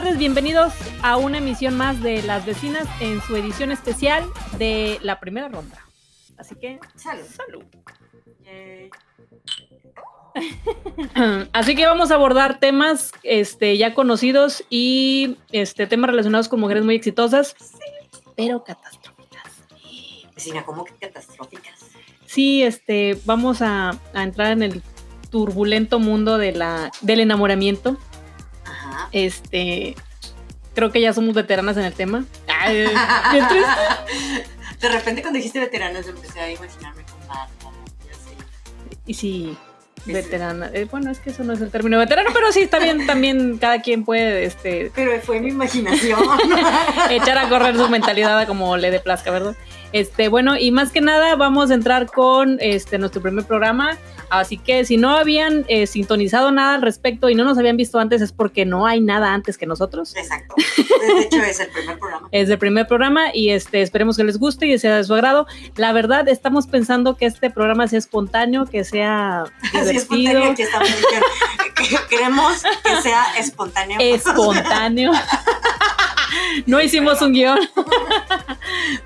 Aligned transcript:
tardes, 0.00 0.16
bienvenidos 0.16 0.74
a 1.02 1.16
una 1.16 1.38
emisión 1.38 1.76
más 1.76 2.00
de 2.00 2.22
Las 2.22 2.46
Vecinas 2.46 2.86
en 3.00 3.20
su 3.20 3.34
edición 3.34 3.72
especial 3.72 4.24
de 4.56 5.00
la 5.02 5.18
primera 5.18 5.48
ronda. 5.48 5.76
Así 6.36 6.54
que, 6.54 6.78
Salud. 6.94 7.24
salud. 7.24 7.64
Yay. 8.44 8.90
Así 11.52 11.74
que 11.74 11.84
vamos 11.84 12.12
a 12.12 12.14
abordar 12.14 12.60
temas 12.60 13.10
este, 13.24 13.76
ya 13.76 13.92
conocidos 13.92 14.62
y 14.70 15.36
este, 15.50 15.88
temas 15.88 16.10
relacionados 16.10 16.48
con 16.48 16.60
mujeres 16.60 16.84
muy 16.84 16.94
exitosas, 16.94 17.56
pero 18.36 18.62
catastróficas. 18.62 19.52
Vecina, 20.32 20.64
¿cómo 20.64 20.84
que 20.84 20.92
catastróficas? 20.92 21.86
Sí, 22.24 22.62
este, 22.62 23.18
vamos 23.24 23.62
a, 23.62 23.98
a 24.14 24.22
entrar 24.22 24.52
en 24.52 24.62
el 24.62 24.80
turbulento 25.30 25.98
mundo 25.98 26.38
de 26.38 26.52
la, 26.52 26.92
del 27.00 27.18
enamoramiento. 27.18 27.98
Ajá. 28.98 29.08
Este, 29.12 29.94
creo 30.74 30.90
que 30.90 31.00
ya 31.00 31.12
somos 31.12 31.34
veteranas 31.34 31.76
en 31.76 31.84
el 31.84 31.92
tema. 31.92 32.24
Ay, 32.48 32.86
qué 33.32 33.42
triste. 33.48 34.48
De 34.80 34.88
repente 34.88 35.22
cuando 35.22 35.38
dijiste 35.38 35.58
veteranos 35.58 36.06
empecé 36.06 36.40
a 36.40 36.52
imaginarme 36.52 37.02
con 37.04 37.26
Marta 37.26 37.58
y 39.06 39.14
Sí, 39.14 39.56
veterana. 40.06 40.70
Eh, 40.72 40.86
bueno, 40.90 41.10
es 41.10 41.18
que 41.18 41.30
eso 41.30 41.44
no 41.44 41.52
es 41.52 41.60
el 41.60 41.70
término 41.70 41.98
veterano, 41.98 42.30
pero 42.32 42.52
sí, 42.52 42.60
está 42.60 42.78
bien, 42.78 43.06
también 43.06 43.58
cada 43.58 43.80
quien 43.80 44.04
puede 44.04 44.44
este, 44.44 44.90
Pero 44.94 45.20
fue 45.20 45.40
mi 45.40 45.48
imaginación. 45.48 46.20
echar 47.10 47.38
a 47.38 47.48
correr 47.48 47.76
su 47.76 47.88
mentalidad 47.88 48.38
a 48.38 48.46
como 48.46 48.76
le 48.76 48.90
dé 48.90 49.00
plazca, 49.00 49.30
¿verdad? 49.30 49.54
Este, 49.92 50.28
bueno, 50.28 50.56
y 50.58 50.70
más 50.70 50.92
que 50.92 51.00
nada 51.00 51.34
vamos 51.36 51.70
a 51.70 51.74
entrar 51.74 52.06
con 52.06 52.58
este 52.60 52.98
nuestro 52.98 53.22
primer 53.22 53.44
programa. 53.44 53.96
Así 54.30 54.58
que 54.58 54.84
si 54.84 54.98
no 54.98 55.16
habían 55.16 55.64
eh, 55.68 55.86
sintonizado 55.86 56.52
nada 56.52 56.74
al 56.74 56.82
respecto 56.82 57.30
y 57.30 57.34
no 57.34 57.44
nos 57.44 57.56
habían 57.56 57.78
visto 57.78 57.98
antes, 57.98 58.20
es 58.20 58.32
porque 58.32 58.66
no 58.66 58.86
hay 58.86 59.00
nada 59.00 59.32
antes 59.32 59.56
que 59.56 59.64
nosotros. 59.64 60.14
Exacto. 60.16 60.54
De 60.56 61.22
hecho, 61.22 61.38
es 61.38 61.60
el 61.60 61.68
primer 61.68 61.98
programa. 61.98 62.28
Es 62.32 62.50
el 62.50 62.58
primer 62.58 62.86
programa 62.86 63.34
y 63.34 63.50
este 63.50 63.80
esperemos 63.80 64.16
que 64.16 64.24
les 64.24 64.38
guste 64.38 64.66
y 64.66 64.78
sea 64.78 64.96
de 64.96 65.04
su 65.04 65.14
agrado. 65.14 65.46
La 65.76 65.92
verdad, 65.92 66.28
estamos 66.28 66.66
pensando 66.66 67.16
que 67.16 67.24
este 67.24 67.48
programa 67.48 67.88
sea 67.88 67.98
espontáneo, 67.98 68.66
que 68.66 68.84
sea 68.84 69.44
divertido, 69.88 70.30
espontáneo 70.30 70.54
que 70.56 70.62
estamos 70.62 70.88
que- 71.74 71.88
que 71.88 71.96
queremos 72.08 72.62
que 72.84 73.02
sea 73.02 73.24
espontáneo. 73.38 73.98
espontáneo. 74.00 75.12
No 76.66 76.80
hicimos 76.80 77.20
un 77.22 77.32
guion. 77.32 77.58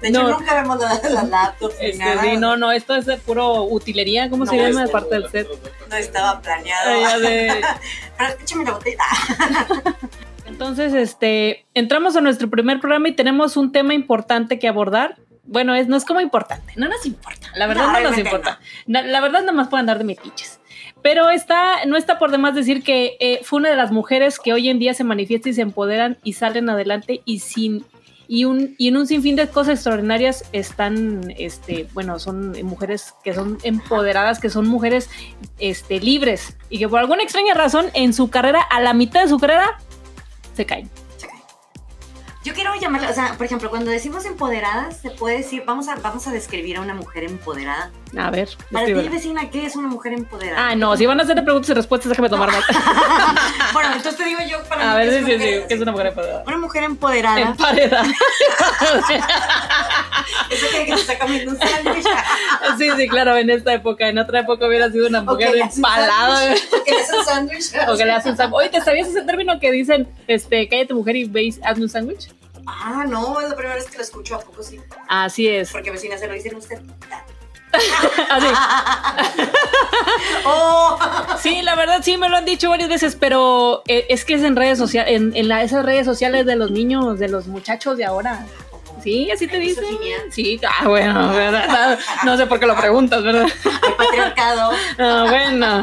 De 0.01 0.09
hecho, 0.09 0.23
no. 0.25 0.39
nunca 0.39 0.55
vemos 0.61 0.79
la- 0.81 1.01
las 1.09 1.29
laptops 1.29 1.77
ni 1.81 1.87
Este, 1.91 2.05
nada. 2.05 2.23
sí, 2.23 2.37
no, 2.37 2.57
no, 2.57 2.73
esto 2.73 2.97
es 2.97 3.07
de 3.07 3.17
puro 3.17 3.63
utilería, 3.63 4.29
¿cómo 4.29 4.45
se 4.45 4.57
llama? 4.57 4.81
este- 4.83 4.93
Parte 4.93 5.15
del 5.15 5.31
set. 5.31 5.49
No 5.89 5.97
estaba 5.97 6.41
planeado. 6.41 7.21
De- 7.21 7.63
Pero 8.19 8.31
échame 8.43 8.65
la 8.65 8.73
botella. 8.73 9.05
Entonces, 10.47 10.93
este, 10.95 11.65
entramos 11.75 12.17
a 12.17 12.21
nuestro 12.21 12.51
primer 12.51 12.81
programa 12.81 13.09
y 13.09 13.13
tenemos 13.13 13.57
un 13.57 13.71
tema 13.73 13.95
importante 13.95 14.59
que 14.59 14.67
abordar. 14.69 15.17
Bueno, 15.45 15.75
es, 15.75 15.87
no 15.89 15.97
es 15.97 16.05
como 16.05 16.21
importante, 16.21 16.73
no 16.77 16.89
nos 16.89 17.05
importa, 17.05 17.49
la 17.57 17.67
verdad 17.67 17.87
No, 17.89 17.93
no, 18.01 18.11
nos 18.11 18.19
importa. 18.19 18.61
Na- 18.87 19.03
La 19.03 19.21
verdad 19.21 19.41
nada 19.41 19.53
más 19.53 19.69
pueden 19.69 19.83
andar 19.85 19.99
de 19.99 20.05
metiches. 20.05 20.61
Pero 21.03 21.31
está, 21.31 21.85
no 21.87 21.97
está 21.97 22.19
por 22.19 22.31
demás 22.31 22.55
decir 22.55 22.83
que 22.83 23.17
eh, 23.19 23.41
fue 23.43 23.59
una 23.59 23.71
de 23.71 23.77
las 23.77 23.91
mujeres 23.91 24.39
que 24.39 24.53
hoy 24.53 24.69
en 24.69 24.79
día 24.79 24.95
se 24.95 25.05
manifiesta 25.05 25.49
y 25.49 25.55
se 25.55 25.63
empoderan 25.63 26.19
y 26.23 26.35
salen 26.35 26.71
adelante 26.71 27.23
y 27.25 27.41
sin 27.41 27.85
y 28.29 28.45
un 28.45 28.75
y 28.79 28.89
en 28.89 28.97
un 28.97 29.07
sinfín 29.07 29.37
de 29.37 29.49
cosas 29.49 29.75
extraordinarias 29.75 30.45
están 30.53 31.35
este 31.37 31.89
bueno 31.93 32.19
son 32.21 32.53
mujeres 32.65 33.15
que 33.25 33.35
son 33.35 33.59
empoderadas 33.65 34.39
que 34.39 34.49
son 34.49 34.69
mujeres 34.69 35.11
este 35.59 36.01
libres 36.01 36.57
y 36.71 36.79
que 36.79 36.89
por 36.89 37.01
alguna 37.01 37.25
extraña 37.25 37.53
razón 37.53 37.87
en 37.95 38.15
su 38.15 38.31
carrera 38.31 38.63
a 38.63 38.81
la 38.81 38.95
mitad 38.95 39.23
de 39.23 39.29
su 39.29 39.39
carrera 39.39 39.77
se 40.55 40.65
caen 40.65 40.89
Yo 42.45 42.55
quiero 42.55 42.75
llamarla, 42.75 43.09
o 43.11 43.15
sea, 43.15 43.35
por 43.35 43.47
ejemplo, 43.47 43.71
cuando 43.71 43.91
decimos 43.93 44.25
empoderadas, 44.25 44.97
se 44.97 45.11
puede 45.11 45.39
decir, 45.39 45.63
vamos 45.65 45.87
a, 45.87 45.95
vamos 45.97 46.27
a 46.27 46.33
describir 46.33 46.77
a 46.77 46.81
una 46.81 46.93
mujer 46.93 47.23
empoderada. 47.23 47.93
a 48.19 48.31
ver 48.31 48.49
Para 48.73 48.87
ti, 48.87 48.93
vecina, 48.95 49.49
¿qué 49.49 49.65
es 49.65 49.77
una 49.77 49.87
mujer 49.89 50.13
empoderada? 50.13 50.71
ah 50.71 50.75
no 50.75 50.97
si 50.97 51.07
van 51.07 51.21
a 51.21 51.23
hacer 51.23 51.43
preguntas 51.45 51.71
y 51.71 51.75
respuestas 51.75 52.09
déjame 52.11 52.29
tomar 52.29 52.51
más 52.51 52.65
bueno, 53.73 53.91
entonces 53.95 54.17
te 54.17 54.25
digo 54.25 54.41
yo 54.49 54.63
para 54.65 54.93
a 54.93 54.97
ver 54.97 55.09
¿qué 55.11 55.19
sí, 55.21 55.25
sí, 55.25 55.33
sí, 55.33 55.67
que 55.69 55.75
es 55.75 55.81
una 55.81 55.93
mujer 55.93 56.07
empoderada 56.09 56.45
Una 56.47 56.59
mujer 56.59 56.83
empoderada. 56.85 57.41
emparedada 57.49 58.03
Eso 60.51 60.67
que 60.73 60.87
que 60.87 60.95
se 60.97 61.01
está 61.01 61.19
comiendo 61.19 61.53
un 61.53 61.59
sándwich. 61.59 62.05
sí 62.79 62.91
sí 62.97 63.09
claro 63.09 63.37
en 63.37 63.51
esta 63.51 63.73
época 63.73 64.09
en 64.09 64.19
otra 64.19 64.41
época 64.41 64.67
hubiera 64.67 64.91
sido 64.91 65.07
una 65.09 65.21
O 65.21 65.25
mujer 65.25 65.49
hace 65.63 65.77
empalada 65.77 66.37
sándwich, 66.37 66.69
que 66.85 66.91
le 66.93 67.01
hace 67.01 67.17
un 67.19 67.25
sándwich. 67.25 67.65
o 67.89 67.97
que 67.97 68.05
le 68.05 68.13
hacen 68.13 68.37
sándwich. 68.37 68.59
Oye, 68.61 68.69
¿te 68.71 68.81
sabías 68.81 69.09
ese 69.09 69.23
término 69.23 69.59
que 69.61 69.71
dicen, 69.73 70.09
este, 70.27 70.69
cállate 70.69 70.95
mujer 70.95 71.17
y 71.17 71.25
veis, 71.25 71.61
hazme 71.65 71.85
un 71.85 71.91
sándwich? 71.91 72.29
Ah, 72.67 73.05
no, 73.09 73.41
es 73.41 73.49
la 73.49 73.57
primera 73.57 73.75
vez 73.75 73.87
que 73.87 73.97
lo 73.97 74.03
escucho, 74.05 74.37
¿a 74.37 74.41
poco 74.41 74.63
sí? 74.63 74.79
Así 75.09 75.49
es. 75.49 75.71
Porque 75.73 75.91
vecina 75.91 76.17
se 76.17 76.29
lo 76.29 76.35
dicen 76.35 76.55
usted. 76.57 76.79
Así. 78.31 78.47
oh, 80.45 80.99
Sí, 81.41 81.63
la 81.63 81.75
verdad 81.75 82.01
sí 82.03 82.17
me 82.19 82.29
lo 82.29 82.37
han 82.37 82.45
dicho 82.45 82.69
varias 82.71 82.89
veces, 82.89 83.17
pero 83.19 83.83
eh, 83.89 84.07
es 84.09 84.25
que 84.25 84.35
es 84.35 84.43
en 84.43 84.57
redes 84.57 84.79
sociales, 84.79 85.13
en, 85.17 85.35
en 85.35 85.49
la- 85.49 85.63
esas 85.63 85.85
redes 85.85 86.05
sociales 86.07 86.47
de 86.47 86.57
los 86.57 86.71
niños, 86.71 87.19
de 87.19 87.29
los 87.29 87.47
muchachos 87.47 87.97
de 87.97 88.05
ahora. 88.05 88.47
Sí, 89.03 89.31
así 89.31 89.47
te 89.47 89.59
dicen. 89.59 89.85
Misoginia. 89.85 90.17
Sí, 90.31 90.61
ah, 90.67 90.89
bueno, 90.89 91.33
¿verdad? 91.33 91.99
No, 92.25 92.37
sé 92.37 92.47
por 92.47 92.61
qué 92.61 92.67
lo 92.67 92.77
preguntas, 92.77 93.23
¿verdad? 93.23 93.47
el 93.89 93.95
patriarcado. 93.95 94.73
Ah, 94.99 95.27
bueno, 95.29 95.83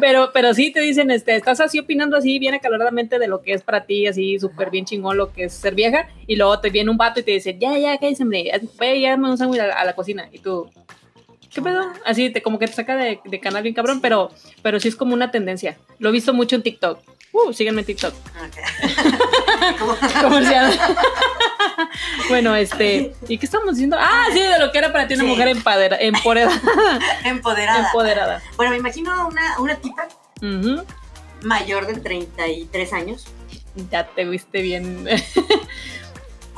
pero, 0.00 0.30
pero 0.32 0.52
sí 0.52 0.72
te 0.72 0.80
dicen, 0.80 1.10
este, 1.10 1.36
estás 1.36 1.60
así 1.60 1.78
opinando 1.78 2.16
así 2.16 2.38
bien 2.38 2.54
acaloradamente 2.54 3.18
de 3.18 3.28
lo 3.28 3.40
que 3.40 3.52
es 3.52 3.62
para 3.62 3.84
ti, 3.84 4.06
así 4.06 4.38
súper 4.38 4.70
bien 4.70 4.84
chingón 4.84 5.16
lo 5.16 5.32
que 5.32 5.44
es 5.44 5.54
ser 5.54 5.74
vieja, 5.74 6.08
y 6.26 6.36
luego 6.36 6.58
te 6.60 6.70
viene 6.70 6.90
un 6.90 6.96
vato 6.96 7.20
y 7.20 7.22
te 7.22 7.30
dice, 7.32 7.56
ya, 7.58 7.78
ya, 7.78 7.96
cállese, 7.98 8.24
hombre, 8.24 8.50
ve, 8.78 9.00
ya 9.00 9.16
me 9.16 9.30
un 9.30 9.38
sándwich 9.38 9.60
a, 9.60 9.72
a 9.72 9.84
la 9.84 9.94
cocina, 9.94 10.28
y 10.32 10.38
tú, 10.38 10.68
¿qué 11.52 11.62
pedo? 11.62 11.92
Así, 12.04 12.30
te, 12.30 12.42
como 12.42 12.58
que 12.58 12.66
te 12.66 12.72
saca 12.74 12.96
de, 12.96 13.20
de 13.24 13.40
canal 13.40 13.62
bien 13.62 13.74
cabrón, 13.74 14.00
pero, 14.00 14.30
pero 14.62 14.78
sí 14.80 14.88
es 14.88 14.96
como 14.96 15.14
una 15.14 15.30
tendencia. 15.30 15.76
Lo 15.98 16.08
he 16.08 16.12
visto 16.12 16.32
mucho 16.34 16.56
en 16.56 16.62
TikTok. 16.62 17.00
Uh, 17.32 17.52
síganme 17.52 17.80
en 17.82 17.86
TikTok. 17.86 18.14
Ok. 18.14 19.78
¿Cómo? 19.78 19.96
Comercial. 20.22 20.78
bueno, 22.28 22.54
este, 22.56 23.12
¿y 23.28 23.38
qué 23.38 23.46
estamos 23.46 23.74
diciendo? 23.74 23.96
Ah, 24.00 24.26
sí, 24.32 24.40
de 24.40 24.58
lo 24.58 24.72
que 24.72 24.78
era 24.78 24.92
para 24.92 25.06
ti 25.06 25.14
una 25.14 25.24
Sí. 25.24 25.28
mujer 25.30 25.48
empadera- 25.48 25.98
empoderada. 26.00 26.60
Empoderada. 27.24 27.86
empoderada. 27.86 28.42
Bueno, 28.56 28.70
me 28.72 28.78
imagino 28.78 29.28
una, 29.28 29.58
una 29.60 29.76
tipa 29.76 30.08
Ujú. 30.40 30.84
mayor 31.42 31.86
de 31.86 31.94
33 32.00 32.92
años. 32.92 33.26
Ya 33.90 34.06
te 34.06 34.24
viste 34.24 34.62
bien. 34.62 35.06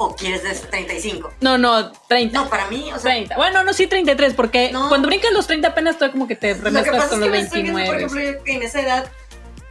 ¿O 0.03 0.17
quieres 0.17 0.43
de 0.43 0.55
35? 0.55 1.31
No, 1.43 1.59
no, 1.59 1.93
30. 2.09 2.33
No, 2.41 2.49
para 2.49 2.67
mí, 2.69 2.85
o 2.91 2.99
sea, 2.99 3.13
30. 3.13 3.37
Bueno, 3.37 3.63
no, 3.65 3.75
sí, 3.75 3.87
33, 3.87 4.33
porque 4.33 4.73
No. 4.73 4.89
cuando 4.89 5.09
brincas 5.09 5.31
los 5.31 5.47
30 5.47 5.69
apenas 5.69 5.99
tú 5.99 6.11
como 6.11 6.27
que 6.27 6.37
te 6.37 6.55
que 6.55 6.63
remezclas 6.63 7.05
es 7.05 7.11
con 7.11 7.21
que 7.21 7.27
los 7.27 7.31
me 7.37 7.41
estoy 7.43 7.63
viendo, 7.65 7.79
por 7.85 7.97
29. 7.97 8.23
ejemplo, 8.25 8.45
que 8.45 8.53
en 8.55 8.63
esa 8.63 8.81
edad, 8.81 9.11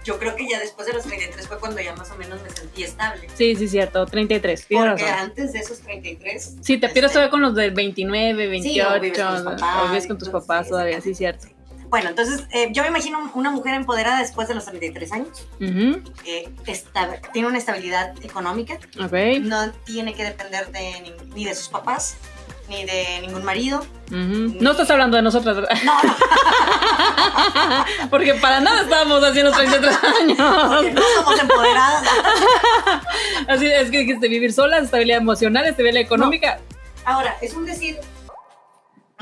yo 0.06 0.19
creo 0.19 0.35
que 0.35 0.47
ya 0.47 0.59
después 0.59 0.85
de 0.85 0.94
los 0.94 1.03
33 1.03 1.47
fue 1.47 1.57
cuando 1.59 1.81
ya 1.81 1.95
más 1.95 2.12
o 2.12 2.16
menos 2.16 2.40
me 2.44 2.50
sentí 2.51 2.84
estable. 2.84 3.28
Sí, 3.34 3.56
sí, 3.56 3.67
cierto, 3.67 4.06
33. 4.06 4.67
Tienes 4.67 4.88
Porque 4.88 5.03
razón. 5.03 5.19
antes 5.19 5.51
de 5.53 5.59
esos 5.59 5.79
33. 5.79 6.56
Sí, 6.61 6.78
te 6.78 6.90
pierdes 6.90 7.06
este, 7.06 7.13
todavía 7.13 7.31
con 7.31 7.41
los 7.41 7.56
del 7.56 7.72
29, 7.72 8.61
Sí, 8.61 8.79
o 8.81 8.91
28, 8.91 9.01
vives 9.01 9.17
con 9.17 9.34
tus 9.34 9.41
o 9.41 9.46
papás, 9.57 9.90
vives 9.90 10.07
con 10.07 10.17
tus 10.19 10.29
papás 10.29 10.66
sí, 10.67 10.69
todavía, 10.69 11.01
sí, 11.01 11.16
cierto. 11.16 11.47
Bueno, 11.89 12.09
entonces 12.09 12.44
eh, 12.51 12.69
yo 12.72 12.83
me 12.83 12.89
imagino 12.89 13.31
una 13.33 13.50
mujer 13.51 13.73
empoderada 13.73 14.19
después 14.19 14.47
de 14.47 14.53
los 14.55 14.66
33 14.66 15.11
años. 15.11 15.47
Ujú, 15.59 16.01
eh, 16.25 16.47
esta- 16.67 17.19
tiene 17.33 17.47
una 17.47 17.57
estabilidad 17.57 18.13
económica. 18.23 18.75
Ok. 19.03 19.13
No 19.41 19.72
tiene 19.85 20.13
que 20.13 20.23
depender 20.23 20.72
de, 20.72 21.01
ni, 21.01 21.13
ni 21.33 21.45
de 21.45 21.55
sus 21.55 21.67
papás, 21.69 22.17
ni 22.69 22.85
de 22.85 23.22
ningún 23.22 23.44
marido. 23.44 23.79
ujú. 24.07 24.55
No 24.61 24.72
estás 24.72 24.89
hablando 24.91 25.17
de 25.17 25.23
nosotras, 25.23 25.55
¿verdad? 25.55 25.75
No, 25.83 25.99
no, 26.03 26.16
Porque 28.09 28.35
para 28.35 28.59
nada 28.59 28.81
estábamos 28.81 29.23
haciendo 29.23 29.52
33 29.52 29.97
porque 30.02 30.17
años. 30.23 30.93
no 30.93 31.02
somos 31.23 31.40
empoderadas. 31.40 32.03
Así 33.47 33.66
es 33.66 33.90
que 33.90 33.99
dijiste 33.99 34.28
vivir 34.28 34.53
solas, 34.53 34.84
estabilidad 34.84 35.17
emocional, 35.19 35.66
estabilidad 35.66 36.03
económica. 36.03 36.59
Ahora, 37.05 37.35
es 37.41 37.53
un 37.55 37.66
decir, 37.66 37.97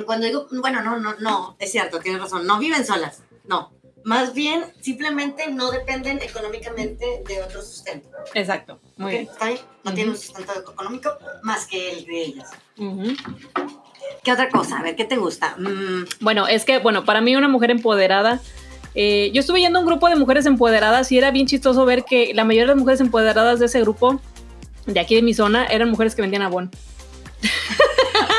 cuando 0.05 0.25
digo, 0.27 0.47
bueno, 0.51 0.81
no, 0.81 0.99
no, 0.99 1.15
no, 1.19 1.55
es 1.59 1.71
cierto, 1.71 1.99
tienes 1.99 2.21
razón, 2.21 2.45
no 2.45 2.59
viven 2.59 2.85
solas, 2.85 3.23
no. 3.47 3.71
Más 4.03 4.33
bien, 4.33 4.63
simplemente 4.79 5.51
no 5.51 5.69
dependen 5.69 6.21
económicamente 6.21 7.23
de 7.27 7.41
otro 7.43 7.61
sustento. 7.61 8.07
Exacto. 8.35 8.79
Muy 8.95 9.07
¿ok? 9.07 9.11
bien. 9.11 9.27
¿Está 9.31 9.45
bien? 9.47 9.59
No 9.83 9.89
Ujú. 9.91 9.95
tienen 9.95 10.11
un 10.13 10.17
sustento 10.17 10.53
económico 10.71 11.09
más 11.43 11.65
que 11.65 11.91
el 11.91 12.05
de 12.05 12.21
ellas. 12.21 12.49
Ujú. 12.77 13.07
¿Qué 14.23 14.31
otra 14.31 14.49
cosa? 14.49 14.79
A 14.79 14.83
ver, 14.83 14.95
¿qué 14.95 15.03
te 15.03 15.17
gusta? 15.17 15.55
Mm, 15.57 16.05
Bueno, 16.21 16.47
es 16.47 16.63
que, 16.63 16.79
bueno, 16.79 17.03
para 17.03 17.19
mí 17.19 17.35
una 17.35 17.49
mujer 17.49 17.69
empoderada, 17.71 18.39
eh, 18.95 19.29
yo 19.33 19.41
estuve 19.41 19.59
yendo 19.59 19.79
a 19.79 19.81
un 19.81 19.87
grupo 19.87 20.07
de 20.07 20.15
mujeres 20.15 20.45
empoderadas 20.45 21.11
y 21.11 21.17
era 21.17 21.31
bien 21.31 21.45
chistoso 21.47 21.83
ver 21.85 22.05
que 22.05 22.33
la 22.33 22.45
mayoría 22.45 22.63
de 22.63 22.67
las 22.67 22.77
mujeres 22.77 23.01
empoderadas 23.01 23.59
de 23.59 23.65
ese 23.65 23.81
grupo, 23.81 24.21
de 24.85 24.99
aquí 25.01 25.15
de 25.15 25.21
mi 25.21 25.33
zona, 25.33 25.65
eran 25.65 25.89
mujeres 25.89 26.15
que 26.15 26.21
vendían 26.21 26.43
abón. 26.43 26.71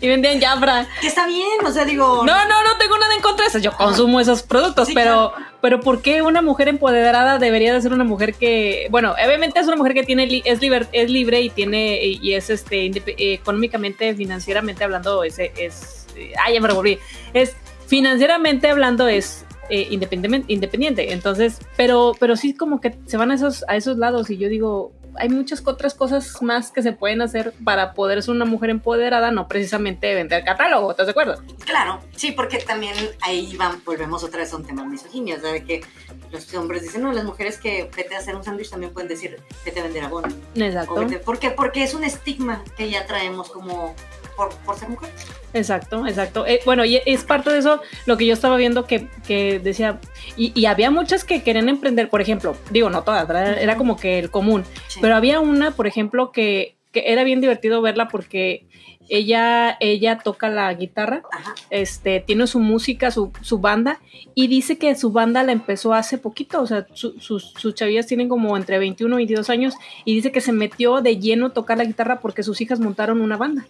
y 0.00 0.08
vendían 0.08 0.40
Jafra. 0.40 0.86
que 1.00 1.06
está 1.06 1.26
bien, 1.26 1.64
o 1.64 1.70
sea, 1.70 1.84
digo... 1.84 2.24
No, 2.24 2.48
no, 2.48 2.62
no 2.62 2.78
tengo 2.78 2.98
nada 2.98 3.14
en 3.14 3.22
contra 3.22 3.44
de 3.44 3.48
eso. 3.48 3.58
Yo 3.58 3.72
consumo 3.72 4.20
esos 4.20 4.42
productos, 4.42 4.88
Sí, 4.88 4.94
pero, 4.94 5.32
pero 5.60 5.80
¿por 5.80 6.02
qué 6.02 6.22
una 6.22 6.42
mujer 6.42 6.68
empoderada 6.68 7.38
debería 7.38 7.72
de 7.72 7.80
ser 7.80 7.92
una 7.92 8.04
mujer 8.04 8.34
que, 8.34 8.88
bueno, 8.90 9.12
obviamente 9.12 9.60
es 9.60 9.66
una 9.66 9.76
mujer 9.76 9.94
que 9.94 10.02
tiene 10.02 10.42
es, 10.44 10.60
liber, 10.60 10.88
es 10.92 11.10
libre 11.10 11.40
y 11.40 11.50
tiene 11.50 12.00
y 12.02 12.34
es 12.34 12.50
este 12.50 12.90
económicamente, 13.34 14.14
financieramente 14.14 14.84
hablando 14.84 15.24
es 15.24 15.38
es 15.38 16.06
ah, 16.44 16.50
ya 16.50 16.60
me 16.60 16.68
revolví. 16.68 16.98
Es 17.32 17.56
financieramente 17.86 18.68
hablando 18.68 19.08
es 19.08 19.44
eh, 19.70 19.88
independiente, 19.90 20.52
independiente. 20.52 21.12
Entonces, 21.12 21.58
pero, 21.76 22.14
pero 22.18 22.36
sí 22.36 22.54
como 22.54 22.80
que 22.80 22.94
se 23.06 23.16
van 23.16 23.30
a 23.30 23.34
esos, 23.34 23.64
a 23.68 23.76
esos 23.76 23.96
lados 23.96 24.30
y 24.30 24.36
yo 24.36 24.48
digo, 24.48 24.92
hay 25.16 25.28
muchas 25.28 25.62
otras 25.66 25.94
cosas 25.94 26.42
más 26.42 26.70
que 26.70 26.82
se 26.82 26.92
pueden 26.92 27.22
hacer 27.22 27.52
para 27.64 27.94
poder 27.94 28.22
ser 28.22 28.34
una 28.34 28.44
mujer 28.44 28.70
empoderada, 28.70 29.30
no 29.30 29.48
precisamente 29.48 30.14
vender 30.14 30.44
catálogo, 30.44 30.90
¿estás 30.90 31.06
de 31.06 31.10
acuerdo? 31.10 31.42
Claro, 31.64 32.00
sí, 32.16 32.32
porque 32.32 32.58
también 32.58 32.94
ahí 33.20 33.56
van, 33.56 33.82
volvemos 33.84 34.24
otra 34.24 34.40
vez 34.40 34.52
a 34.52 34.56
un 34.56 34.64
tema 34.64 34.84
misoginia, 34.84 35.38
de 35.38 35.64
que 35.64 35.82
los 36.30 36.52
hombres 36.54 36.82
dicen, 36.82 37.02
no, 37.02 37.12
las 37.12 37.24
mujeres 37.24 37.58
que 37.58 37.90
vete 37.96 38.14
a 38.14 38.18
hacer 38.18 38.34
un 38.34 38.44
sándwich 38.44 38.70
también 38.70 38.92
pueden 38.92 39.08
decir, 39.08 39.40
vete 39.64 39.80
a 39.80 39.82
vender 39.84 40.04
abono. 40.04 40.28
Exacto. 40.54 41.06
¿Por 41.24 41.38
qué? 41.38 41.50
Porque 41.50 41.82
es 41.82 41.94
un 41.94 42.04
estigma 42.04 42.62
que 42.76 42.90
ya 42.90 43.06
traemos 43.06 43.50
como 43.50 43.94
por, 44.36 44.54
por 44.58 44.76
ser 44.76 44.88
mujer. 44.88 45.10
Exacto, 45.54 46.06
exacto. 46.06 46.46
Eh, 46.46 46.60
bueno, 46.64 46.84
y 46.84 47.00
es 47.06 47.22
parte 47.24 47.50
de 47.50 47.58
eso 47.58 47.80
lo 48.06 48.16
que 48.16 48.26
yo 48.26 48.34
estaba 48.34 48.56
viendo 48.56 48.86
que, 48.86 49.08
que 49.26 49.60
decía, 49.60 50.00
y, 50.36 50.66
había 50.66 50.90
muchas 50.90 51.24
que 51.24 51.42
querían 51.42 51.68
emprender, 51.68 52.10
por 52.10 52.20
ejemplo, 52.20 52.56
digo, 52.70 52.90
no 52.90 53.02
todas, 53.02 53.28
era 53.30 53.76
como 53.76 53.96
que 53.96 54.18
el 54.18 54.30
común, 54.30 54.64
pero 55.00 55.14
había 55.14 55.38
una, 55.40 55.70
por 55.70 55.86
ejemplo, 55.86 56.32
que, 56.32 56.76
que, 56.90 57.04
era 57.06 57.22
bien 57.22 57.40
divertido 57.40 57.80
verla 57.82 58.08
porque 58.08 58.66
ella, 59.08 59.76
ella 59.78 60.18
toca 60.18 60.48
la 60.48 60.72
guitarra, 60.74 61.22
este, 61.70 62.18
tiene 62.20 62.48
su 62.48 62.58
música, 62.58 63.12
su, 63.12 63.30
su, 63.42 63.58
banda, 63.58 64.00
y 64.34 64.48
dice 64.48 64.76
que 64.76 64.96
su 64.96 65.12
banda 65.12 65.44
la 65.44 65.52
empezó 65.52 65.94
hace 65.94 66.18
poquito, 66.18 66.62
o 66.62 66.66
sea, 66.66 66.86
sus, 66.94 67.22
sus 67.22 67.74
chavillas 67.74 68.06
tienen 68.06 68.28
como 68.28 68.56
entre 68.56 68.78
21 68.78 69.14
y 69.14 69.26
22 69.26 69.50
años, 69.50 69.74
y 70.04 70.16
dice 70.16 70.32
que 70.32 70.40
se 70.40 70.52
metió 70.52 71.00
de 71.00 71.18
lleno 71.18 71.46
a 71.46 71.52
tocar 71.52 71.78
la 71.78 71.84
guitarra 71.84 72.18
porque 72.18 72.42
sus 72.42 72.60
hijas 72.60 72.80
montaron 72.80 73.20
una 73.20 73.36
banda 73.36 73.66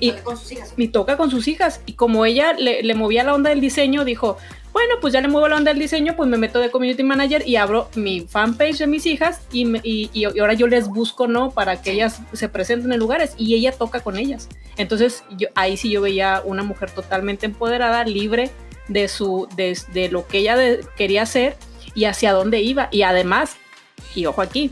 y, 0.00 0.12
con 0.12 0.36
sus 0.36 0.52
hijas. 0.52 0.74
y, 0.76 0.88
toca 0.88 1.16
con 1.16 1.30
sus 1.30 1.48
hijas. 1.48 1.80
Y 1.86 1.94
como 1.94 2.24
ella 2.24 2.52
le, 2.52 2.94
movía 2.94 3.24
la 3.24 3.34
onda 3.34 3.50
del 3.50 3.60
diseño, 3.60 4.04
dijo, 4.04 4.36
bueno, 4.72 4.94
pues 5.00 5.12
ya 5.12 5.20
le 5.20 5.28
muevo 5.28 5.48
la 5.48 5.56
onda 5.56 5.72
del 5.72 5.80
diseño, 5.80 6.14
pues 6.16 6.28
me 6.28 6.36
meto 6.36 6.58
de 6.60 6.70
community 6.70 7.02
manager 7.02 7.46
y 7.46 7.56
abro 7.56 7.88
mi 7.94 8.20
fanpage 8.20 8.78
de 8.78 8.86
mis 8.86 9.06
hijas 9.06 9.40
y, 9.50 9.66
y, 9.82 10.24
ahora 10.24 10.54
yo 10.54 10.66
les 10.66 10.88
busco, 10.88 11.26
¿no? 11.26 11.50
Para 11.50 11.80
que 11.80 11.92
ellas 11.92 12.20
se 12.32 12.48
presenten 12.48 12.92
en 12.92 12.98
lugares 12.98 13.34
y 13.36 13.54
ella 13.54 13.72
toca 13.72 14.00
con 14.00 14.18
ellas. 14.18 14.48
Entonces 14.76 15.24
yo, 15.36 15.48
ahí 15.54 15.76
sí 15.76 15.90
yo 15.90 16.02
veía 16.02 16.42
una 16.44 16.62
mujer 16.62 16.90
totalmente 16.90 17.46
empoderada, 17.46 18.04
libre 18.04 18.50
de, 18.88 19.08
su, 19.08 19.48
de, 19.56 19.76
de 19.92 20.10
lo 20.10 20.26
que 20.26 20.38
ella 20.38 20.56
quería 20.96 21.22
hacer 21.22 21.56
y 21.94 22.04
hacia 22.04 22.32
dónde 22.32 22.60
iba. 22.60 22.88
Y 22.92 23.02
además, 23.02 23.56
y 24.14 24.26
ojo 24.26 24.42
aquí, 24.42 24.70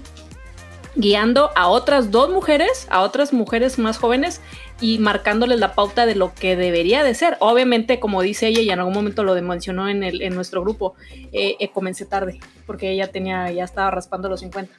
guiando 0.97 1.51
a 1.57 1.69
otras 1.69 2.11
dos 2.11 2.31
mujeres, 2.31 2.87
a 2.91 3.01
otras 3.01 3.33
mujeres 3.33 3.79
más 3.79 3.99
jóvenes 3.99 4.41
y 4.81 4.99
marcándoles 4.99 5.61
la 5.61 5.75
pauta 5.75 6.07
de 6.07 6.15
lo 6.15 6.35
que 6.35 6.57
debería 6.57 7.03
de 7.03 7.15
ser. 7.15 7.37
Obviamente, 7.41 8.01
como 8.01 8.23
dice 8.23 8.49
ella, 8.49 8.61
y 8.61 8.71
en 8.71 8.79
algún 8.79 8.95
momento 8.95 9.25
lo 9.25 9.35
mencionó 9.43 9.89
en, 9.89 10.03
el, 10.03 10.23
en 10.23 10.35
nuestro 10.35 10.63
grupo, 10.63 10.95
eh, 11.33 11.57
eh, 11.59 11.69
comencé 11.69 12.05
tarde, 12.07 12.41
porque 12.67 12.91
ella 12.91 13.09
tenía, 13.09 13.51
ya 13.51 13.65
estaba 13.65 13.91
raspando 13.91 14.29
los 14.29 14.41
50. 14.41 14.73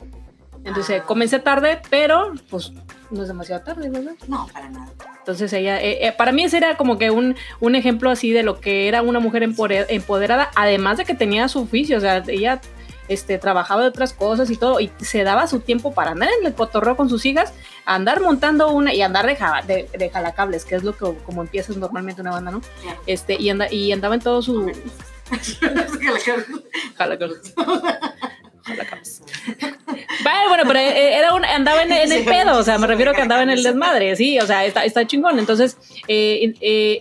Entonces, 0.63 1.01
ah. 1.01 1.05
comencé 1.05 1.39
tarde, 1.39 1.79
pero 1.91 2.33
pues 2.49 2.71
no 3.11 3.21
es 3.21 3.27
demasiado 3.27 3.63
tarde, 3.63 3.89
¿verdad? 3.89 4.13
No, 4.27 4.47
para 4.51 4.69
nada. 4.69 4.91
Entonces 5.19 5.53
ella, 5.53 5.81
eh, 5.81 6.13
para 6.17 6.31
mí 6.31 6.43
ese 6.43 6.57
era 6.57 6.75
como 6.75 6.97
que 6.97 7.11
un, 7.11 7.35
un 7.59 7.75
ejemplo 7.75 8.09
así 8.09 8.31
de 8.31 8.43
lo 8.43 8.59
que 8.59 8.87
era 8.87 9.01
una 9.01 9.19
mujer 9.19 9.43
empoderada, 9.43 10.49
además 10.55 10.97
de 10.97 11.05
que 11.05 11.13
tenía 11.13 11.47
su 11.47 11.61
oficio, 11.61 11.97
o 11.97 12.01
sea, 12.01 12.23
ella 12.27 12.61
este, 13.07 13.37
trabajaba 13.37 13.83
de 13.83 13.87
otras 13.89 14.13
cosas 14.13 14.49
y 14.49 14.57
todo, 14.57 14.79
y 14.79 14.91
se 14.99 15.23
daba 15.23 15.47
su 15.47 15.59
tiempo 15.59 15.93
para 15.93 16.11
andar 16.11 16.29
en 16.39 16.45
el 16.45 16.53
cotorreo 16.53 16.95
con 16.95 17.09
sus 17.09 17.25
hijas, 17.25 17.53
andar 17.85 18.21
montando 18.21 18.71
una 18.71 18.93
y 18.93 19.01
andar 19.01 19.25
de, 19.25 19.89
de, 19.97 20.09
jalacables, 20.09 20.65
que 20.65 20.75
es 20.75 20.83
lo 20.83 20.95
que 20.97 21.13
como 21.25 21.41
empiezas 21.41 21.77
normalmente 21.77 22.21
una 22.21 22.31
banda, 22.31 22.51
¿no? 22.51 22.61
Este, 23.05 23.35
y, 23.39 23.49
anda, 23.49 23.71
y 23.71 23.91
andaba 23.91 24.15
en 24.15 24.21
todo 24.21 24.41
su... 24.41 24.71
jalacables. 26.95 27.53
bueno, 30.47 30.63
pero 30.67 30.79
eh, 30.79 30.89
eh, 30.89 31.17
era 31.17 31.33
un, 31.33 31.45
andaba 31.45 31.83
en, 31.83 31.91
el 31.91 32.25
pedo, 32.25 32.57
o 32.57 32.63
sea, 32.63 32.77
me 32.77 32.87
refiero 32.87 33.11
a 33.11 33.13
que 33.13 33.21
andaba 33.21 33.43
en 33.43 33.49
el 33.49 33.63
desmadre, 33.63 34.15
sí, 34.15 34.39
o 34.39 34.45
sea, 34.45 34.65
está, 34.65 34.85
está 34.85 35.05
chingón. 35.05 35.39
Entonces, 35.39 35.77
eh, 36.07 36.53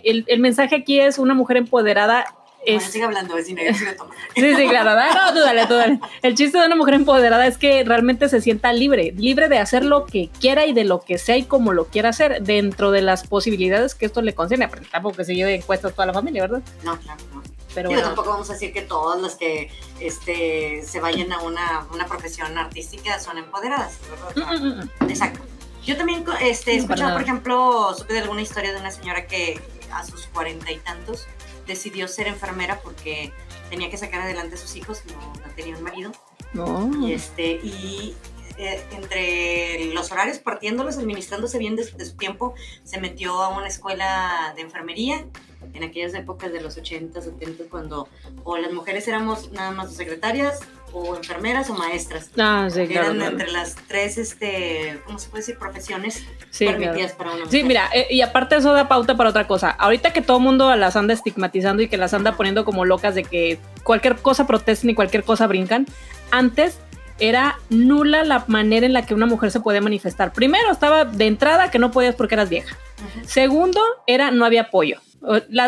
el, 0.03 0.25
el, 0.27 0.39
mensaje 0.39 0.75
aquí 0.75 0.99
es 0.99 1.17
una 1.17 1.33
mujer 1.33 1.57
empoderada 1.57 2.25
es... 2.65 2.83
sigue 2.83 3.05
hablando, 3.05 3.35
vecina, 3.35 3.63
yo 3.63 3.73
sigo 3.73 3.91
tomando. 3.95 4.21
Sí, 4.35 4.55
sí, 4.55 4.67
claro. 4.67 4.91
No, 4.95 5.33
tú 5.33 5.39
dale, 5.39 5.65
tú 5.67 5.73
dale. 5.75 5.99
El 6.21 6.35
chiste 6.35 6.57
de 6.57 6.65
una 6.65 6.75
mujer 6.75 6.95
empoderada 6.95 7.45
es 7.47 7.57
que 7.57 7.83
realmente 7.83 8.29
se 8.29 8.41
sienta 8.41 8.73
libre, 8.73 9.13
libre 9.17 9.47
de 9.47 9.59
hacer 9.59 9.83
lo 9.85 10.05
que 10.05 10.29
quiera 10.39 10.65
y 10.65 10.73
de 10.73 10.83
lo 10.83 11.01
que 11.01 11.17
sea 11.17 11.37
y 11.37 11.43
como 11.43 11.73
lo 11.73 11.85
quiera 11.85 12.09
hacer, 12.09 12.41
dentro 12.41 12.91
de 12.91 13.01
las 13.01 13.27
posibilidades 13.27 13.95
que 13.95 14.05
esto 14.05 14.21
le 14.21 14.33
concierne. 14.33 14.67
Pero 14.67 14.83
tampoco 14.91 15.17
que 15.17 15.25
se 15.25 15.35
lleve 15.35 15.55
encuestas 15.55 15.93
toda 15.93 16.07
la 16.07 16.13
familia, 16.13 16.43
¿verdad? 16.43 16.61
No, 16.83 16.97
claro, 16.99 17.21
no. 17.33 17.43
Pero 17.73 17.89
bueno. 17.89 18.03
tampoco 18.03 18.29
vamos 18.29 18.49
a 18.49 18.53
decir 18.53 18.71
que 18.71 18.81
todas 18.81 19.21
las 19.21 19.35
que 19.35 19.69
este, 19.99 20.81
se 20.83 21.01
vayan 21.01 21.33
a 21.33 21.41
una, 21.41 21.85
una 21.93 22.05
profesión 22.05 22.57
artística 22.57 23.19
son 23.19 23.37
empoderadas, 23.37 23.99
¿verdad? 24.09 24.59
Mm, 24.59 24.65
mm, 24.65 24.89
mm, 25.05 25.09
Exacto. 25.09 25.41
Yo 25.85 25.97
también 25.97 26.25
este, 26.41 26.71
he 26.71 26.77
escuchado, 26.77 27.13
por 27.13 27.21
ejemplo, 27.21 27.93
supe 27.95 28.13
de 28.13 28.21
alguna 28.21 28.41
historia 28.41 28.73
de 28.73 28.79
una 28.79 28.91
señora 28.91 29.27
que 29.27 29.59
a 29.91 30.03
sus 30.03 30.25
cuarenta 30.27 30.71
y 30.71 30.77
tantos 30.77 31.27
decidió 31.67 32.07
ser 32.07 32.27
enfermera 32.27 32.79
porque 32.81 33.31
tenía 33.69 33.89
que 33.89 33.97
sacar 33.97 34.21
adelante 34.21 34.55
a 34.55 34.57
sus 34.57 34.75
hijos, 34.75 35.03
no, 35.07 35.33
no 35.45 35.53
tenía 35.55 35.75
un 35.75 35.83
marido. 35.83 36.11
No. 36.53 37.05
Y, 37.05 37.13
este, 37.13 37.59
y 37.63 38.15
eh, 38.57 38.81
entre 38.91 39.93
los 39.93 40.11
horarios, 40.11 40.39
partiéndolos, 40.39 40.97
administrándose 40.97 41.57
bien 41.57 41.75
de, 41.75 41.83
su 41.83 42.15
tiempo, 42.15 42.53
se 42.83 42.99
metió 43.01 43.43
a 43.43 43.49
una 43.49 43.67
escuela 43.67 44.53
de 44.55 44.61
enfermería 44.61 45.25
en 45.73 45.83
aquellas 45.83 46.13
épocas 46.13 46.53
de 46.53 46.61
los 46.61 46.77
80, 46.77 47.21
70, 47.21 47.65
cuando 47.69 48.07
o 48.45 48.57
las 48.57 48.71
mujeres 48.71 49.07
éramos 49.09 49.51
nada 49.51 49.71
más 49.71 49.93
secretarias 49.93 50.59
o 50.95 51.17
enfermeras 51.17 51.69
o 51.69 51.73
maestras. 51.73 52.29
Ah, 52.37 52.69
sí, 52.71 52.87
Eran 52.89 53.21
entre 53.21 53.51
las 53.51 53.75
tres, 53.87 54.17
este, 54.17 55.01
¿cómo 55.05 55.19
se 55.19 55.29
puede 55.29 55.41
decir? 55.41 55.57
Profesiones 55.57 56.25
permitidas 56.57 57.11
para 57.11 57.31
una 57.31 57.45
mujer. 57.45 57.51
Sí, 57.51 57.63
mira, 57.65 57.89
eh, 57.93 58.07
y 58.09 58.21
aparte 58.21 58.55
eso 58.55 58.71
da 58.71 58.87
pauta 58.87 59.17
para 59.17 59.29
otra 59.29 59.45
cosa. 59.45 59.71
Ahorita 59.71 60.13
que 60.13 60.21
todo 60.21 60.37
el 60.37 60.43
mundo 60.43 60.73
las 60.77 60.95
anda 60.95 61.13
estigmatizando 61.13 61.83
y 61.83 61.89
que 61.89 61.97
las 61.97 62.13
anda 62.13 62.37
poniendo 62.37 62.63
como 62.63 62.85
locas 62.85 63.13
de 63.13 63.25
que 63.25 63.59
cualquier 63.83 64.15
cosa 64.15 64.47
protesten 64.47 64.91
y 64.91 64.95
cualquier 64.95 65.25
cosa 65.25 65.47
brincan, 65.47 65.85
antes 66.31 66.79
era 67.19 67.59
nula 67.69 68.23
la 68.23 68.45
manera 68.47 68.85
en 68.85 68.93
la 68.93 69.05
que 69.05 69.13
una 69.13 69.25
mujer 69.25 69.51
se 69.51 69.59
podía 69.59 69.81
manifestar. 69.81 70.31
Primero, 70.31 70.71
estaba 70.71 71.03
de 71.03 71.27
entrada 71.27 71.71
que 71.71 71.79
no 71.79 71.91
podías 71.91 72.15
porque 72.15 72.35
eras 72.35 72.49
vieja. 72.49 72.77
Segundo, 73.25 73.81
era 74.07 74.31
no 74.31 74.45
había 74.45 74.63
apoyo. 74.63 74.99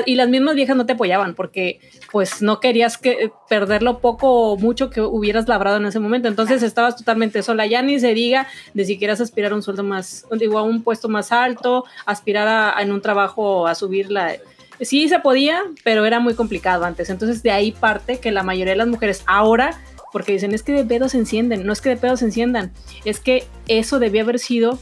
y 0.06 0.16
las 0.16 0.30
mismas 0.30 0.56
viejas 0.56 0.78
no 0.78 0.86
te 0.86 0.94
apoyaban 0.94 1.34
porque 1.34 1.80
pues 2.12 2.42
no 2.42 2.60
querías 2.60 2.98
que 2.98 3.32
perder 3.50 3.82
lo 3.82 4.00
poco 4.00 4.52
o 4.52 4.58
mucho 4.58 4.90
que 4.90 5.02
hubieras 5.02 5.48
labrado 5.48 5.78
en 5.78 5.86
ese 5.86 6.00
momento. 6.00 6.28
Entonces 6.28 6.64
estabas 6.64 6.96
totalmente 6.96 7.42
sola. 7.44 7.66
Ya 7.66 7.82
ni 7.82 8.00
se 8.00 8.14
diga 8.14 8.48
de 8.74 8.86
si 8.86 8.98
quieras 8.98 9.22
aspirar 9.22 9.52
a 9.52 9.56
un 9.56 9.64
sueldo 9.64 9.84
más, 9.84 10.26
digo, 10.32 10.60
a 10.60 10.64
un 10.64 10.84
puesto 10.84 11.10
más 11.10 11.32
alto, 11.32 11.86
aspirar 12.06 12.48
a, 12.48 12.82
en 12.82 12.92
un 12.92 13.02
trabajo 13.02 13.68
a 13.68 13.76
subir 13.76 14.12
la... 14.12 14.36
Sí 14.80 15.10
se 15.10 15.18
podía, 15.20 15.64
pero 15.84 16.06
era 16.06 16.20
muy 16.20 16.36
complicado 16.36 16.86
antes. 16.86 17.10
Entonces 17.10 17.42
de 17.42 17.50
ahí 17.50 17.72
parte 17.72 18.20
que 18.20 18.32
la 18.32 18.44
mayoría 18.44 18.74
de 18.74 18.78
las 18.78 18.88
mujeres 18.88 19.24
ahora 19.26 19.72
porque 20.12 20.32
dicen 20.32 20.54
es 20.54 20.64
que 20.64 20.72
de 20.72 20.86
pedos 20.86 21.12
se 21.12 21.18
encienden, 21.18 21.66
no 21.66 21.74
es 21.74 21.82
que 21.82 21.90
de 21.90 21.98
pedos 21.98 22.20
se 22.20 22.26
enciendan, 22.26 22.72
es 23.06 23.20
que 23.20 23.46
eso 23.68 24.00
debía 24.00 24.22
haber 24.22 24.40
sido 24.40 24.80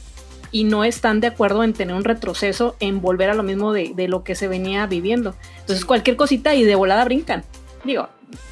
y 0.56 0.64
no 0.64 0.84
están 0.84 1.20
de 1.20 1.26
acuerdo 1.26 1.64
en 1.64 1.74
tener 1.74 1.94
un 1.94 2.04
retroceso, 2.04 2.76
en 2.80 3.02
volver 3.02 3.28
a 3.28 3.34
lo 3.34 3.42
mismo 3.42 3.74
de, 3.74 3.92
de 3.94 4.08
lo 4.08 4.24
que 4.24 4.34
se 4.34 4.48
venía 4.48 4.86
viviendo. 4.86 5.34
Entonces 5.60 5.84
cualquier 5.84 6.16
cosita 6.16 6.54
y 6.54 6.64
de 6.64 6.74
volada 6.74 7.04
brincan. 7.04 7.44
Digo, 7.86 8.08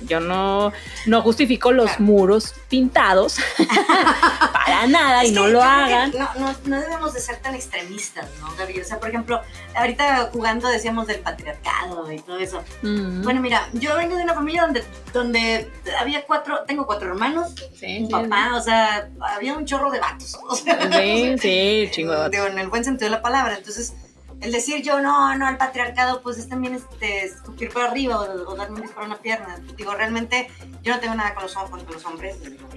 yo 0.07 0.21
no, 0.21 0.73
no 1.07 1.23
justifico 1.23 1.73
los 1.73 1.99
muros 1.99 2.55
pintados 2.69 3.39
para 4.53 4.87
nada 4.87 5.25
y 5.25 5.33
no 5.33 5.49
lo 5.49 5.63
hagan. 5.63 6.13
No, 6.39 6.55
no, 6.65 6.81
debemos 6.81 7.13
de 7.13 7.21
ser 7.21 7.39
tan 7.39 7.55
extremistas, 7.55 8.29
¿no, 8.41 8.55
Gaby? 8.57 8.81
O 8.81 8.85
sea, 8.85 9.01
por 9.01 9.09
ejemplo, 9.09 9.41
ahorita 9.75 10.31
jugando 10.33 10.69
decíamos 10.69 11.07
del 11.07 11.21
patriarcado 11.21 12.11
y 12.13 12.21
todo 12.21 12.39
eso. 12.39 12.63
Bueno, 12.83 13.41
mira, 13.41 13.69
yo 13.73 13.97
vengo 13.97 14.17
de 14.17 14.23
una 14.23 14.35
familia 14.35 14.63
donde, 14.63 14.85
donde 15.13 15.71
había 15.99 16.25
cuatro, 16.25 16.65
tengo 16.67 16.87
cuatro 16.87 17.09
hermanos, 17.09 17.55
un 17.83 18.09
papá, 18.09 18.57
o 18.57 18.63
sea, 18.63 19.09
había 19.21 19.55
un 19.55 19.67
chorro 19.67 19.91
de 19.91 20.01
vatos. 20.01 20.39
sí, 20.93 21.37
sí, 21.39 21.89
chingo 21.91 22.13
vatos. 22.13 22.47
en 22.47 22.59
el 22.59 22.69
buen 22.69 22.85
sentido 22.85 23.11
de 23.11 23.17
la 23.17 23.23
palabra. 23.23 23.57
Entonces, 23.57 23.95
el 24.41 24.53
decir 24.53 24.83
yo 24.83 25.01
no, 25.01 25.35
no 25.37 25.47
al 25.47 25.57
patriarcado, 25.57 26.23
pues 26.23 26.39
es 26.39 26.49
también 26.49 26.75
este, 26.75 27.25
escupir 27.25 27.71
por 27.71 27.83
arriba 27.83 28.21
o, 28.21 28.55
darme 28.55 28.77
un 28.77 28.83
disparo 28.83 29.05
a 29.05 29.07
una 29.07 29.19
pierna. 29.19 29.59
Digo, 29.77 29.95
realmente 29.95 30.51
yo 30.83 30.95
no 30.95 31.01
tengo 31.01 31.15
nada 31.15 31.35
con 31.35 31.45
los, 31.45 31.55
con 31.55 31.85
los 31.87 32.05
hombres, 32.05 32.37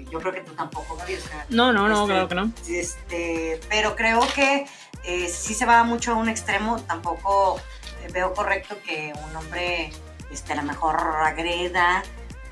yo 0.10 0.20
creo 0.20 0.34
que 0.34 0.42
tú 0.42 0.54
tampoco, 0.54 0.96
Gaby. 0.96 1.16
O 1.16 1.22
sea, 1.22 1.46
no, 1.50 1.74
no, 1.74 1.88
no, 1.88 2.04
este, 2.04 2.14
claro 2.14 2.28
que 2.28 2.36
no. 2.36 2.52
Este, 2.68 3.60
pero 3.70 3.96
creo 3.96 4.22
que 4.34 4.66
eh, 5.04 5.30
si 5.30 5.54
se 5.54 5.66
va 5.66 5.84
mucho 5.84 6.14
a 6.14 6.16
un 6.16 6.30
extremo, 6.30 6.82
tampoco 6.82 7.60
eh, 8.04 8.12
veo 8.14 8.34
correcto 8.34 8.78
que 8.86 9.14
un 9.30 9.36
hombre 9.36 9.92
este, 10.32 10.54
a 10.54 10.58
lo 10.58 10.64
mejor 10.64 10.98
agreda 11.24 12.04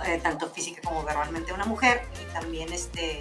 eh, 0.06 0.20
tanto 0.22 0.50
física 0.50 0.82
como 0.84 1.04
verbalmente 1.04 1.52
a 1.52 1.56
una 1.56 1.66
mujer 1.66 2.02
y 2.22 2.34
también 2.34 2.72
este, 2.74 3.20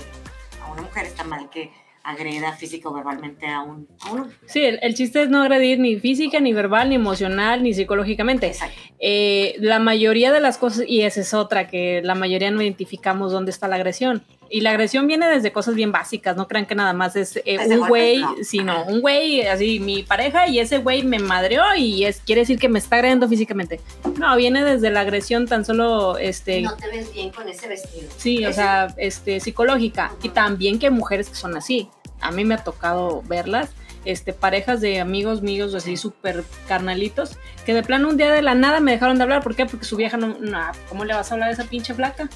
a 0.63 0.73
una 0.73 0.83
mujer 0.83 1.07
está 1.07 1.25
mal 1.25 1.49
que 1.51 1.73
agreda 2.05 2.53
físico 2.53 2.91
o 2.91 2.93
verbalmente 2.93 3.47
a 3.47 3.63
un, 3.63 3.89
uno. 4.13 4.29
Sí, 4.47 4.63
el, 4.63 4.95
chiste 4.95 5.23
es 5.23 5.31
no 5.31 5.43
agredir 5.43 5.81
ni 5.81 5.99
física, 5.99 6.39
ni 6.39 6.53
verbal, 6.53 6.91
ni 6.91 6.95
emocional, 6.95 7.63
ni 7.63 7.73
psicológicamente. 7.73 8.49
Exacto. 8.49 8.79
Eh, 9.01 9.57
la 9.59 9.79
mayoría 9.79 10.31
de 10.31 10.41
las 10.41 10.59
cosas, 10.59 10.85
y 10.87 11.01
esa 11.01 11.23
es 11.23 11.33
otra, 11.33 11.67
que 11.67 12.03
la 12.05 12.15
mayoría 12.15 12.51
no 12.51 12.63
identificamos 12.63 13.33
dónde 13.33 13.51
está 13.51 13.69
la 13.69 13.77
agresión. 13.77 14.23
Y 14.51 14.61
la 14.61 14.71
agresión 14.71 15.07
viene 15.07 15.29
desde 15.29 15.53
cosas 15.53 15.75
bien 15.75 15.93
básicas, 15.93 16.37
no 16.37 16.49
crean 16.49 16.67
que 16.67 16.75
nada 16.75 16.93
más 16.93 17.17
es 17.17 17.41
eh, 17.45 17.59
un 17.69 17.89
güey, 17.89 18.23
sino 18.43 18.85
un 18.85 19.01
güey, 19.01 19.43
así 19.47 19.81
mi 19.81 20.03
pareja 20.03 20.47
y 20.47 20.59
ese 20.59 20.79
güey 20.79 21.03
me 21.03 21.19
madreó 21.19 21.63
y 21.77 22.05
es, 22.05 22.21
quiere 22.21 22.43
decir 22.43 22.59
que 22.59 22.69
me 22.69 22.79
está 22.79 22.97
agrediendo 22.97 23.29
físicamente. 23.29 23.81
No, 24.19 24.37
viene 24.37 24.65
desde 24.65 24.91
la 24.91 25.01
agresión 25.01 25.47
tan 25.47 25.65
solo 25.65 26.19
este 26.19 26.63
No 26.63 26.77
te 26.77 26.89
ves 26.89 27.13
bien 27.13 27.31
con 27.31 27.49
ese 27.49 27.69
vestido. 27.69 28.09
Sí, 28.17 28.45
o 28.47 28.53
sea, 28.53 28.95
este 28.97 29.41
psicológica 29.41 30.13
y 30.23 30.29
también 30.29 30.79
que 30.79 30.91
mujeres 30.91 31.29
que 31.29 31.37
son 31.37 31.57
así. 31.57 31.89
A 32.21 32.31
mí 32.31 32.45
me 32.45 32.55
ha 32.55 32.65
tocado 32.65 33.23
verlas. 33.27 33.71
Este, 34.05 34.35
parejas 34.35 34.83
de 34.83 35.01
amigos 35.01 35.41
míos 35.41 35.75
así 35.75 35.97
súper 35.97 36.45
carnalitos, 36.69 37.39
que 37.65 37.73
de 37.73 37.83
plano 37.83 38.11
un 38.11 38.19
día 38.19 38.31
de 38.31 38.43
la 38.43 38.55
nada 38.55 38.81
me 38.81 38.93
dejaron 38.93 39.17
de 39.17 39.23
hablar. 39.23 39.43
¿Por 39.43 39.57
qué? 39.57 39.65
Porque 39.65 39.87
su 39.87 39.97
vieja 39.97 40.19
no, 40.19 40.37
no 40.39 40.61
¿cómo 40.91 41.07
le 41.07 41.15
vas 41.15 41.31
a 41.31 41.35
hablar 41.35 41.49
a 41.49 41.53
esa 41.53 41.65
pinche 41.65 41.95
flaca? 41.95 42.29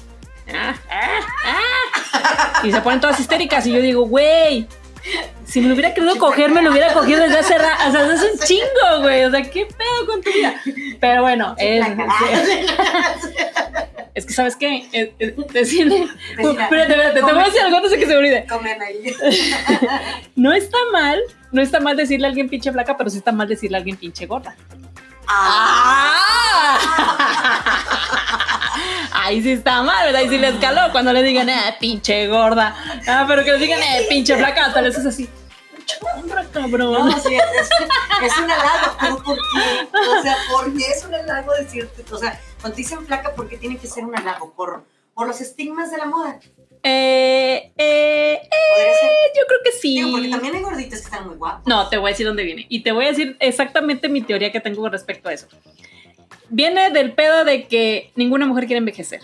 Ah, 0.51 0.75
ah. 0.89 1.19
Y 2.63 2.71
se 2.71 2.81
ponen 2.81 2.99
todas 2.99 3.19
histéricas 3.19 3.65
y 3.65 3.71
yo 3.71 3.81
digo, 3.81 4.05
güey, 4.05 4.67
si 5.45 5.61
me 5.61 5.67
lo 5.67 5.73
hubiera 5.73 5.93
querido 5.93 6.15
coger, 6.17 6.51
me 6.51 6.61
lo 6.61 6.71
hubiera 6.71 6.93
cogido 6.93 7.21
desde 7.21 7.39
hace 7.39 7.57
rato. 7.57 7.87
O 7.87 7.91
sea, 7.91 8.13
es 8.13 8.21
un 8.21 8.39
chingo, 8.45 9.01
güey. 9.01 9.23
O 9.23 9.31
sea, 9.31 9.41
¿qué 9.41 9.65
pedo 9.65 10.05
con 10.05 10.21
tu 10.21 10.31
vida? 10.31 10.61
Pero 10.99 11.21
bueno, 11.23 11.55
es, 11.57 11.85
es 14.13 14.25
que, 14.25 14.33
¿sabes 14.33 14.55
qué? 14.55 14.87
Es, 14.91 15.09
es, 15.17 15.33
decirle. 15.51 16.07
Espérate, 16.37 16.91
espérate, 16.91 17.15
te 17.15 17.21
voy 17.21 17.41
a 17.41 17.45
decir 17.45 17.61
algo 17.61 17.77
antes 17.77 17.91
de 17.91 17.97
que 17.97 18.05
se 18.05 18.11
me 18.11 18.17
olvide. 18.17 18.45
No 20.35 20.53
está 20.53 20.77
mal, 20.91 21.19
no 21.51 21.61
está 21.61 21.79
mal 21.79 21.97
decirle 21.97 22.27
a 22.27 22.29
alguien 22.29 22.49
pinche 22.49 22.71
flaca, 22.71 22.95
pero 22.97 23.09
sí 23.09 23.17
está 23.17 23.31
mal 23.31 23.47
decirle 23.47 23.77
a 23.77 23.79
alguien 23.79 23.97
pinche 23.97 24.27
gorda. 24.27 24.55
¡Ah! 25.27 26.77
Ahí 29.11 29.41
sí 29.41 29.51
está 29.51 29.81
mal, 29.81 30.05
¿verdad? 30.05 30.21
Ahí 30.21 30.29
sí 30.29 30.37
le 30.37 30.49
escaló 30.49 30.91
cuando 30.91 31.13
le 31.13 31.23
digan, 31.23 31.49
eh, 31.49 31.75
pinche 31.79 32.27
gorda. 32.27 32.75
Ah, 33.07 33.25
pero 33.27 33.43
que 33.43 33.51
le 33.51 33.57
digan, 33.57 33.81
eh, 33.81 34.05
pinche 34.09 34.35
flaca, 34.35 34.67
hasta 34.67 34.81
les 34.81 34.97
es 34.97 35.05
así. 35.05 35.29
cabrón. 36.53 37.09
No, 37.09 37.19
sí, 37.19 37.35
es, 37.35 37.69
es, 38.23 38.37
un 38.37 38.51
halago, 38.51 39.23
¿por 39.23 39.37
qué? 39.37 39.97
O 40.19 40.21
sea, 40.21 40.37
¿por 40.51 40.73
qué 40.73 40.83
es 40.85 41.05
un 41.05 41.15
halago 41.15 41.53
decirte? 41.53 42.03
O 42.11 42.17
sea, 42.17 42.39
cuando 42.61 42.75
te 42.75 42.81
dicen 42.81 43.05
flaca, 43.05 43.33
¿por 43.33 43.49
qué 43.49 43.57
tiene 43.57 43.77
que 43.77 43.87
ser 43.87 44.05
un 44.05 44.15
halago? 44.15 44.53
Por, 44.53 44.83
por 45.13 45.27
los 45.27 45.41
estigmas 45.41 45.91
de 45.91 45.97
la 45.97 46.05
moda. 46.05 46.39
Eh, 46.81 47.73
eh, 47.77 48.41
eh, 48.41 49.31
yo 49.35 49.43
creo 49.47 49.59
que 49.63 49.71
sí. 49.71 50.07
porque 50.11 50.29
también 50.29 50.55
hay 50.55 50.61
gorditas 50.61 50.99
que 50.99 51.05
están 51.05 51.27
muy 51.27 51.35
guapas. 51.35 51.65
No, 51.65 51.89
te 51.89 51.97
voy 51.97 52.09
a 52.09 52.11
decir 52.11 52.25
dónde 52.25 52.43
viene. 52.43 52.65
Y 52.69 52.83
te 52.83 52.91
voy 52.91 53.05
a 53.05 53.09
decir 53.09 53.35
exactamente 53.39 54.07
mi 54.07 54.21
teoría 54.21 54.51
que 54.51 54.61
tengo 54.61 54.87
respecto 54.87 55.29
a 55.29 55.33
eso 55.33 55.47
viene 56.49 56.91
del 56.91 57.13
pedo 57.13 57.45
de 57.45 57.67
que 57.67 58.11
ninguna 58.15 58.45
mujer 58.45 58.65
quiere 58.65 58.79
envejecer. 58.79 59.21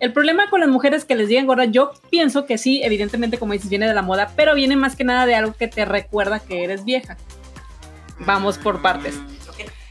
El, 0.00 0.12
problema 0.12 0.50
con 0.50 0.60
las 0.60 0.68
mujeres 0.68 1.04
que 1.04 1.14
les 1.14 1.28
digan 1.28 1.46
gorda, 1.46 1.64
yo 1.64 1.92
pienso 2.10 2.44
que 2.44 2.58
sí, 2.58 2.82
evidentemente, 2.82 3.38
como 3.38 3.54
dices, 3.54 3.70
viene 3.70 3.88
de 3.88 3.94
la 3.94 4.02
moda, 4.02 4.32
pero 4.36 4.54
viene 4.54 4.76
más 4.76 4.94
que 4.94 5.04
nada 5.04 5.24
de 5.24 5.34
algo 5.34 5.54
que 5.54 5.68
te 5.68 5.84
recuerda 5.84 6.40
que 6.40 6.64
eres 6.64 6.84
vieja. 6.84 7.16
Vamos 8.18 8.58
por 8.58 8.82
partes. 8.82 9.18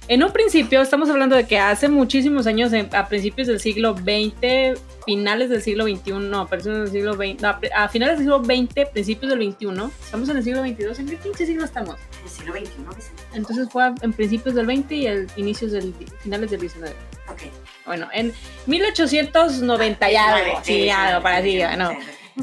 En 0.08 0.24
un 0.24 0.32
principio, 0.32 0.82
estamos 0.82 1.10
hablando 1.10 1.36
de 1.36 1.48
que 1.48 1.58
hace 1.58 1.90
muchísimos 1.90 2.46
años, 2.46 2.72
a 2.92 3.08
principios 3.08 3.48
del 3.48 3.60
siglo 3.60 3.96
XX, 3.96 4.80
finales 5.04 5.50
del 5.50 5.64
siglo 5.64 5.86
XXI, 5.86 6.12
no, 6.12 6.48
principios 6.48 6.92
del 6.92 6.92
siglo 6.92 7.14
XX, 7.16 7.44
a 7.74 7.90
finales 7.90 8.20
del 8.20 8.28
siglo 8.28 8.44
XX, 8.44 8.90
principios 8.92 9.32
del 9.32 9.52
XXI, 9.52 9.68
estamos 10.04 10.30
en 10.30 10.38
el 10.38 10.44
siglo 10.44 10.62
XXII, 10.62 10.86
¿en 11.00 11.08
qué 11.08 11.18
pinche 11.18 11.46
siglo 11.48 11.66
estamos? 11.66 11.96
El 12.26 12.32
siglo 12.32 12.54
XXI, 12.54 13.12
Entonces 13.34 13.70
fue 13.72 13.94
en 14.02 14.12
principios 14.12 14.56
del 14.56 14.66
XX 14.66 14.92
y 14.92 15.08
el 15.08 15.28
inicios 15.36 15.72
del, 15.72 15.94
finales 16.20 16.52
del 16.52 16.60
XIX. 16.60 16.92
Ok. 17.30 17.44
Bueno, 17.86 18.08
en 18.14 18.34
1890 18.66 20.12
y 20.12 20.16
algo, 20.16 20.60
sí, 20.64 20.90
algo 20.90 21.22
para 21.22 21.38
así, 21.38 21.60
no. 21.78 21.92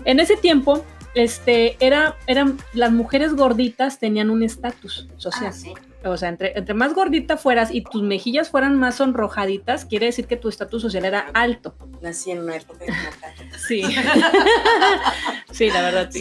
En 0.04 0.20
ese 0.20 0.36
tiempo, 0.36 0.84
este, 1.14 1.76
era, 1.84 2.16
eran, 2.26 2.58
las 2.72 2.92
mujeres 2.92 3.34
gorditas 3.34 3.98
tenían 3.98 4.30
un 4.30 4.42
estatus 4.42 5.08
social. 5.16 5.50
Ah, 5.50 5.52
sí 5.52 5.74
o 6.04 6.16
sea, 6.16 6.28
entre, 6.28 6.58
entre 6.58 6.74
más 6.74 6.94
gordita 6.94 7.36
fueras 7.36 7.72
y 7.72 7.82
tus 7.82 8.02
mejillas 8.02 8.50
fueran 8.50 8.76
más 8.76 8.96
sonrojaditas, 8.96 9.84
quiere 9.84 10.06
decir 10.06 10.26
que 10.26 10.36
tu 10.36 10.48
estatus 10.48 10.82
social 10.82 11.04
era 11.04 11.26
alto. 11.34 11.74
Nací 12.02 12.32
en 12.32 12.40
una 12.40 12.56
época 12.56 12.84
Sí. 13.68 13.82
sí, 15.52 15.70
la 15.70 15.82
verdad, 15.82 16.08
sí. 16.10 16.20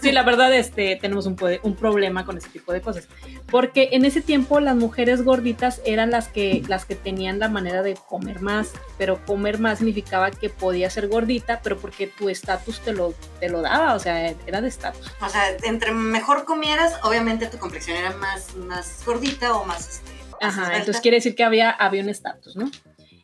Sí, 0.00 0.12
la 0.12 0.22
verdad, 0.22 0.54
este, 0.54 0.96
tenemos 0.96 1.26
un, 1.26 1.36
un 1.62 1.74
problema 1.74 2.24
con 2.24 2.38
ese 2.38 2.48
tipo 2.48 2.72
de 2.72 2.80
cosas. 2.80 3.08
Porque 3.50 3.88
en 3.92 4.04
ese 4.04 4.20
tiempo 4.20 4.60
las 4.60 4.76
mujeres 4.76 5.24
gorditas 5.24 5.82
eran 5.84 6.12
las 6.12 6.28
que, 6.28 6.62
las 6.68 6.84
que 6.84 6.94
tenían 6.94 7.40
la 7.40 7.48
manera 7.48 7.82
de 7.82 7.94
comer 7.94 8.40
más, 8.40 8.70
pero 8.96 9.24
comer 9.26 9.58
más 9.58 9.78
significaba 9.78 10.30
que 10.30 10.48
podía 10.50 10.88
ser 10.88 11.08
gordita, 11.08 11.60
pero 11.62 11.78
porque 11.78 12.06
tu 12.06 12.28
estatus 12.28 12.80
te 12.80 12.92
lo, 12.92 13.12
te 13.40 13.48
lo 13.48 13.60
daba, 13.60 13.94
o 13.94 13.98
sea, 13.98 14.28
era 14.46 14.60
de 14.60 14.68
estatus. 14.68 15.10
O 15.20 15.28
sea, 15.28 15.56
entre 15.64 15.90
mejor 15.90 16.44
comieras, 16.44 16.94
obviamente 17.02 17.48
tu 17.48 17.58
complexión 17.58 17.96
era 17.96 18.12
más, 18.12 18.54
más 18.54 19.02
gordita 19.04 19.54
o 19.54 19.64
más... 19.64 19.88
Este, 19.88 20.22
Ajá, 20.40 20.76
entonces 20.76 21.00
quiere 21.00 21.18
decir 21.18 21.36
que 21.36 21.44
había, 21.44 21.70
había 21.70 22.02
un 22.02 22.08
estatus, 22.08 22.56
¿no? 22.56 22.68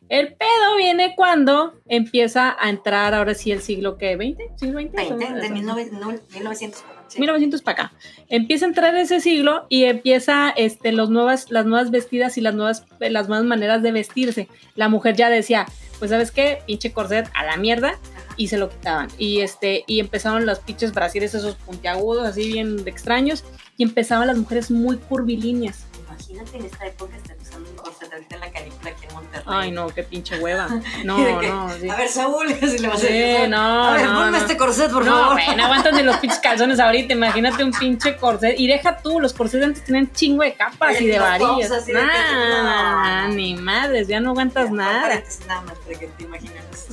El 0.09 0.33
pedo 0.33 0.75
viene 0.77 1.13
cuando 1.15 1.79
empieza 1.87 2.55
a 2.59 2.69
entrar 2.69 3.13
ahora 3.13 3.35
sí 3.35 3.51
el 3.51 3.61
siglo 3.61 3.97
que 3.97 4.15
20, 4.15 4.51
siglo 4.57 4.77
20, 4.77 5.13
20 5.13 5.33
de 5.39 5.49
1900 5.49 6.83
1900 7.17 7.61
para 7.61 7.83
acá. 7.85 7.93
Empieza 8.27 8.65
a 8.65 8.69
entrar 8.69 8.95
ese 8.95 9.19
siglo 9.19 9.65
y 9.69 9.85
empieza 9.85 10.49
este, 10.49 10.91
los 10.91 11.09
nuevas, 11.09 11.49
las 11.49 11.65
nuevas 11.65 11.91
vestidas 11.91 12.37
y 12.37 12.41
las 12.41 12.53
nuevas, 12.53 12.85
las 12.99 13.27
nuevas 13.27 13.45
maneras 13.45 13.81
de 13.81 13.91
vestirse. 13.91 14.47
La 14.75 14.89
mujer 14.89 15.15
ya 15.15 15.29
decía, 15.29 15.65
pues 15.97 16.11
sabes 16.11 16.31
qué, 16.31 16.59
pinche 16.67 16.91
corset 16.91 17.29
a 17.33 17.45
la 17.45 17.57
mierda 17.57 17.99
y 18.37 18.47
se 18.47 18.57
lo 18.57 18.69
quitaban. 18.69 19.09
Y 19.17 19.41
este 19.41 19.83
y 19.87 19.99
empezaron 19.99 20.45
los 20.45 20.59
pinches 20.59 20.93
brasiles 20.93 21.33
esos 21.33 21.55
puntiagudos 21.55 22.27
así 22.27 22.47
bien 22.47 22.83
extraños 22.85 23.43
y 23.77 23.83
empezaban 23.83 24.27
las 24.27 24.37
mujeres 24.37 24.71
muy 24.71 24.97
curvilíneas. 24.97 25.85
Imagínate 26.07 26.57
en 26.57 26.65
esta 26.65 26.87
época 26.87 27.15
estar 27.17 27.37
usando 27.41 27.69
un 27.69 27.75
corset 27.77 28.11
en 28.13 28.39
la 28.39 28.47
en 28.47 28.87
Monterrey. 29.29 29.43
Ay, 29.45 29.71
no, 29.71 29.87
qué 29.89 30.03
pinche 30.03 30.39
hueva. 30.39 30.67
No, 31.03 31.17
no. 31.17 31.69
Sí. 31.79 31.89
A 31.89 31.95
ver, 31.95 32.09
Saúl, 32.09 32.47
si 32.59 32.79
le 32.79 32.87
vas 32.87 33.03
a 33.03 33.07
decir. 33.07 33.49
no, 33.49 33.83
A 33.83 33.93
ver, 33.93 34.05
no, 34.05 34.19
ponme 34.19 34.37
este 34.37 34.57
corset, 34.57 34.91
por 34.91 35.05
favor. 35.05 35.21
No, 35.21 35.31
güey, 35.33 35.55
no 35.55 35.65
aguantan 35.65 35.95
ni 35.95 36.03
los 36.03 36.17
pinches 36.17 36.39
calzones 36.39 36.79
ahorita. 36.79 37.13
Imagínate 37.13 37.63
un 37.63 37.71
pinche 37.71 38.15
corset. 38.17 38.59
Y 38.59 38.67
deja 38.67 38.97
tú, 38.97 39.19
los 39.19 39.33
corsets 39.33 39.63
antes 39.63 39.83
tenían 39.83 40.11
chingo 40.11 40.43
de 40.43 40.53
capas 40.53 40.99
y, 40.99 41.07
de 41.07 41.19
varillas. 41.19 41.87
Nah, 41.87 43.27
ni 43.29 43.55
madres, 43.55 44.07
ya 44.07 44.19
no 44.19 44.31
aguantas 44.31 44.71
nada. 44.71 45.21
Nada 45.47 45.61
más 45.61 45.77
para 45.79 45.99
que 45.99 46.07
te. 46.07 46.27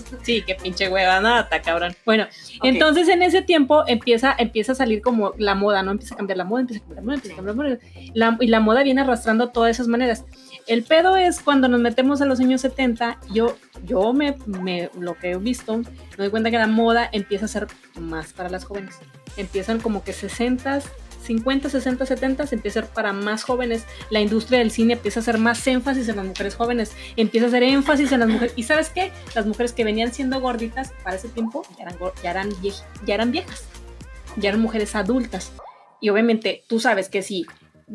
Sí, 0.22 0.42
qué 0.46 0.54
pinche 0.54 0.88
hueva, 0.88 1.20
no, 1.20 1.38
está 1.38 1.62
cabrón. 1.62 1.94
Bueno, 2.04 2.26
entonces 2.62 3.08
en 3.08 3.22
ese 3.22 3.42
tiempo 3.42 3.84
empieza, 3.86 4.34
empieza 4.38 4.72
a 4.72 4.74
salir 4.74 5.02
como 5.02 5.34
la 5.38 5.54
moda, 5.54 5.82
¿no? 5.82 5.92
Empieza 5.92 6.14
a 6.14 6.16
cambiar 6.16 6.38
la 6.38 6.44
moda, 6.44 6.62
empieza 6.62 6.84
a 6.84 6.86
cambiar 6.86 6.96
la 6.96 7.06
moda, 7.06 7.14
empieza 7.14 7.34
a 7.34 7.36
cambiar 7.36 7.56
la 7.56 7.62
moda. 7.62 8.36
y 8.40 8.46
la 8.48 8.60
moda 8.60 8.82
viene 8.82 9.00
arrastrando 9.00 9.50
todas 9.50 9.70
esas 9.70 9.88
maneras. 9.88 10.24
El 10.66 10.82
pedo 10.82 11.16
es 11.16 11.40
cuando 11.40 11.68
nos 11.68 11.80
metemos 11.80 12.20
a 12.20 12.26
los 12.26 12.40
años 12.40 12.60
70, 12.60 13.20
yo, 13.32 13.56
yo 13.84 14.12
me, 14.12 14.36
me, 14.46 14.90
lo 14.98 15.16
que 15.16 15.30
he 15.30 15.36
visto, 15.38 15.78
me 15.78 15.86
doy 16.16 16.30
cuenta 16.30 16.50
que 16.50 16.58
la 16.58 16.66
moda 16.66 17.08
empieza 17.12 17.44
a 17.44 17.48
ser 17.48 17.68
más 18.00 18.32
para 18.32 18.48
las 18.48 18.64
jóvenes. 18.64 18.96
Empiezan 19.36 19.80
como 19.80 20.02
que 20.02 20.12
60 20.12 20.82
50, 21.26 21.68
60, 21.68 22.06
70 22.06 22.46
se 22.46 22.54
empieza 22.54 22.80
a 22.80 22.82
hacer 22.82 22.94
para 22.94 23.12
más 23.12 23.42
jóvenes. 23.42 23.84
La 24.10 24.20
industria 24.20 24.60
del 24.60 24.70
cine 24.70 24.94
empieza 24.94 25.20
a 25.20 25.22
hacer 25.22 25.38
más 25.38 25.66
énfasis 25.66 26.08
en 26.08 26.16
las 26.16 26.24
mujeres 26.24 26.54
jóvenes, 26.54 26.92
empieza 27.16 27.46
a 27.46 27.48
hacer 27.48 27.62
énfasis 27.64 28.12
en 28.12 28.20
las 28.20 28.28
mujeres. 28.28 28.52
¿Y 28.56 28.62
sabes 28.62 28.90
qué? 28.90 29.12
Las 29.34 29.46
mujeres 29.46 29.72
que 29.72 29.84
venían 29.84 30.12
siendo 30.12 30.40
gorditas 30.40 30.92
para 31.02 31.16
ese 31.16 31.28
tiempo 31.28 31.62
ya 31.76 31.84
eran, 31.84 31.96
ya 32.22 32.30
eran, 32.30 32.50
ya 33.04 33.14
eran 33.14 33.32
viejas, 33.32 33.64
ya 34.36 34.50
eran 34.50 34.60
mujeres 34.60 34.94
adultas. 34.94 35.52
Y 36.00 36.10
obviamente 36.10 36.64
tú 36.68 36.78
sabes 36.78 37.08
que 37.08 37.22
si 37.22 37.46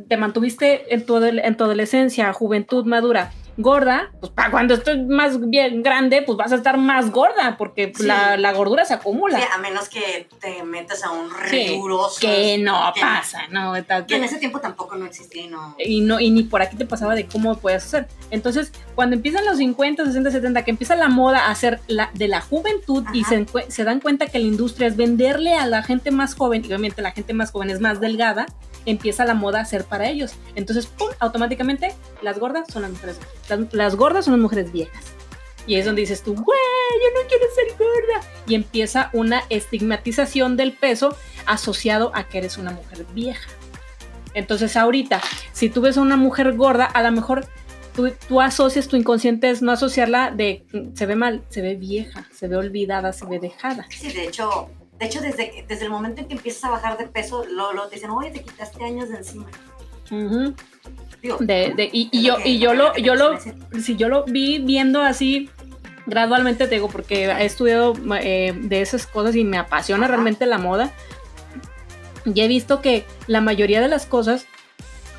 te 0.07 0.17
mantuviste 0.17 0.93
en 0.93 1.05
tu, 1.05 1.17
en 1.17 1.57
tu 1.57 1.63
adolescencia, 1.63 2.31
juventud 2.33 2.85
madura, 2.85 3.31
gorda, 3.61 4.11
pues 4.19 4.31
para 4.31 4.51
cuando 4.51 4.73
estés 4.73 4.97
más 5.07 5.39
bien 5.49 5.83
grande, 5.83 6.21
pues 6.21 6.37
vas 6.37 6.51
a 6.51 6.55
estar 6.55 6.77
más 6.77 7.11
gorda, 7.11 7.55
porque 7.57 7.91
la, 7.99 8.37
la, 8.37 8.53
gordura 8.53 8.85
se 8.85 8.93
acumula. 8.93 9.39
Sí, 9.39 9.45
a 9.53 9.57
menos 9.57 9.89
que 9.89 10.27
te 10.39 10.63
metas 10.63 11.03
a 11.03 11.11
un 11.11 11.29
riguroso. 11.29 12.19
que 12.19 12.57
no 12.57 12.93
pasa, 12.99 13.47
no. 13.49 13.73
Que 14.07 14.15
en 14.15 14.23
ese 14.23 14.37
tiempo 14.37 14.59
tampoco 14.59 14.95
no 14.95 15.05
existía 15.05 15.43
y 15.43 15.47
no. 15.47 15.75
Y, 15.77 16.01
no, 16.01 16.19
y 16.19 16.31
ni 16.31 16.43
por 16.43 16.61
aquí 16.61 16.75
te 16.75 16.85
pasaba 16.85 17.15
de 17.15 17.27
cómo 17.27 17.57
puedes 17.57 17.85
hacer. 17.85 18.07
Entonces, 18.29 18.71
cuando 18.95 19.15
empiezan 19.15 19.45
los 19.45 19.57
50, 19.57 20.05
60, 20.05 20.31
70, 20.31 20.63
que 20.63 20.71
empieza 20.71 20.95
la 20.95 21.09
moda 21.09 21.49
a 21.49 21.55
ser 21.55 21.79
la, 21.87 22.09
de 22.13 22.27
la 22.27 22.41
juventud 22.41 23.03
y 23.13 23.23
se, 23.23 23.45
se 23.67 23.83
dan 23.83 23.99
cuenta 23.99 24.27
que 24.27 24.39
la 24.39 24.45
industria 24.45 24.87
es 24.87 24.95
venderle 24.95 25.55
a 25.55 25.65
la 25.67 25.83
gente 25.83 26.11
más 26.11 26.35
joven, 26.35 26.63
y 26.63 26.67
obviamente 26.67 27.01
la 27.01 27.11
gente 27.11 27.33
más 27.33 27.51
joven 27.51 27.69
es 27.69 27.79
más 27.79 27.99
delgada, 27.99 28.45
empieza 28.85 29.25
la 29.25 29.33
moda 29.33 29.61
a 29.61 29.65
ser 29.65 29.85
para 29.85 30.09
ellos. 30.09 30.33
Entonces, 30.55 30.87
¡pum! 30.87 31.09
automáticamente 31.19 31.93
las 32.21 32.39
gordas 32.39 32.67
son 32.71 32.83
las 32.83 32.91
mujeres. 32.91 33.19
las, 33.71 33.95
gordas 33.95 34.25
son 34.25 34.33
las 34.33 34.41
mujeres 34.41 34.71
viejas. 34.71 35.03
Y 35.67 35.75
es 35.75 35.85
donde 35.85 36.01
dices 36.01 36.23
tú, 36.23 36.33
güey, 36.33 36.59
yo 37.03 37.21
no 37.21 37.27
quiero 37.27 37.45
ser 37.53 37.77
gorda. 37.77 38.27
Y 38.47 38.55
empieza 38.55 39.09
una 39.13 39.43
estigmatización 39.49 40.57
del 40.57 40.73
peso 40.73 41.15
asociado 41.45 42.11
a 42.15 42.27
que 42.27 42.39
eres 42.39 42.57
una 42.57 42.71
mujer 42.71 43.05
vieja. 43.13 43.47
Entonces 44.33 44.75
ahorita, 44.77 45.21
si 45.51 45.69
tú 45.69 45.81
ves 45.81 45.97
a 45.97 46.01
una 46.01 46.17
mujer 46.17 46.55
gorda, 46.55 46.85
a 46.85 47.03
lo 47.03 47.11
mejor 47.11 47.45
tú, 47.93 48.41
asocias, 48.41 48.87
tu 48.87 48.95
inconsciente 48.95 49.49
es 49.49 49.61
no 49.61 49.71
asociarla 49.71 50.31
de 50.31 50.65
se 50.93 51.05
ve 51.05 51.15
mal, 51.15 51.43
se 51.49 51.61
ve 51.61 51.75
vieja, 51.75 52.27
se 52.33 52.47
ve 52.47 52.55
olvidada, 52.55 53.13
se 53.13 53.25
ve 53.25 53.39
dejada. 53.39 53.85
Sí, 53.89 54.11
de 54.11 54.25
hecho, 54.25 54.69
de 54.97 55.05
hecho 55.05 55.21
desde, 55.21 55.65
desde 55.67 55.85
el 55.85 55.91
momento 55.91 56.21
en 56.21 56.27
que 56.27 56.35
empiezas 56.35 56.63
a 56.65 56.69
bajar 56.69 56.97
de 56.97 57.07
peso, 57.07 57.45
lo, 57.45 57.73
lo 57.73 57.87
te 57.87 57.95
dicen, 57.95 58.09
oye, 58.11 58.31
te 58.31 58.41
quitaste 58.41 58.83
años 58.83 59.09
de 59.09 59.17
encima. 59.17 59.47
Y, 61.21 62.21
yo, 62.21 62.37
y 62.43 62.59
yo 62.59 62.73
lo, 62.73 62.95
yo 62.97 63.15
lo, 63.15 63.39
si 63.79 63.95
yo 63.95 64.09
lo 64.09 64.25
vi 64.25 64.59
viendo 64.59 65.01
así 65.01 65.49
gradualmente, 66.05 66.67
te 66.67 66.75
digo, 66.75 66.89
porque 66.89 67.25
he 67.25 67.45
estudiado 67.45 67.93
eh, 68.21 68.53
de 68.55 68.81
esas 68.81 69.07
cosas 69.07 69.35
y 69.35 69.43
me 69.43 69.57
apasiona 69.57 70.07
realmente 70.07 70.45
la 70.45 70.57
moda. 70.57 70.91
Y 72.25 72.39
he 72.41 72.47
visto 72.47 72.81
que 72.81 73.05
la 73.27 73.41
mayoría 73.41 73.81
de 73.81 73.87
las 73.87 74.05
cosas 74.05 74.45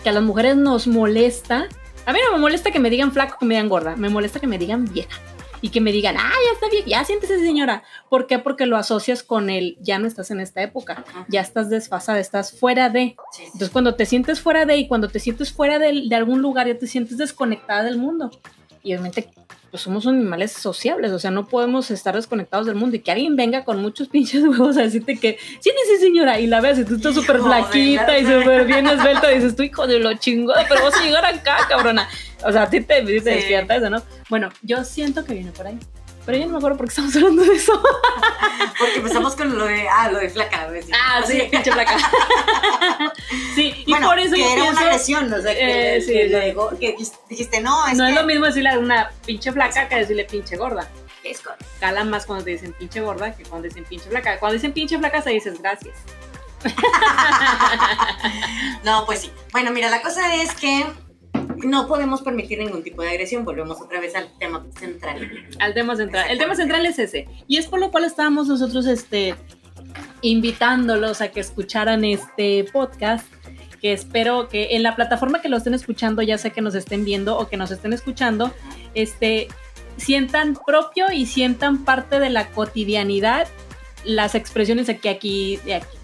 que 0.02 0.10
a 0.10 0.12
las 0.12 0.22
mujeres 0.22 0.56
nos 0.56 0.86
molesta 0.86 1.68
a 2.04 2.12
mí 2.12 2.18
no 2.24 2.32
me 2.32 2.40
molesta 2.40 2.70
que 2.70 2.80
me 2.80 2.90
digan 2.90 3.12
flaco, 3.12 3.36
que 3.38 3.46
me 3.46 3.54
digan 3.54 3.68
gorda. 3.68 3.94
Me 3.96 4.08
molesta 4.08 4.40
que 4.40 4.46
me 4.46 4.58
digan 4.58 4.84
vieja. 4.86 5.20
Y 5.62 5.70
que 5.70 5.80
me 5.80 5.92
digan, 5.92 6.16
ah, 6.18 6.30
ya 6.30 6.52
está 6.52 6.68
bien, 6.68 6.84
ya 6.84 7.04
siéntese 7.04 7.38
señora. 7.38 7.82
¿Por 8.10 8.26
qué? 8.26 8.38
Porque 8.38 8.66
lo 8.66 8.76
asocias 8.76 9.22
con 9.22 9.48
el, 9.48 9.78
ya 9.80 9.98
no 9.98 10.06
estás 10.06 10.30
en 10.30 10.40
esta 10.40 10.62
época, 10.62 11.04
ya 11.28 11.40
estás 11.40 11.70
desfasada, 11.70 12.20
estás 12.20 12.58
fuera 12.58 12.90
de. 12.90 13.16
Entonces, 13.44 13.70
cuando 13.70 13.94
te 13.94 14.04
sientes 14.04 14.40
fuera 14.40 14.66
de 14.66 14.76
y 14.76 14.88
cuando 14.88 15.08
te 15.08 15.20
sientes 15.20 15.52
fuera 15.52 15.78
de, 15.78 16.02
de 16.08 16.14
algún 16.16 16.42
lugar, 16.42 16.66
ya 16.66 16.76
te 16.76 16.86
sientes 16.86 17.16
desconectada 17.16 17.84
del 17.84 17.96
mundo. 17.96 18.30
Y 18.82 18.92
obviamente 18.94 19.30
pues 19.72 19.84
somos 19.84 20.06
animales 20.06 20.52
sociables, 20.52 21.12
o 21.12 21.18
sea, 21.18 21.30
no 21.30 21.46
podemos 21.46 21.90
estar 21.90 22.14
desconectados 22.14 22.66
del 22.66 22.74
mundo 22.74 22.96
y 22.96 22.98
que 23.00 23.10
alguien 23.10 23.36
venga 23.36 23.64
con 23.64 23.80
muchos 23.80 24.06
pinches 24.10 24.44
huevos 24.44 24.76
a 24.76 24.82
decirte 24.82 25.18
que, 25.18 25.38
sí, 25.60 25.70
sí, 25.88 25.96
señora, 25.98 26.38
y 26.38 26.46
la 26.46 26.60
ves 26.60 26.78
y 26.78 26.84
tú 26.84 26.96
estás 26.96 27.14
súper 27.14 27.40
flaquita 27.40 28.18
y 28.18 28.26
súper 28.26 28.66
bien 28.66 28.86
esbelta 28.86 29.32
y 29.32 29.36
dices, 29.36 29.56
tú 29.56 29.62
hijo 29.62 29.86
de 29.86 29.98
lo 29.98 30.12
chingón, 30.12 30.56
pero 30.68 30.84
vas 30.84 30.94
a 30.94 31.02
llegar 31.02 31.24
acá, 31.24 31.56
cabrona. 31.70 32.06
O 32.44 32.52
sea, 32.52 32.62
a 32.62 32.70
ti 32.70 32.80
te, 32.80 33.02
te 33.02 33.20
despierta 33.20 33.76
eso, 33.76 33.90
¿no? 33.90 34.02
Bueno, 34.28 34.50
yo 34.62 34.84
siento 34.84 35.24
que 35.24 35.34
viene 35.34 35.52
por 35.52 35.66
ahí. 35.66 35.78
Pero 36.24 36.38
yo 36.38 36.46
no 36.46 36.52
me 36.52 36.58
acuerdo 36.58 36.76
por 36.76 36.86
qué 36.86 36.90
estamos 36.90 37.16
hablando 37.16 37.42
de 37.42 37.54
eso. 37.54 37.82
Porque 38.78 38.96
empezamos 38.96 39.34
con 39.34 39.58
lo 39.58 39.66
de, 39.66 39.88
ah, 39.88 40.10
lo 40.10 40.18
de 40.18 40.30
flaca. 40.30 40.68
Ah, 40.92 41.22
sí, 41.26 41.48
pinche 41.50 41.72
flaca. 41.72 41.96
sí, 43.54 43.84
y 43.86 43.94
por 43.94 44.18
eso 44.18 44.34
que 44.34 44.52
era 44.52 44.70
una 44.70 44.92
lesión, 44.92 45.32
o 45.32 45.42
sea, 45.42 45.54
que, 45.54 45.96
eh, 45.96 46.00
sí, 46.00 46.12
que 46.78 46.96
dijiste, 47.28 47.60
no, 47.60 47.86
es 47.86 47.96
No 47.96 48.06
es 48.06 48.14
lo 48.14 48.24
mismo 48.24 48.46
decirle 48.46 48.70
a 48.70 48.78
una 48.78 49.10
pinche 49.26 49.52
flaca 49.52 49.88
que 49.88 49.96
decirle 49.96 50.24
pinche 50.24 50.56
gorda. 50.56 50.88
Es 51.24 51.40
Cala 51.78 52.02
más 52.02 52.26
cuando 52.26 52.44
te 52.44 52.50
dicen 52.50 52.72
pinche 52.72 53.00
gorda 53.00 53.34
que 53.34 53.44
cuando 53.44 53.68
dicen 53.68 53.84
pinche 53.84 54.08
flaca. 54.08 54.38
Cuando 54.38 54.54
dicen 54.54 54.72
pinche 54.72 54.98
flaca 54.98 55.22
se 55.22 55.30
dices 55.30 55.60
gracias. 55.60 55.96
no, 58.84 59.04
pues 59.06 59.20
sí. 59.20 59.32
Bueno, 59.52 59.72
mira, 59.72 59.88
la 59.88 60.02
cosa 60.02 60.34
es 60.36 60.54
que 60.54 60.84
no 61.64 61.86
podemos 61.86 62.22
permitir 62.22 62.58
ningún 62.58 62.82
tipo 62.82 63.02
de 63.02 63.10
agresión. 63.10 63.44
Volvemos 63.44 63.80
otra 63.80 64.00
vez 64.00 64.14
al 64.14 64.28
tema 64.38 64.64
central. 64.78 65.30
Al 65.58 65.74
tema 65.74 65.96
central. 65.96 66.30
El 66.30 66.38
tema 66.38 66.54
central 66.54 66.86
es 66.86 66.98
ese. 66.98 67.28
Y 67.46 67.58
es 67.58 67.66
por 67.66 67.80
lo 67.80 67.90
cual 67.90 68.04
estábamos 68.04 68.48
nosotros 68.48 68.86
este, 68.86 69.34
invitándolos 70.20 71.20
a 71.20 71.28
que 71.28 71.40
escucharan 71.40 72.04
este 72.04 72.64
podcast. 72.72 73.26
Que 73.80 73.92
espero 73.92 74.48
que 74.48 74.76
en 74.76 74.84
la 74.84 74.94
plataforma 74.94 75.42
que 75.42 75.48
lo 75.48 75.56
estén 75.56 75.74
escuchando, 75.74 76.22
ya 76.22 76.38
sea 76.38 76.52
que 76.52 76.60
nos 76.60 76.74
estén 76.74 77.04
viendo 77.04 77.36
o 77.38 77.48
que 77.48 77.56
nos 77.56 77.70
estén 77.72 77.92
escuchando, 77.92 78.52
este, 78.94 79.48
sientan 79.96 80.56
propio 80.66 81.06
y 81.12 81.26
sientan 81.26 81.84
parte 81.84 82.20
de 82.20 82.30
la 82.30 82.48
cotidianidad 82.50 83.48
las 84.04 84.34
expresiones 84.34 84.90
que 85.00 85.08
aquí, 85.08 85.58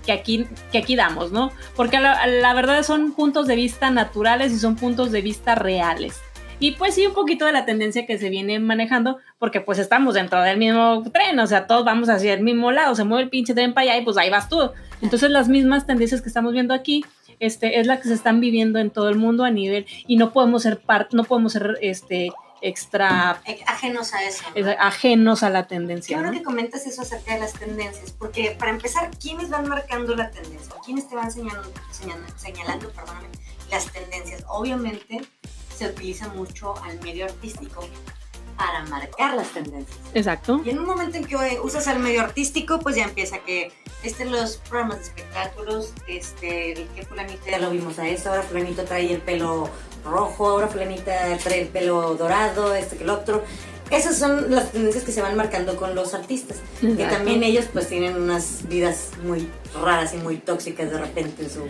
que 0.09 0.13
aquí, 0.13 0.47
que 0.73 0.79
aquí 0.79 0.97
damos, 0.97 1.33
¿no? 1.33 1.53
Porque 1.77 2.01
la, 2.01 2.55
verdad 2.55 2.83
son 2.83 3.13
puntos 3.13 3.47
de 3.47 3.57
vista 3.57 3.91
naturales 3.91 4.55
y 4.55 4.59
son 4.59 4.75
puntos 4.75 5.13
de 5.13 5.21
vista 5.21 5.55
reales. 5.55 6.19
Y 6.61 6.71
pues 6.73 6.95
sí, 6.95 7.07
un 7.07 7.13
poquito 7.13 7.45
de 7.45 7.53
la 7.53 7.67
tendencia 7.67 8.07
que 8.07 8.17
se 8.17 8.31
viene 8.31 8.59
manejando, 8.59 9.19
porque 9.39 9.61
pues 9.61 9.79
estamos 9.79 10.15
dentro 10.15 10.41
del 10.41 10.57
mismo 10.57 11.05
tren, 11.13 11.39
o 11.39 11.47
sea, 11.47 11.67
todos 11.67 11.85
vamos 11.85 12.09
hacia 12.09 12.33
el 12.33 12.43
mismo 12.43 12.73
lado, 12.73 12.95
se 12.95 13.05
mueve 13.05 13.25
el 13.25 13.29
pinche 13.29 13.53
tren 13.53 13.75
para 13.75 13.91
allá 13.91 14.01
y 14.01 14.05
pues 14.05 14.17
ahí 14.17 14.31
vas 14.31 14.49
tú. 14.49 14.71
Entonces 15.03 15.31
las 15.31 15.51
mismas 15.51 15.87
tendencias 15.87 16.23
que 16.23 16.29
estamos 16.29 16.55
viendo 16.55 16.73
aquí, 16.73 17.05
este, 17.39 17.79
es 17.79 17.87
la 17.87 18.01
que 18.01 18.09
se 18.09 18.15
están 18.15 18.41
viviendo 18.41 18.79
en 18.79 18.89
todo 18.89 19.11
el 19.11 19.17
mundo 19.17 19.45
a 19.45 19.51
nivel, 19.51 19.85
y 20.07 20.17
no 20.17 20.33
podemos 20.33 20.63
ser 20.63 20.79
parte, 20.79 21.19
no 21.19 21.25
podemos 21.25 21.53
ser, 21.53 21.77
este, 21.83 22.33
extra... 22.61 23.41
Ajenos 23.67 24.15
a 24.15 24.23
eso. 24.25 24.45
Ajenos 24.79 25.43
a 25.43 25.51
la 25.51 25.67
tendencia. 25.67 26.17
Qué 26.17 26.23
bueno 26.23 26.37
que 26.37 26.43
comentas 26.43 26.87
eso 26.87 27.03
acerca 27.03 27.35
de 27.35 27.41
las 27.41 27.53
tendencias, 27.53 28.13
porque 28.13 28.57
para 28.59 28.71
empezar, 28.71 29.11
¿quiénes 29.19 29.51
van 29.51 29.69
marcando 29.69 30.15
la 30.15 30.31
tendencia? 30.31 30.75
¿Quiénes 30.85 31.09
te 31.09 31.15
van 31.15 31.31
señalando, 31.31 31.73
señalando, 31.91 32.93
las 33.71 33.93
tendencias? 33.93 34.45
Obviamente 34.49 35.23
se 35.77 35.87
utiliza 35.87 36.29
mucho 36.29 36.77
al 36.83 37.01
medio 37.01 37.25
artístico 37.25 37.89
para 38.59 38.85
marcar 38.87 39.35
las 39.35 39.49
tendencias. 39.49 39.97
Exacto. 40.13 40.61
Y 40.65 40.71
en 40.71 40.81
un 40.81 40.87
momento 40.87 41.17
en 41.17 41.25
que 41.25 41.37
usas 41.63 41.87
el 41.87 42.01
medio 42.01 42.21
artístico, 42.21 42.81
pues 42.81 42.97
ya 42.97 43.05
empieza 43.05 43.39
que 43.39 43.73
este 44.03 44.25
los 44.25 44.57
programas 44.57 44.99
de 44.99 45.05
espectáculos, 45.05 45.93
este, 46.09 46.73
el 46.73 46.89
que 46.89 47.05
fulanito 47.05 47.41
ya 47.49 47.61
lo 47.61 47.71
vimos 47.71 47.99
a 48.01 48.09
eso, 48.09 48.31
ahora 48.31 48.43
fulanito 48.43 48.85
trae 48.85 49.13
el 49.13 49.21
pelo 49.21 49.71
rojo, 50.05 50.49
ahora 50.49 50.67
fulanita 50.67 51.39
trae 51.39 51.63
el 51.63 51.69
pelo 51.69 52.17
dorado, 52.17 52.75
este 52.75 52.97
que 52.97 53.05
el 53.05 53.11
otro. 53.11 53.45
Esas 53.91 54.19
son 54.19 54.51
las 54.51 54.73
tendencias 54.73 55.05
que 55.05 55.13
se 55.13 55.23
van 55.23 55.35
marcando 55.37 55.77
con 55.77 55.95
los 55.95 56.13
artistas, 56.13 56.59
que 56.81 57.07
también 57.07 57.43
ellos 57.43 57.67
pues 57.73 57.89
tienen 57.89 58.21
unas 58.21 58.69
vidas 58.69 59.13
muy 59.23 59.49
raras 59.83 60.13
y 60.13 60.19
muy 60.19 60.37
tóxicas 60.37 60.91
de 60.91 60.99
repente 60.99 61.45
en 61.45 61.51
su, 61.51 61.61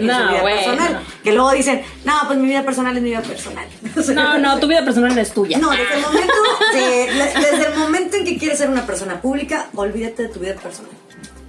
vida 0.00 0.42
personal. 0.42 1.00
Que 1.22 1.32
luego 1.32 1.50
dicen, 1.52 1.82
no, 2.04 2.14
pues 2.26 2.38
mi 2.38 2.48
vida 2.48 2.62
personal 2.62 2.96
es 2.96 3.02
mi 3.02 3.10
vida 3.10 3.22
personal. 3.22 3.66
no, 4.14 4.38
no, 4.38 4.58
tu 4.58 4.66
vida 4.66 4.84
personal 4.84 5.16
es 5.18 5.32
tuya. 5.32 5.58
No, 5.58 5.70
desde 5.70 5.94
el 5.94 6.00
momento, 6.02 6.34
desde 6.74 7.66
el 7.66 7.78
momento 7.78 8.16
en 8.16 8.24
que 8.24 8.38
quieres 8.38 8.58
ser 8.58 8.70
una 8.70 8.86
persona 8.86 9.20
pública, 9.20 9.68
olvídate 9.74 10.24
de 10.24 10.28
tu 10.28 10.40
vida 10.40 10.54
personal. 10.54 10.92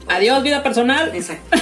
Adiós, 0.08 0.44
vida 0.44 0.62
personal. 0.64 1.12
Exacto. 1.16 1.58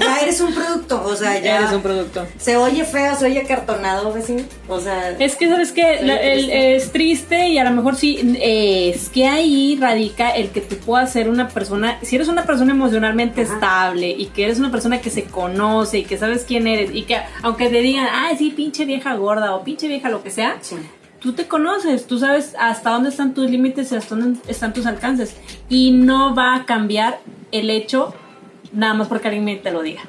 ya 0.00 0.18
eres 0.20 0.40
un 0.40 0.54
producto, 0.54 1.02
o 1.04 1.14
sea, 1.14 1.38
ya. 1.42 1.58
Eres 1.58 1.72
un 1.72 1.82
producto. 1.82 2.26
Se 2.38 2.56
oye 2.56 2.84
feo, 2.84 3.14
se 3.14 3.26
oye 3.26 3.40
acartonado, 3.40 4.12
vecino. 4.12 4.42
O 4.68 4.80
sea. 4.80 5.10
Es 5.10 5.36
que, 5.36 5.48
¿sabes 5.48 5.72
qué? 5.72 6.74
es 6.76 6.92
triste 6.92 7.48
y 7.48 7.58
a 7.58 7.64
lo 7.64 7.70
mejor 7.70 7.96
sí. 7.96 8.36
es 8.40 9.08
que 9.08 9.26
ahí 9.26 9.76
radica 9.80 10.30
el 10.30 10.50
que 10.50 10.60
tú 10.60 10.76
puedas 10.76 11.12
ser 11.12 11.28
una 11.28 11.48
persona. 11.48 11.98
Si 12.02 12.16
eres 12.16 12.28
una 12.28 12.44
persona 12.44 12.72
emocionalmente 12.72 13.42
estable 13.42 14.08
y 14.08 14.26
que 14.26 14.44
eres 14.44 14.58
una 14.58 14.70
persona 14.70 15.00
que 15.00 15.10
se 15.10 15.24
conoce 15.24 15.98
y 15.98 16.04
que 16.04 16.16
sabes 16.16 16.44
quién 16.46 16.66
eres 16.66 16.90
y 16.94 17.02
que, 17.02 17.18
aunque 17.42 17.68
te 17.68 17.80
digan, 17.80 18.08
ay, 18.10 18.36
sí, 18.36 18.50
pinche 18.50 18.84
vieja 18.84 19.14
gorda 19.14 19.54
o 19.54 19.64
pinche 19.64 19.88
vieja 19.88 20.08
lo 20.08 20.22
que 20.22 20.30
sea. 20.30 20.56
Tú 21.24 21.32
te 21.32 21.48
conoces, 21.48 22.06
tú 22.06 22.18
sabes 22.18 22.54
hasta 22.60 22.90
dónde 22.90 23.08
están 23.08 23.32
tus 23.32 23.50
límites 23.50 23.90
y 23.90 23.96
hasta 23.96 24.14
dónde 24.14 24.38
están 24.46 24.74
tus 24.74 24.84
alcances. 24.84 25.34
Y 25.70 25.90
no 25.90 26.34
va 26.34 26.54
a 26.54 26.66
cambiar 26.66 27.18
el 27.50 27.70
hecho 27.70 28.14
nada 28.74 28.92
más 28.92 29.08
porque 29.08 29.28
alguien 29.28 29.62
te 29.62 29.70
lo 29.70 29.80
diga. 29.80 30.02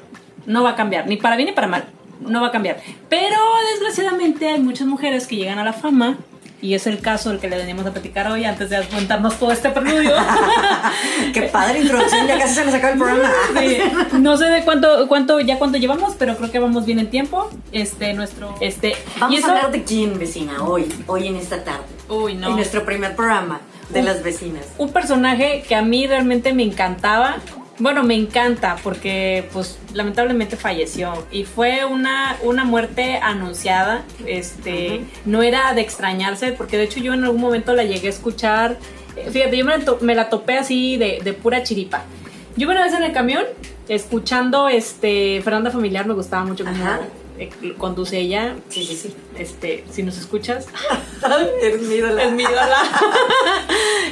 No 0.44 0.62
va 0.62 0.72
a 0.72 0.76
cambiar, 0.76 1.08
ni 1.08 1.16
para 1.16 1.36
bien 1.36 1.48
ni 1.48 1.54
para 1.54 1.68
mal. 1.68 1.86
No 2.20 2.42
va 2.42 2.48
a 2.48 2.52
cambiar. 2.52 2.82
Pero 3.08 3.38
desgraciadamente 3.72 4.46
hay 4.46 4.60
muchas 4.60 4.86
mujeres 4.86 5.26
que 5.26 5.36
llegan 5.36 5.58
a 5.58 5.64
la 5.64 5.72
fama 5.72 6.18
y 6.62 6.74
es 6.74 6.86
el 6.86 7.00
caso 7.00 7.30
del 7.30 7.38
que 7.38 7.48
le 7.48 7.56
venimos 7.56 7.84
a 7.86 7.92
platicar 7.92 8.30
hoy 8.30 8.44
antes 8.44 8.70
de 8.70 8.80
contarnos 8.88 9.38
todo 9.38 9.52
este 9.52 9.70
preludio. 9.70 10.12
Qué 11.34 11.42
padre 11.42 11.80
introducción, 11.80 12.26
ya 12.26 12.38
casi 12.38 12.54
se 12.54 12.64
nos 12.64 12.74
acaba 12.74 12.92
el 12.92 12.98
programa. 12.98 13.30
No 14.18 14.36
sé 14.36 14.46
de 14.46 14.62
cuánto, 14.62 15.06
cuánto, 15.08 15.40
ya 15.40 15.58
cuánto 15.58 15.78
llevamos, 15.78 16.14
pero 16.18 16.36
creo 16.36 16.50
que 16.50 16.58
vamos 16.58 16.86
bien 16.86 16.98
en 16.98 17.10
tiempo. 17.10 17.50
Este, 17.72 18.14
nuestro, 18.14 18.54
este. 18.60 18.94
Vamos 19.18 19.44
a 19.44 19.48
hablar 19.48 19.70
de 19.70 19.84
quién, 19.84 20.18
vecina, 20.18 20.62
hoy, 20.62 20.86
hoy 21.06 21.26
en 21.28 21.36
esta 21.36 21.62
tarde. 21.62 21.84
Uy, 22.08 22.34
no. 22.34 22.48
En 22.48 22.56
nuestro 22.56 22.84
primer 22.84 23.14
programa 23.14 23.60
de 23.90 24.02
las 24.02 24.22
vecinas. 24.22 24.64
Un 24.78 24.92
personaje 24.92 25.64
que 25.66 25.74
a 25.74 25.82
mí 25.82 26.06
realmente 26.06 26.52
me 26.52 26.62
encantaba. 26.62 27.36
Bueno, 27.78 28.02
me 28.02 28.14
encanta 28.14 28.76
porque 28.82 29.48
pues 29.52 29.78
lamentablemente 29.92 30.56
falleció 30.56 31.26
y 31.30 31.44
fue 31.44 31.84
una, 31.84 32.38
una 32.42 32.64
muerte 32.64 33.18
anunciada, 33.22 34.02
este, 34.26 35.02
no 35.26 35.42
era 35.42 35.74
de 35.74 35.82
extrañarse 35.82 36.52
porque 36.52 36.78
de 36.78 36.84
hecho 36.84 37.00
yo 37.00 37.12
en 37.12 37.24
algún 37.24 37.40
momento 37.40 37.74
la 37.74 37.84
llegué 37.84 38.06
a 38.06 38.10
escuchar, 38.10 38.78
eh, 39.14 39.28
fíjate, 39.30 39.58
yo 39.58 39.66
me 40.00 40.14
la, 40.14 40.30
topé 40.30 40.56
así 40.56 40.96
de, 40.96 41.20
de, 41.22 41.32
pura 41.34 41.62
chiripa. 41.62 42.04
Yo 42.56 42.70
una 42.70 42.82
vez 42.82 42.94
en 42.94 43.02
el 43.02 43.12
camión 43.12 43.44
escuchando 43.88 44.68
este 44.68 45.42
Fernanda 45.42 45.70
Familiar 45.70 46.06
me 46.06 46.14
gustaba 46.14 46.44
mucho 46.46 46.64
como 46.64 46.76
conduce 47.78 48.18
ella. 48.18 48.56
Sí, 48.68 48.84
sí, 48.84 48.96
sí. 48.96 49.14
Este, 49.38 49.84
si 49.90 50.02
nos 50.02 50.18
escuchas. 50.18 50.66
es 51.62 51.82
mi 51.82 51.96
ídola. 51.96 52.22
Es 52.22 52.32
mi 52.32 52.42
ídola. 52.42 52.78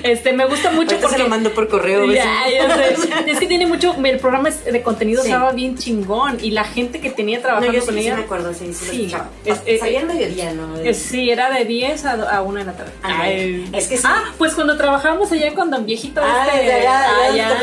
Este, 0.05 0.35
me 0.35 0.45
gusta 0.45 0.71
mucho 0.71 0.99
porque... 1.01 1.17
se 1.17 1.23
lo 1.23 1.31
mando 1.31 1.51
por 1.55 1.67
correo. 1.67 2.05
es 2.13 3.39
que 3.39 3.47
tiene 3.47 3.67
mucho... 3.67 3.97
El 4.05 4.19
programa 4.19 4.51
de 4.51 4.83
contenido 4.83 5.23
estaba 5.23 5.53
bien 5.53 5.79
chingón 5.79 6.39
y 6.43 6.51
la 6.51 6.65
gente 6.65 7.01
que 7.01 7.09
tenía 7.09 7.41
trabajando 7.41 7.83
con 7.85 7.97
ella... 7.97 8.11
Sí, 8.11 8.19
me 8.19 8.25
acuerdo, 8.25 8.53
sí, 8.53 8.75
sí, 8.75 8.85
sí. 8.91 9.17
Es, 9.47 9.63
es, 9.65 9.81
Salía 9.81 10.01
al 10.01 10.07
mediodía, 10.07 10.53
¿no? 10.53 10.77
sí, 10.93 11.31
era 11.31 11.51
de 11.51 11.65
10 11.65 12.05
a, 12.05 12.43
1 12.43 12.59
de 12.59 12.65
la 12.67 12.73
tarde. 12.77 12.93
Ay, 13.03 13.71
es 13.73 13.89
que 13.89 13.97
sí. 13.97 14.03
Ah, 14.07 14.25
pues 14.37 14.55
cuando 14.55 14.77
trabajamos 14.77 15.33
allá 15.33 15.55
con 15.55 15.71
Don 15.71 15.87
Viejito 15.87 16.21
ah, 16.23 16.49
este... 16.53 16.67
Ya, 16.67 16.83
ya, 16.83 17.25
allá, 17.25 17.49
nos 17.49 17.59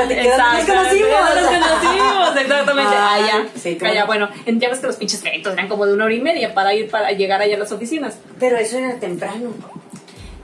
conocimos. 0.65 1.11
Nos 1.35 1.45
conocimos, 1.45 2.41
exactamente. 2.41 2.95
allá. 2.95 3.45
Sí, 3.55 3.77
allá, 3.81 4.05
bueno, 4.05 4.29
ya 4.47 4.69
ves 4.69 4.79
que 4.79 4.87
los 4.87 4.95
pinches 4.95 5.23
eventos 5.23 5.50
eran 5.53 5.67
como 5.67 5.85
de 5.85 5.93
una 5.93 6.05
hora 6.05 6.13
y 6.13 6.21
media 6.21 6.53
para 6.53 6.73
ir 6.73 6.89
para 6.89 7.11
llegar 7.11 7.41
allá 7.41 7.55
a 7.55 7.59
las 7.59 7.71
oficinas. 7.71 8.17
Pero 8.39 8.57
eso 8.57 8.77
era 8.77 8.95
temprano. 8.95 9.53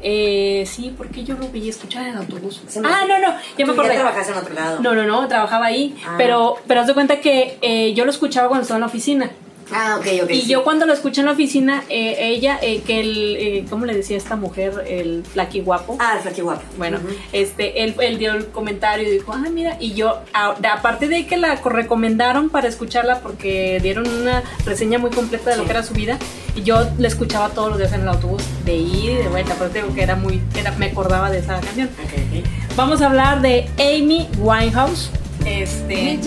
Eh, 0.02 0.64
sí, 0.68 0.94
porque 0.96 1.24
yo 1.24 1.36
lo 1.36 1.48
vi 1.48 1.70
escuchar 1.70 2.04
en 2.04 2.10
el 2.10 2.18
autobús. 2.18 2.62
Ah, 2.84 3.04
no, 3.08 3.20
no, 3.20 3.36
ya 3.58 3.66
me 3.66 3.74
acordé. 3.74 3.90
Ya 3.90 3.96
trabajas 3.96 4.30
en 4.30 4.36
otro 4.36 4.54
lado. 4.54 4.80
No, 4.80 4.94
no, 4.94 5.04
no, 5.04 5.28
trabajaba 5.28 5.66
ahí. 5.66 5.98
Ah. 6.06 6.16
Pero, 6.18 6.58
pero 6.68 6.82
haz 6.82 6.88
de 6.88 6.94
cuenta 6.94 7.20
que 7.20 7.58
eh, 7.62 7.94
yo 7.94 8.06
lo 8.06 8.12
escuchaba 8.12 8.48
cuando 8.48 8.62
estaba 8.62 8.78
en 8.78 8.82
la 8.82 8.88
oficina. 8.88 9.32
Ah, 9.72 9.98
ok, 10.00 10.06
ok. 10.24 10.30
Y 10.32 10.48
yo 10.48 10.64
cuando 10.64 10.86
lo 10.86 10.94
escuché 10.94 11.22
en 11.22 11.26
la 11.26 11.34
oficina, 11.34 11.84
eh, 11.90 12.16
ella, 12.20 12.58
eh, 12.62 12.82
que 12.82 13.00
el, 13.02 13.38
eh, 13.38 13.66
¿cómo 13.70 13.86
le 13.86 13.94
decía 13.94 14.18
esta 14.18 14.36
mujer? 14.36 14.86
El 14.88 15.24
flaqui 15.26 15.62
guapo. 15.62 15.98
Ah, 16.00 16.14
el 16.16 16.22
flaqui 16.22 16.42
guapo. 16.42 16.64
Bueno, 16.78 17.00
este, 17.34 17.84
él, 17.84 17.96
él, 18.00 18.18
dio 18.18 18.34
el 18.34 18.48
comentario 18.48 19.08
y 19.08 19.12
dijo, 19.12 19.34
ah, 19.34 19.46
mira, 19.52 19.78
y 19.80 19.94
yo, 19.94 20.20
aparte 20.34 21.08
de 21.08 21.28
que 21.28 21.38
la 21.38 21.56
recomendaron 21.56 22.50
para 22.50 22.68
escucharla 22.68 23.20
porque 23.20 23.80
dieron 23.82 24.08
una 24.08 24.44
reseña 24.66 25.00
muy 25.00 25.10
completa 25.10 25.52
de 25.52 25.58
lo 25.58 25.66
que 25.66 25.72
era 25.72 25.84
su 25.84 25.94
vida, 25.94 26.18
y 26.56 26.64
yo 26.64 26.88
la 26.98 27.08
escuchaba 27.08 27.50
todos 27.50 27.70
los 27.70 27.78
días 27.78 27.94
en 27.94 28.02
el 28.02 28.08
autobús, 28.08 28.44
de 28.66 28.76
ir 28.76 29.12
y 29.12 29.16
de 29.16 29.28
vuelta, 29.28 29.54
aparte 29.54 29.82
digo 29.82 29.94
que 29.94 30.02
era 30.02 30.16
muy, 30.16 30.42
era, 30.56 30.72
me 30.72 30.88
acordaba 30.88 31.30
de 31.30 31.40
esa 31.40 31.60
canción. 31.60 31.90
Okay, 32.06 32.44
Vamos 32.76 33.02
a 33.02 33.08
hablar 33.08 33.42
de 33.42 33.70
Amy 33.78 34.28
Winehouse. 34.38 35.12
Este, 35.48 36.20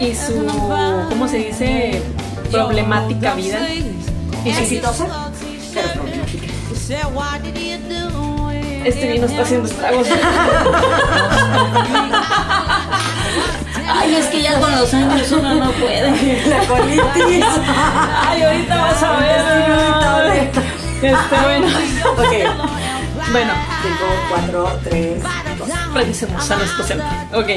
y 0.00 0.14
su, 0.14 0.46
¿cómo 1.08 1.26
se 1.28 1.38
dice? 1.38 2.02
problemática 2.50 3.34
vida. 3.34 3.58
¿Es 4.44 4.58
exitosa? 4.58 5.32
Pero 5.74 5.88
problemática. 5.92 6.46
Este 8.84 9.12
vino 9.12 9.26
está 9.26 9.42
haciendo 9.42 9.68
estragos. 9.68 10.06
Ay, 13.88 14.14
es 14.14 14.26
que 14.26 14.42
ya 14.42 14.60
con 14.60 14.70
los 14.76 14.94
años 14.94 15.32
uno 15.32 15.54
no 15.56 15.72
puede. 15.72 16.46
La 16.46 16.60
colitis. 16.66 17.44
Ay, 18.28 18.42
ahorita 18.42 18.76
vas 18.76 19.02
a 19.02 19.16
ver. 19.16 19.40
Este, 21.02 21.36
bueno. 21.42 21.66
Ok. 22.16 22.32
Bueno. 23.32 23.52
5, 23.82 23.98
4, 24.30 24.80
3, 24.84 25.22
2. 25.58 25.94
Revisemos 25.94 26.50
a 26.50 26.56
nuestro 26.56 26.84
centro. 26.84 27.06
Ok. 27.34 27.48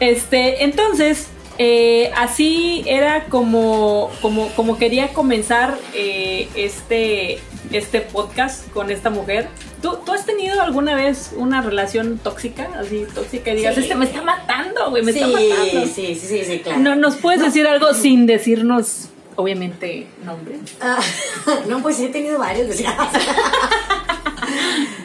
Este, 0.00 0.64
entonces, 0.64 1.28
eh, 1.58 2.10
así 2.16 2.82
era 2.86 3.26
como, 3.26 4.10
como, 4.20 4.48
como 4.50 4.78
quería 4.78 5.12
comenzar 5.12 5.78
eh, 5.94 6.48
este, 6.54 7.38
este 7.70 8.00
podcast 8.00 8.68
con 8.72 8.90
esta 8.90 9.10
mujer. 9.10 9.48
¿Tú, 9.80 9.98
¿Tú, 10.04 10.12
has 10.12 10.26
tenido 10.26 10.60
alguna 10.60 10.94
vez 10.94 11.32
una 11.36 11.60
relación 11.60 12.18
tóxica? 12.18 12.68
Así, 12.78 13.06
tóxica 13.14 13.52
y 13.52 13.56
digas, 13.56 13.76
este 13.76 13.94
me 13.94 14.06
está 14.06 14.22
matando, 14.22 14.90
güey, 14.90 15.02
me 15.02 15.12
está 15.12 15.26
matando. 15.26 15.86
Sí, 15.86 15.92
sí, 15.94 16.14
sí, 16.14 16.44
sí, 16.44 16.60
claro. 16.60 16.80
No, 16.80 16.96
¿Nos 16.96 17.16
puedes 17.16 17.42
decir 17.42 17.66
algo 17.66 17.92
sin 17.94 18.26
decirnos, 18.26 19.08
obviamente, 19.36 20.06
nombre? 20.24 20.56
Ah, 20.80 21.00
no, 21.68 21.80
pues 21.80 21.96
sí 21.96 22.06
he 22.06 22.08
tenido 22.08 22.38
varios. 22.38 22.76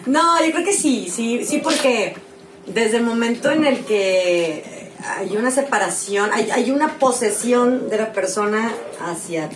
no, 0.06 0.44
yo 0.46 0.52
creo 0.52 0.66
que 0.66 0.74
sí, 0.74 1.10
sí, 1.14 1.44
sí, 1.46 1.60
porque 1.60 2.16
desde 2.68 2.98
el 2.98 3.04
momento 3.04 3.50
en 3.52 3.66
el 3.66 3.86
que 3.86 4.92
hay 5.04 5.36
una 5.38 5.52
separación, 5.52 6.32
hay, 6.34 6.72
una 6.72 6.98
posesión 7.00 7.90
de 7.90 7.98
la 7.98 8.14
persona 8.14 8.74
hacia, 9.00 9.50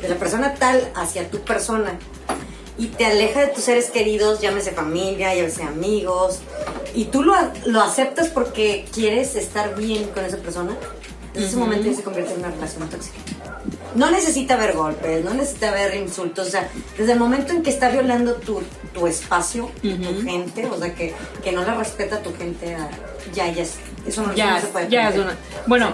de 0.00 0.08
la 0.08 0.16
persona 0.16 0.54
tal 0.54 0.90
hacia 0.94 1.28
tu 1.30 1.40
persona. 1.40 1.98
Y 2.78 2.86
te 2.86 3.04
aleja 3.04 3.40
de 3.40 3.48
tus 3.48 3.64
seres 3.64 3.90
queridos, 3.90 4.40
llámese 4.40 4.70
familia, 4.70 5.34
llámese 5.34 5.64
amigos. 5.64 6.38
Y 6.94 7.06
tú 7.06 7.22
lo, 7.22 7.34
lo 7.66 7.82
aceptas 7.82 8.28
porque 8.28 8.86
quieres 8.92 9.36
estar 9.36 9.76
bien 9.76 10.04
con 10.14 10.24
esa 10.24 10.38
persona. 10.38 10.76
En 11.34 11.42
ese 11.42 11.56
momento 11.56 11.86
ya 11.88 11.94
se 11.94 12.02
convierte 12.02 12.34
en 12.34 12.40
una 12.40 12.50
relación 12.50 12.88
tóxica. 12.88 13.18
No 13.94 14.10
necesita 14.10 14.54
haber 14.54 14.74
golpes, 14.74 15.24
no 15.24 15.34
necesita 15.34 15.70
haber 15.70 15.94
insultos. 15.96 16.48
O 16.48 16.50
sea, 16.50 16.68
desde 16.96 17.12
el 17.12 17.18
momento 17.18 17.52
en 17.52 17.62
que 17.62 17.70
está 17.70 17.88
violando 17.90 18.34
tu, 18.34 18.62
tu 18.92 19.06
espacio, 19.06 19.70
tu 19.82 20.22
gente, 20.22 20.66
o 20.66 20.78
sea, 20.78 20.94
que, 20.94 21.14
que 21.42 21.52
no 21.52 21.64
la 21.64 21.74
respeta 21.74 22.22
tu 22.22 22.34
gente, 22.34 22.74
ah, 22.74 22.88
ya, 23.32 23.52
ya 23.52 23.62
es 23.62 23.78
eso 24.06 24.26
no, 24.26 24.34
ya, 24.34 24.60
se 24.60 24.68
puede 24.68 24.88
ya 24.88 25.10
es 25.10 25.16
una. 25.16 25.36
Bueno, 25.66 25.92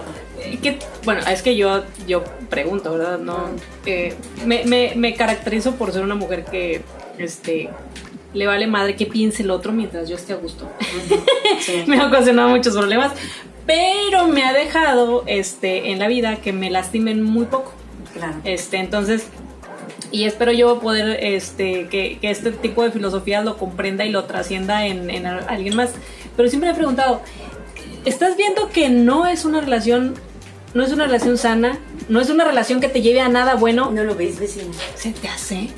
que, 0.61 0.79
bueno, 1.03 1.21
es 1.29 1.41
que 1.41 1.55
yo, 1.55 1.83
yo 2.07 2.23
pregunto, 2.49 2.93
¿verdad? 2.93 3.19
No, 3.19 3.49
eh, 3.85 4.15
me, 4.45 4.63
me, 4.65 4.93
me, 4.95 5.13
caracterizo 5.13 5.75
por 5.75 5.91
ser 5.91 6.03
una 6.03 6.15
mujer 6.15 6.45
que 6.45 6.81
este, 7.17 7.69
le 8.33 8.47
vale 8.47 8.67
madre 8.67 8.95
que 8.95 9.05
piense 9.05 9.43
el 9.43 9.51
otro 9.51 9.73
mientras 9.73 10.07
yo 10.07 10.15
esté 10.15 10.33
a 10.33 10.37
gusto. 10.37 10.69
me 11.87 11.99
ha 11.99 12.07
ocasionado 12.07 12.49
muchos 12.49 12.73
problemas, 12.75 13.11
pero 13.67 14.27
me 14.27 14.43
ha 14.43 14.53
dejado 14.53 15.23
este, 15.27 15.91
en 15.91 15.99
la 15.99 16.07
vida 16.07 16.37
que 16.37 16.53
me 16.53 16.71
lastimen 16.71 17.21
muy 17.21 17.45
poco. 17.45 17.73
Claro. 18.13 18.37
Este, 18.45 18.77
entonces, 18.77 19.27
y 20.11 20.23
espero 20.23 20.53
yo 20.53 20.79
poder 20.79 21.19
este, 21.21 21.87
que, 21.89 22.17
que, 22.19 22.31
este 22.31 22.51
tipo 22.51 22.81
de 22.81 22.91
filosofía 22.91 23.41
lo 23.41 23.57
comprenda 23.57 24.05
y 24.05 24.09
lo 24.09 24.23
trascienda 24.23 24.87
en, 24.87 25.09
en 25.09 25.27
alguien 25.27 25.75
más. 25.75 25.91
Pero 26.35 26.49
siempre 26.49 26.69
me 26.69 26.75
he 26.75 26.77
preguntado, 26.77 27.21
estás 28.05 28.37
viendo 28.37 28.69
que 28.69 28.89
no 28.89 29.27
es 29.27 29.43
una 29.43 29.59
relación, 29.59 30.15
no 30.73 30.83
es 30.83 30.93
una 30.93 31.05
relación 31.05 31.37
sana, 31.37 31.77
no 32.07 32.21
es 32.21 32.29
una 32.29 32.45
relación 32.45 32.79
que 32.79 32.87
te 32.87 33.01
lleve 33.01 33.19
a 33.19 33.27
nada 33.27 33.55
bueno. 33.55 33.91
No 33.91 34.03
lo 34.05 34.15
ves, 34.15 34.39
vecino. 34.39 34.71
Se 34.95 35.11
te 35.11 35.27
hace. 35.27 35.69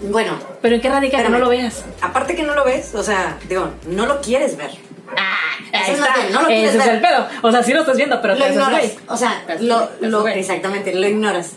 Bueno. 0.00 0.38
¿Pero 0.62 0.76
en 0.76 0.80
qué 0.80 0.88
radica 0.88 1.22
que 1.22 1.28
no 1.28 1.38
lo 1.38 1.48
veas? 1.48 1.84
Aparte 2.00 2.36
que 2.36 2.44
no 2.44 2.54
lo 2.54 2.64
ves, 2.64 2.94
o 2.94 3.02
sea, 3.02 3.38
digo, 3.48 3.70
no 3.88 4.06
lo 4.06 4.20
quieres 4.20 4.56
ver. 4.56 4.70
Ah, 5.16 5.44
no 6.32 6.42
lo 6.42 6.46
quieres 6.48 6.74
Ese 6.74 6.78
es 6.78 6.86
el 6.86 7.00
pedo. 7.00 7.26
O 7.42 7.50
sea, 7.50 7.62
sí 7.62 7.72
lo 7.72 7.80
estás 7.80 7.96
viendo, 7.96 8.20
pero 8.20 8.34
lo 8.34 8.46
ignoras. 8.46 8.92
O 9.08 9.16
sea, 9.16 9.44
lo, 9.60 9.90
lo, 10.00 10.28
exactamente, 10.28 10.94
lo 10.94 11.06
ignoras. 11.06 11.52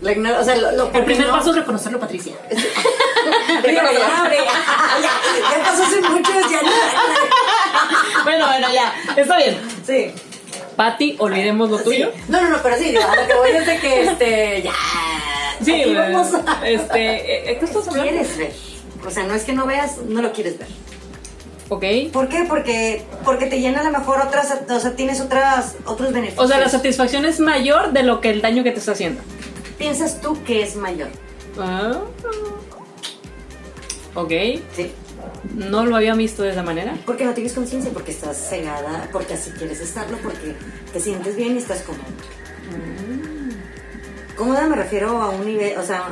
Lo 0.00 0.10
ignoras. 0.10 0.40
O 0.40 0.44
sea, 0.44 0.56
lo, 0.56 0.90
el 0.92 1.04
primer 1.04 1.28
paso 1.28 1.50
es 1.50 1.56
reconocerlo, 1.56 2.00
Patricia. 2.00 2.34
ya, 2.50 3.72
ya, 3.72 3.82
ya, 3.82 5.62
pasó 5.62 5.82
hace 5.84 6.00
mucho, 6.00 6.32
ya 6.50 6.60
bueno, 8.24 8.46
bueno, 8.46 8.68
ya. 8.72 8.94
Está 9.16 9.36
bien. 9.36 9.58
Sí. 9.86 10.12
Pati, 10.76 11.16
olvidemos 11.18 11.70
lo 11.70 11.78
tuyo. 11.78 12.10
No, 12.28 12.40
no, 12.40 12.50
no, 12.50 12.62
pero 12.62 12.76
sí, 12.76 12.96
a 12.96 13.16
lo 13.16 13.26
que 13.26 13.34
voy 13.34 13.50
es 13.50 13.66
de 13.66 13.78
que 13.78 14.02
este, 14.02 14.62
ya. 14.62 14.72
Sí, 15.62 15.94
vamos 15.94 16.28
este, 16.64 17.50
eh, 17.50 17.58
¿qué 17.58 17.64
estás 17.64 17.86
hablando? 17.86 18.10
quieres 18.10 18.38
ver? 18.38 18.52
O 19.06 19.10
sea, 19.10 19.24
no 19.24 19.34
es 19.34 19.44
que 19.44 19.52
no 19.52 19.66
veas, 19.66 19.98
no 19.98 20.22
lo 20.22 20.32
quieres 20.32 20.58
ver. 20.58 20.68
Ok. 21.70 21.84
¿Por 22.12 22.28
qué? 22.28 22.44
Porque, 22.48 23.04
porque 23.24 23.46
te 23.46 23.60
llena 23.60 23.80
a 23.80 23.84
lo 23.84 23.96
mejor 23.96 24.20
otras, 24.20 24.52
o 24.68 24.80
sea, 24.80 24.96
tienes 24.96 25.20
otras, 25.20 25.76
otros 25.86 26.12
beneficios. 26.12 26.44
O 26.44 26.48
sea, 26.48 26.58
la 26.58 26.68
satisfacción 26.68 27.24
es 27.24 27.38
mayor 27.38 27.92
de 27.92 28.02
lo 28.02 28.20
que 28.20 28.30
el 28.30 28.42
daño 28.42 28.64
que 28.64 28.72
te 28.72 28.80
está 28.80 28.92
haciendo. 28.92 29.22
Piensas 29.78 30.20
tú 30.20 30.36
que 30.44 30.62
es 30.64 30.74
mayor. 30.74 31.08
Ah. 31.58 32.00
Ok. 34.14 34.32
Sí. 34.74 34.92
No 35.54 35.86
lo 35.86 35.94
había 35.94 36.14
visto 36.14 36.42
de 36.42 36.50
esa 36.50 36.64
manera. 36.64 36.96
Porque 37.06 37.24
no 37.24 37.32
tienes 37.34 37.52
conciencia, 37.52 37.92
porque 37.92 38.10
estás 38.10 38.36
cegada, 38.36 39.08
porque 39.12 39.34
así 39.34 39.50
quieres 39.52 39.80
estarlo, 39.80 40.18
porque 40.18 40.56
te 40.92 41.00
sientes 41.00 41.36
bien 41.36 41.54
y 41.54 41.58
estás 41.58 41.82
cómodo. 41.82 42.02
Mm. 42.70 44.36
Cómoda 44.36 44.66
me 44.66 44.74
refiero 44.74 45.22
a 45.22 45.30
un 45.30 45.46
nivel, 45.46 45.78
o 45.78 45.84
sea, 45.84 46.02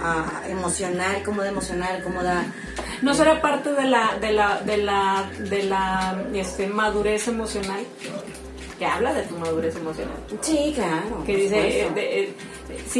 a 0.42 0.48
emocional, 0.48 1.22
cómoda 1.24 1.48
emocional, 1.48 2.02
cómoda. 2.04 2.46
¿No 3.02 3.14
será 3.14 3.40
parte 3.40 3.72
de 3.72 3.84
la, 3.84 4.18
de 4.20 4.32
la, 4.32 4.60
de 4.60 4.76
la, 4.78 5.30
de 5.38 5.62
la 5.64 6.24
este, 6.34 6.66
madurez 6.66 7.28
emocional? 7.28 7.80
Que 8.78 8.86
habla 8.86 9.12
de 9.12 9.22
tu 9.22 9.36
madurez 9.36 9.76
emocional. 9.76 10.16
Sí, 10.40 10.72
claro. 10.74 11.24
Que 11.24 11.36
dice. 11.36 11.80
Eh, 11.80 11.92
eh, 11.96 12.34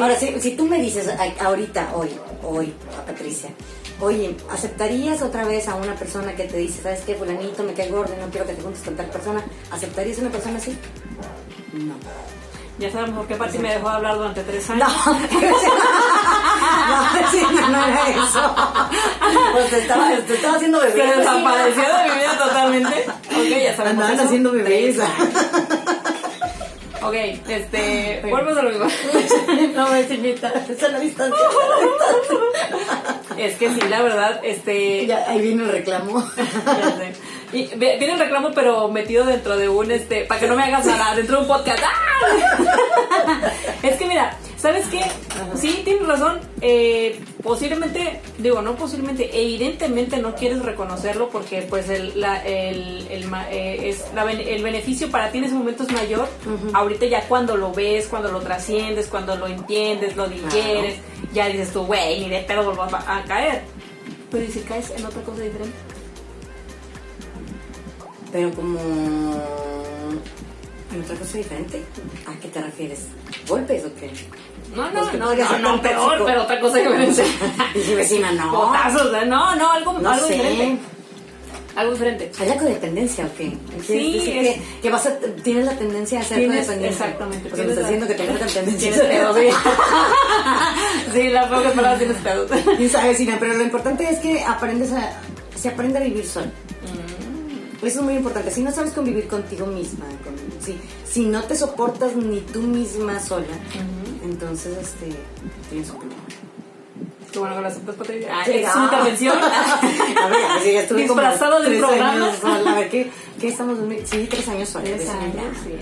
Ahora, 0.00 0.16
si, 0.16 0.40
si, 0.40 0.56
tú 0.56 0.66
me 0.66 0.80
dices 0.80 1.08
ahorita, 1.40 1.92
hoy, 1.94 2.08
hoy, 2.42 2.72
a 2.96 3.04
Patricia, 3.04 3.50
oye, 4.00 4.34
¿aceptarías 4.50 5.22
otra 5.22 5.44
vez 5.44 5.68
a 5.68 5.74
una 5.74 5.94
persona 5.94 6.34
que 6.34 6.44
te 6.44 6.56
dice, 6.56 6.82
¿sabes 6.82 7.02
qué, 7.02 7.14
fulanito, 7.14 7.62
me 7.62 7.74
cae 7.74 7.90
gordo, 7.90 8.14
no 8.20 8.28
quiero 8.30 8.46
que 8.46 8.54
te 8.54 8.62
juntes 8.62 8.82
con 8.82 8.96
tal 8.96 9.06
persona? 9.06 9.44
¿Aceptarías 9.70 10.18
a 10.18 10.22
una 10.22 10.30
persona 10.30 10.58
así? 10.58 10.76
No. 11.72 11.94
Ya 12.78 12.92
sabemos 12.92 13.16
por 13.18 13.26
qué 13.26 13.34
Pati 13.34 13.58
me 13.58 13.74
dejó 13.74 13.88
de 13.88 13.96
hablar 13.96 14.16
durante 14.16 14.42
tres 14.44 14.70
años. 14.70 14.88
No, 14.88 15.12
no, 15.12 15.20
sí, 17.30 17.42
no, 17.52 17.68
no 17.70 17.86
era 17.86 18.08
eso. 18.08 18.54
Pues 19.52 19.70
te 19.70 19.78
estaba, 19.80 20.10
te 20.10 20.34
estaba 20.34 20.56
haciendo 20.56 20.80
bebé. 20.80 20.92
Se 20.92 21.18
desapareció 21.18 21.82
de 21.82 22.04
mi 22.04 22.18
vida 22.18 22.38
totalmente. 22.38 23.06
Ok, 23.08 23.62
ya 23.64 23.76
sabemos. 23.76 24.04
Andaban 24.04 24.26
haciendo 24.26 24.52
bebés. 24.52 24.96
Ok, 27.02 27.14
este. 27.48 28.22
Volvemos 28.28 28.58
a 28.58 28.62
lo 28.62 28.70
mismo. 28.70 28.86
no, 29.74 29.88
me 29.88 30.00
invita. 30.00 30.52
Es 30.68 30.82
a 30.82 30.88
la 30.88 31.00
distancia. 31.00 31.46
Es 33.36 33.56
que 33.56 33.70
sí, 33.70 33.80
la 33.88 34.02
verdad, 34.02 34.40
este... 34.42 35.06
Ya, 35.06 35.24
ahí 35.28 35.40
viene 35.40 35.62
el 35.62 35.70
reclamo. 35.70 36.28
Y 37.50 37.64
viene 37.76 38.12
el 38.12 38.18
reclamo, 38.18 38.50
pero 38.54 38.88
metido 38.88 39.24
dentro 39.24 39.56
de 39.56 39.70
un, 39.70 39.90
este, 39.90 40.26
para 40.26 40.38
que 40.38 40.46
no 40.46 40.54
me 40.54 40.64
hagas 40.64 40.84
nada, 40.84 41.14
dentro 41.14 41.36
de 41.36 41.42
un 41.42 41.48
podcast. 41.48 41.82
¡Ah! 41.82 43.50
es 43.82 43.96
que 43.96 44.04
mira, 44.04 44.36
¿sabes 44.58 44.86
qué? 44.88 45.02
Sí, 45.56 45.82
tienes 45.84 46.06
razón. 46.06 46.40
Eh, 46.60 47.20
posiblemente, 47.42 48.20
digo, 48.38 48.60
no 48.60 48.74
posiblemente, 48.76 49.30
evidentemente 49.32 50.18
no 50.18 50.34
quieres 50.34 50.62
reconocerlo 50.62 51.28
porque 51.30 51.62
pues 51.62 51.88
el, 51.88 52.20
la, 52.20 52.44
el, 52.44 53.06
el, 53.10 53.30
eh, 53.50 53.88
es 53.88 54.04
el 54.14 54.62
beneficio 54.62 55.10
para 55.10 55.30
ti 55.30 55.38
en 55.38 55.44
ese 55.44 55.54
momento 55.54 55.84
es 55.84 55.92
mayor. 55.92 56.28
Ahorita 56.74 57.06
ya 57.06 57.22
cuando 57.28 57.56
lo 57.56 57.72
ves, 57.72 58.06
cuando 58.08 58.30
lo 58.30 58.40
trasciendes, 58.40 59.06
cuando 59.06 59.36
lo 59.36 59.46
entiendes, 59.46 60.16
lo 60.16 60.28
digieres, 60.28 60.96
ya 61.32 61.46
dices 61.46 61.72
tú, 61.72 61.84
güey, 61.86 62.20
ni 62.20 62.28
de 62.28 62.40
pedo 62.40 62.64
vuelvo 62.64 62.82
a, 62.82 63.18
a 63.18 63.24
caer. 63.24 63.62
Pero 64.30 64.44
¿y 64.44 64.48
si 64.48 64.60
caes 64.60 64.90
en 64.90 65.06
otra 65.06 65.22
cosa 65.22 65.40
diferente? 65.40 65.76
Pero 68.30 68.50
como 68.52 68.78
en 70.92 71.02
otra 71.02 71.16
cosa 71.16 71.38
diferente. 71.38 71.82
¿A 72.26 72.40
qué 72.40 72.48
te 72.48 72.60
refieres? 72.60 73.00
¿Golpes 73.46 73.84
o 73.84 73.94
qué? 73.94 74.10
No, 74.74 74.90
no, 74.90 75.12
no, 75.12 75.34
no, 75.34 75.58
no, 75.58 75.82
peor, 75.82 76.22
pero 76.24 76.42
otra 76.42 76.60
cosa 76.60 76.78
diferente. 76.78 77.24
Dije, 77.74 77.94
vecina, 77.94 78.32
no. 78.32 78.52
Potazos, 78.52 79.12
no, 79.26 79.56
no, 79.56 79.72
algo, 79.72 79.98
no 79.98 80.10
algo 80.10 80.26
sé. 80.26 80.34
diferente. 80.34 80.82
Algo 81.76 81.92
diferente. 81.92 82.32
¿Hay 82.40 82.48
la 82.48 82.56
codependencia 82.56 83.26
o 83.26 83.36
qué? 83.36 83.56
Sí, 83.86 84.20
que, 84.24 84.60
que, 84.82 84.90
vas 84.90 85.06
a, 85.06 85.16
tienes 85.44 85.64
la 85.64 85.76
tendencia 85.76 86.20
a 86.20 86.22
ser 86.24 86.46
codependiente. 86.46 86.88
Exactamente. 86.88 87.50
Sea, 87.54 87.64
me 87.64 87.70
estás 87.70 87.84
diciendo 87.84 88.06
que 88.06 88.12
la 88.14 88.46
tendencia. 88.46 88.78
Tienes 88.78 89.00
pedos, 89.00 89.36
sí. 91.12 91.28
la 91.28 91.48
pocas 91.48 91.72
palabras 91.72 91.98
tienes 91.98 92.16
pedos. 92.16 92.50
Y 92.80 92.88
sabes, 92.88 93.10
vecina, 93.10 93.36
pero 93.38 93.54
lo 93.54 93.62
importante 93.62 94.08
es 94.08 94.18
que 94.18 94.42
aprendes 94.42 94.92
a, 94.92 95.20
se 95.56 95.68
aprende 95.68 95.98
a 95.98 96.02
vivir 96.02 96.26
solo. 96.26 96.48
Eso 97.82 98.00
es 98.00 98.04
muy 98.04 98.14
importante. 98.14 98.50
Si 98.50 98.62
no 98.62 98.72
sabes 98.72 98.92
convivir 98.92 99.28
contigo 99.28 99.66
misma, 99.66 100.06
si, 100.60 100.78
si 101.06 101.26
no 101.26 101.44
te 101.44 101.54
soportas 101.54 102.16
ni 102.16 102.40
tú 102.40 102.60
misma 102.60 103.20
sola, 103.20 103.46
entonces 104.24 104.76
este, 104.78 105.14
tienes 105.70 105.90
un 105.90 105.98
problema. 105.98 106.22
Qué 107.30 107.38
bueno 107.38 107.54
que 107.56 107.60
lo 107.60 107.68
aceptas, 107.68 107.94
Patricia. 107.94 108.28
Ah, 108.32 108.42
es 108.42 108.72
su 108.72 108.78
intervención. 108.80 109.38
a 109.38 110.26
ver, 110.28 110.44
a 110.44 110.58
ver, 110.58 110.74
ya 110.74 110.80
estuve 110.80 111.02
Disfrazado 111.02 111.60
del 111.62 111.78
programa. 111.78 112.32
a 112.42 112.74
ver, 112.74 112.88
¿qué, 112.88 113.10
¿qué, 113.38 113.48
estamos? 113.48 113.78
Sí, 114.04 114.26
tres 114.30 114.48
años 114.48 114.68
sola. 114.68 114.84
Tres 114.84 115.08
años, 115.10 115.56
sí. 115.62 115.72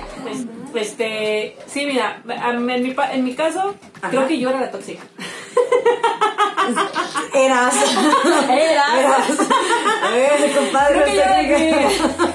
Pues, 0.72 0.88
este, 0.88 1.56
sí, 1.66 1.87
mira, 1.87 2.22
en 2.28 2.82
mi, 2.82 2.94
en 3.12 3.24
mi 3.24 3.35
caso, 3.35 3.74
creo 4.11 4.26
que 4.26 4.38
yo 4.38 4.50
era 4.50 4.61
la 4.61 4.70
tóxica. 4.70 5.02
Eras. 7.35 7.74
Eras. 8.50 9.31
A 10.02 10.11
ver, 10.11 10.57
compadre. 10.57 11.02
Creo 11.02 11.59
que 11.59 11.70
yo 11.70 12.26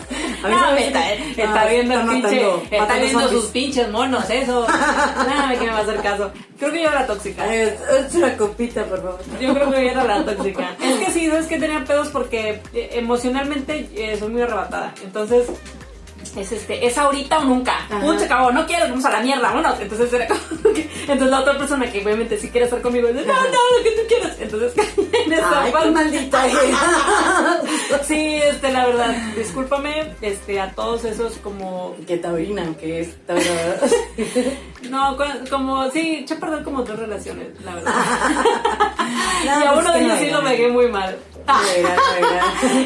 no, 0.50 0.76
está, 0.76 1.14
está 1.14 1.66
viendo 1.66 1.94
el 1.94 2.08
pinche, 2.08 2.46
está 2.72 2.96
viendo 2.96 3.30
sus 3.30 3.46
pinches 3.46 3.90
monos, 3.90 4.30
eso. 4.30 4.68
Nada, 4.68 5.54
que 5.58 5.66
me 5.66 5.72
va 5.72 5.78
a 5.78 5.82
hacer 5.82 6.02
caso. 6.02 6.32
Creo 6.58 6.72
que 6.72 6.84
yo 6.84 6.90
era 6.90 7.06
tóxica. 7.06 7.54
Es 7.54 8.16
una 8.16 8.36
copita, 8.38 8.84
por 8.86 9.02
favor. 9.02 9.20
Yo 9.40 9.54
creo 9.54 9.72
que 9.72 9.86
yo 9.86 9.92
era 9.92 10.04
la 10.04 10.26
tóxica. 10.26 10.76
Es 10.82 11.06
que 11.06 11.12
sí, 11.12 11.26
es 11.28 11.46
que 11.46 11.60
tenía 11.60 11.84
pedos 11.86 12.10
porque 12.10 12.62
eh, 12.74 12.90
emocionalmente 12.94 13.90
eh, 13.96 14.18
soy 14.18 14.30
muy 14.30 14.42
arrebatada. 14.42 14.94
Entonces, 15.04 15.48
es 16.36 16.52
este, 16.52 16.86
es 16.86 16.98
ahorita 16.98 17.40
o 17.40 17.44
nunca. 17.46 17.88
Un 18.04 18.18
se 18.18 18.26
acabó, 18.26 18.52
no 18.52 18.66
quiero, 18.66 18.88
vamos 18.88 19.06
a 19.06 19.12
la 19.12 19.20
mierda, 19.22 19.52
bueno, 19.52 19.74
entonces 19.80 20.12
era 20.14 20.28
como 20.28 20.40
que, 20.74 20.90
entonces 21.02 21.30
la 21.30 21.40
otra 21.42 21.58
persona 21.58 21.92
que 21.92 22.04
obviamente 22.04 22.38
si 22.38 22.50
quiere 22.50 22.66
estar 22.66 22.82
conmigo 22.82 23.08
dice, 23.08 23.26
no, 23.26 23.34
no, 23.34 23.78
lo 23.78 23.84
que 23.84 23.92
tú 23.92 24.02
quieras. 24.08 24.38
Entonces 24.40 24.74
en 25.26 25.34
esta 25.34 25.64
Ay, 25.64 25.92
maldita 25.92 26.46
Sí, 28.04 28.36
este, 28.36 28.72
la 28.72 28.86
verdad, 28.88 29.16
discúlpame, 29.36 30.14
este, 30.22 30.60
a 30.60 30.72
todos 30.72 31.06
esos 31.06 31.34
como 31.38 31.96
que 32.08 32.18
taurinan, 32.18 32.76
que 32.76 33.02
es 33.02 33.10
No, 34.90 35.18
como, 35.50 35.90
sí, 35.92 36.22
eché 36.24 36.34
a 36.34 36.40
perder 36.40 36.64
como 36.64 36.84
dos 36.84 36.98
relaciones, 36.98 37.48
la 37.64 37.76
verdad. 37.76 37.94
y 39.44 39.48
a 39.48 39.74
uno 39.74 39.92
de 39.92 40.04
ellos 40.04 40.20
sí 40.20 40.30
lo 40.30 40.44
pegué 40.44 40.70
muy 40.70 40.88
mal. 40.88 41.18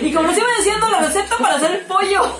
y 0.01 0.13
como 0.13 0.27
nos 0.27 0.37
iba 0.37 0.47
diciendo 0.57 0.89
la 0.89 0.99
receta 0.99 1.37
para 1.37 1.55
hacer 1.55 1.71
el 1.71 1.81
pollo. 1.81 2.21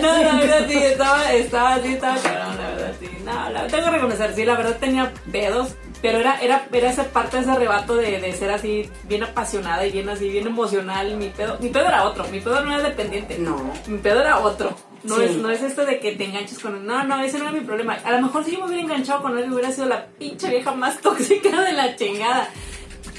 no, 0.00 0.22
la 0.22 0.34
verdad 0.34 0.66
sí, 0.68 0.78
estaba, 0.78 1.32
estaba 1.32 1.74
así, 1.74 1.94
estaba 1.94 2.16
cabrón, 2.18 2.56
la 2.56 2.70
verdad 2.70 2.92
sí. 2.98 3.08
No, 3.24 3.50
la, 3.50 3.66
tengo 3.66 3.84
que 3.84 3.90
reconocer, 3.90 4.34
sí, 4.34 4.44
la 4.44 4.56
verdad 4.56 4.76
tenía 4.78 5.12
pedos, 5.30 5.74
pero 6.02 6.18
era, 6.18 6.38
era, 6.40 6.68
era 6.72 6.90
esa 6.90 7.04
parte 7.04 7.38
ese 7.38 7.50
arrebato 7.50 7.96
de, 7.96 8.20
de, 8.20 8.32
ser 8.32 8.50
así, 8.50 8.88
bien 9.04 9.22
apasionada 9.22 9.86
y 9.86 9.92
bien 9.92 10.08
así, 10.08 10.28
bien 10.28 10.46
emocional. 10.46 11.16
Mi 11.16 11.28
pedo, 11.28 11.58
mi 11.60 11.68
pedo 11.68 11.88
era 11.88 12.04
otro, 12.04 12.24
mi 12.28 12.40
pedo 12.40 12.62
no 12.64 12.74
era 12.74 12.88
dependiente. 12.88 13.38
No. 13.38 13.72
Mi 13.86 13.98
pedo 13.98 14.20
era 14.20 14.38
otro. 14.40 14.76
No, 15.04 15.20
es, 15.20 15.36
no 15.36 15.50
es 15.50 15.62
esto 15.62 15.84
de 15.86 16.00
que 16.00 16.12
te 16.12 16.24
enganches 16.24 16.58
con 16.58 16.74
él. 16.74 16.84
No, 16.84 17.04
no, 17.04 17.22
ese 17.22 17.38
no 17.38 17.44
era 17.44 17.52
mi 17.52 17.60
problema. 17.60 17.94
A 18.04 18.12
lo 18.12 18.22
mejor 18.22 18.44
si 18.44 18.52
yo 18.52 18.60
me 18.60 18.66
hubiera 18.66 18.82
enganchado 18.82 19.22
con 19.22 19.38
él, 19.38 19.50
hubiera 19.52 19.70
sido 19.70 19.86
la 19.86 20.06
pinche 20.06 20.48
vieja 20.50 20.72
más 20.72 21.00
tóxica 21.02 21.62
de 21.62 21.72
la 21.72 21.96
chingada. 21.96 22.50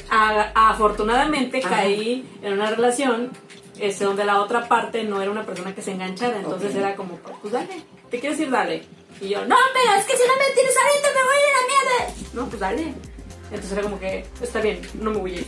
afortunadamente 0.09 1.61
caí 1.61 2.27
en 2.41 2.53
una 2.53 2.69
relación 2.69 3.31
este, 3.79 4.05
donde 4.05 4.25
la 4.25 4.41
otra 4.41 4.67
parte 4.67 5.03
no 5.03 5.21
era 5.21 5.31
una 5.31 5.45
persona 5.45 5.73
que 5.73 5.81
se 5.81 5.91
enganchara. 5.91 6.37
Entonces 6.37 6.75
era 6.75 6.95
como, 6.95 7.15
pues 7.41 7.53
dale, 7.53 7.83
te 8.09 8.19
quieres 8.19 8.39
ir, 8.39 8.51
dale. 8.51 8.83
Y 9.19 9.29
yo, 9.29 9.45
no, 9.45 9.55
pero 9.73 9.99
es 9.99 10.05
que 10.05 10.15
si 10.15 10.27
no 10.27 10.35
me 10.37 10.53
tienes 10.53 10.75
ahorita 10.77 11.09
me 11.13 11.23
voy 11.23 11.35
a 11.35 11.39
ir 11.39 11.55
a 11.55 11.61
la 11.61 11.67
mierda. 11.67 12.15
No, 12.33 12.47
pues 12.47 12.59
dale. 12.59 12.93
Entonces 13.49 13.71
era 13.71 13.81
como 13.83 13.99
que, 13.99 14.25
está 14.41 14.59
bien, 14.59 14.81
no 14.95 15.11
me 15.11 15.17
voy 15.17 15.31
a 15.31 15.35
ir. 15.35 15.47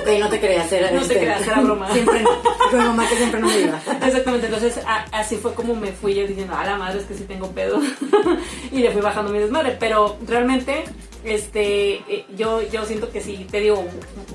Ok, 0.00 0.08
no 0.20 0.28
te 0.28 0.40
creas, 0.40 0.70
era 0.72 0.90
No 0.90 0.98
te 0.98 1.02
este, 1.04 1.18
creas, 1.20 1.42
era 1.42 1.60
broma. 1.60 1.90
Siempre 1.92 2.22
no. 2.22 2.30
Fue 2.70 2.78
mamá 2.78 3.08
que 3.08 3.16
siempre 3.16 3.40
no 3.40 3.48
me 3.48 3.60
iba. 3.60 3.80
Exactamente, 4.06 4.46
entonces 4.46 4.80
así 5.12 5.36
fue 5.36 5.54
como 5.54 5.74
me 5.74 5.92
fui 5.92 6.14
yo 6.14 6.26
diciendo, 6.26 6.54
a 6.54 6.64
la 6.64 6.76
madre 6.76 7.00
es 7.00 7.06
que 7.06 7.14
sí 7.14 7.24
tengo 7.24 7.50
pedo. 7.52 7.80
y 8.72 8.78
le 8.80 8.90
fui 8.90 9.00
bajando 9.00 9.32
mi 9.32 9.38
desmadre. 9.38 9.76
Pero 9.80 10.18
realmente, 10.26 10.84
este, 11.24 11.94
eh, 12.08 12.26
yo, 12.36 12.62
yo 12.62 12.84
siento 12.84 13.10
que 13.10 13.22
sí, 13.22 13.46
te 13.50 13.60
digo, 13.60 13.84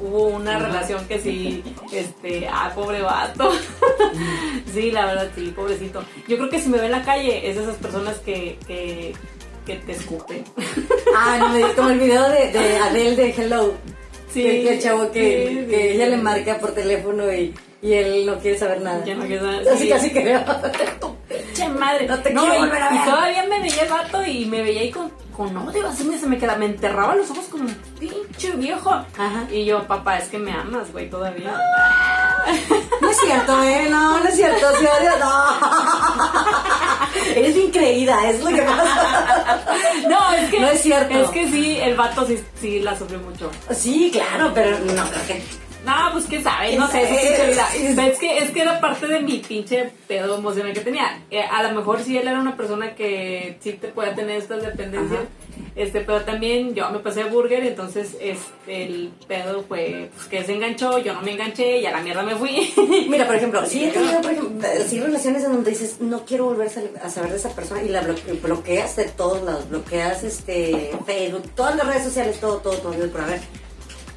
hubo 0.02 0.28
una 0.28 0.58
relación 0.58 1.06
que 1.08 1.20
sí, 1.20 1.64
este, 1.92 2.48
ah, 2.52 2.72
pobre 2.74 3.02
vato. 3.02 3.52
sí, 4.74 4.92
la 4.92 5.06
verdad, 5.06 5.30
sí, 5.36 5.54
pobrecito. 5.56 6.04
Yo 6.28 6.38
creo 6.38 6.50
que 6.50 6.60
si 6.60 6.70
me 6.70 6.80
ve 6.80 6.86
en 6.86 6.92
la 6.92 7.04
calle, 7.04 7.50
es 7.50 7.56
de 7.56 7.64
esas 7.64 7.78
personas 7.78 8.18
que, 8.20 8.58
que 8.66 9.14
que 9.66 9.76
te 9.76 9.94
escupe. 9.94 10.44
Ah, 11.16 11.38
no, 11.38 11.76
como 11.76 11.92
el 11.92 12.00
video 12.00 12.28
de, 12.28 12.52
de 12.52 12.78
Adele 12.78 13.16
de 13.16 13.30
Hello. 13.30 13.74
Sí. 14.34 14.42
Que, 14.42 14.74
el 14.74 14.82
chavo 14.82 15.12
que, 15.12 15.68
que 15.70 15.94
ella 15.94 16.08
le 16.08 16.18
marca 16.18 16.58
por 16.58 16.72
teléfono 16.72 17.32
y, 17.32 17.54
y 17.84 17.94
él 17.94 18.26
no 18.26 18.40
quiere 18.40 18.58
saber 18.58 18.82
nada. 18.82 19.06
Ya 19.06 19.14
no 19.14 19.28
quiere 19.28 19.40
saber 19.40 19.70
Así 19.74 19.88
casi 19.88 20.10
creo. 20.10 20.44
Che 21.54 21.68
madre. 21.70 22.08
No 22.08 22.20
te 22.20 22.34
quiero 22.34 22.60
volver 22.60 22.82
a 22.82 22.90
ver. 22.90 23.00
Y 23.00 23.06
todavía 23.06 23.44
me 23.44 23.60
veía 23.62 23.84
el 23.84 23.90
vato 23.90 24.26
y 24.26 24.46
me 24.46 24.64
veía 24.64 24.82
ahí 24.82 24.90
con, 24.90 25.12
con 25.34 25.56
odio. 25.58 25.88
Así 25.88 26.04
me, 26.04 26.18
se 26.18 26.28
me 26.28 26.38
quedaba, 26.38 26.58
me 26.60 26.68
enterraba 26.68 27.16
los 27.16 27.30
ojos 27.32 27.46
como 27.50 27.66
un 27.66 27.76
pinche 28.00 28.52
viejo. 28.52 28.92
Ajá. 28.92 29.48
Y 29.52 29.66
yo, 29.66 29.86
papá, 29.88 30.18
es 30.18 30.30
que 30.30 30.40
me 30.40 30.52
amas, 30.52 30.92
güey, 30.92 31.10
todavía. 31.10 31.60
No 33.02 33.10
es 33.10 33.18
cierto, 33.20 33.64
¿eh? 33.64 33.88
No, 33.90 34.20
no 34.20 34.28
es 34.30 34.36
cierto. 34.36 34.66
Sí, 34.80 34.86
no. 35.20 35.32
Eres 37.36 37.56
increída, 37.58 38.30
es 38.30 38.42
lo 38.42 38.50
que 38.50 38.62
pasa. 38.62 39.64
No, 40.10 40.34
es 40.34 40.50
que. 40.50 40.60
No 40.60 40.68
es 40.68 40.82
cierto. 40.82 41.20
Es 41.20 41.30
que 41.30 41.50
sí, 41.50 41.78
el 41.80 41.96
vato 41.96 42.26
sí, 42.26 42.42
sí 42.60 42.80
la 42.80 42.98
sufrió 42.98 43.20
mucho. 43.20 43.52
Sí, 43.72 44.10
claro, 44.12 44.52
pero 44.54 44.80
no 44.80 45.04
creo 45.10 45.28
que 45.28 45.44
no, 45.86 45.94
pues 46.14 46.26
quién 46.26 46.44
sabe, 46.44 46.76
no 46.78 46.88
sé, 46.88 47.04
es, 47.04 47.58
es, 47.98 48.18
que, 48.20 48.38
es 48.38 48.52
que 48.52 48.62
era 48.62 48.80
parte 48.80 49.08
de 49.08 49.20
mi 49.20 49.40
pinche 49.40 49.92
pedo 50.08 50.38
emocional 50.38 50.74
que 50.74 50.80
tenía. 50.80 51.22
Eh, 51.30 51.42
a 51.42 51.64
lo 51.64 51.74
mejor 51.74 52.02
sí 52.02 52.18
él 52.18 52.28
era 52.28 52.40
una 52.40 52.56
persona 52.56 52.96
que 52.96 53.58
sí 53.60 53.74
te 53.74 53.90
puede 53.90 54.14
tener 54.14 54.38
estas 54.38 54.62
dependencias, 54.62 55.22
este, 55.76 56.02
pero 56.02 56.22
también 56.22 56.74
yo 56.74 56.90
me 56.92 57.00
pasé 57.00 57.24
a 57.24 57.26
burger, 57.26 57.66
entonces 57.66 58.16
este, 58.22 58.86
el 58.86 59.12
pedo 59.28 59.64
fue 59.64 60.10
pues, 60.14 60.28
que 60.28 60.44
se 60.44 60.54
enganchó, 60.54 61.00
yo 61.00 61.14
no 61.14 61.22
me 61.22 61.34
enganché 61.34 61.80
y 61.80 61.86
a 61.86 61.92
la 61.92 62.02
mierda 62.02 62.24
me 62.24 62.36
fui. 62.36 62.74
Mira, 63.10 63.26
por 63.26 63.36
ejemplo, 63.36 63.66
si 63.66 63.84
he 63.86 63.90
tenido 63.90 64.22
por 64.22 64.32
ejemplo, 64.32 64.70
si 64.88 65.00
relaciones 65.00 65.44
en 65.44 65.52
donde 65.52 65.72
dices, 65.72 65.98
no 66.00 66.24
quiero 66.26 66.46
volver 66.46 66.68
a 67.04 67.10
saber 67.10 67.32
de 67.32 67.38
esa 67.38 67.50
persona 67.50 67.84
y 67.84 67.90
la 67.90 68.02
bloqueas 68.42 68.96
de 68.96 69.06
todos 69.06 69.44
lados, 69.44 69.70
bloqueas 69.70 70.24
este 70.24 70.92
Facebook, 71.06 71.44
todas 71.56 71.76
las 71.76 71.88
redes 71.88 72.04
sociales, 72.04 72.40
todo, 72.40 72.58
todo, 72.58 72.78
todo, 72.78 72.94
por 73.12 73.22
haber 73.22 73.42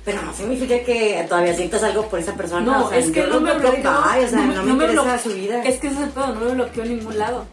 pero 0.07 0.23
no 0.23 0.33
significa 0.33 0.79
que 0.85 1.27
todavía 1.29 1.53
sientas 1.53 1.83
algo 1.83 2.07
por 2.07 2.21
esa 2.21 2.33
persona. 2.35 2.61
No, 2.61 2.87
o 2.87 2.88
sea, 2.88 2.99
es 2.99 3.11
que 3.11 3.27
no 3.27 3.40
me 3.40 3.53
bloqueó. 3.59 3.90
o 3.90 4.29
sea, 4.29 4.40
no, 4.40 4.62
me, 4.62 4.71
interesa 4.71 5.19
su 5.19 5.31
vida. 5.31 5.64
Es 5.64 5.81
que 5.81 5.88
ese 5.88 6.07
pedo 6.07 6.29
no 6.29 6.40
me 6.42 6.53
bloqueó 6.53 6.85
en 6.85 6.99
ningún 6.99 7.19
lado. 7.19 7.45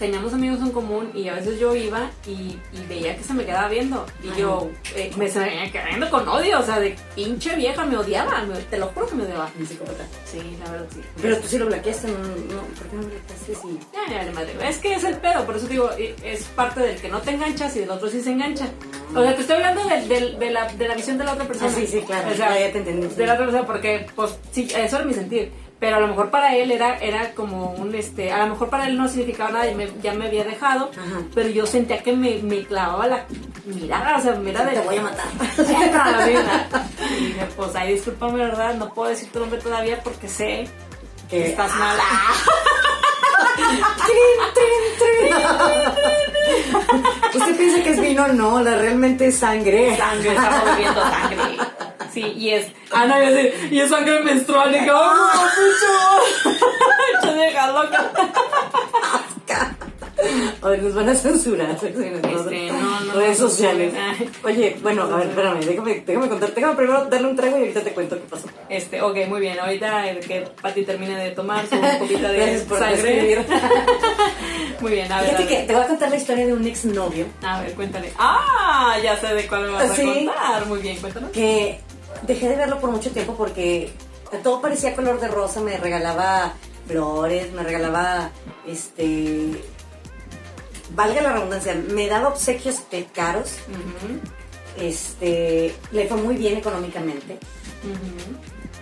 Teníamos 0.00 0.32
amigos 0.32 0.60
en 0.60 0.70
común 0.70 1.10
y 1.14 1.28
a 1.28 1.34
veces 1.34 1.60
yo 1.60 1.76
iba 1.76 2.10
y, 2.26 2.58
veía 2.88 3.14
que 3.16 3.22
se 3.22 3.34
me 3.34 3.44
quedaba 3.44 3.68
viendo. 3.68 4.06
Y 4.24 4.40
yo 4.40 4.70
eh, 4.96 5.12
me 5.16 5.28
se 5.28 5.38
me 5.38 5.44
venía 5.44 5.70
quedando 5.70 6.08
con 6.08 6.26
odio, 6.26 6.58
o 6.58 6.62
sea, 6.62 6.80
de 6.80 6.96
pinche 7.14 7.54
vieja, 7.54 7.84
me 7.84 7.98
odiaba, 7.98 8.42
te 8.70 8.78
lo 8.78 8.86
juro 8.86 9.06
que 9.06 9.14
me 9.14 9.24
odiaba. 9.24 9.50
Mi 9.56 9.66
psicópata. 9.66 10.04
Sí, 10.24 10.38
la 10.64 10.70
verdad 10.72 10.86
sí. 10.90 11.00
Pero 11.20 11.38
tú 11.38 11.46
sí 11.46 11.58
lo 11.58 11.66
bloqueaste, 11.66 12.08
¿no? 12.08 12.18
no 12.18 12.62
¿Por 12.62 12.86
qué 12.88 12.96
no 12.96 13.02
bloqueaste? 13.02 13.54
Sí. 13.54 13.78
Ya, 14.08 14.24
ya, 14.24 14.32
madre. 14.32 14.54
Es 14.66 14.78
que 14.78 14.94
es 14.94 15.04
el 15.04 15.16
pedo, 15.18 15.44
por 15.44 15.56
eso 15.56 15.68
digo, 15.68 15.90
es 15.90 16.44
parte 16.44 16.80
del 16.80 16.96
que 16.98 17.10
no 17.10 17.20
te 17.20 17.32
enganchas 17.32 17.76
y 17.76 17.80
del 17.80 17.90
otro 17.90 18.08
sí 18.08 18.22
se 18.22 18.30
engancha. 18.30 18.68
O 19.14 19.22
sea, 19.22 19.34
te 19.34 19.42
estoy 19.42 19.56
hablando 19.56 19.84
de, 19.84 20.36
de, 20.38 20.50
la, 20.50 20.72
de 20.72 20.88
la 20.88 20.94
visión 20.94 21.18
de 21.18 21.24
la 21.24 21.34
otra 21.34 21.46
persona. 21.46 21.70
Ah, 21.70 21.74
sí, 21.76 21.86
sí, 21.86 22.00
claro. 22.00 22.30
O 22.30 22.34
sea, 22.34 22.58
ya 22.58 22.72
te 22.72 22.78
entendí. 22.78 23.06
De 23.06 23.26
la 23.26 23.34
otra 23.34 23.44
persona, 23.44 23.66
porque, 23.66 24.06
pues, 24.16 24.30
sí, 24.50 24.66
eso 24.74 24.96
era 24.96 25.04
mi 25.04 25.12
sentir 25.12 25.52
pero 25.80 25.96
a 25.96 26.00
lo 26.00 26.08
mejor 26.08 26.30
para 26.30 26.54
él 26.54 26.70
era, 26.70 26.98
era 26.98 27.32
como 27.32 27.72
un, 27.72 27.94
este, 27.94 28.30
a 28.30 28.44
lo 28.44 28.52
mejor 28.52 28.68
para 28.68 28.86
él 28.86 28.98
no 28.98 29.08
significaba 29.08 29.50
nada 29.50 29.70
y 29.70 29.74
me, 29.74 29.88
ya 30.02 30.12
me 30.12 30.26
había 30.26 30.44
dejado, 30.44 30.90
pero 31.34 31.48
yo 31.48 31.66
sentía 31.66 32.02
que 32.02 32.14
me, 32.14 32.36
me, 32.42 32.64
clavaba 32.64 33.06
la 33.06 33.24
mirada, 33.64 34.18
o 34.18 34.20
sea, 34.20 34.34
mira 34.34 34.64
de... 34.64 34.72
Te 34.72 34.80
voy 34.82 34.98
a 34.98 35.02
matar. 35.02 35.26
y 37.18 37.24
dije, 37.24 37.48
pues 37.56 37.74
ahí 37.74 37.94
discúlpame, 37.94 38.38
¿verdad? 38.38 38.74
No 38.74 38.92
puedo 38.92 39.08
decir 39.08 39.32
tu 39.32 39.40
nombre 39.40 39.58
todavía 39.58 40.02
porque 40.02 40.28
sé 40.28 40.68
que 41.30 41.48
estás 41.48 41.74
mala. 41.76 42.04
Usted 47.34 47.56
piensa 47.56 47.82
que 47.82 47.90
es 47.90 48.00
vino, 48.00 48.28
no, 48.28 48.62
la 48.62 48.76
realmente 48.76 49.26
es 49.28 49.38
sangre. 49.38 49.96
Sangre, 49.96 50.34
estamos 50.34 50.64
bebiendo 50.64 51.00
sangre. 51.00 51.58
Sí, 52.12 52.22
y 52.36 52.50
es. 52.50 52.66
Ah, 52.90 53.06
no, 53.06 53.14
y 53.70 53.80
es 53.80 53.88
sangre 53.88 54.20
menstrual. 54.20 54.74
Y 54.74 54.80
que, 54.84 54.90
¡oh, 54.90 55.30
mucho! 56.42 56.56
¡Mucho 57.22 57.34
deja 57.34 57.66
loca! 57.72 58.10
A 60.62 60.68
ver, 60.68 60.82
nos 60.82 60.94
van 60.94 61.08
a 61.08 61.14
censurar. 61.14 61.70
Este, 61.70 62.70
no, 62.70 63.00
no, 63.00 63.12
redes 63.14 63.38
sociales. 63.38 63.94
Oye, 64.44 64.76
bueno, 64.82 65.04
a 65.04 65.16
ver, 65.16 65.28
espérame, 65.28 65.60
déjame, 65.60 66.02
déjame 66.06 66.28
contar. 66.28 66.54
Déjame 66.54 66.74
primero 66.74 67.04
darle 67.06 67.28
un 67.28 67.36
trago 67.36 67.56
y 67.56 67.60
ahorita 67.60 67.80
te 67.80 67.92
cuento 67.92 68.16
qué 68.16 68.22
pasó. 68.28 68.48
Este, 68.68 69.00
ok, 69.00 69.16
muy 69.28 69.40
bien. 69.40 69.58
Ahorita 69.58 70.04
que 70.26 70.46
Pati 70.60 70.84
termine 70.84 71.16
de 71.16 71.30
tomar 71.30 71.66
su 71.66 71.80
poquita 71.98 72.30
de 72.30 72.58
sangre. 72.66 73.46
muy 74.80 74.92
bien, 74.92 75.10
a 75.10 75.22
ver. 75.22 75.30
Fíjate 75.30 75.46
que 75.46 75.62
te 75.62 75.72
voy 75.72 75.82
a 75.82 75.86
contar 75.86 76.10
la 76.10 76.16
historia 76.16 76.46
de 76.46 76.52
un 76.52 76.66
exnovio. 76.66 77.26
A 77.42 77.62
ver, 77.62 77.72
cuéntale. 77.72 78.12
Ah, 78.18 78.96
ya 79.02 79.16
sé 79.16 79.34
de 79.34 79.46
cuál 79.46 79.62
me 79.62 79.68
vas 79.70 79.90
a 79.90 80.02
contar. 80.02 80.66
Muy 80.66 80.80
bien, 80.80 80.98
cuéntanos. 80.98 81.30
Que 81.30 81.80
dejé 82.22 82.48
de 82.48 82.56
verlo 82.56 82.80
por 82.80 82.90
mucho 82.90 83.10
tiempo 83.10 83.34
porque 83.34 83.90
todo 84.42 84.60
parecía 84.60 84.94
color 84.94 85.20
de 85.20 85.28
rosa, 85.28 85.60
me 85.60 85.76
regalaba 85.76 86.54
flores, 86.86 87.52
me 87.52 87.62
regalaba, 87.62 88.30
este, 88.66 89.50
valga 90.94 91.22
la 91.22 91.32
redundancia, 91.32 91.74
me 91.74 92.08
daba 92.08 92.28
obsequios 92.28 92.82
caros, 93.12 93.54
este, 94.78 95.74
le 95.92 96.08
fue 96.08 96.16
muy 96.16 96.36
bien 96.36 96.56
económicamente. 96.56 97.38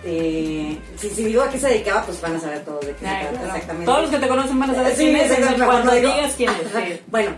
Eh, 0.03 0.77
si, 0.97 1.09
digo 1.09 1.41
a 1.41 1.49
qué 1.49 1.59
se 1.59 1.67
dedicaba, 1.67 2.05
pues 2.05 2.21
van 2.21 2.35
a 2.35 2.39
saber 2.39 2.63
todo 2.63 2.79
de 2.79 2.95
qué 2.95 3.05
exactamente. 3.05 3.85
Todos 3.85 4.01
los 4.03 4.11
que 4.11 4.19
te 4.19 4.27
conocen 4.27 4.59
van 4.59 4.69
a 4.69 4.75
saber 4.75 4.95
sí, 4.95 5.03
quién 5.03 5.15
es, 5.17 5.63
cuando 5.63 5.91
digas 5.93 6.33
quién 6.37 6.49
es. 6.51 7.01
Bueno, 7.07 7.31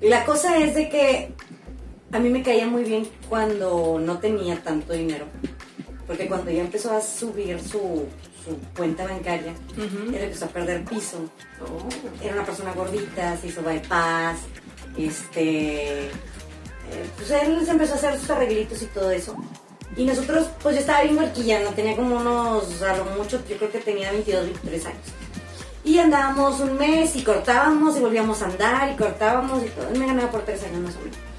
la 0.00 0.24
cosa 0.24 0.58
es 0.58 0.74
de 0.74 0.88
que 0.88 1.32
a 2.12 2.18
mí 2.18 2.28
me 2.28 2.42
caía 2.42 2.66
muy 2.66 2.84
bien 2.84 3.08
cuando 3.28 3.98
no 3.98 4.18
tenía 4.18 4.62
tanto 4.62 4.92
dinero. 4.92 5.26
Porque 6.06 6.28
cuando 6.28 6.50
ya 6.50 6.60
empezó 6.60 6.92
a 6.92 7.00
subir 7.00 7.58
su, 7.60 8.06
cuenta 8.76 9.04
bancaria, 9.04 9.54
él 9.76 10.14
empezó 10.14 10.44
a 10.44 10.48
perder 10.48 10.84
piso. 10.84 11.30
Oh. 11.60 12.22
Era 12.22 12.34
una 12.34 12.44
persona 12.44 12.72
gordita, 12.74 13.36
se 13.38 13.48
hizo 13.48 13.62
bypass. 13.62 14.40
Este. 14.98 16.06
Eh, 16.06 16.10
pues 17.16 17.30
él 17.30 17.64
se 17.64 17.70
empezó 17.70 17.94
a 17.94 17.96
hacer 17.96 18.18
sus 18.18 18.28
arreglitos 18.28 18.82
y 18.82 18.86
todo 18.86 19.10
eso. 19.10 19.34
Y 19.96 20.04
nosotros, 20.04 20.48
pues 20.62 20.74
yo 20.74 20.80
estaba 20.80 21.02
bien 21.02 21.16
no 21.64 21.70
tenía 21.70 21.96
como 21.96 22.16
unos, 22.16 22.82
a 22.82 22.96
lo 22.96 23.04
mucho, 23.04 23.42
yo 23.48 23.56
creo 23.56 23.70
que 23.70 23.78
tenía 23.78 24.10
22, 24.10 24.44
23 24.44 24.86
años. 24.86 25.00
Y 25.84 25.98
andábamos 25.98 26.60
un 26.60 26.78
mes 26.78 27.16
y 27.16 27.22
cortábamos 27.22 27.96
y 27.96 28.00
volvíamos 28.00 28.40
a 28.42 28.46
andar 28.46 28.92
y 28.92 28.96
cortábamos 28.96 29.62
y 29.64 29.68
todo. 29.68 29.88
Él 29.88 29.98
me 29.98 30.06
ganaba 30.06 30.30
por 30.30 30.42
tres 30.42 30.62
años 30.64 30.80
más 30.80 30.96
o 30.96 31.00
menos. 31.00 31.31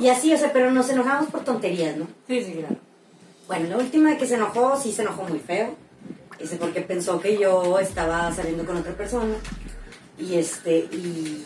Y 0.00 0.08
así, 0.08 0.32
o 0.32 0.38
sea, 0.38 0.52
pero 0.52 0.70
nos 0.70 0.88
enojamos 0.90 1.30
por 1.30 1.44
tonterías, 1.44 1.96
¿no? 1.96 2.06
Sí, 2.26 2.42
sí, 2.42 2.52
claro. 2.52 2.76
Bueno, 3.46 3.68
la 3.68 3.78
última 3.78 4.16
que 4.16 4.26
se 4.26 4.34
enojó, 4.34 4.78
sí 4.80 4.92
se 4.92 5.02
enojó 5.02 5.24
muy 5.24 5.38
feo. 5.38 5.74
Ese 6.38 6.56
porque 6.56 6.82
pensó 6.82 7.20
que 7.20 7.38
yo 7.38 7.78
estaba 7.80 8.32
saliendo 8.32 8.64
con 8.64 8.76
otra 8.76 8.92
persona. 8.92 9.34
Y 10.18 10.36
este, 10.36 10.78
y 10.78 11.44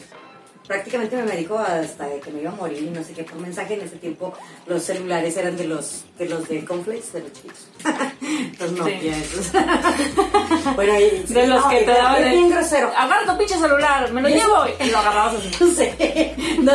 prácticamente 0.66 1.22
me 1.22 1.36
dijo 1.36 1.58
hasta 1.58 2.08
que 2.20 2.30
me 2.30 2.42
iba 2.42 2.50
a 2.50 2.54
morir 2.54 2.82
y 2.82 2.90
no 2.90 3.02
sé 3.02 3.12
qué 3.12 3.24
por 3.24 3.38
mensaje. 3.38 3.74
En 3.74 3.82
ese 3.82 3.96
tiempo 3.96 4.34
los 4.66 4.82
celulares 4.82 5.36
eran 5.36 5.56
de 5.56 5.66
los 5.66 6.04
de 6.18 6.28
los 6.28 6.48
de 6.48 6.64
Conflex, 6.64 7.12
de 7.12 7.20
los 7.20 7.32
chiquitos. 7.32 7.68
los 8.58 8.72
Nokia 8.72 9.18
esos. 9.18 9.52
bueno, 10.76 10.92
y, 10.98 11.32
de 11.32 11.46
los 11.46 11.64
que 11.66 11.78
te 11.78 11.92
daban 11.92 12.22
bien 12.22 12.50
grosero. 12.50 12.92
Agarra 12.96 13.32
tu 13.32 13.38
pinche 13.38 13.58
celular, 13.58 14.12
me 14.12 14.22
lo 14.22 14.28
llevo 14.28 14.64
y 14.80 14.90
lo 14.90 14.98
agarrabas 14.98 15.34
así. 15.34 15.50
No 15.62 15.68
sé, 15.74 16.34
no 16.62 16.72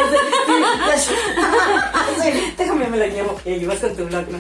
sé. 0.98 2.34
déjame 2.58 2.88
me 2.88 2.98
lo 2.98 3.06
llevo 3.06 3.39
y 3.46 3.56
llevas 3.56 3.80
con 3.80 3.96
tu 3.96 4.06
blog, 4.06 4.28
¿no? 4.30 4.39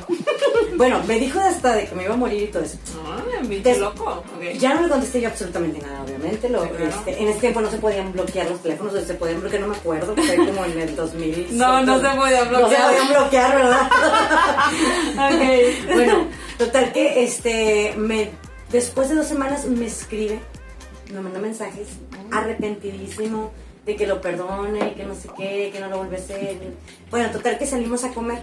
bueno, 0.77 1.01
me 1.07 1.19
dijo 1.19 1.39
hasta 1.39 1.75
de 1.75 1.87
que 1.87 1.95
me 1.95 2.03
iba 2.03 2.13
a 2.13 2.17
morir 2.17 2.43
y 2.43 2.47
todo 2.47 2.63
eso. 2.63 2.77
Ay, 3.05 3.59
Des 3.59 3.77
loco. 3.79 4.23
Ya 4.59 4.75
no 4.75 4.81
le 4.81 4.89
contesté 4.89 5.21
yo 5.21 5.29
absolutamente 5.29 5.79
nada, 5.79 6.03
obviamente. 6.03 6.49
Lo, 6.49 6.63
este, 6.63 7.21
en 7.21 7.27
ese 7.29 7.39
tiempo 7.39 7.61
no 7.61 7.69
se 7.69 7.77
podían 7.77 8.11
bloquear 8.13 8.49
los 8.49 8.61
teléfonos, 8.61 8.93
se 8.93 9.13
podían 9.13 9.41
bloquear, 9.41 9.61
no 9.61 9.69
me 9.69 9.75
acuerdo, 9.75 10.15
fue 10.15 10.35
como 10.35 10.65
en 10.65 10.79
el 10.79 10.95
2000. 10.95 11.57
No, 11.57 11.81
no 11.83 11.99
se 11.99 12.07
podían 12.09 12.49
bloquear. 12.49 12.61
No 12.61 12.69
se 12.69 12.83
podían 12.83 13.07
bloquear, 13.07 13.55
¿verdad? 13.55 13.89
ok. 15.15 15.93
Bueno, 15.95 16.27
total 16.57 16.91
que 16.93 17.23
este, 17.23 17.93
me, 17.97 18.31
después 18.71 19.09
de 19.09 19.15
dos 19.15 19.27
semanas 19.27 19.65
me 19.65 19.85
escribe, 19.85 20.39
me 21.13 21.21
manda 21.21 21.39
mensajes, 21.39 21.87
arrepentidísimo 22.31 23.51
de 23.85 23.95
que 23.95 24.05
lo 24.05 24.19
perdone, 24.19 24.93
que 24.95 25.05
no 25.05 25.15
sé 25.15 25.29
qué, 25.37 25.69
que 25.71 25.79
no 25.79 25.87
lo 25.87 25.99
vuelve 25.99 26.17
a 26.17 26.19
hacer. 26.19 26.57
Bueno, 27.09 27.31
total 27.31 27.57
que 27.57 27.65
salimos 27.65 28.03
a 28.03 28.09
comer. 28.09 28.39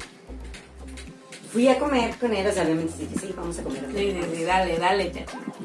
Fui 1.53 1.69
a 1.69 1.79
comer 1.79 2.17
con 2.17 2.35
él, 2.35 2.47
o 2.47 2.53
sea, 2.53 2.65
obviamente 2.65 2.95
dije, 2.99 3.15
sí, 3.21 3.35
vamos 3.37 3.59
a 3.59 3.63
comer. 3.63 3.85
Sí, 3.95 4.19
sí, 4.35 4.43
dale, 4.43 4.79
dale. 4.79 5.13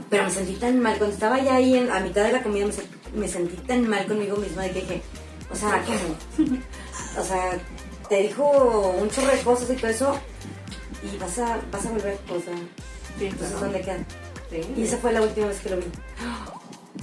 Pero 0.10 0.24
me 0.26 0.30
sentí 0.30 0.54
tan 0.56 0.80
mal, 0.80 0.98
cuando 0.98 1.14
estaba 1.14 1.40
ya 1.40 1.56
ahí 1.56 1.78
en, 1.78 1.90
a 1.90 2.02
mitad 2.02 2.26
de 2.26 2.34
la 2.34 2.44
comida, 2.44 2.68
me, 3.16 3.28
sentí 3.28 3.56
tan 3.66 3.88
mal 3.88 4.06
conmigo 4.06 4.36
misma 4.36 4.64
de 4.64 4.72
que 4.72 4.82
dije, 4.82 5.02
o 5.52 5.56
sea, 5.56 5.84
¿cómo? 5.86 6.60
o 7.20 7.24
sea, 7.24 7.58
te 8.10 8.24
dijo 8.24 8.96
un 9.00 9.10
chorro 9.10 9.32
de 9.32 9.40
cosas 9.40 9.70
y 9.72 9.76
todo 9.78 9.90
eso, 9.90 10.20
y 11.04 11.18
vas 11.18 11.38
a, 11.40 11.60
vas 11.72 11.86
a 11.86 11.92
volver, 11.92 12.18
o 12.30 12.40
sea, 12.40 12.56
sí, 13.18 13.26
entonces, 13.26 13.60
¿dónde 13.60 13.82
quedan? 13.82 14.06
Sí. 14.50 14.62
Y 14.78 14.84
esa 14.84 14.98
fue 14.98 15.14
la 15.14 15.22
última 15.22 15.48
vez 15.48 15.60
que 15.60 15.70
lo 15.70 15.78
vi. 15.78 15.86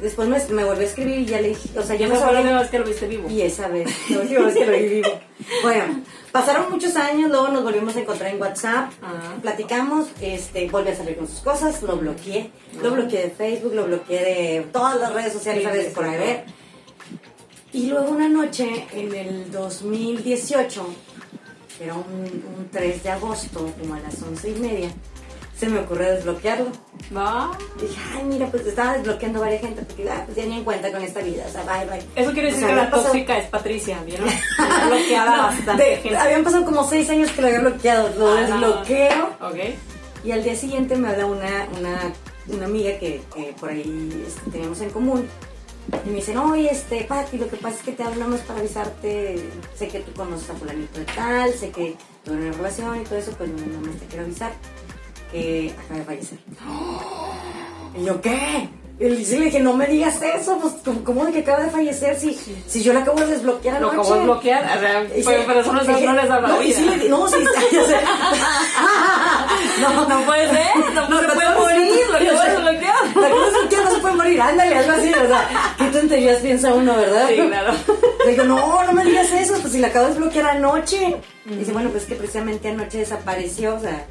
Después 0.01 0.29
me, 0.29 0.39
me 0.55 0.65
volvió 0.65 0.83
a 0.83 0.87
escribir 0.87 1.21
y 1.21 1.27
ya 1.27 1.41
le 1.41 1.49
dije, 1.49 1.79
o 1.79 1.83
sea, 1.83 1.97
ya 1.97 2.07
me 2.07 2.17
fue 2.17 2.33
la 2.33 2.41
última 2.41 2.61
vez 2.61 2.71
que 2.71 2.79
lo 2.79 2.85
viste 2.85 3.07
vivo. 3.07 3.31
Y 3.31 3.41
esa 3.41 3.69
vez, 3.69 3.89
la 4.11 4.21
última 4.21 4.41
vez 4.47 4.55
que 4.55 4.67
lo 4.67 4.73
vi 4.73 4.89
vivo. 4.89 5.09
Bueno, 5.63 6.03
pasaron 6.33 6.71
muchos 6.71 6.97
años, 6.97 7.31
luego 7.31 7.49
nos 7.49 7.63
volvimos 7.63 7.95
a 7.95 8.01
encontrar 8.01 8.33
en 8.33 8.41
WhatsApp, 8.41 8.91
ah. 9.03 9.37
platicamos, 9.43 10.09
este, 10.21 10.69
volví 10.69 10.91
a 10.91 10.97
salir 10.97 11.17
con 11.17 11.29
sus 11.29 11.41
cosas, 11.41 11.83
lo 11.83 11.97
bloqueé, 11.97 12.51
lo 12.83 12.91
bloqueé 12.91 13.25
de 13.25 13.31
Facebook, 13.31 13.75
lo 13.75 13.85
bloqueé 13.85 14.25
de 14.25 14.67
todas 14.73 14.99
las 14.99 15.13
redes 15.13 15.33
sociales, 15.33 15.63
sí, 15.89 15.95
por 15.95 16.05
ahí 16.05 16.19
ver. 16.19 16.45
Y 17.73 17.87
luego 17.89 18.11
una 18.11 18.29
noche, 18.29 18.87
en 18.93 19.15
el 19.15 19.53
2018, 19.53 20.87
era 21.81 21.95
un, 21.95 22.45
un 22.59 22.69
3 22.71 23.03
de 23.03 23.11
agosto, 23.11 23.73
como 23.79 23.95
a 23.95 24.01
las 24.01 24.21
once 24.23 24.51
y 24.51 24.55
media, 24.55 24.91
se 25.59 25.69
me 25.69 25.81
ocurrió 25.81 26.11
desbloquearlo. 26.11 26.67
¿Va? 27.17 27.51
Dije, 27.81 28.01
ay, 28.15 28.25
mira, 28.25 28.47
pues 28.47 28.67
estaba 28.67 28.95
desbloqueando 28.95 29.39
a 29.39 29.43
varias 29.43 29.62
gente 29.62 29.83
porque 29.83 30.09
ah, 30.11 30.23
pues 30.25 30.37
ya 30.37 30.45
ni 30.45 30.59
en 30.59 30.65
cuenta 30.65 30.91
con 30.93 31.03
esta 31.03 31.21
vida, 31.21 31.45
o 31.49 31.51
sea, 31.51 31.62
bye, 31.62 31.87
bye. 31.87 32.07
Eso 32.15 32.33
quiere 32.33 32.53
decir 32.53 32.67
que 32.67 32.75
la 32.75 32.91
tóxica 32.91 33.39
es 33.39 33.49
Patricia, 33.49 34.03
¿vieron? 34.05 34.29
bloqueada 34.89 35.43
bastante. 35.45 36.17
Habían 36.17 36.45
pasado 36.45 36.65
como 36.65 36.85
seis 36.85 37.09
años 37.11 37.31
que 37.31 37.41
lo 37.41 37.47
había 37.49 37.61
bloqueado, 37.61 38.11
lo 38.19 38.33
ah, 38.33 38.41
desbloqueo. 38.41 39.25
Ok. 39.41 39.59
Y 40.25 40.33
al 40.33 40.43
día 40.43 40.57
siguiente 40.57 40.97
me 40.97 41.09
habla 41.09 41.27
una, 41.27 41.69
una, 41.79 42.12
una 42.49 42.65
amiga 42.65 42.99
que, 42.99 43.23
que 43.35 43.55
por 43.59 43.71
ahí 43.71 44.25
este, 44.27 44.51
teníamos 44.51 44.81
en 44.81 44.91
común. 44.91 45.29
Y 46.05 46.09
me 46.09 46.16
dicen, 46.16 46.37
oye, 46.38 46.68
este, 46.70 47.05
Pati, 47.05 47.38
lo 47.38 47.49
que 47.49 47.57
pasa 47.57 47.77
es 47.77 47.83
que 47.83 47.92
te 47.92 48.03
hablamos 48.03 48.40
para 48.40 48.59
avisarte, 48.61 49.51
sé 49.77 49.88
que 49.88 50.01
tú 50.01 50.12
conoces 50.12 50.51
a 50.51 50.55
fulanito 50.55 50.99
de 50.99 51.07
tal, 51.07 51.53
sé 51.53 51.70
que 51.70 51.96
tuve 52.25 52.37
una 52.37 52.53
relación 52.53 53.01
y 53.01 53.05
todo 53.05 53.18
eso, 53.18 53.33
pues 53.33 53.51
nada 53.51 53.81
más 53.81 53.96
te 53.96 54.07
quiero 54.07 54.25
avisar 54.25 54.53
que 55.31 55.72
acaba 55.79 56.01
de 56.01 56.05
fallecer. 56.05 56.38
¿Y 57.99 58.05
yo 58.05 58.20
qué? 58.20 58.68
Y 58.99 59.11
le 59.11 59.16
dije, 59.16 59.61
no 59.61 59.75
me 59.75 59.87
digas 59.87 60.22
eso, 60.22 60.59
pues, 60.59 60.72
¿cómo 61.05 61.27
de 61.27 61.33
que 61.33 61.40
acaba 61.40 61.65
de 61.65 61.71
fallecer 61.71 62.19
si, 62.19 62.35
si 62.67 62.83
yo 62.83 62.94
la 62.94 63.00
acabo 63.00 63.21
de 63.21 63.27
desbloquear 63.27 63.79
Lo 63.79 63.88
acabo 63.88 64.15
de 64.15 64.23
bloquear, 64.23 64.65
o 64.65 64.69
sea, 64.81 65.06
pero, 65.46 65.61
eso 65.61 65.75
no, 65.75 65.83
no 65.83 66.15
les 66.15 66.31
habla 66.31 66.48
no, 66.48 66.58
vida. 66.58 66.77
Sí, 66.77 66.87
no, 67.06 67.29
sí, 67.29 67.37
no, 69.83 70.08
no 70.08 70.21
puede 70.25 70.48
ser, 70.48 70.94
no, 70.94 71.11
no 71.11 71.21
se 71.21 71.29
puede 71.29 71.58
morir, 71.58 72.06
lo 72.11 72.17
acabo 72.17 72.40
de 72.40 72.56
bloquear. 72.56 72.96
Bloquear, 74.13 74.17
puede 74.17 74.17
morir. 74.17 74.40
ándale, 74.40 74.75
algo 74.75 74.92
así, 74.92 75.11
o 75.11 75.27
sea, 75.27 75.75
qué 75.79 75.85
tonterías 75.87 76.40
piensa 76.40 76.75
uno, 76.75 76.96
¿verdad? 76.96 77.29
Sí, 77.29 77.37
claro. 77.37 77.73
digo, 78.27 78.44
no, 78.44 78.85
no 78.85 78.92
me 78.92 79.04
digas 79.04 79.33
eso, 79.33 79.59
pues 79.61 79.73
si 79.73 79.79
la 79.79 79.88
acabo 79.88 80.07
de 80.07 80.15
desbloquear 80.15 80.57
anoche. 80.57 81.17
Dice, 81.44 81.73
bueno, 81.73 81.90
pues 81.90 82.04
que 82.07 82.17
precisamente 82.17 82.69
anoche 82.69 82.98
desapareció, 82.98 83.77
o 83.77 83.81
sea, 83.81 84.04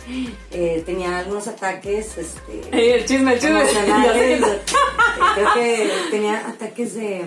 eh, 0.52 0.84
tenía 0.86 1.20
algunos 1.20 1.48
ataques, 1.48 2.18
este... 2.18 2.96
el 2.96 3.06
chisme, 3.06 3.34
el 3.34 3.39
chisme. 3.39 3.64
creo 5.36 5.54
que 5.54 5.91
tenía 6.12 6.48
ataques 6.48 6.96
de 6.96 7.26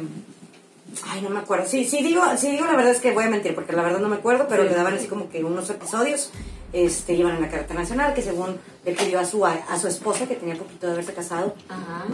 Ay, 1.06 1.22
no 1.22 1.30
me 1.30 1.40
acuerdo. 1.40 1.66
Sí, 1.66 1.84
sí 1.84 2.02
digo, 2.02 2.22
sí 2.36 2.50
digo 2.50 2.66
la 2.66 2.76
verdad 2.76 2.92
es 2.92 3.00
que 3.00 3.12
voy 3.12 3.24
a 3.24 3.30
mentir, 3.30 3.54
porque 3.54 3.72
la 3.72 3.82
verdad 3.82 4.00
no 4.00 4.08
me 4.08 4.16
acuerdo, 4.16 4.46
pero 4.48 4.64
le 4.64 4.74
daban 4.74 4.94
así 4.94 5.06
como 5.06 5.28
que 5.28 5.44
unos 5.44 5.68
episodios, 5.70 6.30
este, 6.72 7.14
iban 7.14 7.36
en 7.36 7.42
la 7.42 7.48
carretera 7.48 7.80
nacional, 7.80 8.14
que 8.14 8.22
según 8.22 8.58
le 8.84 8.92
pidió 8.92 9.20
a 9.20 9.24
su 9.24 9.44
a, 9.46 9.78
su 9.78 9.88
esposa, 9.88 10.26
que 10.26 10.36
tenía 10.36 10.54
poquito 10.54 10.86
de 10.86 10.94
haberse 10.94 11.14
casado, 11.14 11.54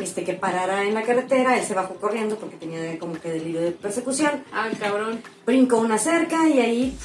este, 0.01 0.25
que 0.25 0.35
parara 0.35 0.85
en 0.85 0.95
la 0.95 1.03
carretera, 1.03 1.57
él 1.57 1.65
se 1.65 1.75
bajó 1.75 1.95
corriendo 1.97 2.37
porque 2.37 2.57
tenía 2.57 2.99
como 2.99 3.15
que 3.15 3.31
delirio 3.31 3.61
de 3.61 3.73
persecución. 3.73 4.45
Ah, 4.53 4.69
cabrón. 4.79 5.23
Brincó 5.47 5.79
una 5.79 5.99
cerca 5.99 6.49
y 6.49 6.61
ahí 6.61 6.99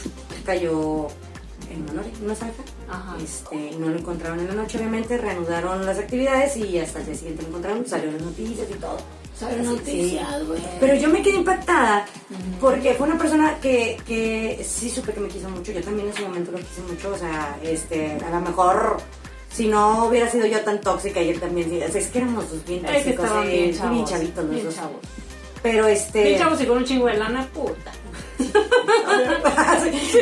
cayó 0.45 1.07
en 1.71 1.89
una, 1.89 2.03
una 2.23 2.35
zanja. 2.35 2.63
Ajá. 2.89 3.17
Este, 3.21 3.71
no 3.77 3.89
lo 3.89 3.99
encontraron 3.99 4.39
en 4.39 4.47
la 4.47 4.53
noche, 4.53 4.77
obviamente, 4.77 5.17
reanudaron 5.17 5.85
las 5.85 5.99
actividades 5.99 6.57
y 6.57 6.79
hasta 6.79 6.99
el 6.99 7.05
día 7.05 7.15
siguiente 7.15 7.43
lo 7.43 7.49
encontraron, 7.49 7.85
salieron 7.85 8.15
las 8.15 8.23
noticias 8.23 8.67
y 8.69 8.73
todo. 8.75 8.97
Pero 10.79 10.95
yo 10.95 11.09
me 11.09 11.21
quedé 11.21 11.37
impactada 11.37 12.05
porque 12.59 12.93
fue 12.93 13.07
una 13.07 13.17
persona 13.17 13.57
que, 13.61 13.97
que 14.05 14.63
sí 14.67 14.89
supe 14.89 15.13
que 15.13 15.19
me 15.19 15.27
quiso 15.29 15.49
mucho. 15.49 15.71
Yo 15.71 15.81
también 15.81 16.07
en 16.07 16.13
ese 16.13 16.23
momento 16.23 16.51
lo 16.51 16.57
quise 16.57 16.81
mucho. 16.81 17.11
O 17.11 17.17
sea, 17.17 17.57
este, 17.63 18.17
a 18.25 18.29
lo 18.29 18.41
mejor 18.41 18.97
si 19.51 19.67
no 19.67 20.05
hubiera 20.05 20.29
sido 20.29 20.45
yo 20.45 20.59
tan 20.61 20.81
tóxica 20.81 21.21
y 21.21 21.29
él 21.29 21.39
también. 21.39 21.71
Es 21.81 22.07
que 22.07 22.17
éramos 22.17 22.49
dos 22.51 22.65
bien 22.65 22.81
tóxicos. 22.81 23.25
Es 23.25 23.31
que 23.31 23.47
bien, 23.47 23.91
bien 23.91 24.05
chavitos 24.05 24.45
los 24.45 24.63
dos. 24.63 24.75
Chavos. 24.75 24.97
Pero 25.61 25.87
este. 25.87 26.23
Bien 26.23 26.39
chavos 26.39 26.61
y 26.61 26.65
con 26.65 26.77
un 26.77 26.85
chingo 26.85 27.07
de 27.07 27.17
lana, 27.17 27.47
puta. 27.53 27.91
Sí, 28.39 30.19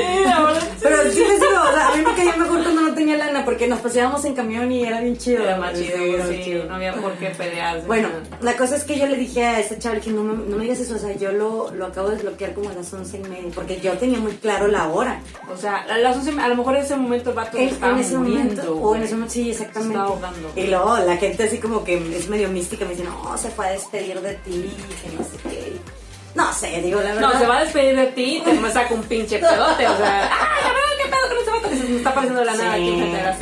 Pero 0.81 1.11
sí 1.11 1.19
digo, 1.19 1.61
o 1.61 1.73
sea, 1.73 1.89
a 1.89 1.95
mí 1.95 2.03
me 2.03 2.13
caía 2.15 2.35
mejor 2.35 2.63
cuando 2.63 2.81
no 2.81 2.93
tenía 2.93 3.17
lana 3.17 3.45
porque 3.45 3.67
nos 3.67 3.79
paseábamos 3.79 4.25
en 4.25 4.33
camión 4.33 4.71
y 4.71 4.83
era 4.83 5.01
bien 5.01 5.17
chido. 5.17 5.43
Era 5.43 5.57
más 5.57 5.73
chido, 5.73 5.97
sí, 6.27 6.61
no 6.67 6.75
había 6.75 6.93
por 6.93 7.13
qué 7.13 7.27
pelear. 7.27 7.85
Bueno, 7.85 8.09
la 8.41 8.55
cosa 8.55 8.75
es 8.75 8.83
que 8.83 8.97
yo 8.97 9.07
le 9.07 9.15
dije 9.15 9.43
a 9.43 9.59
este 9.59 9.77
chaval 9.77 10.01
que 10.01 10.09
no 10.11 10.23
me, 10.23 10.33
no 10.33 10.57
me 10.57 10.63
digas 10.63 10.79
eso, 10.79 10.95
o 10.95 10.99
sea, 10.99 11.15
yo 11.15 11.31
lo, 11.31 11.71
lo 11.71 11.85
acabo 11.87 12.09
de 12.09 12.15
desbloquear 12.15 12.53
como 12.53 12.69
a 12.69 12.73
las 12.73 12.91
once 12.93 13.17
y 13.17 13.21
media 13.21 13.51
porque 13.53 13.79
yo 13.79 13.93
tenía 13.97 14.19
muy 14.19 14.33
claro 14.33 14.67
la 14.67 14.87
hora. 14.89 15.21
O 15.51 15.57
sea, 15.57 15.77
a 15.77 15.97
las 15.97 16.17
once, 16.17 16.31
a 16.39 16.47
lo 16.47 16.55
mejor 16.55 16.75
en 16.75 16.83
ese 16.83 16.95
momento 16.95 17.29
el 17.29 17.35
vato 17.35 17.57
estaba 17.57 17.93
en 17.93 17.99
ese 17.99 18.17
momento, 18.17 18.75
o 18.75 18.95
en 18.95 19.03
ese 19.03 19.13
momento, 19.13 19.33
sí, 19.33 19.51
exactamente. 19.51 19.97
ahogando. 19.97 20.51
Y 20.55 20.67
luego 20.67 20.97
la 20.97 21.17
gente 21.17 21.43
así 21.43 21.59
como 21.59 21.83
que 21.83 21.95
es 22.15 22.27
medio 22.29 22.49
mística 22.49 22.85
me 22.85 22.91
dice, 22.91 23.03
no, 23.03 23.37
se 23.37 23.49
fue 23.49 23.67
a 23.67 23.71
despedir 23.71 24.19
de 24.21 24.33
ti, 24.35 24.73
que 25.03 25.15
no 25.15 25.23
sé 25.23 25.37
qué. 25.43 25.96
No 26.37 26.53
sé, 26.53 26.81
digo 26.83 27.01
la 27.01 27.15
verdad. 27.15 27.33
No, 27.33 27.39
se 27.39 27.47
va 27.47 27.57
a 27.57 27.63
despedir 27.63 27.95
de 27.95 28.05
ti 28.07 28.37
y 28.37 28.41
te 28.41 28.71
saca 28.71 28.93
un 28.93 29.01
pinche 29.03 29.39
pedote, 29.39 29.87
o 29.87 29.97
sea, 29.97 30.29
¡ay, 30.31 31.03
qué 31.03 31.09
pedo 31.09 31.29
con 31.29 31.37
ese 31.39 31.49
vato 31.49 31.69
que 31.69 31.75
se 31.75 31.83
me 31.85 31.97
está 31.97 32.13
pasando 32.13 32.39
de 32.39 32.45
la 32.45 32.55
nada 32.55 32.73
aquí 32.73 32.95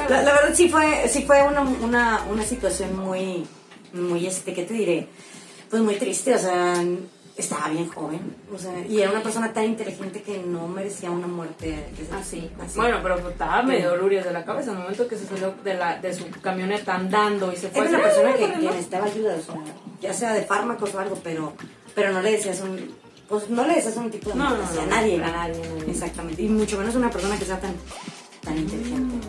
la, 0.08 0.22
la, 0.22 0.34
verdad 0.34 0.54
sí 0.54 0.70
fue, 0.70 1.10
sí 1.10 1.24
fue 1.24 1.44
una, 1.44 1.60
una, 1.60 2.24
una 2.30 2.44
situación 2.44 2.98
muy, 2.98 3.46
muy, 3.92 4.26
este, 4.26 4.54
¿qué 4.54 4.64
te 4.64 4.74
diré? 4.74 5.10
Pues 5.70 5.82
muy 5.82 5.96
triste, 5.96 6.36
o 6.36 6.40
sea, 6.40 6.82
estaba 7.36 7.68
bien 7.68 7.90
joven, 7.90 8.34
o 8.54 8.58
sea, 8.58 8.72
y 8.88 9.02
era 9.02 9.12
una 9.12 9.22
persona 9.22 9.52
tan 9.52 9.66
inteligente 9.66 10.22
que 10.22 10.38
no 10.38 10.70
merecía 10.70 11.12
una 11.12 11.28
muerte 11.28 11.88
así. 12.18 12.50
así. 12.64 12.78
Bueno, 12.78 13.00
pero 13.04 13.18
estaba 13.28 13.62
medio 13.62 13.98
lurio 13.98 14.24
de 14.24 14.32
la 14.32 14.46
cabeza 14.46 14.72
en 14.72 14.78
el 14.78 14.84
momento 14.84 15.06
que 15.10 15.18
se 15.18 15.28
salió 15.28 15.54
de, 15.66 15.74
la, 15.74 16.00
de 16.00 16.14
su 16.14 16.30
camioneta 16.42 16.96
andando 16.96 17.52
y 17.52 17.58
se 17.58 17.68
fue. 17.68 17.82
Era 17.82 17.90
una 17.90 18.04
persona 18.04 18.34
que, 18.36 18.54
que 18.54 18.58
necesitaba 18.58 19.06
ayuda, 19.08 19.36
o 19.36 19.42
sea, 19.42 19.56
ya 20.00 20.14
sea 20.14 20.34
de 20.34 20.44
fármacos 20.44 20.96
o 20.96 21.00
algo, 21.00 21.20
pero 21.22 21.52
pero 21.96 22.12
no 22.12 22.22
le 22.22 22.32
decías 22.32 22.60
un, 22.62 22.94
pues 23.28 23.50
no 23.50 23.66
le 23.66 23.76
decías 23.76 23.96
un 23.98 24.12
tipo 24.12 24.30
de 24.30 24.36
no, 24.36 24.50
no, 24.50 24.56
a 24.56 24.86
nadie. 24.86 25.24
A 25.24 25.32
nadie, 25.32 25.62
Exactamente. 25.88 26.42
Y 26.42 26.50
mucho 26.50 26.78
menos 26.78 26.94
una 26.96 27.10
persona 27.10 27.40
que 27.40 27.46
sea 27.46 27.60
tan, 27.60 27.74
tan 28.42 28.58
inteligente. 28.58 29.28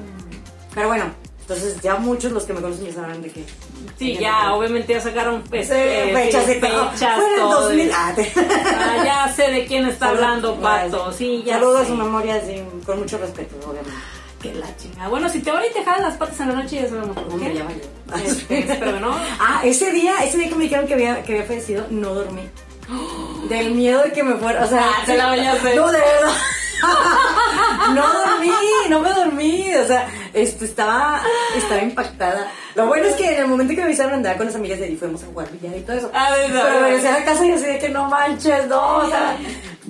Pero 0.74 0.88
bueno, 0.88 1.06
entonces 1.40 1.80
ya 1.80 1.96
muchos 1.96 2.32
los 2.32 2.44
que 2.44 2.52
me 2.52 2.60
conocen 2.60 2.86
ya 2.86 2.92
sabrán 2.92 3.22
de 3.22 3.30
que... 3.30 3.44
Sí, 3.98 4.18
ya, 4.18 4.52
obviamente 4.52 4.92
ya 4.92 5.00
sacaron 5.00 5.42
pues, 5.48 5.70
eh, 5.70 6.10
fechas, 6.12 6.44
fechas, 6.44 7.20
todo. 7.38 7.62
2000. 7.62 7.90
Ah, 7.94 8.14
ah, 8.16 9.02
ya 9.04 9.32
sé 9.32 9.50
de 9.50 9.64
quién 9.64 9.86
está 9.86 10.08
hablando, 10.10 10.56
Pato. 10.56 11.12
Sí, 11.12 11.42
ya 11.46 11.54
Saludos 11.54 11.82
a 11.82 11.86
su 11.86 11.94
memoria 11.94 12.42
con 12.84 12.98
mucho 12.98 13.16
respeto, 13.16 13.56
obviamente. 13.66 13.96
Que 14.52 14.58
la 14.58 14.76
chingada. 14.76 15.08
Bueno, 15.08 15.28
si 15.28 15.40
te 15.40 15.50
ahora 15.50 15.66
y 15.66 15.72
te 15.72 15.84
jalas 15.84 16.00
las 16.00 16.16
patas 16.16 16.40
en 16.40 16.48
la 16.48 16.54
noche, 16.54 16.82
ya 16.82 16.88
sabemos 16.88 17.16
por 17.16 17.40
qué. 17.40 17.54
Ya 17.54 17.66
este, 18.24 18.76
pero 18.78 19.00
no. 19.00 19.16
Ah, 19.40 19.60
ese 19.64 19.92
día, 19.92 20.14
ese 20.24 20.38
día 20.38 20.48
que 20.48 20.54
me 20.54 20.64
dijeron 20.64 20.86
que 20.86 20.94
había, 20.94 21.22
que 21.22 21.32
había 21.32 21.44
fallecido, 21.44 21.86
no 21.90 22.14
dormí. 22.14 22.48
Del 23.48 23.74
miedo 23.74 24.02
de 24.02 24.12
que 24.12 24.22
me 24.22 24.34
fuera. 24.34 24.64
O 24.64 24.68
sea, 24.68 24.88
ah, 24.88 25.06
se 25.06 25.16
la 25.16 25.26
bañaste. 25.26 25.74
No, 25.74 25.90
de 25.90 25.98
verdad. 25.98 26.34
no 27.94 28.02
dormí, 28.12 28.50
no 28.88 29.00
me 29.00 29.10
dormí. 29.10 29.74
O 29.74 29.86
sea, 29.86 30.08
esto 30.32 30.64
estaba, 30.64 31.22
estaba 31.56 31.82
impactada. 31.82 32.50
Lo 32.74 32.86
bueno 32.86 33.06
es 33.06 33.14
que 33.14 33.34
en 33.34 33.42
el 33.42 33.48
momento 33.48 33.70
que 33.70 33.80
me 33.80 33.84
avisaron 33.84 34.14
andaba 34.14 34.36
con 34.36 34.46
las 34.46 34.54
amigas 34.54 34.78
de 34.78 34.86
ahí 34.86 34.96
fuimos 34.96 35.22
a 35.22 35.26
jugar 35.26 35.50
billar 35.50 35.76
y 35.76 35.80
todo 35.80 35.96
eso. 35.96 36.10
Ah, 36.14 36.28
Pero 36.34 36.80
regresé 36.80 37.08
a 37.08 37.20
la 37.20 37.24
casa 37.24 37.46
y 37.46 37.52
así 37.52 37.64
de 37.64 37.78
que 37.78 37.88
no 37.88 38.08
manches, 38.08 38.66
no. 38.66 38.98
O 38.98 39.08
sea, 39.08 39.38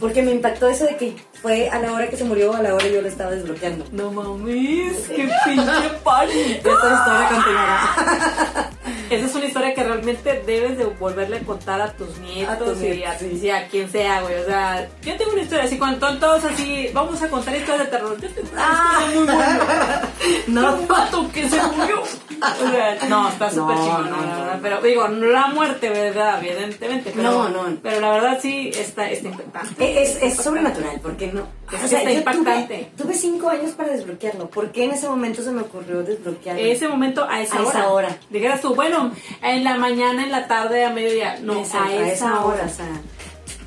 porque 0.01 0.23
me 0.23 0.33
impactó 0.33 0.69
eso 0.69 0.85
de 0.85 0.97
que 0.97 1.17
fue 1.41 1.69
a 1.69 1.79
la 1.79 1.93
hora 1.93 2.09
que 2.09 2.17
se 2.17 2.25
murió, 2.25 2.55
a 2.55 2.63
la 2.63 2.75
hora 2.75 2.87
yo 2.89 3.03
lo 3.03 3.09
estaba 3.09 3.31
desbloqueando. 3.31 3.85
No 3.93 4.11
mames, 4.11 5.09
qué 5.09 5.29
pinche 5.45 5.91
pánico. 6.03 6.71
Esta 6.71 6.95
historia 6.95 7.29
continuará. 7.31 8.71
Esa 9.11 9.27
es 9.27 9.35
una 9.37 9.45
historia 9.47 9.75
que 9.75 9.85
realmente 9.85 10.43
debes 10.47 10.79
de 10.79 10.85
volverle 10.85 11.37
a 11.39 11.41
contar 11.41 11.81
a 11.81 11.93
tus 11.93 12.19
nietos, 12.19 12.79
y 12.83 13.51
a, 13.51 13.69
quien 13.69 13.91
sea, 13.91 14.23
güey. 14.23 14.35
O 14.35 14.45
sea, 14.45 14.89
yo 15.03 15.17
tengo 15.17 15.33
una 15.33 15.43
historia 15.43 15.65
así, 15.65 15.79
cuando 15.79 16.19
todos 16.19 16.45
así, 16.45 16.91
vamos 16.93 17.23
a 17.23 17.29
contar 17.29 17.55
historias 17.55 17.85
de 17.85 17.91
terror. 17.91 18.21
Yo 18.21 18.29
tengo 18.31 18.49
una 18.53 18.63
ah. 18.67 19.05
historia 19.07 19.17
muy 19.17 19.27
buena. 19.27 20.03
No. 20.49 20.75
Un 20.75 20.87
pato 20.87 21.31
que 21.33 21.49
se 21.49 21.61
murió. 21.63 22.03
O 22.03 22.71
sea, 22.71 22.99
no, 23.09 23.29
está 23.29 23.51
súper 23.51 23.77
no, 23.77 24.03
no, 24.03 24.17
no, 24.17 24.61
Pero 24.61 24.81
digo, 24.83 25.09
no 25.09 25.27
la 25.27 25.49
muerte, 25.49 25.89
¿verdad? 25.89 26.43
Evidentemente. 26.45 27.13
Pero, 27.15 27.49
no, 27.49 27.49
no. 27.49 27.77
Pero 27.83 28.01
la 28.01 28.11
verdad 28.11 28.39
sí 28.41 28.71
está, 28.75 29.09
está 29.11 29.29
impactante. 29.29 29.75
Es, 29.95 30.23
es 30.23 30.37
sobrenatural, 30.37 31.01
porque 31.01 31.29
no. 31.29 31.43
o 31.43 31.89
sea, 31.89 32.01
está 32.01 32.13
impactante. 32.13 32.91
Tuve, 32.97 33.15
cinco 33.15 33.49
años 33.49 33.73
para 33.73 33.93
desbloquearlo. 33.93 34.49
¿Por 34.49 34.73
qué 34.73 34.85
en 34.85 34.93
ese 34.93 35.09
momento 35.09 35.43
se 35.43 35.53
me 35.53 35.63
ocurrió 35.63 36.03
desbloquearlo? 36.03 36.63
En 36.63 36.69
ese 36.69 36.89
momento, 36.89 37.27
a 37.29 37.41
esa 37.41 37.61
hora. 37.61 37.69
A 37.69 37.71
esa 37.71 37.89
hora. 37.89 38.19
Dijeras 38.31 38.61
tú, 38.61 38.75
bueno, 38.75 39.13
en 39.43 39.65
la 39.65 39.77
mañana, 39.77 40.25
en 40.25 40.33
la 40.33 40.47
tarde, 40.47 40.85
a 40.85 40.91
mediodía. 40.91 41.39
No, 41.43 41.55
a, 41.55 41.95
esa 41.95 42.45
hora. 42.45 42.65
O 42.65 42.69
sea, 42.69 43.01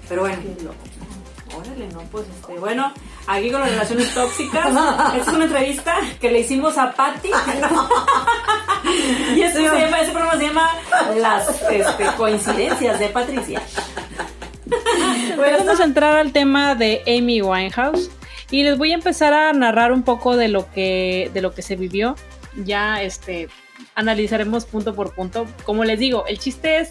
pero 0.08 0.22
bueno. 0.22 0.38
Órale, 1.56 1.88
no, 1.88 2.02
pues 2.12 2.26
este, 2.28 2.60
bueno, 2.60 2.94
aquí 3.28 3.52
con 3.52 3.62
las 3.62 3.72
relaciones 3.72 4.14
tóxicas. 4.14 4.68
Esta 4.68 5.18
es 5.18 5.28
una 5.28 5.46
entrevista 5.46 5.96
que 6.20 6.32
le 6.32 6.40
hicimos 6.40 6.78
a 6.78 6.94
Patty. 6.94 7.30
y 9.36 9.42
este, 9.42 9.68
se 9.68 9.80
llama, 9.80 10.02
ese 10.02 10.12
programa 10.12 10.38
se 10.38 10.48
llama 10.48 10.70
Las 11.18 11.50
este, 11.70 12.06
coincidencias 12.18 13.00
de 13.00 13.10
Patricia. 13.10 13.62
Bueno, 15.36 15.58
vamos 15.60 15.80
a 15.80 15.84
entrar 15.84 16.16
al 16.16 16.32
tema 16.34 16.76
de 16.76 17.02
Amy 17.08 17.42
Winehouse 17.42 18.10
y 18.52 18.64
les 18.64 18.78
voy 18.78 18.92
a 18.92 18.96
empezar 18.96 19.34
a 19.34 19.54
narrar 19.54 19.92
un 19.92 20.04
poco 20.04 20.36
de 20.36 20.48
lo 20.48 20.70
que 20.72 21.30
de 21.34 21.42
lo 21.42 21.54
que 21.54 21.62
se 21.62 21.76
vivió. 21.76 22.16
Ya 22.66 23.02
este 23.02 23.48
analizaremos 23.96 24.66
punto 24.66 24.96
por 24.96 25.14
punto. 25.14 25.46
Como 25.64 25.86
les 25.86 26.00
digo, 26.00 26.26
el 26.28 26.40
chiste 26.40 26.80
es 26.80 26.90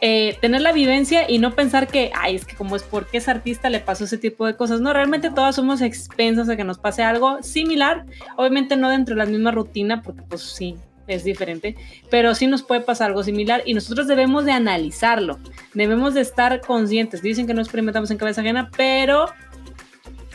eh, 0.00 0.38
tener 0.40 0.60
la 0.60 0.72
vivencia 0.72 1.28
y 1.28 1.38
no 1.38 1.54
pensar 1.54 1.88
que, 1.88 2.12
ay, 2.14 2.36
es 2.36 2.44
que 2.44 2.54
como 2.54 2.76
es 2.76 2.84
porque 2.84 3.18
es 3.18 3.28
artista 3.28 3.68
le 3.68 3.80
pasó 3.80 4.04
ese 4.04 4.18
tipo 4.18 4.46
de 4.46 4.56
cosas. 4.56 4.80
No, 4.80 4.92
realmente 4.92 5.30
todas 5.30 5.56
somos 5.56 5.80
expensas 5.80 6.48
a 6.48 6.56
que 6.56 6.64
nos 6.64 6.78
pase 6.78 7.02
algo 7.02 7.42
similar. 7.42 8.04
Obviamente 8.36 8.76
no 8.76 8.90
dentro 8.90 9.14
de 9.14 9.24
la 9.24 9.30
misma 9.30 9.50
rutina, 9.50 10.02
porque 10.02 10.22
pues 10.22 10.42
sí, 10.42 10.76
es 11.08 11.24
diferente, 11.24 11.76
pero 12.10 12.34
sí 12.34 12.46
nos 12.46 12.62
puede 12.62 12.82
pasar 12.82 13.08
algo 13.08 13.24
similar 13.24 13.62
y 13.64 13.74
nosotros 13.74 14.06
debemos 14.06 14.44
de 14.44 14.52
analizarlo. 14.52 15.38
Debemos 15.74 16.14
de 16.14 16.20
estar 16.20 16.60
conscientes. 16.60 17.22
Dicen 17.22 17.46
que 17.46 17.54
no 17.54 17.60
experimentamos 17.60 18.10
en 18.10 18.18
cabeza 18.18 18.42
ajena, 18.42 18.70
pero 18.76 19.26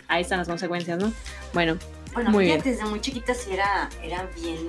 ahí 0.08 0.22
están 0.22 0.40
las 0.40 0.48
consecuencias, 0.48 1.00
¿no? 1.00 1.14
Bueno, 1.54 1.78
bueno 2.14 2.32
muy 2.32 2.46
bien. 2.46 2.62
desde 2.62 2.84
muy 2.86 3.02
chiquita 3.02 3.34
sí 3.34 3.54
era, 3.54 3.90
era 4.02 4.30
bien 4.36 4.68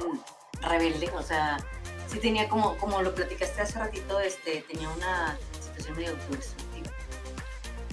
rebelde, 0.63 1.11
o 1.17 1.23
sea, 1.23 1.59
sí 2.07 2.19
tenía 2.19 2.49
como, 2.49 2.77
como 2.79 3.03
lo 3.03 3.15
platicaste 3.15 3.63
hace 3.63 3.79
ratito, 3.79 4.21
este, 4.21 4.65
tenía 4.69 4.89
una 4.89 5.39
situación 5.61 5.97
medio 5.97 6.11
autodestructiva. 6.11 6.91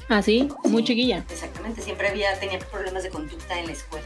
¿Ah, 0.10 0.22
sí? 0.22 0.50
Muy 0.66 0.84
chiquilla. 0.84 1.26
Exactamente, 1.30 1.82
siempre 1.82 2.10
había, 2.10 2.38
tenía 2.40 2.60
problemas 2.60 3.04
de 3.04 3.10
conducta 3.10 3.58
en 3.58 3.68
la 3.68 3.72
escuela. 3.74 4.06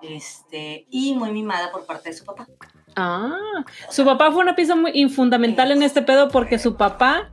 Este, 0.00 0.86
y 0.90 1.14
muy 1.14 1.32
mimada 1.32 1.72
por 1.72 1.84
parte 1.86 2.10
de 2.10 2.16
su 2.16 2.24
papá. 2.24 2.46
Ah, 3.00 3.64
su 3.90 4.04
papá 4.04 4.32
fue 4.32 4.42
una 4.42 4.56
pieza 4.56 4.74
muy 4.74 5.08
fundamental 5.08 5.70
en 5.70 5.84
este 5.84 6.02
pedo 6.02 6.30
porque 6.30 6.58
su 6.58 6.76
papá, 6.76 7.30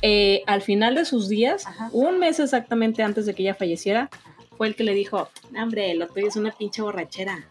eh, 0.00 0.44
al 0.46 0.62
final 0.62 0.94
de 0.94 1.04
sus 1.04 1.28
días, 1.28 1.64
un 1.90 2.20
mes 2.20 2.38
exactamente 2.38 3.02
antes 3.02 3.26
de 3.26 3.34
que 3.34 3.42
ella 3.42 3.56
falleciera, 3.56 4.10
fue 4.56 4.68
el 4.68 4.76
que 4.76 4.84
le 4.84 4.94
dijo, 4.94 5.28
hombre, 5.60 5.92
lo 5.94 6.06
tuyo 6.06 6.28
es 6.28 6.36
una 6.36 6.52
pinche 6.52 6.82
borrachera. 6.82 7.48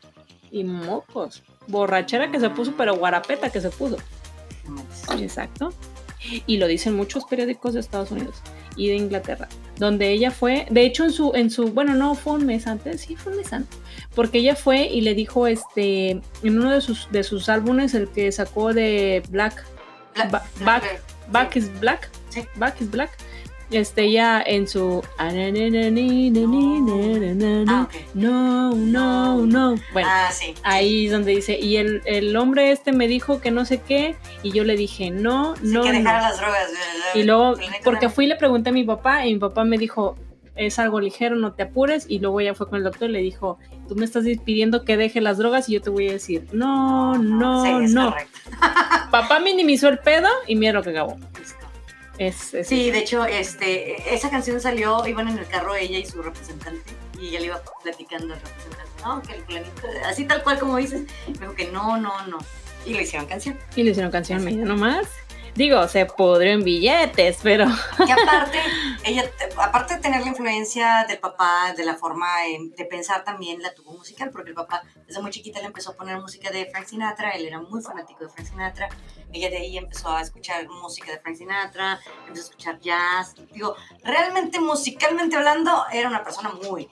Y 0.50 0.64
mocos 0.64 1.44
borrachera 1.68 2.32
que 2.32 2.40
se 2.40 2.50
puso, 2.50 2.74
pero 2.78 2.96
guarapeta 2.96 3.50
que 3.50 3.60
se 3.60 3.70
puso. 3.70 3.98
Exacto. 5.20 5.74
Y 6.46 6.56
lo 6.56 6.68
dicen 6.68 6.96
muchos 6.96 7.26
periódicos 7.26 7.74
de 7.74 7.82
Estados 7.82 8.12
Unidos 8.12 8.42
y 8.78 8.88
de 8.88 8.96
Inglaterra, 8.96 9.50
donde 9.78 10.12
ella 10.12 10.32
fue, 10.32 10.68
de 10.70 10.86
hecho 10.86 11.04
en 11.04 11.12
su, 11.12 11.34
en 11.36 11.50
su, 11.50 11.74
bueno, 11.74 11.96
no 11.96 12.16
fue 12.16 12.34
un 12.34 12.46
mes 12.46 12.68
antes, 12.68 13.02
sí 13.02 13.18
fue 13.18 13.34
un 13.34 13.40
mes 13.40 13.52
antes, 13.52 13.78
porque 14.16 14.40
ella 14.40 14.56
fue 14.56 14.88
y 14.88 15.02
le 15.02 15.16
dijo, 15.16 15.48
este, 15.48 16.12
en 16.44 16.60
uno 16.60 16.72
de 16.72 16.82
sus, 16.82 17.10
de 17.12 17.24
sus 17.24 17.50
álbumes, 17.50 17.94
el 17.94 18.10
que 18.10 18.32
sacó 18.32 18.74
de 18.74 19.24
Black, 19.30 19.66
Back, 20.64 21.02
Back 21.30 21.56
is 21.56 21.80
Black, 21.80 22.10
Back 22.56 22.82
is 22.82 22.92
Black, 22.92 23.12
este, 23.72 24.04
ella 24.04 24.44
en 24.46 24.68
su 24.68 25.02
no, 28.14 28.76
no, 28.76 29.38
no. 29.46 29.76
Bueno, 29.94 30.10
ahí 30.64 31.06
es 31.06 31.12
donde 31.14 31.32
dice, 31.32 31.58
y 31.58 31.78
el, 31.78 32.02
el, 32.06 32.36
hombre 32.36 32.72
este 32.72 32.92
me 32.92 33.08
dijo 33.08 33.40
que 33.40 33.50
no 33.50 33.64
sé 33.64 33.80
qué, 33.80 34.18
y 34.44 34.52
yo 34.52 34.66
le 34.66 34.76
dije, 34.76 35.10
no, 35.10 35.56
no. 35.62 35.84
Que 35.84 35.94
dejara 35.94 36.22
las 36.22 36.38
drogas. 36.38 36.70
Y 37.16 37.24
luego, 37.24 37.56
porque 37.84 38.10
fui 38.10 38.26
y 38.26 38.28
le 38.28 38.36
pregunté 38.36 38.72
a 38.72 38.74
mi 38.74 38.84
papá, 38.84 39.26
y 39.26 39.34
mi 39.34 39.40
papá 39.40 39.64
me 39.64 39.78
dijo, 39.78 40.18
es 40.56 40.80
algo 40.80 41.00
ligero, 41.00 41.36
no 41.36 41.54
te 41.54 41.64
apures, 41.64 42.06
y 42.08 42.20
luego 42.20 42.40
ella 42.40 42.54
fue 42.54 42.68
con 42.68 42.78
el 42.78 42.84
doctor 42.84 43.10
y 43.10 43.14
le 43.14 43.20
dijo, 43.20 43.58
tú 43.88 43.96
me 43.96 44.06
estás 44.06 44.26
pidiendo 44.44 44.84
que 44.84 44.98
deje 44.98 45.22
las 45.22 45.38
drogas, 45.38 45.70
y 45.70 45.74
yo 45.74 45.82
te 45.82 45.90
voy 45.90 46.10
a 46.10 46.14
decir, 46.14 46.48
no, 46.52 47.18
no, 47.18 47.82
no. 47.82 48.16
papá 49.12 49.40
minimizó 49.40 49.90
el 49.90 50.00
pedo, 50.00 50.28
y 50.48 50.56
mira 50.56 50.74
lo 50.74 50.84
que 50.84 50.92
acabó 50.92 51.18
sí, 52.30 52.92
de 52.92 53.00
hecho, 53.00 53.26
este, 53.26 54.14
esa 54.14 54.30
canción 54.30 54.60
salió, 54.62 55.06
iban 55.08 55.28
en 55.28 55.40
el 55.40 55.48
carro 55.48 55.76
ella 55.76 55.98
y 55.98 56.06
su 56.06 56.22
representante, 56.22 56.94
y 57.20 57.30
ella 57.30 57.40
le 57.40 57.46
iba 57.48 57.62
platicando 57.82 58.34
al 58.34 58.42
representante, 58.42 58.92
no, 59.04 59.22
que 59.22 59.34
el 59.36 59.44
planito, 59.44 59.82
así 60.06 60.26
tal 60.26 60.44
cual 60.44 60.60
como 60.60 60.78
dices, 60.78 61.04
me 61.28 61.40
dijo 61.40 61.56
que 61.56 61.72
no, 61.72 61.98
no, 61.98 62.28
no. 62.28 62.38
Y 62.86 62.94
le 62.94 63.04
hicieron 63.04 63.28
canción. 63.28 63.58
Y 63.76 63.84
le 63.84 63.92
hicieron 63.92 64.12
canción, 64.12 64.44
mira 64.44 64.66
nomás. 64.66 65.08
Digo, 65.56 65.86
se 65.88 66.06
pudrió 66.06 66.54
en 66.54 66.64
billetes, 66.64 67.40
pero. 67.44 67.66
Y 68.08 68.12
aparte, 68.12 68.58
ella, 69.04 69.30
aparte 69.58 69.96
de 69.96 70.02
tener 70.02 70.22
la 70.22 70.28
influencia 70.28 71.06
del 71.08 71.20
papá, 71.20 71.74
de 71.76 71.84
la 71.84 71.96
forma 71.96 72.28
de 72.78 72.86
pensar 72.86 73.24
también, 73.24 73.62
la 73.62 73.74
tuvo 73.74 73.92
musical, 73.92 74.30
porque 74.32 74.50
el 74.50 74.56
papá 74.56 74.84
desde 75.06 75.22
muy 75.22 75.32
chiquita 75.32 75.60
le 75.60 75.66
empezó 75.66 75.92
a 75.92 75.96
poner 75.96 76.18
música 76.20 76.52
de 76.52 76.68
Frank 76.68 76.86
Sinatra, 76.86 77.32
él 77.32 77.46
era 77.46 77.60
muy 77.60 77.82
fanático 77.82 78.24
de 78.24 78.30
Frank 78.30 78.48
Sinatra, 78.48 78.90
ella 79.34 79.50
de 79.50 79.58
ahí 79.58 79.78
empezó 79.78 80.10
a 80.10 80.22
escuchar 80.22 80.68
música 80.70 81.12
de 81.12 81.20
Frank 81.20 81.36
Sinatra, 81.36 82.00
empezó 82.28 82.44
a 82.44 82.50
escuchar 82.50 82.80
jazz. 82.80 83.36
Digo, 83.52 83.76
realmente 84.04 84.60
musicalmente 84.60 85.36
hablando, 85.36 85.84
era 85.92 86.08
una 86.08 86.24
persona 86.24 86.52
muy. 86.64 86.88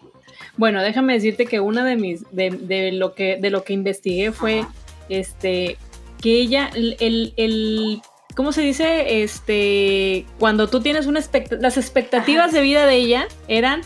Bueno, 0.58 0.82
déjame 0.82 1.14
decirte 1.14 1.46
que 1.46 1.62
una 1.62 1.86
de 1.86 1.96
mis, 1.96 2.24
de, 2.32 2.92
lo 2.92 3.16
que, 3.16 3.38
de 3.38 3.50
lo 3.50 3.64
que 3.64 3.74
investigué 3.74 4.32
fue, 4.32 4.66
este, 5.08 5.78
que 6.22 6.34
ella, 6.34 6.70
el, 6.74 7.34
el 7.38 8.02
¿cómo 8.40 8.54
se 8.54 8.62
dice? 8.62 9.22
Este, 9.22 10.26
cuando 10.40 10.70
tú 10.70 10.80
tienes 10.80 11.08
una 11.08 11.20
expectativa, 11.20 11.62
las 11.62 11.76
expectativas 11.76 12.54
de 12.54 12.62
vida 12.62 12.86
de 12.86 12.96
ella 12.96 13.28
eran 13.50 13.82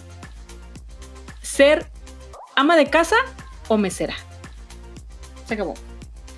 ser 1.41 1.87
ama 2.55 2.77
de 2.77 2.85
casa 2.85 3.15
o 3.67 3.79
mesera. 3.79 4.13
Se 5.47 5.55
acabó. 5.55 5.73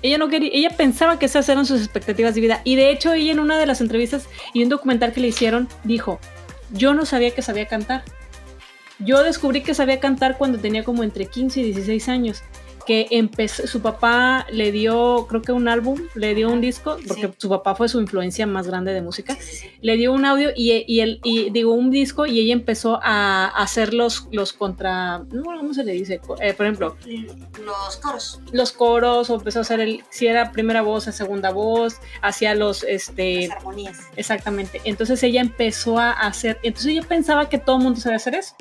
Ella 0.00 0.16
no 0.16 0.30
quería, 0.30 0.48
ella 0.50 0.70
pensaba 0.70 1.18
que 1.18 1.26
esas 1.26 1.46
eran 1.50 1.66
sus 1.66 1.78
expectativas 1.82 2.34
de 2.34 2.40
vida. 2.40 2.62
Y 2.64 2.76
de 2.76 2.90
hecho, 2.90 3.12
ella 3.12 3.32
en 3.32 3.38
una 3.38 3.58
de 3.58 3.66
las 3.66 3.82
entrevistas 3.82 4.30
y 4.54 4.62
un 4.62 4.70
documental 4.70 5.12
que 5.12 5.20
le 5.20 5.28
hicieron, 5.28 5.68
dijo: 5.84 6.18
Yo 6.70 6.94
no 6.94 7.04
sabía 7.04 7.32
que 7.32 7.42
sabía 7.42 7.68
cantar. 7.68 8.02
Yo 8.98 9.24
descubrí 9.24 9.62
que 9.62 9.74
sabía 9.74 10.00
cantar 10.00 10.38
cuando 10.38 10.58
tenía 10.58 10.84
como 10.84 11.04
entre 11.04 11.26
15 11.26 11.60
y 11.60 11.64
16 11.64 12.08
años 12.08 12.42
que 12.86 13.08
empezó, 13.10 13.66
su 13.66 13.82
papá 13.82 14.46
le 14.50 14.72
dio, 14.72 15.26
creo 15.28 15.42
que 15.42 15.52
un 15.52 15.68
álbum, 15.68 16.00
le 16.14 16.34
dio 16.34 16.48
un 16.48 16.60
disco, 16.60 16.96
porque 17.06 17.32
su 17.36 17.48
papá 17.48 17.74
fue 17.74 17.88
su 17.88 18.00
influencia 18.00 18.46
más 18.46 18.66
grande 18.66 18.92
de 18.92 19.02
música, 19.02 19.36
le 19.80 19.96
dio 19.96 20.12
un 20.12 20.24
audio 20.24 20.50
y, 20.54 20.84
y, 20.86 21.00
el, 21.00 21.20
y 21.24 21.50
digo 21.50 21.72
un 21.72 21.90
disco 21.90 22.26
y 22.26 22.40
ella 22.40 22.52
empezó 22.52 23.00
a 23.02 23.48
hacer 23.48 23.92
los, 23.92 24.28
los 24.30 24.52
contra, 24.52 25.24
¿cómo 25.30 25.74
se 25.74 25.84
le 25.84 25.92
dice? 25.92 26.20
Eh, 26.40 26.54
por 26.54 26.66
ejemplo, 26.66 26.96
los 27.64 27.96
coros. 27.96 28.40
Los 28.52 28.72
coros, 28.72 29.30
o 29.30 29.34
empezó 29.34 29.58
a 29.58 29.62
hacer 29.62 29.80
el, 29.80 30.04
si 30.10 30.26
era 30.26 30.52
primera 30.52 30.82
voz, 30.82 31.04
segunda 31.04 31.50
voz, 31.50 31.96
hacía 32.22 32.54
los, 32.54 32.84
este... 32.84 33.48
Las 33.48 33.58
armonías. 33.58 33.98
Exactamente. 34.16 34.80
Entonces 34.84 35.22
ella 35.22 35.40
empezó 35.40 35.98
a 35.98 36.12
hacer, 36.12 36.58
entonces 36.62 36.92
ella 36.92 37.02
pensaba 37.02 37.48
que 37.48 37.58
todo 37.58 37.76
el 37.78 37.82
mundo 37.82 38.00
sabía 38.00 38.16
hacer 38.16 38.36
eso 38.36 38.54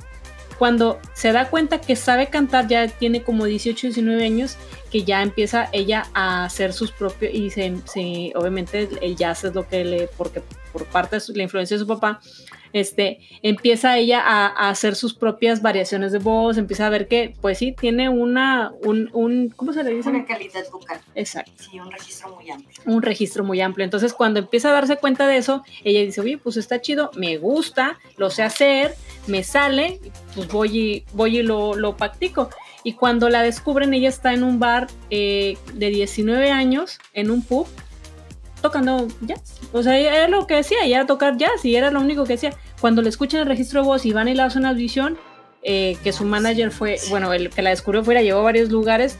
cuando 0.57 0.99
se 1.13 1.31
da 1.31 1.49
cuenta 1.49 1.81
que 1.81 1.95
sabe 1.95 2.29
cantar, 2.29 2.67
ya 2.67 2.87
tiene 2.87 3.23
como 3.23 3.45
18, 3.45 3.87
19 3.87 4.23
años, 4.23 4.57
que 4.91 5.03
ya 5.03 5.21
empieza 5.21 5.69
ella 5.71 6.07
a 6.13 6.45
hacer 6.45 6.73
sus 6.73 6.91
propios, 6.91 7.33
y 7.33 7.49
se, 7.49 8.31
obviamente 8.35 8.89
el 9.01 9.15
jazz 9.15 9.43
es 9.43 9.53
lo 9.53 9.67
que 9.67 9.83
le, 9.83 10.07
porque 10.17 10.41
por 10.71 10.85
parte 10.85 11.17
de 11.17 11.23
la 11.35 11.43
influencia 11.43 11.75
de 11.75 11.81
su 11.81 11.87
papá, 11.87 12.21
este, 12.75 13.19
empieza 13.41 13.97
ella 13.97 14.21
a, 14.21 14.69
hacer 14.69 14.95
sus 14.95 15.13
propias 15.13 15.61
variaciones 15.61 16.11
de 16.11 16.19
voz, 16.19 16.57
empieza 16.57 16.85
a 16.85 16.89
ver 16.89 17.07
que, 17.07 17.33
pues 17.39 17.57
sí, 17.57 17.71
tiene 17.71 18.09
una, 18.09 18.73
un, 18.83 19.09
un 19.13 19.47
¿cómo 19.55 19.71
se 19.71 19.81
le 19.81 19.91
dice? 19.91 20.09
Una 20.09 20.25
calidad 20.25 20.69
vocal. 20.69 20.99
Exacto. 21.15 21.53
Sí, 21.55 21.79
un 21.79 21.89
registro 21.89 22.35
muy 22.35 22.51
amplio. 22.51 22.81
Un 22.85 23.01
registro 23.01 23.43
muy 23.45 23.61
amplio. 23.61 23.85
Entonces, 23.85 24.13
cuando 24.13 24.41
empieza 24.41 24.71
a 24.71 24.73
darse 24.73 24.97
cuenta 24.97 25.25
de 25.25 25.37
eso, 25.37 25.63
ella 25.85 26.01
dice, 26.01 26.19
oye, 26.19 26.37
pues 26.37 26.57
está 26.57 26.81
chido, 26.81 27.11
me 27.15 27.37
gusta, 27.37 27.97
lo 28.17 28.29
sé 28.29 28.43
hacer, 28.43 28.93
me 29.27 29.43
sale, 29.43 30.01
pues 30.35 30.49
voy 30.49 30.77
y, 30.77 31.05
voy 31.13 31.39
y 31.39 31.43
lo, 31.43 31.75
lo 31.75 31.95
practico. 31.95 32.49
Y 32.83 32.93
cuando 32.93 33.29
la 33.29 33.41
descubren, 33.41 33.93
ella 33.93 34.09
está 34.09 34.33
en 34.33 34.43
un 34.43 34.59
bar 34.59 34.87
eh, 35.09 35.57
de 35.75 35.89
19 35.91 36.51
años, 36.51 36.99
en 37.13 37.31
un 37.31 37.41
pub, 37.41 37.67
tocando 38.65 39.07
jazz. 39.21 39.59
O 39.73 39.83
sea, 39.83 39.97
era 39.97 40.27
lo 40.27 40.47
que 40.47 40.55
decía, 40.55 40.83
era 40.85 41.05
tocar 41.05 41.37
jazz 41.37 41.63
y 41.63 41.75
era 41.75 41.91
lo 41.91 42.01
único 42.01 42.23
que 42.23 42.33
decía. 42.33 42.53
Cuando 42.81 43.01
le 43.01 43.09
escuchan 43.09 43.41
el 43.41 43.47
registro 43.47 43.81
de 43.81 43.87
voz 43.87 44.05
y 44.05 44.13
van 44.13 44.27
y 44.27 44.33
la 44.33 44.45
hacen 44.45 44.63
una 44.63 44.73
visión, 44.73 45.17
eh, 45.61 45.97
que 46.03 46.11
su 46.11 46.25
manager 46.25 46.71
fue, 46.71 46.97
bueno, 47.09 47.31
el 47.33 47.49
que 47.49 47.61
la 47.61 47.69
descubrió 47.69 48.03
fuera, 48.03 48.21
llegó 48.21 48.39
a 48.39 48.43
varios 48.43 48.69
lugares, 48.69 49.17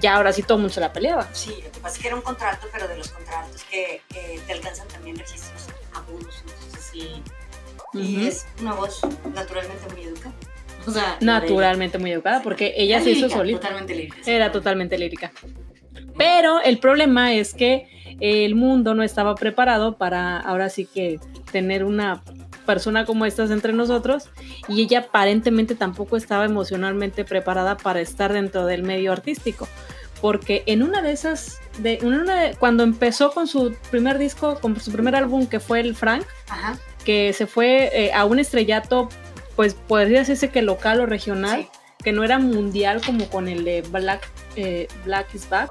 ya 0.00 0.16
ahora 0.16 0.32
sí 0.32 0.42
todo 0.42 0.54
el 0.54 0.62
mundo 0.62 0.74
se 0.74 0.80
la 0.80 0.92
peleaba. 0.92 1.28
Sí, 1.32 1.54
lo 1.64 1.70
que 1.70 1.80
pasa 1.80 1.96
es 1.96 2.02
que 2.02 2.08
era 2.08 2.16
un 2.16 2.22
contrato, 2.22 2.66
pero 2.72 2.88
de 2.88 2.96
los 2.98 3.08
contratos 3.08 3.64
que, 3.64 4.02
te 4.46 4.52
alcanzan 4.52 4.88
también 4.88 5.16
registros 5.16 5.66
agudos, 5.94 6.42
entonces 6.42 6.90
sí. 6.92 7.22
Y 7.94 8.26
es 8.26 8.46
una 8.60 8.74
voz 8.74 9.00
naturalmente 9.34 9.94
muy 9.94 10.04
educada. 10.04 10.34
O 10.86 10.90
sea, 10.90 11.16
naturalmente 11.20 11.98
muy 11.98 12.12
educada, 12.12 12.42
porque 12.42 12.74
ella 12.76 13.00
se 13.00 13.10
hizo 13.10 13.28
solita. 13.28 13.60
Totalmente 13.60 13.94
lírica. 13.94 14.18
Era 14.26 14.52
totalmente 14.52 14.98
lírica. 14.98 15.32
Pero 16.16 16.60
el 16.60 16.78
problema 16.78 17.34
es 17.34 17.54
que 17.54 17.88
el 18.20 18.54
mundo 18.54 18.94
no 18.94 19.02
estaba 19.02 19.34
preparado 19.34 19.96
para 19.96 20.38
ahora 20.38 20.68
sí 20.70 20.86
que 20.86 21.20
tener 21.52 21.84
una 21.84 22.22
persona 22.66 23.04
como 23.04 23.24
estas 23.24 23.50
entre 23.50 23.72
nosotros 23.72 24.28
y 24.68 24.82
ella 24.82 25.00
aparentemente 25.00 25.74
tampoco 25.74 26.16
estaba 26.16 26.44
emocionalmente 26.44 27.24
preparada 27.24 27.76
para 27.76 28.00
estar 28.00 28.32
dentro 28.32 28.66
del 28.66 28.82
medio 28.82 29.12
artístico. 29.12 29.68
Porque 30.20 30.62
en 30.66 30.82
una 30.82 31.02
de 31.02 31.12
esas 31.12 31.60
de, 31.78 31.98
una 32.02 32.52
cuando 32.58 32.82
empezó 32.82 33.32
con 33.32 33.46
su 33.46 33.74
primer 33.90 34.18
disco 34.18 34.58
con 34.60 34.78
su 34.80 34.90
primer 34.90 35.14
álbum 35.14 35.46
que 35.46 35.60
fue 35.60 35.80
el 35.80 35.94
Frank 35.94 36.24
que 37.04 37.32
se 37.34 37.46
fue 37.46 37.90
eh, 37.92 38.12
a 38.14 38.24
un 38.24 38.38
estrellato 38.38 39.10
pues 39.56 39.74
podría 39.74 40.20
decirse 40.20 40.50
que 40.50 40.62
local 40.62 41.00
o 41.00 41.06
regional 41.06 41.68
que 42.02 42.12
no 42.12 42.24
era 42.24 42.38
mundial 42.38 43.02
como 43.04 43.28
con 43.28 43.46
el 43.46 43.64
de 43.64 43.82
Black 43.82 44.26
eh, 44.56 44.88
Black 45.04 45.34
is 45.34 45.48
Back 45.50 45.70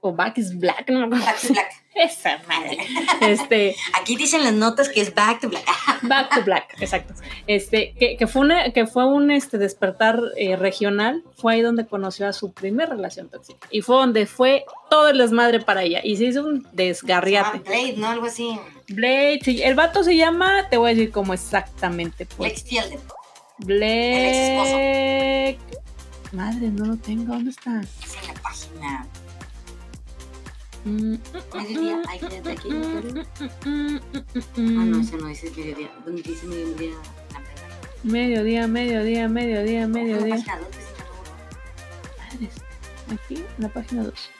o 0.00 0.12
Back 0.12 0.38
is 0.38 0.58
Black, 0.58 0.88
no 0.88 1.08
Back 1.08 1.40
to 1.40 1.52
Black. 1.52 1.72
Esa 1.94 2.40
madre. 2.48 2.78
Este, 3.20 3.76
Aquí 4.00 4.16
dicen 4.16 4.42
las 4.42 4.52
notas 4.52 4.88
que 4.88 5.00
es 5.00 5.14
Back 5.14 5.40
to 5.40 5.48
Black. 5.48 5.64
back 6.02 6.34
to 6.34 6.42
Black, 6.42 6.76
exacto. 6.80 7.14
Este, 7.46 7.94
que, 7.98 8.16
que, 8.16 8.26
fue, 8.26 8.42
una, 8.42 8.72
que 8.72 8.86
fue 8.86 9.06
un 9.06 9.30
este, 9.30 9.58
despertar 9.58 10.20
eh, 10.36 10.56
regional, 10.56 11.22
fue 11.36 11.54
ahí 11.54 11.62
donde 11.62 11.86
conoció 11.86 12.26
a 12.26 12.32
su 12.32 12.52
primer 12.52 12.88
relación 12.88 13.28
tóxica. 13.28 13.68
Y 13.70 13.82
fue 13.82 13.96
donde 13.96 14.26
fue 14.26 14.64
todo 14.90 15.08
el 15.08 15.18
desmadre 15.18 15.60
para 15.60 15.82
ella. 15.82 16.00
Y 16.02 16.16
se 16.16 16.24
hizo 16.24 16.44
un 16.44 16.66
desgarriate. 16.72 17.60
Blade, 17.60 17.94
¿no? 17.96 18.08
Algo 18.08 18.26
así. 18.26 18.58
Blade, 18.88 19.40
sí. 19.42 19.62
El 19.62 19.74
vato 19.74 20.02
se 20.02 20.16
llama, 20.16 20.68
te 20.68 20.76
voy 20.76 20.90
a 20.90 20.94
decir 20.94 21.12
cómo 21.12 21.32
exactamente. 21.32 22.26
Pues. 22.26 22.38
Blake 22.38 22.68
Fielden. 22.68 23.00
Blake. 23.58 25.58
Madre, 26.32 26.68
no 26.68 26.86
lo 26.86 26.96
tengo. 26.96 27.34
¿Dónde 27.34 27.50
está? 27.50 27.80
Es 27.80 28.16
en 28.20 28.34
la 28.34 28.42
página. 28.42 29.06
Mediodía, 30.84 32.02
hay 32.08 32.18
que 32.18 32.42
de 32.42 32.52
aquí. 32.52 32.68
Ah, 34.56 34.84
no, 34.84 35.00
ese 35.00 35.16
no 35.16 35.26
dice 35.28 35.50
mediodía. 35.56 35.90
¿Dónde 36.04 36.22
dice 36.22 36.46
mediodía? 36.46 36.92
Mediodía, 38.02 38.66
mediodía, 38.66 39.28
mediodía, 39.28 39.88
mediodía. 39.88 40.44
Aquí, 43.10 43.36
en 43.36 43.62
la 43.62 43.68
página 43.70 44.04
2. 44.04 44.30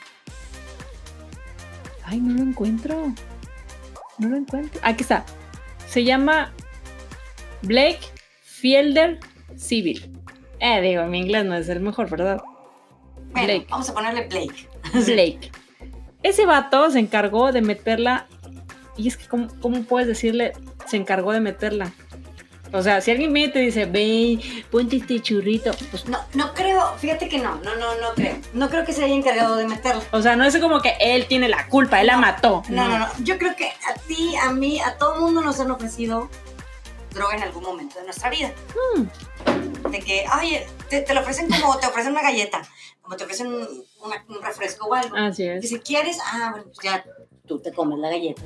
Ay, 2.05 2.21
no 2.21 2.35
lo 2.35 2.43
encuentro. 2.43 3.15
No 4.19 4.29
lo 4.29 4.37
encuentro. 4.37 4.81
Aquí 4.85 5.03
está. 5.03 5.25
Se 5.89 6.05
llama 6.05 6.53
Blake 7.63 8.01
Fielder 8.43 9.19
Civil. 9.57 10.13
Eh, 10.61 10.83
digo, 10.83 11.07
mi 11.07 11.21
inglés 11.21 11.47
no 11.47 11.55
es 11.55 11.69
el 11.71 11.81
mejor, 11.81 12.11
¿verdad? 12.11 12.43
Blake. 13.33 13.67
Vamos 13.71 13.89
a 13.89 13.95
ponerle 13.95 14.29
Blake. 14.29 14.69
Blake. 15.07 15.51
Ese 16.25 16.47
vato 16.47 16.91
se 16.91 16.99
encargó 16.99 17.53
de 17.53 17.61
meterla. 17.61 18.27
Y 18.97 19.09
es 19.09 19.17
que, 19.17 19.29
¿cómo, 19.29 19.49
cómo 19.61 19.83
puedes 19.83 20.09
decirle? 20.09 20.55
Se 20.87 20.97
encargó 20.97 21.33
de 21.33 21.41
meterla. 21.41 21.93
O 22.73 22.83
sea, 22.83 23.01
si 23.01 23.13
alguien 23.13 23.31
me 23.33 23.47
te 23.49 23.61
dice, 23.61 23.85
ve, 23.85 24.41
ponte 24.71 24.97
este 24.97 25.21
churrito, 25.21 25.71
pues 25.93 26.09
no, 26.09 26.19
no 26.33 26.53
creo, 26.55 26.93
fíjate 26.99 27.29
que 27.29 27.39
no, 27.39 27.55
no, 27.57 27.77
no, 27.77 27.95
no 28.01 28.15
creo. 28.17 28.37
No 28.53 28.69
creo 28.69 28.85
que 28.85 28.93
se 28.93 29.05
haya 29.05 29.15
encargado 29.15 29.57
de 29.57 29.69
meterla. 29.69 30.03
O 30.11 30.21
sea, 30.21 30.35
no 30.35 30.45
es 30.45 30.59
como 30.59 30.81
que 30.81 30.95
él 30.99 31.27
tiene 31.27 31.49
la 31.49 31.69
culpa, 31.69 32.01
él 32.01 32.09
la 32.09 32.17
mató. 32.17 32.65
No, 32.69 32.89
no, 32.89 32.99
no, 32.99 33.07
Yo 33.21 33.39
creo 33.39 33.55
que 33.55 33.67
a 33.67 33.95
ti, 34.09 34.35
a 34.43 34.51
mí, 34.51 34.81
a 34.81 34.97
todo 34.97 35.21
mundo 35.21 35.41
nos 35.41 35.61
han 35.61 35.71
ofrecido 35.71 36.31
droga 37.15 37.37
en 37.37 37.43
algún 37.43 37.63
momento 37.63 37.99
de 37.99 38.05
nuestra 38.05 38.31
vida. 38.31 38.53
Hmm. 38.95 39.91
De 39.91 40.01
que, 40.01 40.25
oye, 40.41 40.67
te, 40.89 41.15
lo 41.15 41.21
ofrecen 41.21 41.49
como 41.49 41.79
te 41.79 41.87
ofrecen 41.87 42.13
una 42.13 42.23
galleta, 42.23 42.63
como 43.03 43.17
te 43.17 43.25
ofrecen 43.25 43.47
un, 43.47 44.43
refresco 44.43 44.87
o 44.87 44.95
algo. 44.95 45.17
Así 45.17 45.47
es. 45.47 45.65
Y 45.65 45.69
si 45.69 45.81
quieres, 45.81 46.19
ah, 46.25 46.51
bueno, 46.51 46.67
pues 46.67 46.79
ya 46.83 47.05
tú 47.47 47.61
te 47.61 47.73
comes 47.73 47.99
la 47.99 48.09
galleta 48.09 48.43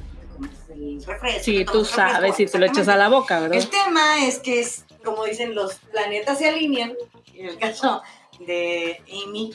el 0.71 1.03
refresco. 1.05 1.43
Sí, 1.45 1.65
tú 1.65 1.85
sabes 1.85 2.37
si 2.37 2.47
te 2.47 2.59
lo 2.59 2.67
echas 2.67 2.89
a 2.89 2.97
la 2.97 3.09
boca, 3.09 3.41
¿verdad? 3.41 3.59
El 3.59 3.69
tema 3.69 4.25
es 4.25 4.39
que 4.39 4.61
es, 4.61 4.85
como 5.05 5.25
dicen, 5.25 5.55
los 5.55 5.77
planetas 5.77 6.39
se 6.39 6.49
alinean. 6.49 6.95
En 7.35 7.47
el 7.47 7.59
caso 7.59 8.03
de 8.41 9.01
Amy, 9.25 9.53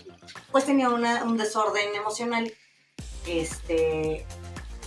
pues 0.51 0.65
tenía 0.65 0.89
una, 0.89 1.23
un 1.23 1.37
desorden 1.37 1.95
emocional. 1.95 2.51
Este, 3.27 4.25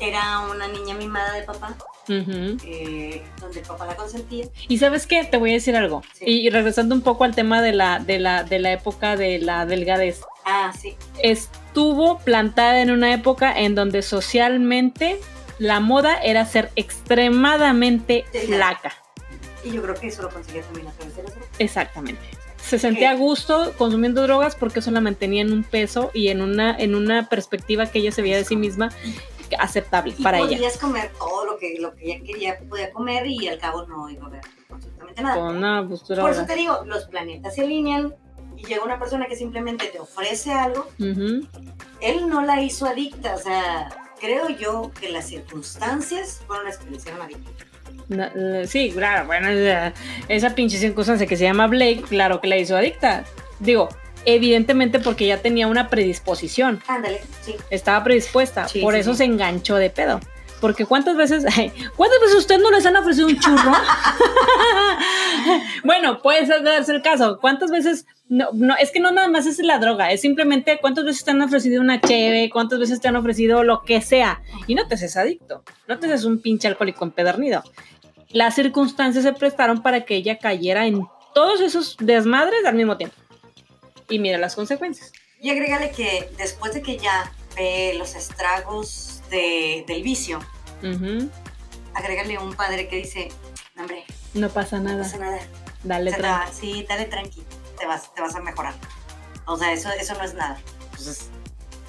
era 0.00 0.40
una 0.40 0.68
niña 0.68 0.94
mimada 0.94 1.32
de 1.32 1.42
papá. 1.42 1.76
Eh, 2.08 3.22
donde 3.40 3.60
el 3.60 3.66
papá 3.66 3.86
la 3.86 3.96
consentía. 3.96 4.46
Y 4.68 4.78
sabes 4.78 5.06
qué, 5.06 5.24
te 5.24 5.36
voy 5.36 5.50
a 5.50 5.54
decir 5.54 5.76
algo. 5.76 6.02
Y, 6.20 6.50
regresando 6.50 6.94
un 6.94 7.02
poco 7.02 7.24
al 7.24 7.34
tema 7.34 7.62
de 7.62 7.72
la, 7.72 7.98
de 7.98 8.18
la, 8.18 8.44
de 8.44 8.58
la 8.58 8.72
época 8.72 9.16
de 9.16 9.38
la 9.38 9.66
delgadez. 9.66 10.20
Ah, 10.44 10.72
sí. 10.78 10.96
Estuvo 11.22 12.18
plantada 12.18 12.80
en 12.80 12.90
una 12.90 13.12
época 13.12 13.58
en 13.58 13.74
donde 13.74 14.02
socialmente 14.02 15.18
la 15.58 15.80
moda 15.80 16.16
era 16.22 16.44
ser 16.44 16.70
extremadamente 16.76 18.24
flaca. 18.46 18.92
Y 19.64 19.72
yo 19.72 19.82
creo 19.82 19.94
que 19.94 20.08
eso 20.08 20.22
lo 20.22 20.30
conseguía 20.30 20.62
también 20.62 20.88
a 20.88 20.92
través 20.92 21.16
de 21.16 21.24
Exactamente. 21.58 22.22
Se 22.62 22.78
sentía 22.78 23.12
a 23.12 23.14
gusto 23.14 23.74
consumiendo 23.78 24.22
drogas 24.22 24.56
porque 24.56 24.80
eso 24.80 24.90
la 24.90 25.00
mantenía 25.00 25.42
en 25.42 25.52
un 25.52 25.62
peso 25.62 26.10
y 26.12 26.28
en 26.28 26.40
una, 26.40 26.76
en 26.76 26.96
una 26.96 27.28
perspectiva 27.28 27.86
que 27.86 28.00
ella 28.00 28.10
se 28.10 28.22
veía 28.22 28.36
de 28.36 28.44
sí 28.44 28.56
misma 28.56 28.90
aceptable 29.58 30.14
para 30.22 30.38
ella. 30.38 30.48
Podías 30.48 30.78
comer 30.78 31.10
todo 31.18 31.44
lo 31.44 31.58
que, 31.58 31.76
lo 31.78 31.94
que 31.94 32.04
ella 32.12 32.24
quería, 32.24 32.58
podía 32.68 32.92
comer 32.92 33.26
y 33.26 33.48
al 33.48 33.58
cabo 33.58 33.86
no 33.86 34.08
iba 34.08 34.26
a 34.26 34.30
ver 34.30 34.42
absolutamente 34.70 35.22
nada. 35.22 35.86
Por 35.86 36.30
eso 36.30 36.46
te 36.46 36.54
digo, 36.54 36.82
los 36.86 37.06
planetas 37.06 37.54
se 37.54 37.62
alinean 37.62 38.14
y 38.56 38.64
llega 38.64 38.84
una 38.84 38.98
persona 38.98 39.26
que 39.26 39.36
simplemente 39.36 39.86
te 39.86 39.98
ofrece 39.98 40.52
algo. 40.52 40.88
Él 40.98 42.28
no 42.28 42.42
la 42.42 42.62
hizo 42.62 42.86
adicta, 42.86 43.34
o 43.34 43.38
sea, 43.38 43.88
creo 44.20 44.48
yo 44.48 44.90
que 44.98 45.10
las 45.10 45.28
circunstancias 45.28 46.42
fueron 46.46 46.66
las 46.66 46.78
que 46.78 46.90
le 46.90 46.96
hicieron 46.96 47.22
adicta. 47.22 48.66
sí, 48.66 48.90
claro, 48.92 49.26
bueno, 49.26 49.48
esa 50.28 50.54
pinche 50.54 50.78
circunstancia 50.78 51.26
que 51.26 51.36
se 51.36 51.44
llama 51.44 51.66
Blake, 51.66 52.02
claro 52.08 52.40
que 52.40 52.48
la 52.48 52.56
hizo 52.56 52.76
adicta. 52.76 53.24
Digo, 53.58 53.88
evidentemente 54.26 55.00
porque 55.00 55.26
ya 55.26 55.40
tenía 55.40 55.66
una 55.66 55.88
predisposición. 55.88 56.82
Ándale, 56.86 57.22
sí. 57.42 57.54
Estaba 57.70 58.04
predispuesta, 58.04 58.66
por 58.82 58.94
eso 58.94 59.14
se 59.14 59.24
enganchó 59.24 59.76
de 59.76 59.90
pedo. 59.90 60.20
Porque 60.60 60.86
cuántas 60.86 61.16
veces, 61.16 61.44
¿cuántas 61.96 62.20
veces 62.20 62.36
usted 62.36 62.58
no 62.58 62.70
les 62.70 62.84
han 62.84 62.96
ofrecido 62.96 63.28
un 63.28 63.38
churro? 63.38 63.72
bueno, 65.84 66.20
puede 66.22 66.46
darse 66.62 66.92
el 66.92 67.02
caso. 67.02 67.38
¿Cuántas 67.40 67.70
veces 67.70 68.06
no, 68.28 68.48
no, 68.52 68.74
es 68.76 68.90
que 68.90 69.00
no 69.00 69.12
nada 69.12 69.28
más 69.28 69.46
es 69.46 69.58
la 69.60 69.78
droga, 69.78 70.10
es 70.10 70.20
simplemente 70.20 70.78
cuántas 70.80 71.04
veces 71.04 71.24
te 71.24 71.30
han 71.30 71.42
ofrecido 71.42 71.80
una 71.80 72.00
cheve, 72.00 72.50
cuántas 72.50 72.80
veces 72.80 73.00
te 73.00 73.08
han 73.08 73.16
ofrecido 73.16 73.62
lo 73.62 73.82
que 73.82 74.00
sea. 74.00 74.42
Y 74.66 74.74
no 74.74 74.86
te 74.88 74.94
haces 74.94 75.16
adicto, 75.16 75.62
no 75.86 75.98
te 75.98 76.06
haces 76.06 76.24
un 76.24 76.40
pinche 76.40 76.66
alcohólico 76.66 77.04
empedernido. 77.04 77.62
Las 78.30 78.54
circunstancias 78.54 79.24
se 79.24 79.32
prestaron 79.32 79.82
para 79.82 80.04
que 80.04 80.16
ella 80.16 80.38
cayera 80.38 80.86
en 80.86 81.06
todos 81.34 81.60
esos 81.60 81.96
desmadres 82.00 82.64
al 82.64 82.74
mismo 82.74 82.96
tiempo. 82.96 83.16
Y 84.08 84.18
mira 84.18 84.38
las 84.38 84.54
consecuencias. 84.54 85.12
Y 85.40 85.50
agrégale 85.50 85.90
que 85.90 86.30
después 86.38 86.74
de 86.74 86.82
que 86.82 86.98
ya 86.98 87.32
ve 87.56 87.94
los 87.98 88.14
estragos 88.14 89.22
del 89.30 90.02
vicio, 90.02 90.40
agrégale 91.94 92.38
un 92.38 92.54
padre 92.54 92.88
que 92.88 92.96
dice, 92.96 93.28
hombre, 93.78 94.04
no 94.34 94.48
pasa 94.48 94.78
nada. 94.78 94.98
No 94.98 95.02
pasa 95.02 95.18
nada. 95.18 95.38
Dale 95.82 96.12
tranqui. 96.12 96.52
Sí, 96.52 96.86
dale 96.88 97.04
tranqui 97.04 97.44
te 97.76 97.86
vas, 97.86 98.12
te 98.14 98.20
vas 98.20 98.34
a 98.34 98.40
mejorar. 98.40 98.74
O 99.46 99.56
sea, 99.56 99.72
eso, 99.72 99.90
eso 99.90 100.14
no 100.14 100.24
es 100.24 100.34
nada. 100.34 100.58
Entonces, 100.90 101.28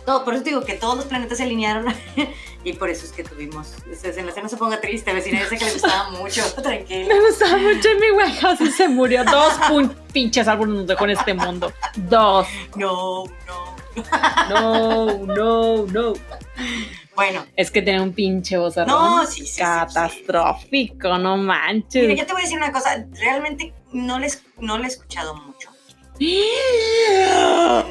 todo, 0.08 0.24
por 0.24 0.36
eso 0.36 0.44
digo 0.46 0.62
que 0.64 0.76
todos 0.76 0.96
los 0.96 1.06
planetas 1.06 1.38
se 1.38 1.44
alinearon 1.44 1.94
y 2.64 2.74
por 2.74 2.90
eso 2.90 3.06
es 3.06 3.12
que 3.12 3.26
tuvimos. 3.26 3.74
En 3.86 4.26
la 4.26 4.42
no 4.42 4.48
se 4.48 4.56
ponga 4.56 4.80
triste, 4.80 5.14
vecina, 5.14 5.42
dice 5.42 5.58
que 5.58 5.66
le 5.66 5.74
gustaba 5.74 6.12
mucho, 6.12 6.42
tranquilo. 6.64 7.14
Me 7.14 7.20
gustaba 7.20 7.58
mucho 7.58 7.90
en 7.90 8.00
mi 8.00 8.12
White 8.12 8.64
y 8.64 8.72
se 8.72 8.88
murió. 8.88 9.26
Dos 9.26 9.54
pinches 10.14 10.48
árboles 10.48 10.76
nos 10.76 10.88
dejó 10.88 11.04
en 11.04 11.10
este 11.10 11.34
mundo. 11.34 11.74
Dos. 11.98 12.48
No, 12.78 13.26
no. 13.46 13.76
No, 14.50 15.26
no, 15.26 15.86
no. 15.88 16.14
Bueno. 17.14 17.46
Es 17.58 17.70
que 17.70 17.82
tiene 17.82 18.00
un 18.00 18.14
pinche 18.14 18.58
voz 18.58 18.78
no, 18.78 19.26
sí, 19.26 19.46
sí, 19.46 19.60
catastrófico, 19.60 21.18
no 21.18 21.36
manches. 21.36 22.04
Mira, 22.04 22.22
yo 22.22 22.26
te 22.26 22.32
voy 22.32 22.44
a 22.44 22.46
decir 22.46 22.58
una 22.58 22.72
cosa, 22.72 23.06
realmente 23.12 23.74
no 23.92 24.20
les, 24.20 24.42
no 24.58 24.78
le 24.78 24.86
he 24.86 24.88
escuchado 24.88 25.36
mucho. 25.36 25.70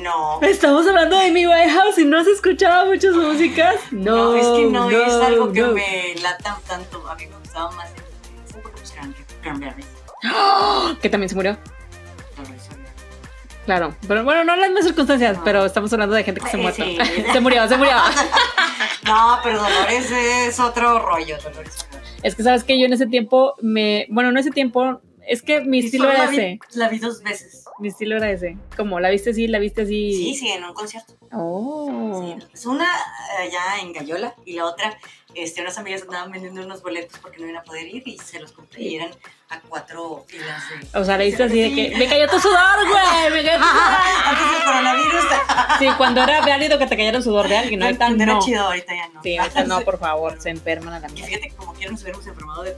No. 0.02 0.40
Estamos 0.42 0.86
hablando 0.86 1.18
de 1.18 1.30
mi 1.30 1.46
White 1.46 1.70
House 1.70 1.98
y 1.98 2.04
no 2.04 2.18
has 2.18 2.26
escuchado 2.26 2.86
muchas 2.86 3.14
músicas. 3.14 3.76
No, 3.92 4.32
no 4.32 4.36
es 4.36 4.46
que 4.46 4.66
no, 4.66 4.90
es 4.90 5.12
algo 5.14 5.52
que 5.52 5.62
me 5.62 6.14
lata 6.22 6.58
tanto. 6.66 7.06
A 7.08 7.14
mí 7.14 7.26
me 7.26 7.36
gustaba 7.38 7.70
más. 7.72 7.88
un 8.54 8.62
poco 8.62 8.78
Que 11.00 11.08
también 11.08 11.28
se 11.28 11.34
murió. 11.36 11.56
Claro, 13.64 13.96
pero 14.06 14.22
bueno, 14.22 14.44
no 14.44 14.54
las 14.54 14.68
mismas 14.68 14.84
circunstancias, 14.84 15.38
pero 15.44 15.66
estamos 15.66 15.92
hablando 15.92 16.14
de 16.14 16.22
gente 16.22 16.40
que 16.40 16.48
se 16.48 16.56
muerto. 16.56 16.84
se 17.32 17.40
murió, 17.40 17.66
se 17.66 17.76
murió. 17.76 17.94
no, 19.04 19.40
pero 19.42 19.58
Dolores 19.60 20.08
es 20.12 20.60
otro 20.60 21.00
rollo, 21.00 21.36
Dolores. 21.42 21.74
Es 22.22 22.36
que 22.36 22.44
sabes 22.44 22.62
que 22.62 22.78
yo 22.78 22.86
en 22.86 22.92
ese 22.92 23.08
tiempo 23.08 23.54
me, 23.60 24.06
bueno, 24.08 24.30
en 24.30 24.36
ese 24.36 24.52
tiempo 24.52 25.00
es 25.26 25.42
que 25.42 25.62
mi 25.62 25.80
estilo 25.80 26.08
era 26.08 26.30
ese. 26.30 26.60
la 26.74 26.88
vi 26.88 27.00
dos 27.00 27.22
veces. 27.24 27.65
Mi 27.78 27.88
estilo 27.88 28.16
era 28.16 28.30
ese. 28.30 28.56
Como 28.76 29.00
la 29.00 29.10
viste 29.10 29.30
así, 29.30 29.46
la 29.46 29.58
viste 29.58 29.82
así. 29.82 30.12
Sí, 30.12 30.34
sí, 30.34 30.48
en 30.48 30.64
un 30.64 30.72
concierto. 30.72 31.14
Oh. 31.32 32.36
es 32.52 32.66
una 32.66 32.88
allá 33.38 33.80
en 33.82 33.92
Gallola 33.92 34.34
y 34.44 34.54
la 34.54 34.64
otra, 34.64 34.96
este, 35.34 35.60
unas 35.60 35.76
amigas 35.76 36.02
andaban 36.02 36.30
vendiendo 36.30 36.64
unos 36.64 36.82
boletos 36.82 37.18
porque 37.18 37.38
no 37.38 37.46
iban 37.48 37.60
a 37.60 37.64
poder 37.64 37.86
ir 37.86 38.06
y 38.06 38.16
se 38.18 38.40
los 38.40 38.52
compré 38.52 38.82
y 38.82 38.96
eran 38.96 39.10
a 39.50 39.60
cuatro 39.60 40.24
filas 40.26 40.62
de. 40.70 40.98
O 40.98 41.04
sea, 41.04 41.18
le 41.18 41.26
viste 41.26 41.42
así 41.42 41.60
de 41.60 41.74
que 41.74 41.96
me 41.98 42.08
cayó 42.08 42.28
tu 42.28 42.38
sudor, 42.38 42.88
güey, 42.88 43.32
me 43.32 43.44
cayó 43.44 43.58
tu 43.58 43.68
sudor. 43.68 43.96
Antes 44.24 44.50
del 44.52 44.64
coronavirus. 44.64 45.24
sí, 45.78 45.86
cuando 45.98 46.22
era 46.22 46.40
válido 46.40 46.78
que 46.78 46.86
te 46.86 46.96
cayera 46.96 47.18
el 47.18 47.24
sudor 47.24 47.48
de 47.48 47.58
alguien, 47.58 47.82
ahorita 47.82 48.08
no. 48.10 48.22
Era 48.22 48.38
chido, 48.38 48.62
ahorita 48.62 48.94
ya 48.94 49.08
no. 49.08 49.22
Sí, 49.22 49.36
ahorita 49.36 49.64
no, 49.64 49.80
por 49.84 49.98
favor, 49.98 50.40
se 50.40 50.50
enferman 50.50 50.94
a 50.94 51.00
la 51.00 51.08
mierda. 51.08 51.28
Fíjate 51.28 51.50
como 51.56 51.74
que 51.74 51.88
nos 51.88 52.02
hubiéramos 52.02 52.26
enfermado 52.26 52.62
de 52.62 52.72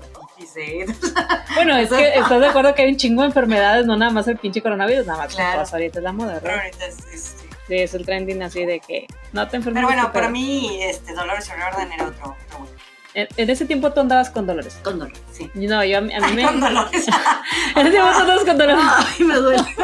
Bueno, 1.54 1.76
es 1.76 1.90
que 1.90 2.08
estás 2.14 2.40
de 2.40 2.46
acuerdo 2.46 2.74
que 2.74 2.82
hay 2.82 2.90
un 2.90 2.96
chingo 2.96 3.22
de 3.22 3.28
enfermedades, 3.28 3.86
no 3.86 3.96
nada 3.96 4.12
más 4.12 4.28
el 4.28 4.36
pinche 4.36 4.62
coronavirus, 4.62 5.06
nada 5.06 5.24
más. 5.24 5.34
Claro. 5.34 5.60
Pues 5.60 5.72
ahorita 5.72 5.98
es 5.98 6.04
la 6.04 6.12
moda, 6.12 6.34
¿verdad? 6.34 6.58
ahorita 6.58 6.86
es, 6.86 6.98
es 7.12 7.36
Sí, 7.68 7.76
es 7.76 7.92
el 7.92 8.06
trending 8.06 8.42
así 8.42 8.64
de 8.64 8.80
que 8.80 9.06
no 9.32 9.46
te 9.46 9.56
enfermes. 9.56 9.82
Pero 9.82 9.88
bueno, 9.88 10.10
para 10.10 10.30
mí, 10.30 10.82
este, 10.82 11.12
Dolores 11.12 11.50
O'Riordan 11.50 11.92
era 11.92 12.06
otro, 12.06 12.34
otro 12.46 12.66
en, 13.14 13.50
ese 13.50 13.64
tiempo 13.66 13.92
tú 13.92 14.00
andabas 14.00 14.30
con 14.30 14.46
Dolores. 14.46 14.78
Con 14.82 14.98
Dolores, 14.98 15.20
sí. 15.32 15.50
No, 15.54 15.84
yo 15.84 15.98
a 15.98 16.00
mí, 16.00 16.12
me. 16.34 16.44
Con 16.44 16.60
Dolores. 16.60 17.06
en 17.76 17.86
ese 17.86 17.90
tiempo 17.90 18.10
tú 18.12 18.20
andabas 18.20 18.44
con 18.44 18.58
Dolores. 18.58 18.84
Ay, 18.86 19.24
me 19.24 19.34
duele. 19.34 19.76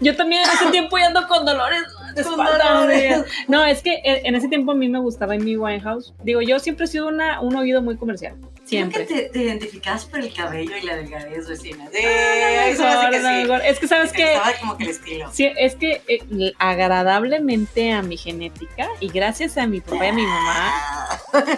yo 0.00 0.16
también 0.16 0.44
en 0.44 0.50
ese 0.50 0.70
tiempo 0.70 0.98
ya 0.98 1.06
ando 1.06 1.26
con 1.26 1.44
Dolores. 1.44 1.82
No, 3.48 3.64
es 3.64 3.82
que 3.82 4.00
en 4.04 4.34
ese 4.34 4.48
tiempo 4.48 4.72
a 4.72 4.74
mí 4.74 4.88
me 4.88 4.98
gustaba 4.98 5.34
en 5.34 5.44
mi 5.44 5.56
Winehouse. 5.56 6.14
Digo, 6.22 6.40
yo 6.42 6.58
siempre 6.58 6.84
he 6.84 6.88
sido 6.88 7.08
una, 7.08 7.40
un 7.40 7.54
oído 7.56 7.82
muy 7.82 7.96
comercial. 7.96 8.36
Siempre. 8.64 9.04
te, 9.04 9.22
te 9.24 9.38
identificabas 9.40 10.04
por 10.04 10.20
el 10.20 10.32
cabello 10.32 10.76
y 10.76 10.82
la 10.82 10.96
delgadez 10.96 11.48
vecina. 11.48 11.88
es 11.92 13.78
que 13.78 13.88
sabes 13.88 14.12
que. 14.12 14.38
como 14.60 14.76
que 14.76 14.84
el 14.84 14.90
estilo. 14.90 15.30
Sí, 15.32 15.50
es 15.58 15.74
que 15.74 16.02
eh, 16.08 16.52
agradablemente 16.58 17.92
a 17.92 18.02
mi 18.02 18.16
genética 18.16 18.88
y 19.00 19.08
gracias 19.08 19.58
a 19.58 19.66
mi 19.66 19.80
papá 19.80 20.06
y 20.06 20.08
a 20.08 20.12
mi 20.12 20.24
mamá. 20.24 21.20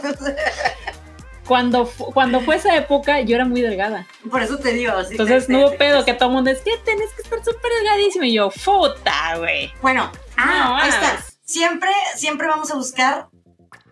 cuando, 1.47 1.87
cuando 2.13 2.41
fue 2.41 2.57
esa 2.57 2.77
época, 2.77 3.21
yo 3.21 3.37
era 3.37 3.45
muy 3.45 3.61
delgada. 3.61 4.07
Por 4.31 4.43
eso 4.43 4.59
te 4.59 4.73
digo. 4.73 4.93
Sí, 5.05 5.13
Entonces 5.13 5.49
no 5.49 5.61
hubo 5.61 5.77
pedo 5.77 6.05
que 6.05 6.15
todo 6.15 6.31
el 6.31 6.35
mundo 6.35 6.51
es 6.51 6.61
que 6.61 6.77
tenés 6.79 7.13
que 7.13 7.23
estar 7.23 7.39
súper 7.45 7.71
delgadísimo. 7.81 8.25
Y 8.25 8.35
yo, 8.35 8.51
puta, 8.51 9.37
güey. 9.39 9.71
Bueno, 9.83 10.11
ah, 10.37 10.79
ahí 10.81 10.89
está. 10.89 11.25
Siempre, 11.43 11.91
siempre 12.17 12.49
vamos 12.49 12.71
a 12.71 12.77
buscar 12.77 13.29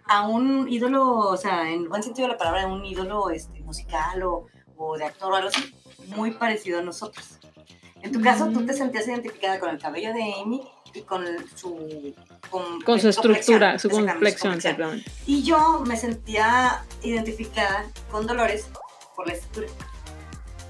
a 0.06 0.26
un 0.26 0.68
ídolo, 0.68 1.18
o 1.18 1.36
sea, 1.36 1.70
en 1.70 1.88
buen 1.88 2.02
sentido 2.02 2.28
de 2.28 2.34
la 2.34 2.38
palabra, 2.38 2.66
un 2.66 2.84
ídolo 2.84 3.30
este, 3.30 3.60
musical 3.60 4.22
o, 4.22 4.46
o 4.76 4.96
de 4.96 5.04
actor 5.04 5.32
o 5.32 5.36
algo 5.36 5.48
así, 5.48 5.74
muy 6.08 6.32
parecido 6.32 6.80
a 6.80 6.82
nosotros. 6.82 7.38
En 8.02 8.10
tu 8.10 8.20
caso, 8.20 8.48
tú 8.48 8.66
te 8.66 8.74
sentías 8.74 9.06
identificada 9.06 9.60
con 9.60 9.70
el 9.70 9.78
cabello 9.78 10.12
de 10.12 10.34
Amy 10.40 10.62
y 10.92 11.02
con 11.02 11.24
su... 11.54 12.14
Con, 12.50 13.00
su 13.00 13.08
estructura, 13.08 13.78
su 13.78 13.88
complexión, 13.88 14.58
Y 15.24 15.42
yo 15.42 15.82
me 15.86 15.96
sentía 15.96 16.84
identificada 17.02 17.86
con 18.10 18.26
Dolores 18.26 18.68
por 19.14 19.26
la 19.26 19.34
estructura. 19.34 19.68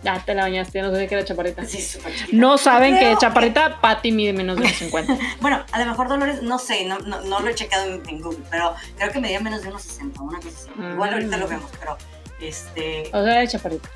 Ya 0.03 0.25
te 0.25 0.35
la 0.35 0.43
bañaste, 0.43 0.83
no 0.83 0.91
sabía 0.91 1.07
que 1.07 1.15
era 1.15 1.25
chaparrita. 1.25 1.65
Sí, 1.65 1.99
No 2.33 2.59
saben 2.59 2.99
que 2.99 3.17
chaparrita, 3.19 3.81
Patty 3.81 4.11
mide 4.11 4.33
menos 4.33 4.59
de 4.59 4.69
50. 4.69 5.17
bueno, 5.41 5.65
a 5.71 5.79
lo 5.79 5.87
mejor 5.87 6.09
Dolores, 6.09 6.43
no 6.43 6.59
sé, 6.59 6.85
no, 6.85 6.99
no, 6.99 7.21
no 7.23 7.41
lo 7.41 7.49
he 7.49 7.55
checado 7.55 7.85
en, 7.85 8.21
Google, 8.21 8.45
pero 8.51 8.75
creo 8.97 9.13
que 9.13 9.21
medía 9.21 9.41
menos 9.41 9.63
de 9.63 9.69
unos 9.69 9.83
60, 9.83 10.21
una 10.23 10.39
cosa 10.41 10.49
así. 10.49 10.71
Igual 10.93 11.15
ahorita 11.15 11.37
lo 11.37 11.47
vemos, 11.47 11.71
pero 11.79 11.97
este. 12.41 13.11
O 13.13 13.25
sea, 13.25 13.39
de 13.39 13.49
chaparrita. 13.49 13.89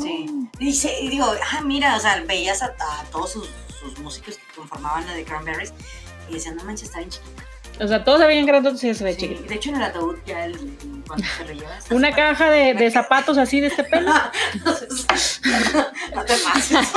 Sí. 0.00 0.26
Y, 0.58 1.08
digo, 1.08 1.32
ah, 1.52 1.60
mira, 1.62 1.96
o 1.96 2.00
sea, 2.00 2.22
veías 2.26 2.62
a, 2.62 2.74
todos 3.10 3.32
sus, 3.32 3.48
sus, 3.80 3.98
músicos 4.00 4.36
que 4.36 4.56
conformaban 4.56 5.06
la 5.06 5.14
de 5.14 5.24
Cranberries 5.24 5.72
y 6.28 6.34
decían, 6.34 6.56
no 6.56 6.64
manches, 6.64 6.88
está 6.88 6.98
bien 6.98 7.10
chiquita. 7.10 7.43
O 7.80 7.88
sea, 7.88 8.04
todos 8.04 8.20
sabían 8.20 8.46
grandotes 8.46 8.84
y 8.84 8.94
se 8.94 9.02
ve 9.02 9.14
sí, 9.14 9.26
De 9.48 9.54
hecho, 9.56 9.70
en 9.70 9.76
el 9.76 9.82
ataúd 9.82 10.16
ya 10.26 10.44
el, 10.44 10.56
cuando 11.06 11.26
se 11.26 11.44
lo 11.44 11.52
llevas. 11.52 11.86
Una 11.90 12.12
caja 12.16 12.50
de, 12.50 12.74
de, 12.74 12.90
zapatos 12.90 13.36
así 13.36 13.60
de 13.60 13.66
este 13.68 13.84
pelo. 13.84 14.12
no 16.14 16.24
te 16.24 16.34
pases. 16.36 16.88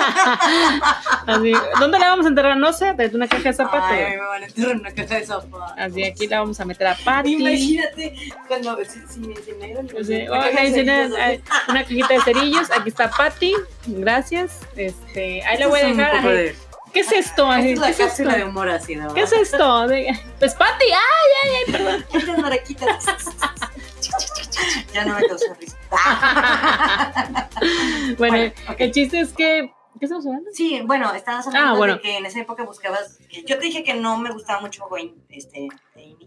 Así, 1.26 1.54
¿Dónde 1.80 2.00
la 2.00 2.10
vamos 2.10 2.26
a 2.26 2.30
enterrar? 2.30 2.58
No 2.58 2.72
sé, 2.74 2.94
de 2.94 3.08
una 3.16 3.28
caja 3.28 3.44
de 3.44 3.54
zapatos. 3.54 3.90
Ay, 3.92 4.12
me 4.12 4.18
van 4.18 4.44
a 4.44 4.46
enterrar 4.46 4.72
en 4.72 4.80
una 4.80 4.92
caja 4.92 5.16
de 5.16 5.26
zapatos. 5.26 5.78
Así, 5.78 6.04
aquí 6.04 6.28
la 6.28 6.40
vamos 6.40 6.60
a 6.60 6.66
meter 6.66 6.88
a 6.88 6.96
Patty. 6.96 7.34
Imagínate 7.34 8.16
cuando 8.48 8.78
si, 8.86 9.00
si 9.10 9.20
me 9.20 9.34
enseñaron. 9.34 9.90
Sí, 10.06 10.26
una 11.68 11.84
cajita 11.84 12.14
de 12.14 12.22
cerillos. 12.22 12.70
Aquí 12.72 12.90
está 12.90 13.10
Patty. 13.10 13.54
Gracias. 13.88 14.60
Este, 14.76 15.44
ahí 15.44 15.58
la 15.58 15.68
voy 15.68 15.80
a 15.80 15.88
dejar. 15.88 16.67
¿Qué 16.98 17.02
es 17.02 17.12
esto? 17.12 17.54
Esta 17.54 17.70
es 17.70 17.80
la 17.80 17.92
¿Qué 17.92 17.96
cápsula 17.96 18.36
de 18.38 18.44
humor 18.44 18.70
así, 18.70 18.96
¿no? 18.96 19.14
¿Qué 19.14 19.22
es 19.22 19.32
esto? 19.32 19.86
Pues 20.40 20.56
Patty, 20.56 20.86
ay, 20.86 21.30
ay, 21.44 21.50
ay, 21.60 21.72
perdón. 21.72 22.06
Estas 22.14 22.38
maraquitas. 22.40 23.06
ya 24.92 25.06
no 25.06 25.14
me 25.14 25.28
causó 25.28 25.54
risa. 25.54 25.78
bueno, 28.18 28.52
el 28.80 28.92
chiste 28.92 29.20
es 29.20 29.32
que 29.32 29.72
¿Qué 30.00 30.06
estamos 30.06 30.26
hablando? 30.26 30.50
Sí, 30.54 30.82
bueno, 30.86 31.14
estabas 31.14 31.46
hablando 31.46 31.74
ah, 31.74 31.78
bueno. 31.78 31.94
de 31.96 32.02
que 32.02 32.18
en 32.18 32.26
esa 32.26 32.40
época 32.40 32.64
buscabas. 32.64 33.20
Yo 33.46 33.60
te 33.60 33.66
dije 33.66 33.84
que 33.84 33.94
no 33.94 34.18
me 34.18 34.32
gustaba 34.32 34.62
mucho 34.62 34.84
este, 35.30 35.68
Amy. 35.96 36.18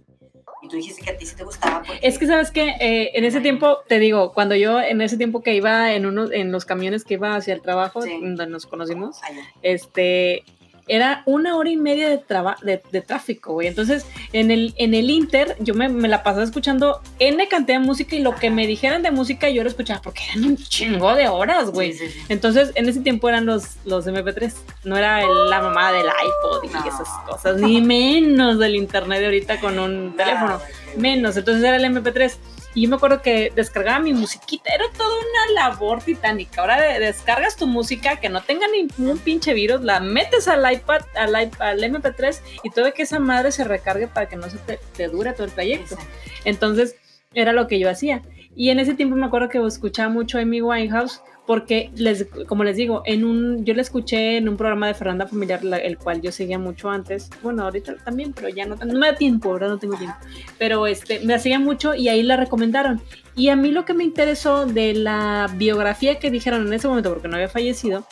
Y 0.62 0.68
tú 0.68 0.76
dijiste 0.76 1.02
que 1.02 1.10
a 1.10 1.16
ti 1.16 1.26
sí 1.26 1.34
te 1.34 1.42
gustaba. 1.42 1.82
Es 2.00 2.18
que, 2.18 2.26
¿sabes 2.26 2.52
que 2.52 2.76
eh, 2.80 3.10
en 3.14 3.24
ese 3.24 3.40
tiempo, 3.40 3.78
te 3.88 3.98
digo, 3.98 4.32
cuando 4.32 4.54
yo, 4.54 4.80
en 4.80 5.00
ese 5.00 5.16
tiempo 5.16 5.42
que 5.42 5.54
iba 5.54 5.92
en 5.94 6.06
uno, 6.06 6.30
en 6.30 6.52
los 6.52 6.64
camiones 6.64 7.04
que 7.04 7.14
iba 7.14 7.34
hacia 7.34 7.54
el 7.54 7.62
trabajo, 7.62 8.04
donde 8.04 8.46
nos 8.46 8.66
conocimos, 8.66 9.20
este, 9.62 10.44
era 10.90 11.22
una 11.24 11.56
hora 11.56 11.70
y 11.70 11.76
media 11.76 12.08
de, 12.08 12.20
de, 12.62 12.82
de, 12.90 13.00
tráfico, 13.00 13.52
güey. 13.52 13.68
Entonces, 13.68 14.04
en 14.32 14.50
el, 14.50 14.74
en 14.76 14.92
el 14.92 15.08
Inter, 15.08 15.56
yo 15.60 15.72
me, 15.72 15.88
me, 15.88 16.08
la 16.08 16.24
pasaba 16.24 16.42
escuchando 16.42 17.00
N 17.20 17.46
cantidad 17.46 17.78
de 17.78 17.86
música 17.86 18.16
y 18.16 18.22
lo 18.22 18.34
que 18.34 18.50
me 18.50 18.66
dijeran 18.66 19.02
de 19.02 19.12
música 19.12 19.48
yo 19.48 19.62
lo 19.62 19.68
escuchaba 19.68 20.02
porque 20.02 20.22
eran 20.32 20.44
un 20.44 20.56
chingo 20.56 21.14
de 21.14 21.28
horas, 21.28 21.70
güey. 21.70 21.94
Entonces, 22.28 22.72
en 22.74 22.88
ese 22.88 23.00
tiempo 23.00 23.28
eran 23.28 23.46
los, 23.46 23.76
los 23.84 24.04
MP3, 24.04 24.52
no 24.82 24.96
era 24.96 25.24
la 25.24 25.60
mamá 25.60 25.92
del 25.92 26.06
iPod 26.06 26.64
y 26.64 26.88
esas 26.88 27.08
cosas, 27.24 27.60
ni 27.60 27.80
menos 27.80 28.58
del 28.58 28.74
internet 28.74 29.20
de 29.20 29.26
ahorita 29.26 29.60
con 29.60 29.78
un 29.78 30.16
teléfono, 30.16 30.60
menos. 30.96 31.36
Entonces 31.36 31.62
era 31.62 31.76
el 31.76 31.84
MP3. 31.84 32.34
Y 32.74 32.82
yo 32.82 32.88
me 32.88 32.96
acuerdo 32.96 33.20
que 33.20 33.52
descargaba 33.54 33.98
mi 33.98 34.12
musiquita, 34.12 34.72
era 34.72 34.84
toda 34.96 35.10
una 35.10 35.54
labor 35.54 36.02
titánica. 36.02 36.60
Ahora 36.60 36.80
descargas 36.98 37.56
tu 37.56 37.66
música 37.66 38.20
que 38.20 38.28
no 38.28 38.42
tenga 38.42 38.66
ningún 38.68 39.18
pinche 39.18 39.54
virus, 39.54 39.80
la 39.80 39.98
metes 40.00 40.46
al 40.46 40.72
iPad, 40.72 41.02
al, 41.16 41.34
al 41.34 41.82
MP3 41.82 42.40
y 42.62 42.70
todo 42.70 42.92
que 42.92 43.02
esa 43.02 43.18
madre 43.18 43.50
se 43.50 43.64
recargue 43.64 44.06
para 44.06 44.28
que 44.28 44.36
no 44.36 44.48
se 44.48 44.58
te, 44.58 45.08
dure 45.08 45.32
todo 45.32 45.44
el 45.44 45.52
trayecto. 45.52 45.96
Entonces, 46.44 46.96
era 47.34 47.52
lo 47.52 47.66
que 47.66 47.78
yo 47.78 47.90
hacía. 47.90 48.22
Y 48.54 48.70
en 48.70 48.78
ese 48.78 48.94
tiempo 48.94 49.16
me 49.16 49.26
acuerdo 49.26 49.48
que 49.48 49.58
escuchaba 49.64 50.08
mucho 50.08 50.38
Amy 50.38 50.60
Winehouse 50.60 51.22
porque 51.46 51.90
les, 51.96 52.26
como 52.46 52.64
les 52.64 52.76
digo, 52.76 53.02
en 53.06 53.24
un, 53.24 53.64
yo 53.64 53.74
la 53.74 53.82
escuché 53.82 54.36
en 54.36 54.48
un 54.48 54.56
programa 54.56 54.86
de 54.86 54.94
Fernanda 54.94 55.26
Familiar, 55.26 55.60
el 55.64 55.98
cual 55.98 56.20
yo 56.20 56.30
seguía 56.32 56.58
mucho 56.58 56.90
antes, 56.90 57.28
bueno, 57.42 57.64
ahorita 57.64 57.96
también, 58.04 58.32
pero 58.32 58.48
ya 58.48 58.66
no, 58.66 58.76
no 58.76 58.98
me 58.98 59.06
da 59.08 59.16
tiempo, 59.16 59.50
ahora 59.50 59.68
no 59.68 59.78
tengo 59.78 59.96
tiempo, 59.96 60.16
pero 60.58 60.86
este, 60.86 61.20
me 61.20 61.34
hacía 61.34 61.58
mucho 61.58 61.94
y 61.94 62.08
ahí 62.08 62.22
la 62.22 62.36
recomendaron. 62.36 63.02
Y 63.34 63.48
a 63.48 63.56
mí 63.56 63.70
lo 63.70 63.84
que 63.84 63.94
me 63.94 64.04
interesó 64.04 64.66
de 64.66 64.94
la 64.94 65.50
biografía 65.56 66.18
que 66.18 66.30
dijeron 66.30 66.66
en 66.66 66.72
ese 66.72 66.88
momento, 66.88 67.10
porque 67.10 67.28
no 67.28 67.36
había 67.36 67.48
fallecido, 67.48 68.06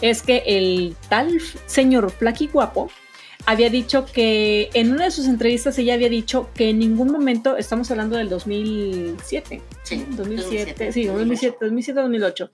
es 0.00 0.22
que 0.22 0.42
el 0.46 0.96
tal 1.08 1.40
señor 1.66 2.10
Flaky 2.10 2.48
Guapo, 2.48 2.88
había 3.46 3.70
dicho 3.70 4.06
que 4.06 4.70
en 4.74 4.92
una 4.92 5.06
de 5.06 5.10
sus 5.10 5.26
entrevistas 5.26 5.76
ella 5.78 5.94
había 5.94 6.08
dicho 6.08 6.50
que 6.54 6.70
en 6.70 6.78
ningún 6.78 7.10
momento, 7.10 7.56
estamos 7.56 7.90
hablando 7.90 8.16
del 8.16 8.28
2007, 8.28 9.62
sí, 9.96 10.06
2007, 10.16 10.92
sí, 10.92 11.04
2007, 11.06 11.56
2007, 11.60 12.00
2008. 12.00 12.50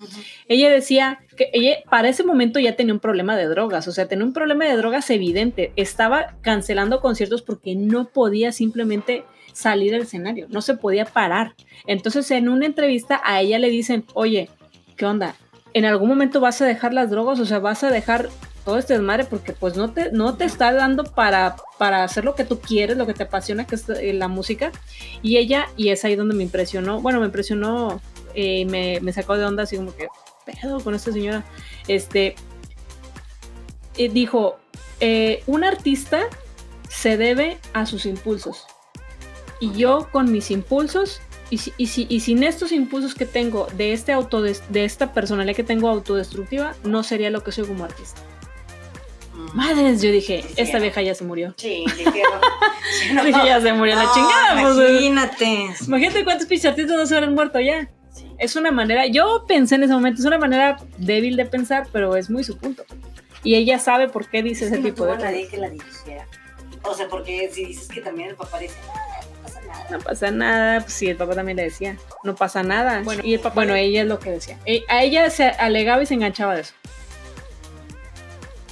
Ella 0.48 0.70
decía 0.70 1.20
que 1.36 1.50
ella 1.52 1.76
para 1.90 2.08
ese 2.08 2.24
momento 2.24 2.58
ya 2.58 2.76
tenía 2.76 2.94
un 2.94 3.00
problema 3.00 3.36
de 3.36 3.46
drogas, 3.46 3.88
o 3.88 3.92
sea, 3.92 4.06
tenía 4.06 4.24
un 4.24 4.32
problema 4.32 4.64
de 4.64 4.76
drogas 4.76 5.08
evidente, 5.10 5.72
estaba 5.76 6.36
cancelando 6.42 7.00
conciertos 7.00 7.42
porque 7.42 7.74
no 7.74 8.08
podía 8.08 8.52
simplemente 8.52 9.24
salir 9.52 9.92
del 9.92 10.02
escenario, 10.02 10.46
no 10.50 10.62
se 10.62 10.74
podía 10.74 11.04
parar. 11.04 11.54
Entonces, 11.86 12.30
en 12.30 12.48
una 12.48 12.66
entrevista 12.66 13.20
a 13.24 13.40
ella 13.40 13.58
le 13.58 13.70
dicen, 13.70 14.04
"Oye, 14.14 14.48
¿qué 14.96 15.06
onda? 15.06 15.34
¿En 15.74 15.84
algún 15.84 16.08
momento 16.08 16.40
vas 16.40 16.60
a 16.62 16.66
dejar 16.66 16.94
las 16.94 17.10
drogas? 17.10 17.40
O 17.40 17.44
sea, 17.44 17.58
vas 17.58 17.84
a 17.84 17.90
dejar 17.90 18.30
todo 18.68 18.76
este 18.76 18.92
desmadre 18.92 19.24
porque 19.24 19.54
pues 19.54 19.78
no 19.78 19.94
te, 19.94 20.12
no 20.12 20.36
te 20.36 20.44
está 20.44 20.74
dando 20.74 21.04
para, 21.04 21.56
para 21.78 22.04
hacer 22.04 22.26
lo 22.26 22.34
que 22.34 22.44
tú 22.44 22.60
quieres, 22.60 22.98
lo 22.98 23.06
que 23.06 23.14
te 23.14 23.22
apasiona, 23.22 23.66
que 23.66 23.76
es 23.76 23.88
eh, 23.88 24.12
la 24.12 24.28
música. 24.28 24.72
Y 25.22 25.38
ella, 25.38 25.70
y 25.78 25.88
es 25.88 26.04
ahí 26.04 26.16
donde 26.16 26.34
me 26.34 26.42
impresionó, 26.42 27.00
bueno, 27.00 27.18
me 27.18 27.24
impresionó, 27.24 28.02
eh, 28.34 28.66
me, 28.66 29.00
me, 29.00 29.10
sacó 29.14 29.38
de 29.38 29.46
onda 29.46 29.62
así 29.62 29.76
como 29.78 29.96
que, 29.96 30.08
pedo 30.44 30.80
con 30.80 30.94
esta 30.94 31.10
señora. 31.12 31.46
Este, 31.86 32.34
eh, 33.96 34.10
dijo, 34.10 34.58
un 35.46 35.64
artista 35.64 36.24
se 36.90 37.16
debe 37.16 37.56
a 37.72 37.86
sus 37.86 38.04
impulsos. 38.04 38.66
Y 39.62 39.72
yo 39.72 40.10
con 40.12 40.30
mis 40.30 40.50
impulsos 40.50 41.22
y, 41.48 41.58
y, 41.78 41.88
y, 42.14 42.20
sin 42.20 42.42
estos 42.42 42.70
impulsos 42.70 43.14
que 43.14 43.24
tengo 43.24 43.66
de 43.78 43.94
este 43.94 44.12
auto 44.12 44.42
de, 44.42 44.60
esta 44.74 45.14
personalidad 45.14 45.56
que 45.56 45.64
tengo 45.64 45.88
autodestructiva, 45.88 46.74
no 46.84 47.02
sería 47.02 47.30
lo 47.30 47.42
que 47.42 47.50
soy 47.50 47.66
como 47.66 47.84
artista. 47.84 48.20
Madres, 49.54 50.02
yo 50.02 50.10
dije, 50.10 50.44
esta 50.56 50.78
vieja 50.78 51.02
ya 51.02 51.14
se 51.14 51.24
murió. 51.24 51.54
Sí, 51.56 51.84
dije, 51.96 52.22
ya 53.44 53.60
se 53.60 53.72
murió 53.72 53.96
la 53.96 54.06
chingada. 54.12 54.60
Pues, 54.60 54.90
imagínate. 54.90 55.66
imagínate 55.86 56.24
cuántos 56.24 56.46
pinches 56.46 56.76
no 56.76 57.06
se 57.06 57.14
habrán 57.14 57.34
muerto 57.34 57.60
ya. 57.60 57.88
Es 58.38 58.56
una 58.56 58.70
manera, 58.70 59.06
yo 59.06 59.44
pensé 59.48 59.76
en 59.76 59.84
ese 59.84 59.92
momento, 59.92 60.20
es 60.20 60.26
una 60.26 60.38
manera 60.38 60.76
débil 60.96 61.36
de 61.36 61.46
pensar, 61.46 61.88
pero 61.92 62.16
es 62.16 62.30
muy 62.30 62.44
su 62.44 62.56
punto. 62.56 62.84
Y 63.42 63.54
ella 63.54 63.78
sabe 63.78 64.08
por 64.08 64.28
qué 64.28 64.42
dice 64.42 64.66
ese 64.66 64.78
tipo 64.78 65.04
de 65.04 65.14
cosas. 65.14 65.24
nadie 65.24 65.48
que 65.48 65.56
la 65.56 65.70
dirigiera. 65.70 66.26
O 66.82 66.94
sea, 66.94 67.08
porque 67.08 67.50
si 67.52 67.64
dices 67.64 67.88
que 67.88 68.00
también 68.00 68.30
el 68.30 68.36
papá 68.36 68.58
dice, 68.58 68.74
no 68.86 69.42
pasa 69.42 69.60
nada. 69.60 69.86
No 69.90 69.98
pasa 69.98 70.30
nada, 70.30 70.80
pues 70.80 70.92
sí, 70.92 71.08
el 71.08 71.16
papá 71.16 71.34
también 71.34 71.56
le 71.56 71.64
decía, 71.64 71.96
no 72.22 72.34
pasa 72.34 72.62
nada. 72.62 73.02
Bueno, 73.02 73.22
y 73.24 73.34
el 73.34 73.40
papá, 73.40 73.54
bueno 73.56 73.74
ella 73.74 74.02
es 74.02 74.08
lo 74.08 74.18
que 74.18 74.30
decía. 74.30 74.58
E, 74.66 74.82
a 74.88 75.02
ella 75.02 75.28
se 75.30 75.44
alegaba 75.44 76.02
y 76.02 76.06
se 76.06 76.14
enganchaba 76.14 76.54
de 76.54 76.62
eso 76.62 76.74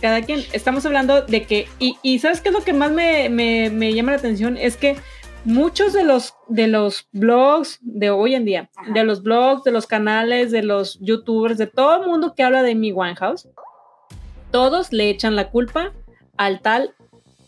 cada 0.01 0.23
quien. 0.23 0.45
Estamos 0.53 0.87
hablando 0.87 1.23
de 1.23 1.45
que, 1.45 1.69
y, 1.79 2.19
¿sabes 2.19 2.41
qué 2.41 2.49
es 2.49 2.55
lo 2.55 2.63
que 2.63 2.73
más 2.73 2.91
me, 2.91 3.93
llama 3.95 4.13
la 4.13 4.19
atención? 4.19 4.57
Es 4.57 4.77
que 4.77 4.97
muchos 5.45 5.93
de 5.93 6.05
los, 6.05 6.35
de 6.49 6.67
los 6.67 7.09
blogs 7.13 7.79
de 7.83 8.11
hoy 8.11 8.35
en 8.35 8.45
día, 8.45 8.71
de 8.93 9.05
los 9.05 9.23
blogs, 9.23 9.65
de 9.65 9.71
los 9.73 9.87
canales, 9.87 10.51
de 10.51 10.63
los 10.63 10.99
youtubers, 11.01 11.59
de 11.59 11.67
todo 11.67 12.03
el 12.03 12.09
mundo 12.09 12.35
que 12.35 12.43
habla 12.43 12.63
de 12.63 12.75
mi 12.75 12.93
Winehouse, 12.93 13.49
todos 14.51 14.93
le 14.93 15.11
echan 15.11 15.37
la 15.37 15.51
culpa 15.51 15.93
al 16.37 16.61
tal 16.61 16.95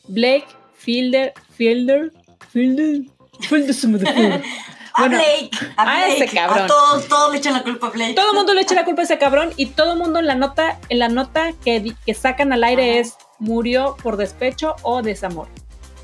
Blake 0.09 0.47
Fielder, 0.75 1.33
Fielder, 1.51 2.13
Fielder, 2.51 3.03
Fielder, 3.41 3.75
a 5.05 5.09
Blake, 5.09 5.51
a, 5.77 6.09
ese 6.09 6.35
cabrón. 6.35 6.65
A 6.65 6.67
todos, 6.67 7.09
todos 7.09 7.33
le 7.33 7.39
echan 7.39 7.55
la 7.55 7.63
culpa 7.63 7.87
a 7.87 7.91
Blake. 7.91 8.15
Todo 8.15 8.31
el 8.31 8.37
mundo 8.37 8.55
le 8.55 8.63
echa 8.63 8.75
la 8.75 8.85
culpa 8.85 9.03
a 9.03 9.05
ese 9.05 9.19
cabrón 9.19 9.53
y 9.57 9.67
todo 9.67 9.93
el 9.93 9.99
mundo 9.99 10.19
en 10.19 10.27
la 10.27 10.35
nota, 10.35 10.79
en 10.89 10.99
la 10.99 11.09
nota 11.09 11.53
que, 11.65 11.95
que 12.05 12.15
sacan 12.15 12.53
al 12.53 12.65
aire 12.65 12.99
es 12.99 13.17
murió 13.39 13.97
por 14.03 14.17
despecho 14.17 14.75
o 14.83 15.03
desamor. 15.03 15.49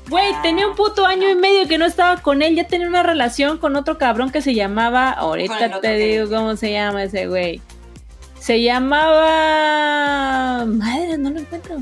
Güey, 0.09 0.33
ah. 0.33 0.41
tenía 0.41 0.67
un 0.67 0.75
puto 0.75 1.05
año 1.05 1.29
y 1.29 1.35
medio 1.35 1.67
que 1.67 1.77
no 1.77 1.85
estaba 1.85 2.21
con 2.21 2.41
él, 2.41 2.55
ya 2.55 2.67
tenía 2.67 2.87
una 2.87 3.03
relación 3.03 3.57
con 3.57 3.75
otro 3.75 3.97
cabrón 3.97 4.31
que 4.31 4.41
se 4.41 4.53
llamaba, 4.53 5.11
ahorita 5.11 5.81
te 5.81 5.95
digo 5.95 6.29
cómo 6.29 6.55
se 6.55 6.71
llama 6.71 7.03
ese 7.03 7.27
güey. 7.27 7.61
Se 8.39 8.61
llamaba... 8.61 10.65
Madre, 10.65 11.17
no 11.17 11.31
lo 11.31 11.39
encuentro. 11.39 11.77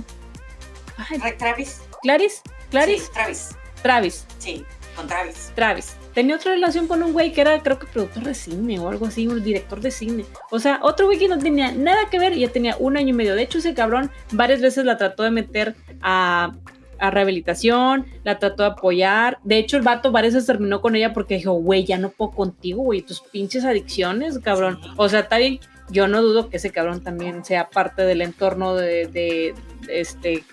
Travis. 1.38 1.82
¿Claris? 2.02 2.42
¿Claris? 2.70 3.04
Sí, 3.04 3.10
Travis. 3.14 3.50
Travis. 3.82 4.26
Sí. 4.40 4.66
Con 4.96 5.08
Travis. 5.08 5.52
Travis. 5.56 5.98
Tenía 6.14 6.36
otra 6.36 6.52
relación 6.52 6.88
con 6.88 7.02
un 7.02 7.14
güey 7.14 7.32
que 7.32 7.42
era, 7.42 7.62
creo 7.62 7.80
que 7.80 7.88
productor 7.88 8.24
de 8.24 8.36
cine 8.36 8.80
o 8.80 8.90
algo 8.90 9.08
así, 9.08 9.28
un 9.28 9.44
director 9.44 9.82
de 9.82 9.92
cine. 9.92 10.26
O 10.52 10.60
sea, 10.60 10.80
otro 10.84 11.08
güey 11.08 11.18
que 11.18 11.28
no 11.28 11.40
tenía 11.40 11.72
nada 11.72 12.10
que 12.12 12.20
ver 12.20 12.34
y 12.34 12.42
ya 12.42 12.50
tenía 12.50 12.76
un 12.80 12.98
año 12.98 13.10
y 13.10 13.14
medio. 13.14 13.36
De 13.36 13.42
hecho, 13.42 13.58
ese 13.58 13.74
cabrón 13.74 14.12
varias 14.32 14.62
veces 14.62 14.86
la 14.86 14.98
trató 14.98 15.24
de 15.24 15.32
meter 15.32 15.76
a, 16.02 16.54
a 17.00 17.12
rehabilitación, 17.12 18.06
la 18.24 18.40
trató 18.40 18.64
de 18.64 18.70
apoyar. 18.70 19.40
De 19.44 19.58
hecho, 19.58 19.78
el 19.78 19.84
vato 19.84 20.12
varias 20.12 20.36
veces 20.36 20.48
terminó 20.48 20.82
con 20.82 20.96
ella 20.96 21.14
porque 21.14 21.36
dijo, 21.36 21.54
güey, 21.54 21.84
ya 21.84 21.98
no 21.98 22.10
puedo 22.10 22.32
contigo, 22.32 22.84
güey, 22.84 23.02
tus 23.02 23.22
pinches 23.22 23.66
adicciones, 23.66 24.40
cabrón. 24.40 24.80
O 24.98 25.10
sea, 25.10 25.22
está 25.22 25.38
bien. 25.38 25.60
Yo 25.90 26.08
no 26.08 26.22
dudo 26.22 26.50
que 26.50 26.58
ese 26.58 26.72
cabrón 26.72 27.04
también 27.04 27.44
sea 27.44 27.70
parte 27.70 28.04
del 28.04 28.22
entorno 28.22 28.74
de, 28.74 29.08
de, 29.08 29.54
este 29.90 30.46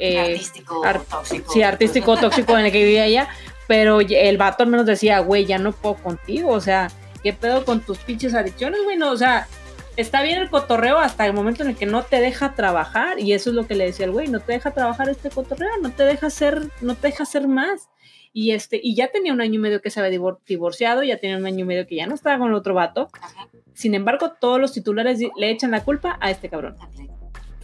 eh, 0.00 0.18
artístico 0.18 0.82
tóxico. 1.08 1.52
Sí, 1.52 1.62
artístico 1.62 2.16
tóxico 2.16 2.58
en 2.58 2.66
el 2.66 2.72
que 2.72 2.84
vivía 2.84 3.06
ella, 3.06 3.28
pero 3.66 4.00
el 4.00 4.36
vato 4.36 4.62
al 4.62 4.70
menos 4.70 4.86
decía, 4.86 5.20
güey, 5.20 5.46
ya 5.46 5.58
no 5.58 5.72
puedo 5.72 5.96
contigo, 5.96 6.50
o 6.50 6.60
sea, 6.60 6.90
¿qué 7.22 7.32
pedo 7.32 7.64
con 7.64 7.80
tus 7.80 7.98
pinches 7.98 8.34
adicciones, 8.34 8.80
güey? 8.84 8.96
No, 8.96 9.10
o 9.10 9.16
sea, 9.16 9.46
está 9.96 10.22
bien 10.22 10.38
el 10.38 10.50
cotorreo 10.50 10.98
hasta 10.98 11.26
el 11.26 11.32
momento 11.32 11.62
en 11.62 11.70
el 11.70 11.76
que 11.76 11.86
no 11.86 12.02
te 12.02 12.20
deja 12.20 12.54
trabajar, 12.54 13.18
y 13.20 13.32
eso 13.32 13.50
es 13.50 13.56
lo 13.56 13.66
que 13.66 13.74
le 13.74 13.86
decía 13.86 14.06
el 14.06 14.12
güey, 14.12 14.28
no 14.28 14.40
te 14.40 14.52
deja 14.52 14.72
trabajar 14.72 15.08
este 15.08 15.30
cotorreo, 15.30 15.70
no 15.82 15.90
te 15.90 16.04
deja 16.04 16.26
hacer, 16.26 16.68
no 16.80 16.94
te 16.94 17.08
deja 17.08 17.22
hacer 17.22 17.48
más. 17.48 17.88
Y 18.36 18.50
este, 18.50 18.80
y 18.82 18.96
ya 18.96 19.12
tenía 19.12 19.32
un 19.32 19.40
año 19.40 19.54
y 19.54 19.58
medio 19.58 19.80
que 19.80 19.90
se 19.90 20.00
había 20.00 20.18
divorciado, 20.44 21.04
ya 21.04 21.18
tenía 21.18 21.36
un 21.36 21.46
año 21.46 21.60
y 21.60 21.64
medio 21.64 21.86
que 21.86 21.94
ya 21.94 22.08
no 22.08 22.16
estaba 22.16 22.36
con 22.38 22.48
el 22.48 22.54
otro 22.54 22.74
vato. 22.74 23.08
Sin 23.74 23.94
embargo, 23.94 24.32
todos 24.40 24.60
los 24.60 24.72
titulares 24.72 25.20
le 25.36 25.50
echan 25.50 25.70
la 25.70 25.84
culpa 25.84 26.18
a 26.20 26.32
este 26.32 26.48
cabrón. 26.48 26.76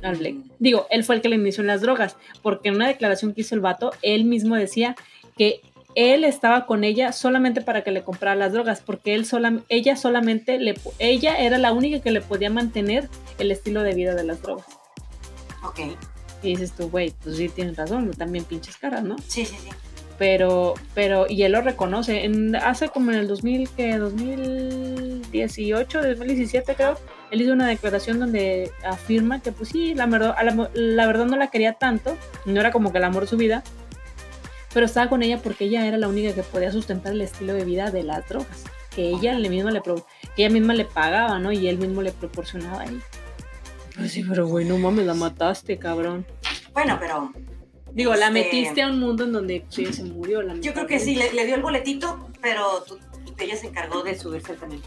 Al 0.03 0.17
Blake. 0.17 0.39
Digo, 0.61 0.87
él 0.91 1.03
fue 1.03 1.17
el 1.17 1.23
que 1.23 1.29
le 1.29 1.37
inició 1.37 1.63
en 1.63 1.67
las 1.67 1.81
drogas, 1.81 2.17
porque 2.41 2.69
en 2.69 2.77
una 2.77 2.87
declaración 2.87 3.35
que 3.35 3.41
hizo 3.41 3.57
el 3.57 3.61
vato, 3.61 3.91
él 4.01 4.25
mismo 4.25 4.55
decía 4.55 4.95
que 5.37 5.61
él 5.95 6.25
estaba 6.25 6.67
con 6.67 6.85
ella 6.85 7.13
solamente 7.13 7.61
para 7.61 7.83
que 7.83 7.91
le 7.91 8.03
comprara 8.03 8.35
las 8.35 8.53
drogas, 8.53 8.81
porque 8.81 9.15
él 9.15 9.27
sola, 9.27 9.61
ella 9.69 9.97
solamente 9.97 10.59
le, 10.59 10.75
ella 10.99 11.39
era 11.39 11.59
la 11.59 11.73
única 11.73 12.01
que 12.01 12.11
le 12.11 12.21
podía 12.21 12.51
mantener 12.51 13.09
el 13.39 13.51
estilo 13.51 13.83
de 13.83 13.95
vida 13.95 14.15
de 14.15 14.25
las 14.25 14.43
drogas. 14.43 14.67
Ok. 15.65 15.81
Y 16.43 16.51
dices 16.51 16.73
tú, 16.73 16.89
güey, 16.89 17.13
pues 17.23 17.37
sí 17.37 17.49
tienes 17.49 17.77
razón, 17.77 18.11
también 18.13 18.45
pinches 18.45 18.77
caras, 18.77 19.03
¿no? 19.03 19.17
Sí, 19.27 19.45
sí, 19.45 19.57
sí. 19.63 19.69
Pero, 20.19 20.75
pero, 20.95 21.27
y 21.29 21.45
él 21.45 21.53
lo 21.53 21.63
reconoce, 21.63 22.25
en, 22.25 22.55
hace 22.55 22.91
como 22.91 23.11
en 23.11 23.19
el 23.19 23.29
2000, 23.29 23.71
que 23.71 23.97
2018, 23.97 26.03
2017 26.03 26.75
creo, 26.75 26.99
él 27.31 27.41
hizo 27.41 27.53
una 27.53 27.67
declaración 27.67 28.21
donde 28.21 28.71
afirma 28.85 29.41
que 29.41 29.51
pues 29.51 29.71
sí, 29.71 29.95
la 29.95 30.07
la, 30.07 30.71
la 30.75 31.07
verdad 31.07 31.25
no 31.25 31.39
la 31.39 31.47
quería 31.47 31.75
tanto, 31.75 32.19
no 32.45 32.61
era 32.61 32.71
como 32.71 32.93
que 32.93 32.99
el 32.99 33.05
amor 33.05 33.23
de 33.23 33.29
su 33.29 33.39
vida, 33.39 33.65
pero 34.73 34.87
estaba 34.87 35.09
con 35.09 35.23
ella 35.23 35.39
porque 35.39 35.65
ella 35.65 35.87
era 35.87 35.99
la 35.99 36.09
única 36.09 36.35
que 36.35 36.43
podía 36.43 36.73
sustentar 36.73 37.13
el 37.13 37.21
estilo 37.23 37.55
de 37.55 37.65
vida 37.65 37.91
de 37.91 38.03
las 38.03 38.29
drogas, 38.29 38.65
que 38.95 39.09
ella 39.09 39.39
le 39.39 39.49
misma 39.49 39.71
le 39.71 39.83
que 39.83 40.45
ella 40.45 40.51
misma 40.51 40.75
le 40.75 40.85
pagaba, 40.85 41.39
¿no? 41.39 41.53
Y 41.53 41.69
él 41.69 41.79
mismo 41.79 42.03
le 42.03 42.13
proporcionaba 42.13 42.83
ahí. 42.83 43.01
Pues 43.97 44.13
sí, 44.13 44.25
pero 44.27 44.47
güey, 44.47 44.65
no 44.65 44.79
mames, 44.79 45.07
la 45.07 45.15
mataste, 45.15 45.79
cabrón. 45.79 46.25
Bueno, 46.73 46.97
pero 47.01 47.33
Digo, 47.93 48.15
la 48.15 48.29
este, 48.29 48.31
metiste 48.31 48.83
a 48.83 48.89
un 48.89 49.01
mundo 49.01 49.25
en 49.25 49.33
donde 49.33 49.65
sí, 49.69 49.87
se 49.93 50.05
murió. 50.05 50.43
La 50.43 50.55
yo 50.55 50.73
creo 50.73 50.87
que 50.87 50.99
sí, 50.99 51.17
le, 51.17 51.45
dio 51.45 51.55
el 51.55 51.63
boletito, 51.63 52.29
pero 52.41 52.85
ella 53.39 53.57
se 53.57 53.69
encargó 53.69 54.03
de 54.03 54.19
subirse 54.19 54.53
al 54.53 54.59
camino. 54.59 54.83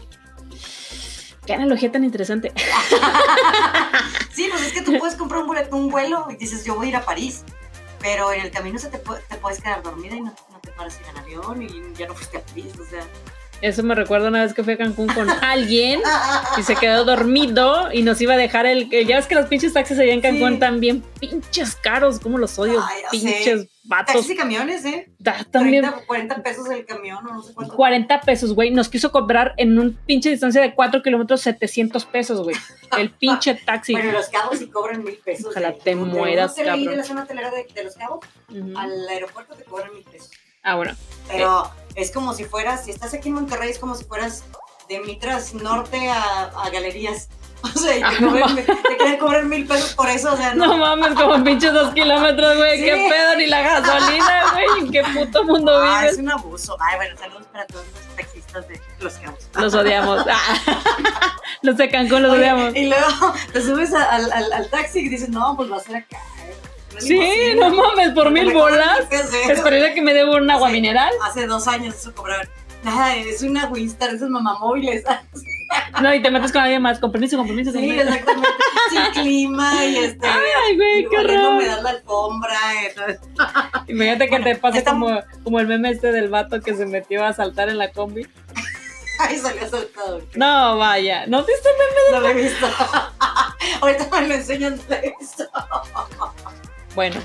Qué 1.46 1.52
analogía 1.52 1.92
tan 1.92 2.04
interesante. 2.04 2.52
sí, 4.32 4.48
pues 4.50 4.62
es 4.66 4.72
que 4.72 4.80
tú 4.80 4.96
puedes 4.98 5.16
comprar 5.16 5.42
un 5.42 5.48
boleto, 5.48 5.76
un 5.76 5.90
vuelo 5.90 6.26
y 6.30 6.36
dices, 6.36 6.64
yo 6.64 6.76
voy 6.76 6.86
a 6.86 6.88
ir 6.90 6.96
a 6.96 7.04
París 7.04 7.44
pero 8.04 8.30
en 8.34 8.42
el 8.42 8.50
camino 8.50 8.78
se 8.78 8.90
te, 8.90 8.98
te 8.98 9.36
puedes 9.38 9.62
quedar 9.62 9.82
dormida 9.82 10.14
y 10.14 10.20
no, 10.20 10.34
te 10.60 10.70
paras 10.72 11.00
en 11.08 11.16
avión 11.16 11.62
y 11.62 11.94
ya 11.94 12.06
no 12.06 12.14
fuiste 12.14 12.36
a 12.36 12.42
París, 12.42 12.78
o 12.78 12.84
sea. 12.84 13.02
Eso 13.64 13.82
me 13.82 13.94
recuerda 13.94 14.28
una 14.28 14.42
vez 14.42 14.52
que 14.52 14.62
fui 14.62 14.74
a 14.74 14.76
Cancún 14.76 15.06
con 15.06 15.30
alguien 15.30 16.02
y 16.58 16.62
se 16.64 16.76
quedó 16.76 17.06
dormido 17.06 17.90
y 17.90 18.02
nos 18.02 18.20
iba 18.20 18.34
a 18.34 18.36
dejar 18.36 18.66
el. 18.66 18.90
Ya 18.90 19.16
ves 19.16 19.26
que 19.26 19.34
los 19.34 19.46
pinches 19.46 19.72
taxis 19.72 19.98
allá 19.98 20.12
en 20.12 20.20
Cancún 20.20 20.58
también 20.58 21.02
pinches 21.18 21.74
caros, 21.74 22.20
como 22.20 22.36
los 22.36 22.58
odio, 22.58 22.84
pinches 23.10 23.70
vatos. 23.84 24.16
Taxis 24.16 24.32
y 24.32 24.36
camiones, 24.36 24.84
¿eh? 24.84 25.10
también. 25.50 25.90
40 26.06 26.42
pesos 26.42 26.68
el 26.68 26.84
camión 26.84 27.26
o 27.26 27.32
no 27.32 27.42
sé 27.42 27.54
cuánto. 27.54 27.74
40 27.74 28.20
pesos, 28.20 28.52
güey. 28.52 28.70
Nos 28.70 28.90
quiso 28.90 29.10
cobrar 29.10 29.54
en 29.56 29.78
un 29.78 29.94
pinche 29.94 30.28
distancia 30.28 30.60
de 30.60 30.74
4 30.74 31.02
kilómetros 31.02 31.40
700 31.40 32.04
pesos, 32.04 32.42
güey. 32.42 32.56
El 32.98 33.12
pinche 33.12 33.54
taxi. 33.64 33.94
bueno, 33.94 34.12
los 34.12 34.28
cabos 34.28 34.58
sí 34.58 34.66
cobran 34.66 35.02
mil 35.02 35.16
pesos. 35.24 35.46
Ojalá 35.46 35.72
te 35.72 35.96
mueras, 35.96 36.54
cabrón. 36.54 36.84
de 36.84 36.96
la 36.96 37.02
zona 37.02 37.22
hotelera 37.22 37.50
de, 37.50 37.66
de 37.72 37.84
los 37.84 37.94
cabos 37.94 38.20
al 38.76 39.08
aeropuerto 39.08 39.54
te 39.54 39.64
cobran 39.64 39.94
mil 39.94 40.04
pesos. 40.04 40.30
Ah, 40.62 40.74
bueno. 40.76 40.94
Pero 41.28 41.70
es 41.94 42.10
como 42.10 42.34
si 42.34 42.44
fueras, 42.44 42.84
si 42.84 42.90
estás 42.90 43.14
aquí 43.14 43.28
en 43.28 43.34
Monterrey, 43.34 43.70
es 43.70 43.78
como 43.78 43.94
si 43.94 44.04
fueras 44.04 44.44
de 44.88 45.00
Mitras 45.00 45.54
Norte 45.54 46.08
a, 46.08 46.44
a 46.44 46.70
Galerías. 46.70 47.28
O 47.64 47.78
sea, 47.78 47.96
y 47.96 48.00
te, 48.00 48.06
ah, 48.06 48.56
quieren 48.98 49.18
cobrar 49.18 49.46
mil 49.46 49.66
pesos 49.66 49.94
por 49.94 50.06
eso, 50.10 50.34
o 50.34 50.36
sea, 50.36 50.52
no. 50.54 50.66
No 50.66 50.76
mames, 50.76 51.14
como 51.14 51.42
pinches 51.42 51.72
dos 51.72 51.94
kilómetros, 51.94 52.58
güey, 52.58 52.78
qué 52.78 53.08
pedo, 53.10 53.36
ni 53.36 53.46
la 53.46 53.62
gasolina, 53.62 54.44
güey, 54.52 54.80
en 54.80 54.92
qué 54.92 55.02
puto 55.02 55.44
mundo 55.44 55.72
ah, 55.74 56.00
vives. 56.00 56.12
es 56.12 56.18
un 56.18 56.30
abuso. 56.30 56.76
Ay, 56.78 56.96
bueno, 56.96 57.16
saludos 57.16 57.46
para 57.50 57.66
todos 57.66 57.86
los 57.86 58.16
taxistas 58.16 58.68
de 58.68 58.78
Los 59.00 59.14
Cabos. 59.14 59.48
Los 59.54 59.72
odiamos. 59.72 60.26
los 61.62 61.76
de 61.78 61.88
Cancún 61.88 62.24
los 62.24 62.32
odiamos. 62.36 62.76
Y 62.76 62.84
luego 62.84 63.34
te 63.50 63.62
subes 63.62 63.94
al, 63.94 64.30
al, 64.30 64.52
al 64.52 64.68
taxi 64.68 64.98
y 64.98 65.08
dices, 65.08 65.30
no, 65.30 65.56
pues 65.56 65.72
va 65.72 65.78
a 65.78 65.80
ser 65.80 65.96
acá 65.96 66.18
sí, 66.98 67.54
no 67.56 67.70
mames, 67.70 68.10
por 68.10 68.30
mil 68.30 68.52
bolas. 68.52 69.00
Esperaría 69.48 69.94
que 69.94 70.02
me 70.02 70.14
dé 70.14 70.24
un 70.24 70.50
agua 70.50 70.68
mineral. 70.70 71.12
Hace 71.22 71.46
dos 71.46 71.66
años 71.68 71.94
eso 71.94 72.14
cobraron. 72.14 72.48
Nada, 72.84 73.16
es 73.16 73.42
una 73.42 73.66
Winstar, 73.68 74.14
esos 74.14 74.28
mamamóviles. 74.30 75.04
No, 76.00 76.14
y 76.14 76.22
te 76.22 76.30
metes 76.30 76.52
con 76.52 76.62
alguien 76.62 76.82
más, 76.82 77.00
con 77.00 77.10
permiso, 77.10 77.36
con 77.36 77.46
permiso. 77.46 77.72
Sí, 77.72 77.90
exactamente. 77.90 78.48
Sin 78.90 79.12
clima 79.22 79.84
y 79.84 79.96
este. 79.96 80.26
Ay, 80.26 80.76
güey, 80.76 81.08
qué 81.08 81.22
raro. 81.22 81.52
me 81.54 81.66
da 81.66 81.82
la 81.82 81.90
alfombra. 81.90 82.58
Imagínate 83.88 84.28
que 84.28 84.40
te 84.40 84.54
pase 84.56 84.84
como, 84.84 85.20
como 85.42 85.58
el 85.58 85.66
meme 85.66 85.90
este 85.90 86.12
del 86.12 86.28
vato 86.28 86.60
que 86.60 86.76
se 86.76 86.86
metió 86.86 87.24
a 87.24 87.32
saltar 87.32 87.70
en 87.70 87.78
la 87.78 87.90
combi. 87.90 88.26
Ay, 89.18 89.38
salió 89.38 89.68
saltado. 89.68 90.20
No, 90.34 90.76
vaya. 90.78 91.26
¿No 91.26 91.44
viste 91.44 91.68
el 91.68 91.76
meme 91.78 92.00
de 92.06 92.12
No 92.12 92.20
lo 92.20 92.28
he 92.28 92.42
visto. 92.42 92.66
Ahorita 93.80 94.20
me 94.20 94.28
lo 94.28 94.34
enseñan, 94.34 94.76
no 94.76 94.82
lo 94.88 94.94
he 94.94 95.14
visto. 95.18 95.44
Bueno, 96.94 97.20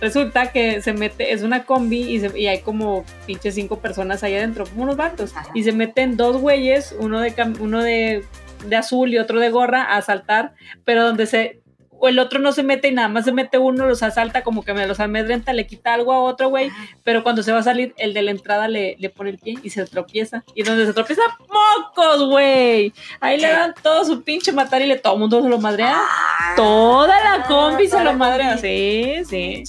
resulta 0.00 0.52
que 0.52 0.82
se 0.82 0.92
mete, 0.92 1.32
es 1.32 1.42
una 1.42 1.64
combi 1.64 2.20
y, 2.36 2.46
hay 2.46 2.60
como 2.60 3.04
pinche 3.26 3.52
cinco 3.52 3.78
personas 3.78 4.22
ahí 4.22 4.34
adentro, 4.34 4.64
como 4.66 4.84
unos 4.84 4.96
vatos. 4.96 5.34
Y 5.54 5.62
se 5.64 5.72
meten 5.72 6.16
dos 6.16 6.36
güeyes, 6.40 6.94
uno 6.98 7.20
de 7.20 7.34
uno 7.60 7.82
de, 7.82 8.24
de, 8.66 8.76
azul 8.76 9.12
y 9.12 9.18
otro 9.18 9.40
de 9.40 9.50
gorra, 9.50 9.82
a 9.82 9.96
asaltar, 9.96 10.54
pero 10.84 11.04
donde 11.04 11.26
se 11.26 11.59
o 12.00 12.08
el 12.08 12.18
otro 12.18 12.38
no 12.38 12.52
se 12.52 12.62
mete 12.62 12.88
y 12.88 12.92
nada 12.92 13.08
más 13.08 13.26
se 13.26 13.32
mete 13.32 13.58
uno, 13.58 13.86
los 13.86 14.02
asalta, 14.02 14.42
como 14.42 14.64
que 14.64 14.74
me 14.74 14.86
los 14.86 14.98
amedrenta, 15.00 15.52
le 15.52 15.66
quita 15.66 15.94
algo 15.94 16.12
a 16.12 16.22
otro 16.22 16.48
güey, 16.48 16.70
pero 17.04 17.22
cuando 17.22 17.42
se 17.42 17.52
va 17.52 17.58
a 17.58 17.62
salir, 17.62 17.94
el 17.98 18.14
de 18.14 18.22
la 18.22 18.30
entrada 18.30 18.68
le, 18.68 18.96
le 18.98 19.10
pone 19.10 19.30
el 19.30 19.38
pie 19.38 19.58
y 19.62 19.70
se 19.70 19.84
tropieza. 19.84 20.42
Y 20.54 20.62
donde 20.62 20.86
se 20.86 20.94
tropieza, 20.94 21.22
¡mocos, 21.40 22.26
güey! 22.28 22.92
Ahí 23.20 23.38
le 23.38 23.48
dan 23.48 23.74
todo 23.82 24.04
su 24.04 24.22
pinche 24.22 24.52
matar 24.52 24.82
y 24.82 24.86
le 24.86 24.96
todo 24.96 25.14
el 25.14 25.20
mundo 25.20 25.42
se 25.42 25.48
lo 25.48 25.58
madrea. 25.58 25.96
Ah, 25.96 26.54
Toda 26.56 27.22
la 27.22 27.44
combi 27.44 27.86
se 27.86 28.02
lo 28.02 28.14
madrea. 28.14 28.56
Sí, 28.58 29.16
sí. 29.28 29.64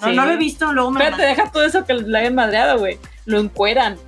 No, 0.00 0.12
no 0.12 0.26
lo 0.26 0.32
he 0.32 0.36
visto, 0.36 0.72
luego 0.72 0.90
me 0.90 1.00
Espérate, 1.00 1.22
deja 1.24 1.50
todo 1.50 1.64
eso 1.64 1.84
que 1.84 1.94
le 1.94 2.18
hayan 2.18 2.34
madreado, 2.34 2.78
güey. 2.78 2.98
Lo 3.24 3.38
encueran. 3.38 3.98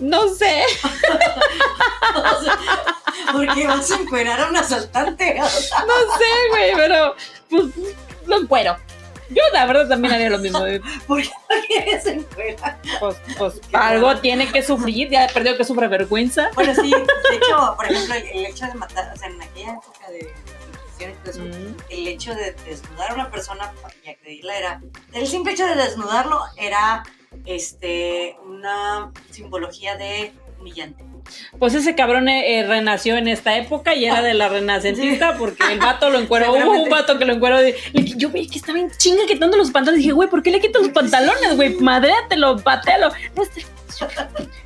No 0.00 0.28
sé. 0.28 0.64
¿Por 3.32 3.54
qué 3.54 3.66
vas 3.66 3.90
a 3.90 3.96
encuerar 3.96 4.40
a 4.40 4.48
un 4.48 4.56
asaltante? 4.56 5.34
no 5.38 5.48
sé, 5.48 6.48
güey, 6.50 6.74
pero 6.74 7.14
pues 7.48 7.64
lo 8.26 8.40
encuero. 8.40 8.76
Yo 9.30 9.42
la 9.52 9.66
verdad 9.66 9.88
también 9.88 10.14
haría 10.14 10.30
lo 10.30 10.38
mismo. 10.38 10.60
¿Por 11.06 11.22
qué 11.22 11.28
no 11.28 11.66
quieres 11.66 12.06
encuerar? 12.06 12.78
Pues, 13.00 13.16
pues 13.38 13.60
algo 13.72 14.16
tiene 14.18 14.52
que 14.52 14.62
sufrir, 14.62 15.08
ya 15.08 15.26
perdido 15.28 15.56
que 15.56 15.64
sufre 15.64 15.88
vergüenza. 15.88 16.50
Bueno, 16.54 16.74
sí, 16.74 16.90
de 16.90 17.36
hecho, 17.36 17.74
por 17.76 17.90
ejemplo, 17.90 18.14
el, 18.14 18.46
hecho 18.46 18.66
de 18.66 18.74
matar, 18.74 19.12
o 19.14 19.16
sea, 19.16 19.28
en 19.28 19.42
aquella 19.42 19.72
época 19.72 20.10
de 20.10 20.32
el 21.90 22.08
hecho 22.08 22.34
de 22.34 22.52
desnudar 22.64 23.10
a 23.10 23.14
una 23.14 23.30
persona 23.30 23.72
y 24.04 24.10
agredirla 24.10 24.56
era, 24.56 24.80
el 25.12 25.26
simple 25.26 25.52
hecho 25.52 25.66
de 25.66 25.74
desnudarlo 25.74 26.40
era 26.56 27.02
este, 27.46 28.36
una 28.46 29.12
simbología 29.30 29.96
de 29.96 30.32
humillante. 30.60 31.04
Pues 31.58 31.74
ese 31.74 31.94
cabrón 31.94 32.28
eh, 32.28 32.58
eh, 32.58 32.66
renació 32.66 33.16
en 33.16 33.28
esta 33.28 33.56
época 33.56 33.94
y 33.94 34.04
era 34.04 34.22
de 34.22 34.34
la 34.34 34.48
renacentista 34.48 35.36
porque 35.38 35.72
el 35.72 35.78
vato 35.78 36.10
lo 36.10 36.18
encueró. 36.18 36.52
Hubo 36.52 36.82
un 36.82 36.90
vato 36.90 37.18
que 37.18 37.24
lo 37.24 37.32
encueró. 37.32 37.58
yo 37.92 38.28
vi 38.30 38.46
que 38.48 38.58
estaba 38.58 38.78
en 38.78 38.90
chinga 38.90 39.24
quitando 39.26 39.56
los 39.56 39.70
pantalones. 39.70 40.02
Dije, 40.02 40.12
güey, 40.12 40.28
¿por 40.28 40.42
qué 40.42 40.50
le 40.50 40.60
quito 40.60 40.80
los 40.80 40.90
pantalones, 40.90 41.56
güey? 41.56 41.74
Madréatelo, 41.76 42.58
patealo. 42.58 43.10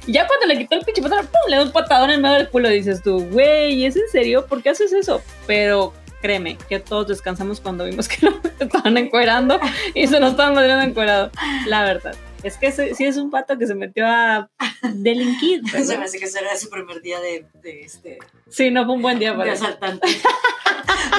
Y 0.07 0.13
ya 0.13 0.27
cuando 0.27 0.47
le 0.47 0.59
quitó 0.59 0.77
el 0.77 0.85
pinche 0.85 1.03
pantalón, 1.03 1.27
¡pum! 1.27 1.41
Le 1.49 1.57
dio 1.57 1.67
un 1.67 1.73
patadón 1.73 2.11
en 2.11 2.23
medio 2.23 2.37
del 2.37 2.49
culo. 2.49 2.69
Dices 2.69 3.03
tú, 3.03 3.25
güey, 3.31 3.85
¿es 3.85 3.97
en 3.97 4.09
serio? 4.11 4.47
¿Por 4.47 4.63
qué 4.63 4.71
haces 4.71 4.93
eso? 4.93 5.23
Pero 5.47 5.93
créeme 6.23 6.59
que 6.69 6.81
todos 6.81 7.09
descansamos 7.09 7.61
cuando 7.61 7.85
vimos 7.85 8.09
que 8.09 8.27
lo 8.27 8.41
estaban 8.59 8.97
encuerando 8.97 9.61
y 9.95 10.07
se 10.07 10.19
nos 10.19 10.33
estaban 10.33 10.55
madreando 10.55 10.85
encuerado. 10.85 11.31
La 11.67 11.85
verdad. 11.85 12.15
Es 12.43 12.57
que 12.57 12.73
sí 12.73 13.05
es 13.05 13.17
un 13.17 13.31
pato 13.31 13.59
que 13.59 13.67
se 13.67 13.75
metió 13.75 14.07
a 14.07 14.49
delinquir. 14.83 15.63
se 15.85 15.99
me 15.99 16.05
hace 16.05 16.19
que 16.19 16.27
será 16.27 16.57
su 16.57 16.71
primer 16.71 17.01
día 17.03 17.19
de, 17.21 17.47
este. 17.63 18.19
Sí, 18.49 18.71
no 18.71 18.85
fue 18.85 18.95
un 18.95 19.03
buen 19.03 19.19
día 19.19 19.37
para. 19.37 19.45
De 19.45 19.51
asaltante. 19.53 20.09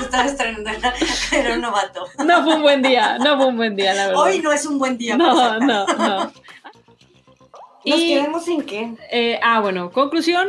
Estaba 0.01 0.25
estrenando, 0.25 0.69
era 1.31 1.53
un 1.55 1.61
novato. 1.61 2.05
No 2.25 2.43
fue 2.43 2.55
un 2.55 2.61
buen 2.61 2.81
día, 2.81 3.17
no 3.17 3.37
fue 3.37 3.47
un 3.47 3.57
buen 3.57 3.75
día, 3.75 3.93
la 3.93 4.07
verdad. 4.07 4.21
Hoy 4.21 4.39
no 4.39 4.51
es 4.51 4.65
un 4.65 4.79
buen 4.79 4.97
día. 4.97 5.17
No, 5.17 5.59
no, 5.59 5.85
no. 5.85 6.31
¿Nos 7.85 7.99
quedamos 7.99 8.47
en 8.47 8.61
qué? 8.63 8.93
Eh, 9.11 9.39
ah, 9.43 9.59
bueno, 9.59 9.91
conclusión. 9.91 10.47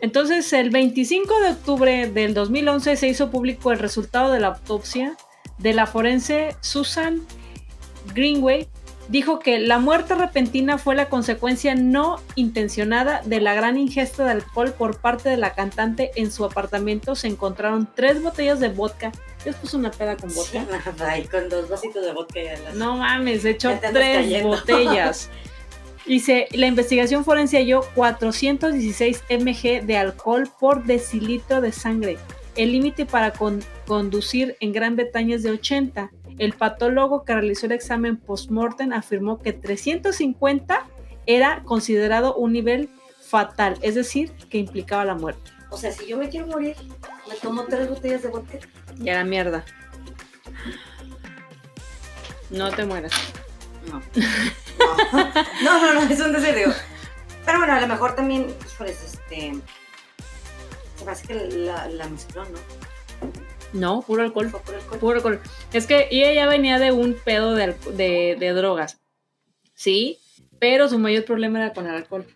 Entonces, 0.00 0.52
el 0.52 0.70
25 0.70 1.40
de 1.40 1.50
octubre 1.50 2.10
del 2.10 2.34
2011 2.34 2.96
se 2.96 3.08
hizo 3.08 3.30
público 3.30 3.72
el 3.72 3.78
resultado 3.78 4.32
de 4.32 4.40
la 4.40 4.48
autopsia 4.48 5.16
de 5.58 5.72
la 5.72 5.86
forense 5.86 6.56
Susan 6.60 7.22
Greenway, 8.14 8.68
dijo 9.08 9.38
que 9.38 9.58
la 9.58 9.78
muerte 9.78 10.14
repentina 10.14 10.78
fue 10.78 10.94
la 10.94 11.08
consecuencia 11.08 11.74
no 11.74 12.20
intencionada 12.34 13.22
de 13.24 13.40
la 13.40 13.54
gran 13.54 13.78
ingesta 13.78 14.24
de 14.24 14.32
alcohol 14.32 14.72
por 14.72 15.00
parte 15.00 15.28
de 15.28 15.36
la 15.36 15.54
cantante. 15.54 16.10
En 16.16 16.30
su 16.30 16.44
apartamento 16.44 17.14
se 17.14 17.28
encontraron 17.28 17.88
tres 17.94 18.22
botellas 18.22 18.60
de 18.60 18.68
vodka. 18.68 19.12
Les 19.44 19.54
puso 19.54 19.78
una 19.78 19.90
peda 19.90 20.16
con 20.16 20.34
vodka. 20.34 20.64
con 21.30 21.48
dos 21.48 21.68
vasitos 21.68 22.04
de 22.04 22.12
vodka. 22.12 22.40
No 22.74 22.96
mames, 22.96 23.44
echó 23.44 23.78
tres 23.80 24.42
botellas. 24.42 25.30
Y 26.08 26.22
la 26.56 26.68
investigación 26.68 27.24
forense 27.24 27.56
halló 27.56 27.80
416 27.96 29.24
mg 29.28 29.84
de 29.84 29.96
alcohol 29.96 30.48
por 30.60 30.84
decilitro 30.84 31.60
de 31.60 31.72
sangre. 31.72 32.16
El 32.54 32.70
límite 32.70 33.06
para 33.06 33.32
conducir 33.86 34.56
en 34.60 34.72
Gran 34.72 34.94
Bretaña 34.94 35.34
es 35.34 35.42
de 35.42 35.50
80. 35.50 36.10
El 36.38 36.52
patólogo 36.52 37.24
que 37.24 37.34
realizó 37.34 37.66
el 37.66 37.72
examen 37.72 38.16
post-mortem 38.16 38.92
afirmó 38.92 39.38
que 39.38 39.52
350 39.52 40.86
era 41.26 41.62
considerado 41.64 42.34
un 42.34 42.52
nivel 42.52 42.90
fatal, 43.20 43.78
es 43.82 43.94
decir, 43.94 44.32
que 44.50 44.58
implicaba 44.58 45.04
la 45.04 45.14
muerte. 45.14 45.50
O 45.70 45.76
sea, 45.76 45.90
si 45.92 46.06
yo 46.06 46.16
me 46.16 46.28
quiero 46.28 46.46
morir, 46.46 46.76
me 47.28 47.34
tomo 47.36 47.64
tres 47.64 47.88
botellas 47.88 48.22
de 48.22 48.28
vodka. 48.28 48.58
Y 48.98 49.08
a 49.08 49.14
la 49.14 49.24
mierda. 49.24 49.64
No 52.50 52.70
te 52.70 52.84
mueras. 52.84 53.12
No. 53.90 54.00
No, 55.62 55.80
no, 55.80 55.94
no, 55.94 56.02
es 56.02 56.20
un 56.20 56.32
deseo. 56.32 56.72
Pero 57.44 57.58
bueno, 57.58 57.74
a 57.74 57.80
lo 57.80 57.86
mejor 57.86 58.14
también, 58.14 58.46
híjoles, 58.66 59.02
este. 59.02 59.54
Se 60.96 61.04
me 61.04 61.10
hace 61.10 61.26
que 61.26 61.34
la, 61.34 61.88
la 61.88 62.08
mezcló, 62.08 62.44
¿no? 62.44 62.58
No, 63.76 64.02
puro 64.02 64.22
alcohol. 64.22 64.50
Puro 65.00 65.16
alcohol. 65.16 65.40
Es 65.72 65.86
que 65.86 66.08
ella 66.10 66.32
ya 66.32 66.46
venía 66.46 66.78
de 66.78 66.92
un 66.92 67.14
pedo 67.24 67.54
de, 67.54 68.52
drogas. 68.54 69.00
Sí, 69.74 70.18
pero 70.58 70.88
su 70.88 70.98
mayor 70.98 71.24
problema 71.24 71.58
era 71.58 71.72
con 71.72 71.86
el 71.86 71.94
alcohol. 71.94 72.26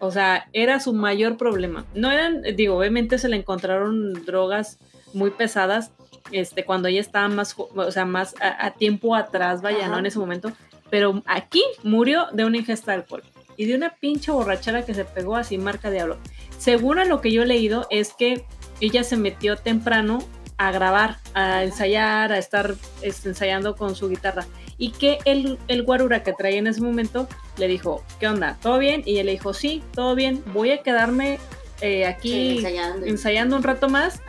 O 0.00 0.10
sea, 0.10 0.48
era 0.52 0.78
su 0.78 0.92
mayor 0.92 1.36
problema. 1.36 1.86
No 1.94 2.10
eran, 2.10 2.42
digo, 2.54 2.76
obviamente 2.76 3.18
se 3.18 3.28
le 3.28 3.36
encontraron 3.36 4.12
drogas 4.24 4.78
muy 5.14 5.30
pesadas, 5.30 5.90
este, 6.30 6.64
cuando 6.64 6.88
ella 6.88 7.00
estaba 7.00 7.28
más, 7.28 7.56
o 7.58 7.90
sea, 7.90 8.04
más 8.04 8.34
a, 8.40 8.70
tiempo 8.72 9.14
atrás, 9.16 9.62
vaya, 9.62 9.88
¿no? 9.88 9.98
En 9.98 10.06
ese 10.06 10.18
momento. 10.18 10.52
Pero 10.90 11.22
aquí 11.26 11.62
murió 11.82 12.26
de 12.32 12.44
una 12.44 12.58
ingesta 12.58 12.92
de 12.92 12.98
alcohol 12.98 13.22
y 13.56 13.64
de 13.64 13.74
una 13.74 13.96
pinche 13.96 14.30
borrachera 14.30 14.84
que 14.84 14.94
se 14.94 15.04
pegó 15.04 15.36
así, 15.36 15.58
marca 15.58 15.90
diablo. 15.90 16.18
Según 16.58 16.98
a 16.98 17.04
lo 17.04 17.20
que 17.20 17.32
yo 17.32 17.42
he 17.42 17.46
leído, 17.46 17.86
es 17.90 18.12
que 18.12 18.44
ella 18.80 19.02
se 19.02 19.16
metió 19.16 19.56
temprano 19.56 20.20
a 20.58 20.72
grabar, 20.72 21.18
a 21.34 21.62
ensayar, 21.62 22.32
a 22.32 22.38
estar 22.38 22.74
este, 23.02 23.30
ensayando 23.30 23.76
con 23.76 23.94
su 23.94 24.08
guitarra. 24.08 24.46
Y 24.76 24.90
que 24.90 25.18
el, 25.24 25.58
el 25.68 25.84
guarura 25.84 26.22
que 26.22 26.32
traía 26.32 26.58
en 26.58 26.66
ese 26.66 26.80
momento 26.80 27.28
le 27.56 27.68
dijo, 27.68 28.04
¿qué 28.20 28.28
onda? 28.28 28.58
¿Todo 28.60 28.78
bien? 28.78 29.02
Y 29.06 29.18
él 29.18 29.26
le 29.26 29.32
dijo, 29.32 29.54
sí, 29.54 29.82
todo 29.94 30.14
bien, 30.14 30.42
voy 30.52 30.72
a 30.72 30.82
quedarme 30.82 31.38
eh, 31.80 32.06
aquí 32.06 32.64
ensayando. 33.04 33.56
un 33.56 33.62
rato 33.62 33.88
más. 33.88 34.20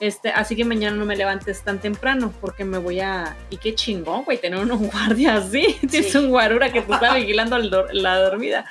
Este, 0.00 0.30
así 0.30 0.56
que 0.56 0.64
mañana 0.64 0.96
no 0.96 1.06
me 1.06 1.16
levantes 1.16 1.62
tan 1.62 1.80
temprano 1.80 2.32
porque 2.40 2.64
me 2.64 2.78
voy 2.78 3.00
a... 3.00 3.36
Y 3.50 3.56
qué 3.56 3.74
chingón, 3.74 4.24
güey, 4.24 4.38
tener 4.38 4.60
unos 4.60 4.80
guardias 4.92 5.46
así. 5.46 5.76
Tienes 5.90 6.14
un 6.14 6.30
guarura 6.30 6.72
que 6.72 6.82
te 6.82 6.92
está 6.92 7.14
vigilando 7.16 7.58
la 7.58 8.18
dormida. 8.18 8.64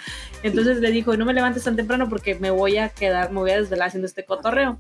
Entonces 0.44 0.80
le 0.80 0.92
dijo, 0.92 1.16
no 1.16 1.26
me 1.26 1.34
levantes 1.34 1.64
tan 1.64 1.76
temprano 1.76 2.10
porque 2.10 2.36
me 2.36 2.52
voy 2.52 2.78
a 2.78 2.90
quedar, 2.90 3.32
me 3.32 3.40
voy 3.40 3.52
a 3.52 3.58
desvelar 3.58 3.88
haciendo 3.88 4.08
este 4.08 4.26
cotorreo. 4.26 4.78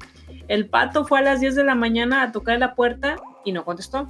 El 0.47 0.67
pato 0.67 1.05
fue 1.05 1.19
a 1.19 1.21
las 1.21 1.39
10 1.39 1.55
de 1.55 1.63
la 1.63 1.75
mañana 1.75 2.23
a 2.23 2.31
tocar 2.31 2.59
la 2.59 2.75
puerta 2.75 3.17
y 3.45 3.51
no 3.51 3.65
contestó. 3.65 4.09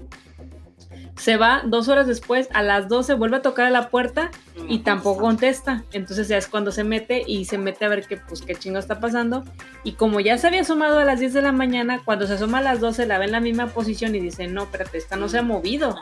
Se 1.15 1.37
va 1.37 1.61
dos 1.63 1.89
horas 1.89 2.07
después, 2.07 2.49
a 2.53 2.63
las 2.63 2.89
12 2.89 3.13
vuelve 3.13 3.37
a 3.37 3.41
tocar 3.41 3.67
a 3.67 3.69
la 3.69 3.89
puerta 3.89 4.31
y 4.67 4.79
tampoco 4.79 5.21
contesta. 5.21 5.83
Entonces 5.91 6.27
ya 6.27 6.37
es 6.37 6.47
cuando 6.47 6.71
se 6.71 6.83
mete 6.83 7.23
y 7.25 7.45
se 7.45 7.57
mete 7.57 7.85
a 7.85 7.89
ver 7.89 8.07
qué, 8.07 8.17
pues, 8.17 8.41
qué 8.41 8.55
chingo 8.55 8.79
está 8.79 8.99
pasando. 8.99 9.43
Y 9.83 9.93
como 9.93 10.19
ya 10.19 10.37
se 10.37 10.47
había 10.47 10.61
asomado 10.61 10.99
a 10.99 11.05
las 11.05 11.19
10 11.19 11.33
de 11.33 11.41
la 11.43 11.51
mañana, 11.51 12.01
cuando 12.03 12.25
se 12.25 12.33
asoma 12.33 12.59
a 12.59 12.61
las 12.61 12.79
12 12.79 13.05
la 13.05 13.19
ve 13.19 13.25
en 13.25 13.31
la 13.31 13.39
misma 13.39 13.67
posición 13.67 14.15
y 14.15 14.19
dice, 14.19 14.47
no, 14.47 14.63
espérate, 14.63 14.97
esta 14.97 15.15
no 15.15 15.29
se 15.29 15.37
ha 15.37 15.43
movido. 15.43 15.95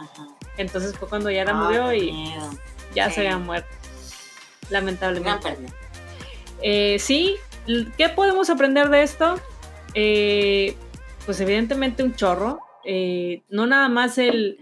Entonces 0.57 0.95
fue 0.95 1.09
cuando 1.09 1.29
ya 1.29 1.43
la 1.43 1.53
movió 1.53 1.93
y 1.93 2.33
ya 2.95 3.09
se 3.09 3.21
había 3.21 3.37
muerto 3.37 3.81
lamentablemente. 4.71 5.57
Eh, 6.63 6.97
sí, 6.99 7.35
¿qué 7.97 8.09
podemos 8.09 8.49
aprender 8.49 8.89
de 8.89 9.03
esto? 9.03 9.39
Eh, 9.93 10.75
pues 11.25 11.39
evidentemente 11.41 12.03
un 12.03 12.15
chorro. 12.15 12.59
Eh, 12.83 13.41
no 13.49 13.67
nada 13.67 13.89
más 13.89 14.17
el, 14.17 14.57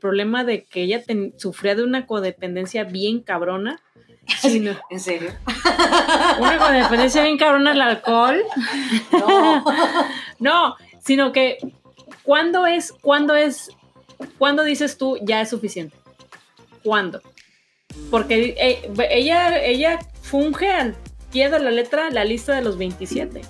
problema 0.00 0.44
de 0.44 0.64
que 0.64 0.82
ella 0.82 1.02
sufría 1.36 1.74
de 1.74 1.82
una 1.82 2.06
codependencia 2.06 2.84
bien 2.84 3.20
cabrona. 3.20 3.80
Sino, 4.40 4.76
¿En 4.90 5.00
serio? 5.00 5.30
Una 6.38 6.58
codependencia 6.58 7.22
bien 7.22 7.38
cabrona 7.38 7.72
al 7.72 7.80
alcohol. 7.80 8.42
No. 9.10 9.64
no, 10.38 10.76
sino 11.00 11.32
que 11.32 11.58
¿cuándo 12.22 12.66
es, 12.66 12.92
cuándo 12.92 13.34
es, 13.34 13.70
cuándo 14.36 14.64
dices 14.64 14.98
tú 14.98 15.18
ya 15.22 15.40
es 15.40 15.48
suficiente? 15.48 15.96
¿Cuándo? 16.84 17.22
Porque 18.10 18.54
eh, 18.58 18.90
ella, 19.10 19.64
ella 19.64 19.98
funge 20.20 20.70
al 20.70 20.94
pie 21.32 21.48
de 21.48 21.58
la 21.58 21.70
letra 21.70 22.10
la 22.10 22.24
lista 22.24 22.54
de 22.54 22.62
los 22.62 22.76
27. 22.76 23.40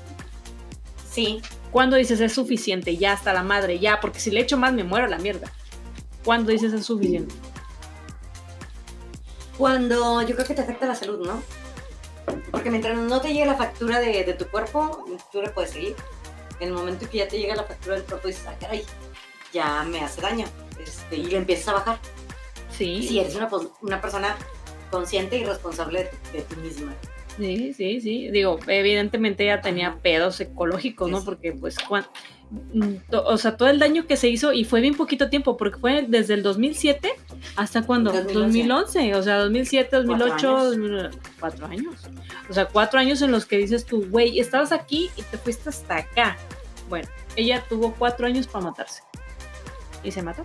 Sí. 1.11 1.43
Cuando 1.71 1.97
dices 1.97 2.21
es 2.21 2.33
suficiente, 2.33 2.97
ya 2.97 3.13
hasta 3.13 3.33
la 3.33 3.43
madre, 3.43 3.79
ya, 3.79 4.01
porque 4.01 4.21
si 4.21 4.31
le 4.31 4.41
echo 4.41 4.57
más 4.57 4.73
me 4.73 4.85
muero 4.85 5.07
la 5.07 5.19
mierda. 5.19 5.53
¿Cuándo 6.25 6.51
dices 6.51 6.73
es 6.73 6.87
suficiente? 6.87 7.35
Cuando 9.57 10.23
yo 10.23 10.35
creo 10.35 10.47
que 10.47 10.55
te 10.55 10.61
afecta 10.61 10.87
la 10.87 10.95
salud, 10.95 11.27
¿no? 11.27 11.43
Porque 12.51 12.71
mientras 12.71 12.97
no 12.97 13.21
te 13.21 13.29
llegue 13.29 13.47
la 13.47 13.57
factura 13.57 13.99
de, 13.99 14.25
tu 14.35 14.47
cuerpo, 14.47 15.05
tú 15.33 15.43
le 15.43 15.51
puedes 15.51 15.71
seguir. 15.71 15.97
En 16.61 16.69
el 16.69 16.75
momento 16.75 17.09
que 17.09 17.19
ya 17.19 17.29
te 17.29 17.39
llega 17.39 17.55
la 17.55 17.65
factura 17.65 17.97
del 17.97 18.05
cuerpo, 18.05 18.29
dices, 18.29 18.45
ah, 18.47 18.55
caray, 18.61 18.85
ya 19.53 19.85
me 19.85 20.01
hace 20.01 20.21
daño. 20.21 20.47
Este, 20.81 21.17
y 21.17 21.27
le 21.27 21.39
empiezas 21.39 21.69
a 21.69 21.73
bajar. 21.75 21.99
Sí. 22.71 23.07
Si 23.07 23.19
eres 23.19 23.35
una, 23.35 23.49
una 23.81 24.01
persona 24.01 24.37
consciente 24.91 25.39
y 25.39 25.45
responsable 25.45 26.11
de, 26.33 26.43
ti 26.43 26.57
misma. 26.57 26.95
Sí, 27.39 27.73
sí, 27.73 28.01
sí. 28.01 28.31
Digo, 28.31 28.59
evidentemente 28.67 29.45
ella 29.45 29.61
tenía 29.61 29.99
pedos 30.03 30.41
ecológicos, 30.41 31.11
¿no? 31.11 31.25
Porque 31.25 31.53
pues 31.53 31.77
mm, 32.51 32.95
o 33.11 33.39
sea, 33.39 33.57
todo 33.57 33.69
el 33.69 33.79
daño 33.79 34.07
que 34.07 34.17
se 34.17 34.29
hizo 34.29 34.53
y 34.53 34.65
fue 34.65 34.81
bien 34.81 34.95
poquito 34.95 35.31
tiempo, 35.31 35.57
porque 35.57 35.79
fue 35.79 36.05
desde 36.07 36.35
el 36.35 36.43
2007 36.43 37.13
hasta 37.57 37.83
cuando 37.83 38.13
2011, 38.13 39.15
o 39.15 39.23
sea, 39.23 39.39
2007, 39.39 39.97
2008, 39.97 41.11
cuatro 41.39 41.67
años. 41.67 41.95
O 42.51 42.53
sea, 42.53 42.67
cuatro 42.67 42.99
años 42.99 43.23
en 43.23 43.31
los 43.31 43.47
que 43.47 43.59
dices 43.59 43.85
tú, 43.87 44.07
güey, 44.09 44.41
estabas 44.41 44.73
aquí 44.73 45.11
y 45.17 45.23
te 45.23 45.39
fuiste 45.39 45.69
hasta 45.69 45.99
acá. 45.99 46.37
Bueno, 46.89 47.09
ella 47.37 47.63
tuvo 47.69 47.95
cuatro 47.97 48.27
años 48.27 48.47
para 48.47 48.65
matarse 48.65 49.03
y 50.03 50.11
se 50.11 50.23
mató 50.23 50.43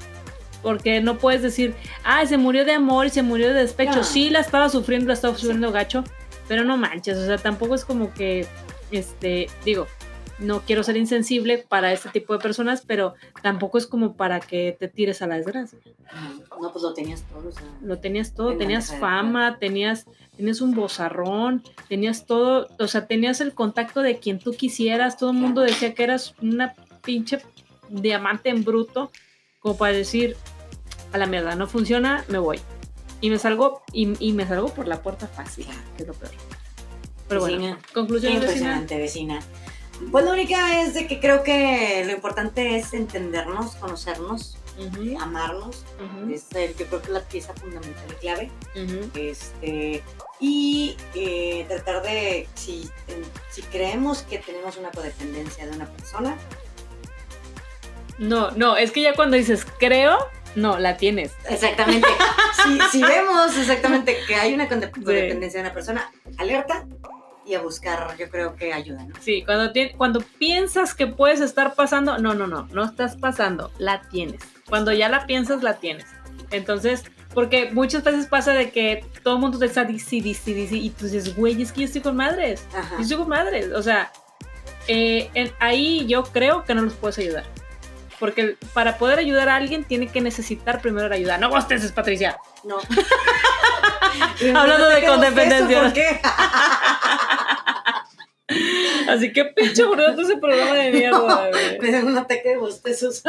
porque 0.63 1.01
no 1.01 1.17
puedes 1.17 1.41
decir, 1.41 1.75
ah, 2.05 2.25
se 2.25 2.37
murió 2.37 2.65
de 2.65 2.71
amor 2.71 3.05
y 3.05 3.09
se 3.09 3.21
murió 3.21 3.49
de 3.49 3.53
despecho. 3.55 4.03
Sí, 4.03 4.29
la 4.29 4.39
estaba 4.39 4.69
sufriendo, 4.69 5.07
la 5.07 5.13
estaba 5.13 5.35
sufriendo 5.35 5.71
gacho, 5.73 6.05
pero 6.53 6.65
no 6.65 6.77
manches, 6.77 7.17
o 7.17 7.25
sea, 7.25 7.39
tampoco 7.39 7.73
es 7.73 7.83
como 7.83 8.13
que, 8.13 8.45
este, 8.91 9.49
digo, 9.65 9.87
no 10.37 10.61
quiero 10.61 10.83
ser 10.83 10.97
insensible 10.97 11.65
para 11.67 11.91
este 11.91 12.09
tipo 12.09 12.31
de 12.31 12.37
personas, 12.37 12.83
pero 12.85 13.15
tampoco 13.41 13.79
es 13.79 13.87
como 13.87 14.13
para 14.13 14.39
que 14.39 14.77
te 14.79 14.87
tires 14.87 15.23
a 15.23 15.27
la 15.27 15.37
desgracia. 15.37 15.79
No, 16.61 16.71
pues 16.71 16.83
lo 16.83 16.93
tenías 16.93 17.23
todo, 17.23 17.49
o 17.49 17.51
sea, 17.51 17.63
Lo 17.81 17.97
tenías 17.97 18.35
todo, 18.35 18.55
tenías 18.55 18.95
fama, 18.99 19.57
tenías, 19.57 20.05
tenías 20.37 20.61
un 20.61 20.75
bozarrón, 20.75 21.63
tenías 21.89 22.27
todo, 22.27 22.67
o 22.77 22.87
sea, 22.87 23.07
tenías 23.07 23.41
el 23.41 23.55
contacto 23.55 24.03
de 24.03 24.19
quien 24.19 24.37
tú 24.37 24.51
quisieras, 24.51 25.17
todo 25.17 25.31
el 25.31 25.37
mundo 25.37 25.61
decía 25.61 25.95
que 25.95 26.03
eras 26.03 26.35
una 26.39 26.75
pinche 27.03 27.39
diamante 27.89 28.49
en 28.49 28.63
bruto, 28.63 29.09
como 29.57 29.75
para 29.75 29.93
decir, 29.93 30.37
a 31.13 31.17
la 31.17 31.25
mierda, 31.25 31.55
no 31.55 31.65
funciona, 31.65 32.23
me 32.27 32.37
voy. 32.37 32.59
Y 33.23 33.29
me 33.29 33.39
salgo, 33.39 33.81
y, 33.93 34.33
me 34.33 34.45
salgo 34.45 34.67
por 34.73 34.85
la 34.85 35.01
puerta 35.01 35.29
fácil, 35.29 35.65
que 35.95 36.03
es 36.03 36.07
lo 36.09 36.13
peor. 36.13 36.33
Pero 37.29 37.39
bueno, 37.39 37.77
conclusión 37.93 38.33
Impresionante, 38.33 38.97
vecina. 38.97 39.39
Pues 40.11 40.25
la 40.25 40.33
única 40.33 40.81
es 40.81 40.93
de 40.93 41.07
que 41.07 41.21
creo 41.21 41.41
que 41.41 42.03
lo 42.05 42.11
importante 42.11 42.75
es 42.75 42.93
entendernos, 42.93 43.75
conocernos, 43.75 44.57
amarnos. 45.21 45.85
Es 46.29 46.49
yo 46.77 46.85
creo 46.85 47.01
que 47.01 47.11
la 47.11 47.21
pieza 47.21 47.53
fundamental 47.53 48.03
y 48.11 48.15
clave. 48.15 48.51
este, 49.15 50.03
y 50.41 50.97
eh, 51.15 51.63
tratar 51.69 52.03
de, 52.03 52.49
si, 52.55 52.89
si 53.49 53.61
creemos 53.61 54.23
que 54.23 54.39
tenemos 54.39 54.75
una 54.75 54.91
codependencia 54.91 55.65
de 55.65 55.71
una 55.71 55.85
persona. 55.85 56.35
No, 58.17 58.51
no, 58.51 58.75
es 58.75 58.91
que 58.91 59.01
ya 59.01 59.13
cuando 59.13 59.37
dices 59.37 59.65
creo, 59.79 60.17
no, 60.55 60.79
la 60.79 60.97
tienes. 60.97 61.31
Exactamente. 61.49 62.07
si, 62.91 63.01
vemos 63.01 63.57
exactamente 63.57 64.17
que 64.27 64.35
hay 64.35 64.53
una 64.53 64.67
codependencia 64.67 65.59
de 65.59 65.67
una 65.67 65.73
persona, 65.73 66.11
alerta 66.37 66.85
y 67.45 67.55
a 67.55 67.61
buscar, 67.61 68.15
yo 68.17 68.29
creo 68.29 68.55
que 68.55 68.73
ayuda, 68.73 69.03
¿no? 69.03 69.15
Sí, 69.19 69.43
cuando, 69.45 69.73
cuando 69.97 70.21
piensas 70.39 70.93
que 70.93 71.07
puedes 71.07 71.41
estar 71.41 71.75
pasando, 71.75 72.17
no, 72.17 72.33
no, 72.33 72.47
no, 72.47 72.67
no 72.71 72.85
estás 72.85 73.17
pasando, 73.17 73.71
la 73.77 74.01
tienes. 74.09 74.41
Cuando 74.69 74.93
ya 74.93 75.09
la 75.09 75.25
piensas, 75.25 75.61
la 75.61 75.75
tienes. 75.77 76.05
Entonces, 76.51 77.03
porque 77.33 77.71
muchas 77.71 78.03
veces 78.03 78.27
pasa 78.27 78.53
de 78.53 78.71
que 78.71 79.05
todo 79.23 79.35
el 79.35 79.41
mundo 79.41 79.59
te 79.59 79.65
está 79.65 79.83
dici, 79.83 80.21
dici, 80.21 80.53
dici, 80.53 80.79
y 80.85 80.89
tú 80.91 81.05
dices, 81.05 81.35
güey, 81.35 81.61
es 81.61 81.71
que 81.71 81.81
yo 81.81 81.85
estoy 81.87 82.01
con 82.01 82.15
madres. 82.15 82.65
Yo 82.97 83.01
estoy 83.01 83.17
con 83.17 83.29
madres. 83.29 83.71
O 83.73 83.81
sea, 83.81 84.11
eh, 84.87 85.51
ahí 85.59 86.05
yo 86.07 86.23
creo 86.23 86.63
que 86.63 86.75
no 86.75 86.81
los 86.83 86.93
puedes 86.93 87.17
ayudar. 87.17 87.45
Porque 88.23 88.55
para 88.73 88.97
poder 88.97 89.19
ayudar 89.19 89.49
a 89.49 89.57
alguien 89.57 89.83
tiene 89.83 90.07
que 90.07 90.21
necesitar 90.21 90.81
primero 90.81 91.09
la 91.09 91.15
ayuda. 91.15 91.37
No 91.37 91.49
es 91.57 91.91
Patricia. 91.91 92.39
No. 92.63 92.77
Hablando 94.57 94.87
de 94.87 95.05
codependencia. 95.05 95.81
¿Por 95.81 95.91
qué? 95.91 96.21
Así 99.09 99.33
que 99.33 99.43
pinche 99.43 99.83
bruto 99.83 100.21
ese 100.21 100.37
programa 100.37 100.73
de 100.73 100.91
mierda. 100.91 101.49
me 101.81 101.91
da 101.91 101.99
un 101.99 102.17
ataque 102.17 102.47
de 102.47 102.57
bostezos. 102.59 103.21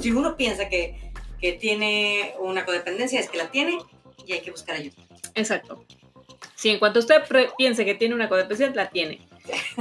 si 0.00 0.10
uno 0.10 0.36
piensa 0.36 0.68
que, 0.68 1.12
que 1.40 1.52
tiene 1.52 2.34
una 2.40 2.64
codependencia, 2.64 3.20
es 3.20 3.30
que 3.30 3.38
la 3.38 3.52
tiene 3.52 3.78
y 4.26 4.32
hay 4.32 4.40
que 4.40 4.50
buscar 4.50 4.74
ayuda. 4.74 4.96
Exacto. 5.36 5.84
Si 6.56 6.70
en 6.70 6.80
cuanto 6.80 6.98
usted 6.98 7.22
piense 7.56 7.84
que 7.84 7.94
tiene 7.94 8.16
una 8.16 8.28
codependencia, 8.28 8.74
la 8.74 8.90
tiene. 8.90 9.27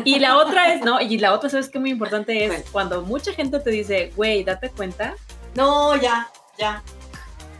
Y 0.03 0.19
la 0.19 0.37
otra 0.37 0.73
es, 0.73 0.81
no, 0.81 0.99
y 1.01 1.17
la 1.17 1.33
otra, 1.33 1.49
¿sabes 1.49 1.69
qué 1.69 1.79
muy 1.79 1.91
importante 1.91 2.45
es? 2.45 2.65
Cuando 2.71 3.01
mucha 3.01 3.33
gente 3.33 3.59
te 3.59 3.69
dice, 3.69 4.11
güey, 4.15 4.43
date 4.43 4.69
cuenta. 4.69 5.15
No, 5.55 5.95
ya, 5.95 6.29
ya. 6.57 6.83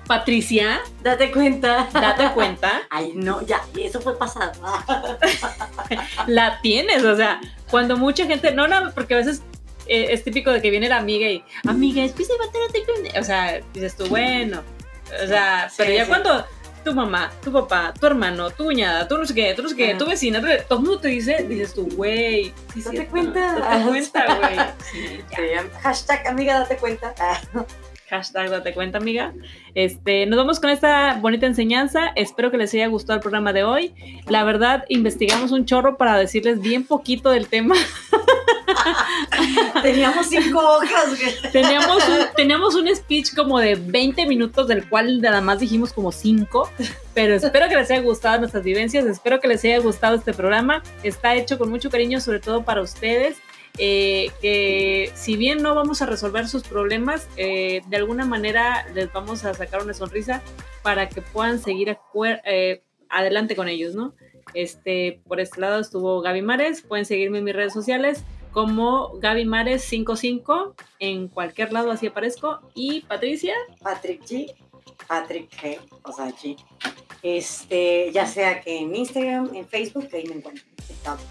Patricia, 0.07 0.79
date 1.03 1.31
cuenta. 1.31 1.89
Date 1.91 2.31
cuenta. 2.33 2.83
Ay, 2.89 3.11
no, 3.13 3.41
ya, 3.41 3.61
y 3.75 3.83
eso 3.83 3.99
fue 3.99 4.17
pasado. 4.17 4.53
la 6.27 6.61
tienes, 6.61 7.03
o 7.03 7.15
sea, 7.15 7.41
cuando 7.69 7.97
mucha 7.97 8.25
gente, 8.25 8.51
no, 8.51 8.67
no, 8.67 8.91
porque 8.93 9.15
a 9.15 9.17
veces 9.17 9.41
eh, 9.87 10.07
es 10.11 10.23
típico 10.23 10.51
de 10.51 10.61
que 10.61 10.69
viene 10.69 10.87
la 10.87 10.97
amiga 10.97 11.29
y, 11.29 11.43
amiga, 11.67 12.03
es 12.03 12.13
que 12.13 12.23
se 12.23 12.33
va 12.37 12.45
a 12.45 13.19
O 13.19 13.23
sea, 13.23 13.59
dices 13.73 13.95
tú, 13.95 14.07
bueno, 14.07 14.63
o 15.23 15.27
sea, 15.27 15.69
pero 15.77 15.91
ya 15.91 16.07
cuando 16.07 16.45
tu 16.87 16.95
mamá, 16.95 17.29
tu 17.43 17.51
papá, 17.51 17.93
tu 17.99 18.07
hermano, 18.07 18.49
tu 18.49 18.63
cuñada, 18.63 19.05
tú 19.07 19.17
no 19.17 19.25
sé 19.25 19.33
qué, 19.33 19.53
tú 19.53 19.61
no 19.61 19.67
sé 19.67 19.75
qué, 19.75 19.95
tu 19.95 20.05
vecina, 20.05 20.39
todo 20.39 20.79
el 20.79 20.85
mundo 20.85 21.01
te 21.01 21.09
dice, 21.09 21.43
dices 21.43 21.73
tú, 21.73 21.85
güey, 21.97 22.53
sí, 22.73 22.81
date 22.81 23.07
cuenta. 23.07 23.59
Date 23.59 23.85
cuenta, 23.85 24.37
güey. 24.39 25.69
hashtag 25.81 26.27
amiga, 26.27 26.59
date 26.59 26.77
cuenta. 26.77 27.13
Hashtag 28.09 28.49
date 28.49 28.73
cuenta, 28.73 28.99
amiga. 28.99 29.33
Este, 29.75 30.25
nos 30.27 30.37
vamos 30.37 30.61
con 30.61 30.69
esta 30.69 31.15
bonita 31.15 31.45
enseñanza. 31.45 32.07
Espero 32.15 32.51
que 32.51 32.57
les 32.57 32.73
haya 32.73 32.87
gustado 32.87 33.15
el 33.15 33.21
programa 33.21 33.51
de 33.51 33.65
hoy. 33.65 33.93
La 34.27 34.45
verdad, 34.45 34.85
investigamos 34.87 35.51
un 35.51 35.65
chorro 35.65 35.97
para 35.97 36.17
decirles 36.17 36.61
bien 36.61 36.85
poquito 36.85 37.31
del 37.31 37.49
tema. 37.49 37.75
teníamos 39.81 40.27
cinco 40.27 40.59
hojas. 40.59 41.19
teníamos, 41.51 42.07
un, 42.07 42.17
teníamos 42.37 42.75
un 42.75 42.95
speech 42.95 43.35
como 43.35 43.59
de 43.59 43.75
20 43.75 44.25
minutos, 44.25 44.69
del 44.69 44.87
cual 44.87 45.19
nada 45.19 45.41
más 45.41 45.59
dijimos 45.59 45.91
como 45.91 46.13
cinco. 46.13 46.69
Pero 47.13 47.35
espero 47.35 47.67
que 47.67 47.75
les 47.75 47.91
haya 47.91 48.01
gustado 48.01 48.39
nuestras 48.39 48.63
vivencias. 48.63 49.05
Espero 49.05 49.41
que 49.41 49.49
les 49.49 49.65
haya 49.65 49.79
gustado 49.79 50.15
este 50.15 50.33
programa. 50.33 50.81
Está 51.03 51.35
hecho 51.35 51.57
con 51.57 51.69
mucho 51.69 51.89
cariño, 51.89 52.21
sobre 52.21 52.39
todo 52.39 52.63
para 52.63 52.81
ustedes. 52.81 53.35
Eh, 53.79 54.31
que 54.41 55.11
si 55.13 55.37
bien 55.37 55.61
no 55.61 55.75
vamos 55.75 56.01
a 56.01 56.07
resolver 56.07 56.47
sus 56.47 56.63
problemas, 56.63 57.27
eh, 57.37 57.81
de 57.87 57.97
alguna 57.97 58.25
manera 58.25 58.87
les 58.93 59.11
vamos 59.13 59.45
a 59.45 59.53
sacar 59.53 59.83
una 59.83 59.93
sonrisa 59.93 60.41
para 60.81 61.09
que 61.09 61.21
puedan 61.21 61.59
seguir 61.59 61.95
eh, 62.45 62.83
adelante 63.09 63.55
con 63.55 63.67
ellos, 63.67 63.93
¿no? 63.93 64.15
Este, 64.53 65.21
por 65.27 65.39
este 65.39 65.61
lado 65.61 65.79
estuvo 65.79 66.21
Gaby 66.21 66.41
Mares, 66.41 66.81
pueden 66.81 67.05
seguirme 67.05 67.39
en 67.39 67.43
mis 67.43 67.55
redes 67.55 67.73
sociales 67.73 68.23
como 68.51 69.09
Gaby 69.19 69.45
Mares 69.45 69.83
55 69.83 70.75
en 70.99 71.27
cualquier 71.27 71.71
lado 71.71 71.91
así 71.91 72.07
aparezco 72.07 72.61
y 72.73 73.01
Patricia. 73.01 73.53
Patrick 73.83 74.23
G 74.23 74.55
Patrick 75.07 75.51
G 75.51 75.79
o 76.01 76.11
sea 76.11 76.29
G. 76.29 76.57
Este 77.21 78.09
ya 78.11 78.25
sea 78.25 78.61
que 78.61 78.79
en 78.79 78.95
Instagram 78.95 79.53
en 79.53 79.67
Facebook 79.67 80.07
que 80.07 80.17
ahí 80.17 80.27
me 80.27 80.35
encuentro 80.35 80.63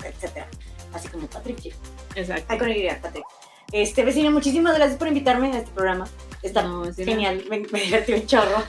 etcétera. 0.05 0.47
Así 0.93 1.09
como 1.09 1.27
Patrick 1.27 1.59
G 1.59 1.75
Exacto. 2.17 2.47
Ay, 2.49 2.59
con 2.59 2.69
el 2.69 2.97
Patrick. 3.01 3.25
Este, 3.73 4.05
vecina, 4.05 4.31
muchísimas 4.31 4.77
gracias 4.77 4.97
por 4.97 5.09
invitarme 5.09 5.53
a 5.53 5.59
este 5.59 5.71
programa. 5.73 6.09
Está 6.43 6.65
genial, 6.95 7.45
me, 7.51 7.59
me 7.59 7.81
divertí 7.81 8.13
un 8.13 8.27
chorro. 8.27 8.63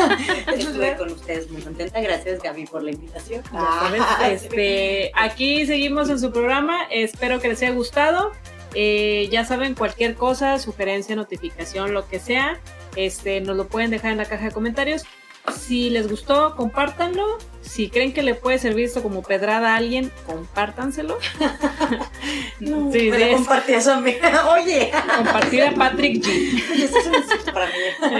Estuve 0.54 0.96
con 0.96 1.12
ustedes 1.12 1.50
muy 1.50 1.60
contenta. 1.60 2.00
Gracias, 2.00 2.42
Gaby, 2.42 2.66
por 2.66 2.82
la 2.82 2.92
invitación. 2.92 3.42
Ah, 3.52 3.90
este, 4.30 5.12
aquí 5.14 5.66
seguimos 5.66 6.08
en 6.08 6.18
su 6.18 6.32
programa. 6.32 6.84
Espero 6.90 7.40
que 7.40 7.48
les 7.48 7.62
haya 7.62 7.72
gustado. 7.72 8.32
Eh, 8.74 9.28
ya 9.30 9.44
saben, 9.44 9.74
cualquier 9.74 10.14
cosa, 10.14 10.58
sugerencia, 10.58 11.14
notificación, 11.16 11.92
lo 11.92 12.08
que 12.08 12.18
sea, 12.18 12.60
este, 12.96 13.40
nos 13.40 13.56
lo 13.56 13.66
pueden 13.66 13.90
dejar 13.90 14.12
en 14.12 14.18
la 14.18 14.24
caja 14.24 14.46
de 14.46 14.50
comentarios. 14.52 15.04
Si 15.52 15.90
les 15.90 16.08
gustó, 16.08 16.54
compártanlo. 16.56 17.38
Si 17.60 17.90
creen 17.90 18.12
que 18.14 18.22
le 18.22 18.34
puede 18.34 18.58
servir 18.58 18.86
esto 18.86 19.02
como 19.02 19.22
pedrada 19.22 19.74
a 19.74 19.76
alguien, 19.76 20.10
compártanselo. 20.26 21.18
no, 22.60 22.90
sí, 22.90 23.10
compartir 23.34 23.74
eso 23.74 23.92
a 23.92 24.00
mí. 24.00 24.14
Oye. 24.52 24.90
Compartir 25.16 25.64
a 25.64 25.74
Patrick 25.74 26.24
G. 26.24 26.62
Esto 26.82 26.98
es 26.98 27.06
un 27.06 27.52
para 27.52 27.66
mí. 27.66 27.72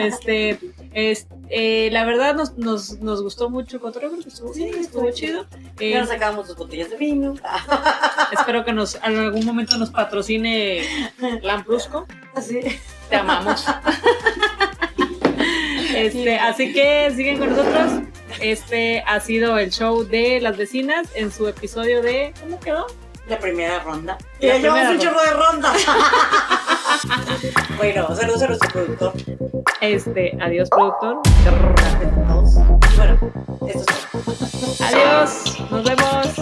Este, 0.02 0.58
eh, 0.92 1.88
la 1.92 2.04
verdad 2.04 2.34
nos, 2.34 2.58
nos, 2.58 2.98
nos, 3.00 3.22
gustó 3.22 3.48
mucho 3.48 3.80
que 3.80 3.88
estuvo, 4.26 4.52
sí, 4.52 4.64
estuvo 4.64 5.10
chido. 5.10 5.46
Eh, 5.78 5.90
ya 5.90 6.00
nos 6.00 6.08
sacamos 6.08 6.48
dos 6.48 6.56
botellas 6.56 6.90
de 6.90 6.96
vino. 6.96 7.34
espero 8.32 8.64
que 8.64 8.72
nos 8.72 8.96
en 8.96 9.18
algún 9.18 9.46
momento 9.46 9.78
nos 9.78 9.90
patrocine 9.90 10.82
Lambrusco. 11.42 12.06
Así. 12.34 12.60
Te 13.08 13.16
amamos. 13.16 13.64
Este, 15.94 16.38
así 16.38 16.72
que 16.72 17.12
siguen 17.14 17.38
con 17.38 17.50
nosotros. 17.50 18.02
Este 18.40 19.02
ha 19.06 19.20
sido 19.20 19.58
el 19.58 19.70
show 19.70 20.02
de 20.04 20.40
las 20.40 20.56
vecinas 20.56 21.08
en 21.14 21.30
su 21.32 21.46
episodio 21.48 22.00
de. 22.02 22.32
¿Cómo 22.40 22.58
quedó? 22.60 22.86
La 23.28 23.38
primera 23.38 23.80
ronda. 23.80 24.16
Ya 24.40 24.56
llevamos 24.58 24.94
un 24.94 24.98
chorro 24.98 25.20
de 25.22 25.30
ronda. 25.32 25.72
bueno, 27.76 28.16
saludos 28.16 28.42
a 28.42 28.46
nuestro 28.46 28.70
productor. 28.70 29.12
Este, 29.80 30.36
adiós, 30.40 30.68
productor. 30.70 31.20
Bueno, 32.96 33.18
esto 33.66 33.80
es 33.80 33.86
todo. 34.10 34.22
Adiós, 34.86 35.60
nos 35.70 35.84
vemos. 35.84 36.34